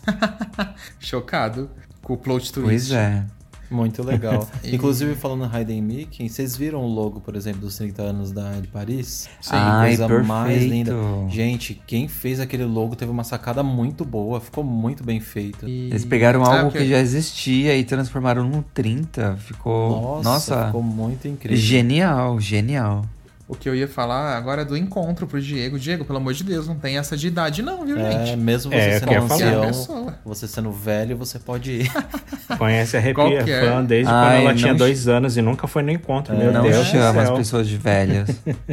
Chocado 1.00 1.70
com 2.02 2.14
o 2.14 2.18
plot 2.18 2.52
twist. 2.52 2.68
Pois 2.68 2.92
é. 2.92 3.24
Muito 3.70 4.02
legal. 4.04 4.48
E- 4.64 4.76
Inclusive, 4.76 5.16
falando 5.16 5.46
em 5.46 5.48
Raiden 5.48 5.82
Mickey, 5.82 6.28
vocês 6.28 6.56
viram 6.56 6.82
o 6.82 6.88
logo, 6.88 7.20
por 7.22 7.36
exemplo, 7.36 7.62
dos 7.62 7.78
30 7.78 8.02
anos 8.02 8.32
da, 8.32 8.52
de 8.54 8.68
Paris? 8.68 9.30
Sim. 9.42 9.50
Ai, 9.54 9.96
coisa 9.98 10.08
mais 10.24 10.50
perfeito. 10.52 10.72
linda. 10.74 10.94
Gente, 11.30 11.82
quem 11.86 12.08
fez 12.08 12.40
aquele 12.40 12.66
logo 12.66 12.96
teve 12.96 13.12
uma 13.12 13.24
sacada 13.24 13.62
muito 13.64 14.04
boa, 14.04 14.40
ficou 14.42 14.64
muito 14.64 15.04
bem 15.04 15.20
feito. 15.20 15.68
E- 15.68 15.88
Eles 15.90 16.04
pegaram 16.06 16.44
Ah, 16.44 16.58
algo 16.60 16.72
porque- 16.72 16.80
que 16.86 16.90
já 16.90 17.00
existia 17.00 17.76
e 17.78 17.84
transformaram 17.84 18.44
num 18.44 18.62
30. 18.62 19.38
Ficou. 19.38 20.22
Nossa, 20.24 20.66
ficou 20.68 20.82
muito 20.84 21.28
incrível. 21.28 21.58
genial, 21.58 22.40
genial. 22.40 23.06
O 23.48 23.56
que 23.56 23.68
eu 23.68 23.74
ia 23.74 23.88
falar 23.88 24.38
agora 24.38 24.62
é 24.62 24.66
do 24.66 24.78
encontro 24.78 25.26
pro 25.26 25.42
Diego. 25.42 25.80
Diego, 25.80 26.06
pelo 26.06 26.20
amor 26.20 26.36
de 26.36 26.44
Deus, 26.44 26.68
não 26.68 26.76
tem 26.76 27.00
essa 27.00 27.18
de 27.18 27.26
idade 27.30 27.64
não, 27.64 27.84
viu, 27.84 27.98
É, 27.98 28.28
gente? 28.28 28.38
mesmo 28.38 28.72
você 28.72 28.78
É, 28.78 29.00
sendo 29.00 29.12
ancião, 29.12 29.62
Pessoa. 29.66 29.99
Você 30.30 30.48
sendo 30.48 30.72
velho, 30.72 31.18
você 31.18 31.38
pode 31.40 31.72
ir. 31.72 31.92
Conhece 32.58 32.96
a 32.96 33.00
Arrepia 33.00 33.44
que 33.44 33.52
é? 33.52 33.62
Fã 33.70 33.84
desde 33.84 34.12
Ai, 34.12 34.24
quando 34.38 34.42
ela 34.42 34.50
não 34.52 34.58
tinha 34.58 34.74
ch- 34.74 34.78
dois 34.78 35.08
anos 35.08 35.36
e 35.38 35.42
nunca 35.42 35.68
foi 35.68 35.84
no 35.84 35.92
encontro. 35.92 36.36
Meu 36.38 36.52
Não 36.54 36.62
Deus 36.64 36.78
do 36.78 36.86
chama 36.86 37.22
as 37.22 37.30
pessoas 37.32 37.68
de 37.68 37.76
velhas. 37.78 38.30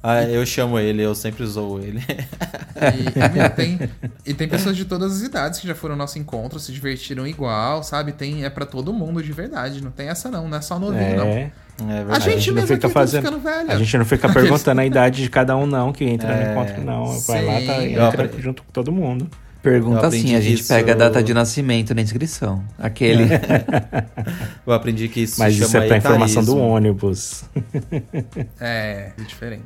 Ah, 0.00 0.22
eu 0.22 0.46
chamo 0.46 0.78
ele, 0.78 1.02
eu 1.02 1.12
sempre 1.12 1.44
zoo 1.44 1.80
ele. 1.80 1.98
E, 1.98 3.18
e, 3.18 3.28
meu, 3.36 3.50
tem, 3.50 3.78
e 4.24 4.32
tem 4.32 4.48
pessoas 4.48 4.76
de 4.76 4.84
todas 4.84 5.16
as 5.16 5.22
idades 5.22 5.58
que 5.58 5.66
já 5.66 5.74
foram 5.74 5.94
ao 5.94 5.98
nosso 5.98 6.18
encontro, 6.20 6.58
se 6.60 6.70
divertiram 6.72 7.26
igual, 7.26 7.82
sabe? 7.82 8.12
Tem, 8.12 8.44
é 8.44 8.48
pra 8.48 8.64
todo 8.64 8.92
mundo 8.92 9.20
de 9.20 9.32
verdade. 9.32 9.82
Não 9.82 9.90
tem 9.90 10.08
essa 10.08 10.30
não, 10.30 10.48
não 10.48 10.56
é 10.56 10.60
só 10.60 10.78
novinho, 10.78 11.16
não. 11.16 11.26
É. 11.26 11.50
É 11.80 11.82
A 11.82 11.94
verdade. 12.04 12.24
gente, 12.30 12.46
não 12.48 12.54
mesmo 12.54 12.68
fica 12.76 12.88
fazendo- 12.88 13.24
tá 13.24 13.28
ficando 13.32 13.42
velho. 13.44 13.72
A 13.72 13.76
gente 13.76 13.98
não 13.98 14.04
fica 14.04 14.28
perguntando 14.32 14.80
a 14.80 14.86
idade 14.86 15.20
de 15.20 15.28
cada 15.28 15.56
um, 15.56 15.66
não, 15.66 15.92
que 15.92 16.04
entra 16.04 16.28
no 16.34 16.42
É, 16.42 16.52
encontro, 16.52 16.84
não. 16.84 17.20
Vai 17.20 17.44
lá, 17.44 17.52
tá, 17.54 17.80
sim. 17.80 17.92
Eu 17.92 18.06
entra 18.06 18.24
aprendi- 18.24 18.40
junto 18.42 18.62
com 18.62 18.70
todo 18.72 18.92
mundo. 18.92 19.28
Pergunta 19.62 20.06
assim, 20.06 20.34
a 20.36 20.40
gente 20.40 20.60
isso- 20.60 20.68
pega 20.68 20.92
a 20.92 20.94
data 20.96 21.22
de 21.22 21.34
nascimento 21.34 21.94
na 21.94 22.00
inscrição. 22.02 22.64
Aquele. 22.78 23.24
Eu 24.66 24.72
aprendi 24.72 25.08
que 25.08 25.20
isso 25.20 25.38
Mas 25.38 25.54
se 25.54 25.62
isso 25.62 25.70
chama 25.72 25.84
é 25.84 25.88
pra 25.88 25.96
informação 25.96 26.44
do 26.44 26.56
ônibus. 26.56 27.44
É, 28.60 29.12
é 29.18 29.22
diferente. 29.22 29.64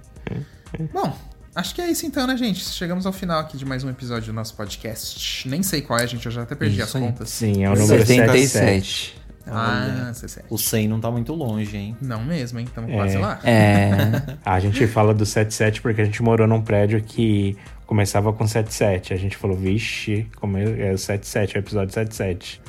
Bom, 0.92 1.14
acho 1.54 1.74
que 1.74 1.80
é 1.82 1.90
isso 1.90 2.06
então, 2.06 2.26
né, 2.26 2.36
gente? 2.36 2.60
Chegamos 2.64 3.04
ao 3.06 3.12
final 3.12 3.40
aqui 3.40 3.56
de 3.56 3.64
mais 3.64 3.84
um 3.84 3.90
episódio 3.90 4.32
do 4.32 4.34
nosso 4.34 4.54
podcast. 4.54 5.48
Nem 5.48 5.62
sei 5.62 5.82
qual 5.82 5.98
é, 5.98 6.06
gente, 6.06 6.24
eu 6.26 6.32
já 6.32 6.42
até 6.42 6.54
perdi 6.54 6.80
Isso 6.80 6.96
as 6.96 7.02
contas. 7.02 7.28
Sim, 7.30 7.64
é 7.64 7.68
o 7.70 7.74
número 7.74 8.06
77. 8.06 8.48
77. 8.48 9.21
Ah, 9.46 10.10
67. 10.12 10.46
O 10.50 10.56
100 10.58 10.88
não 10.88 11.00
tá 11.00 11.10
muito 11.10 11.32
longe, 11.34 11.76
hein? 11.76 11.96
Não 12.00 12.22
mesmo, 12.24 12.58
hein? 12.58 12.66
Estamos 12.66 12.90
É. 12.90 12.94
quase 12.94 13.16
lá. 13.18 13.40
É. 13.44 13.90
A 14.44 14.60
gente 14.60 14.86
fala 14.86 15.12
do 15.12 15.26
77 15.26 15.80
porque 15.82 16.00
a 16.00 16.04
gente 16.04 16.22
morou 16.22 16.46
num 16.46 16.60
prédio 16.62 17.02
que 17.02 17.56
começava 17.86 18.32
com 18.32 18.46
77. 18.46 19.12
A 19.12 19.16
gente 19.16 19.36
falou, 19.36 19.56
vixe, 19.56 20.26
como 20.36 20.56
é 20.56 20.88
é 20.88 20.92
o 20.92 20.98
77, 20.98 21.56
é 21.56 21.60
o 21.60 21.62
episódio 21.62 21.92
77. 21.92 22.60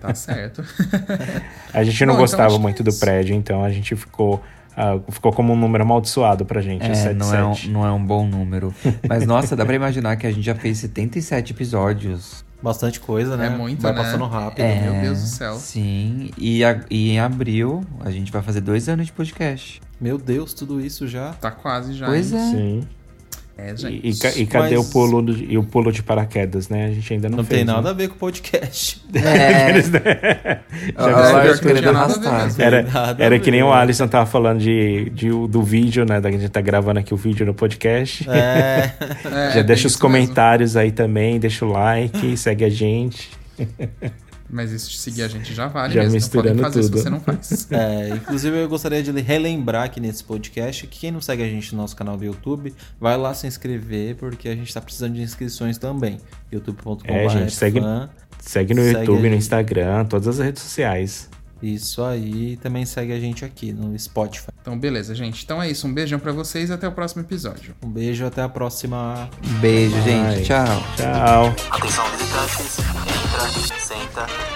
Tá 0.00 0.12
certo. 0.16 0.64
A 1.72 1.84
gente 1.84 2.04
não 2.04 2.14
Bom, 2.14 2.18
então 2.18 2.22
gostava 2.22 2.54
que 2.54 2.60
muito 2.60 2.82
é 2.82 2.84
do 2.84 2.92
prédio, 2.94 3.34
então 3.34 3.62
a 3.64 3.70
gente 3.70 3.94
ficou. 3.94 4.42
ah, 4.76 4.98
ficou 5.10 5.32
como 5.32 5.52
um 5.52 5.56
número 5.56 5.84
amaldiçoado 5.84 6.44
pra 6.44 6.60
gente, 6.60 6.82
o 6.82 6.92
É, 6.92 7.14
não 7.14 7.34
é, 7.34 7.44
um, 7.44 7.54
77. 7.54 7.68
não 7.70 7.86
é 7.86 7.92
um 7.92 8.04
bom 8.04 8.26
número. 8.26 8.74
Mas 9.08 9.26
nossa, 9.26 9.54
dá 9.54 9.64
pra 9.64 9.74
imaginar 9.76 10.16
que 10.16 10.26
a 10.26 10.30
gente 10.30 10.44
já 10.44 10.54
fez 10.54 10.78
77 10.78 11.52
episódios. 11.52 12.44
Bastante 12.60 12.98
coisa, 12.98 13.36
né? 13.36 13.46
É 13.46 13.50
muito, 13.50 13.80
Vai 13.82 13.92
né? 13.92 14.02
passando 14.02 14.24
rápido. 14.26 14.64
É, 14.64 14.80
Meu 14.90 15.00
Deus 15.02 15.20
do 15.20 15.26
céu. 15.28 15.54
Sim. 15.54 16.30
E, 16.36 16.64
a- 16.64 16.80
e 16.90 17.10
em 17.10 17.20
abril 17.20 17.84
a 18.00 18.10
gente 18.10 18.32
vai 18.32 18.42
fazer 18.42 18.60
dois 18.60 18.88
anos 18.88 19.06
de 19.06 19.12
podcast. 19.12 19.80
Meu 20.00 20.18
Deus, 20.18 20.52
tudo 20.54 20.80
isso 20.80 21.06
já. 21.06 21.32
Tá 21.34 21.50
quase 21.52 21.94
já. 21.94 22.06
Pois 22.06 22.32
hein? 22.32 22.38
é. 22.38 22.50
Sim. 22.50 22.88
É, 23.60 23.74
E, 23.90 24.10
e 24.10 24.42
e 24.42 24.46
cadê 24.46 24.76
Mas- 24.76 24.86
o, 24.86 24.92
pulo 24.92 25.20
do- 25.20 25.36
e 25.36 25.58
o 25.58 25.64
pulo 25.64 25.90
de 25.90 26.00
paraquedas, 26.00 26.68
né? 26.68 26.86
A 26.86 26.90
gente 26.92 27.12
ainda 27.12 27.28
não, 27.28 27.38
Não 27.38 27.44
fez. 27.44 27.58
tem 27.58 27.66
né? 27.66 27.72
nada 27.72 27.90
a 27.90 27.92
ver 27.92 28.06
com 28.08 28.14
o 28.14 28.18
podcast. 28.18 29.02
É, 29.12 29.70
Eles, 29.70 29.90
né? 29.90 29.98
a 30.94 31.10
Já 31.10 31.42
É, 31.44 31.48
não 31.48 31.58
querendo 31.58 31.88
arrastar. 31.88 32.50
Era, 32.56 32.86
era 33.18 33.38
que 33.40 33.50
nem 33.50 33.62
o 33.64 33.72
Alisson 33.72 34.06
tava 34.06 34.26
falando 34.26 34.60
de, 34.60 35.10
de- 35.10 35.28
do 35.48 35.62
vídeo, 35.62 36.04
né? 36.04 36.20
Da 36.20 36.30
que 36.30 36.36
a 36.36 36.38
gente 36.38 36.50
tá 36.50 36.60
gravando 36.60 37.00
aqui 37.00 37.12
o 37.12 37.16
vídeo 37.16 37.44
no 37.44 37.52
podcast. 37.52 38.24
É. 38.30 38.92
É, 39.28 39.50
Já 39.54 39.60
é 39.60 39.62
deixa 39.64 39.86
os 39.88 39.94
isso 39.94 40.02
mesmo. 40.08 40.18
comentários 40.18 40.76
aí 40.76 40.92
também, 40.92 41.40
deixa 41.40 41.66
o 41.66 41.72
like, 41.72 42.36
segue 42.36 42.64
a 42.64 42.70
gente. 42.70 43.28
Mas 44.50 44.72
isso 44.72 44.90
de 44.90 44.96
seguir 44.98 45.22
a 45.22 45.28
gente 45.28 45.52
já 45.54 45.66
vale 45.68 45.92
Já 45.92 46.00
mesmo. 46.00 46.14
misturando 46.14 46.54
não 46.62 46.64
podem 46.64 46.72
fazer 46.72 46.88
tudo. 46.88 46.96
se 46.96 47.02
você 47.02 47.10
não 47.10 47.20
faz. 47.20 47.68
É, 47.70 48.08
inclusive 48.16 48.56
eu 48.56 48.68
gostaria 48.68 49.02
de 49.02 49.10
relembrar 49.20 49.84
aqui 49.84 50.00
nesse 50.00 50.24
podcast 50.24 50.86
que 50.86 51.00
quem 51.00 51.10
não 51.10 51.20
segue 51.20 51.42
a 51.42 51.46
gente 51.46 51.74
no 51.74 51.80
nosso 51.82 51.94
canal 51.94 52.16
do 52.16 52.24
YouTube, 52.24 52.74
vai 53.00 53.16
lá 53.16 53.34
se 53.34 53.46
inscrever, 53.46 54.16
porque 54.16 54.48
a 54.48 54.54
gente 54.54 54.72
tá 54.72 54.80
precisando 54.80 55.14
de 55.14 55.22
inscrições 55.22 55.76
também. 55.78 56.18
youtube.com.br 56.50 57.10
É, 57.10 57.28
gente, 57.28 57.52
segue-. 57.54 57.80
Segue 58.40 58.72
no 58.72 58.82
Segue 58.82 58.98
YouTube, 59.00 59.28
no 59.30 59.34
Instagram, 59.36 60.04
todas 60.06 60.28
as 60.28 60.38
redes 60.38 60.62
sociais. 60.62 61.28
Isso 61.60 62.04
aí, 62.04 62.56
também 62.62 62.86
segue 62.86 63.12
a 63.12 63.18
gente 63.18 63.44
aqui 63.44 63.72
no 63.72 63.98
Spotify. 63.98 64.46
Então, 64.62 64.78
beleza, 64.78 65.12
gente. 65.12 65.42
Então 65.44 65.60
é 65.60 65.68
isso. 65.68 65.88
Um 65.88 65.92
beijão 65.92 66.18
pra 66.20 66.30
vocês 66.30 66.70
e 66.70 66.72
até 66.72 66.86
o 66.86 66.92
próximo 66.92 67.22
episódio. 67.22 67.74
Um 67.82 67.88
beijo, 67.90 68.24
até 68.24 68.42
a 68.42 68.48
próxima. 68.48 69.28
Beijo, 69.60 69.96
Ai. 69.96 70.02
gente. 70.36 70.46
Tchau. 70.46 70.64
Tchau. 70.96 71.54
Atenção 71.70 72.04
visitantes, 72.12 72.78
entra, 72.78 73.80
senta 73.80 74.37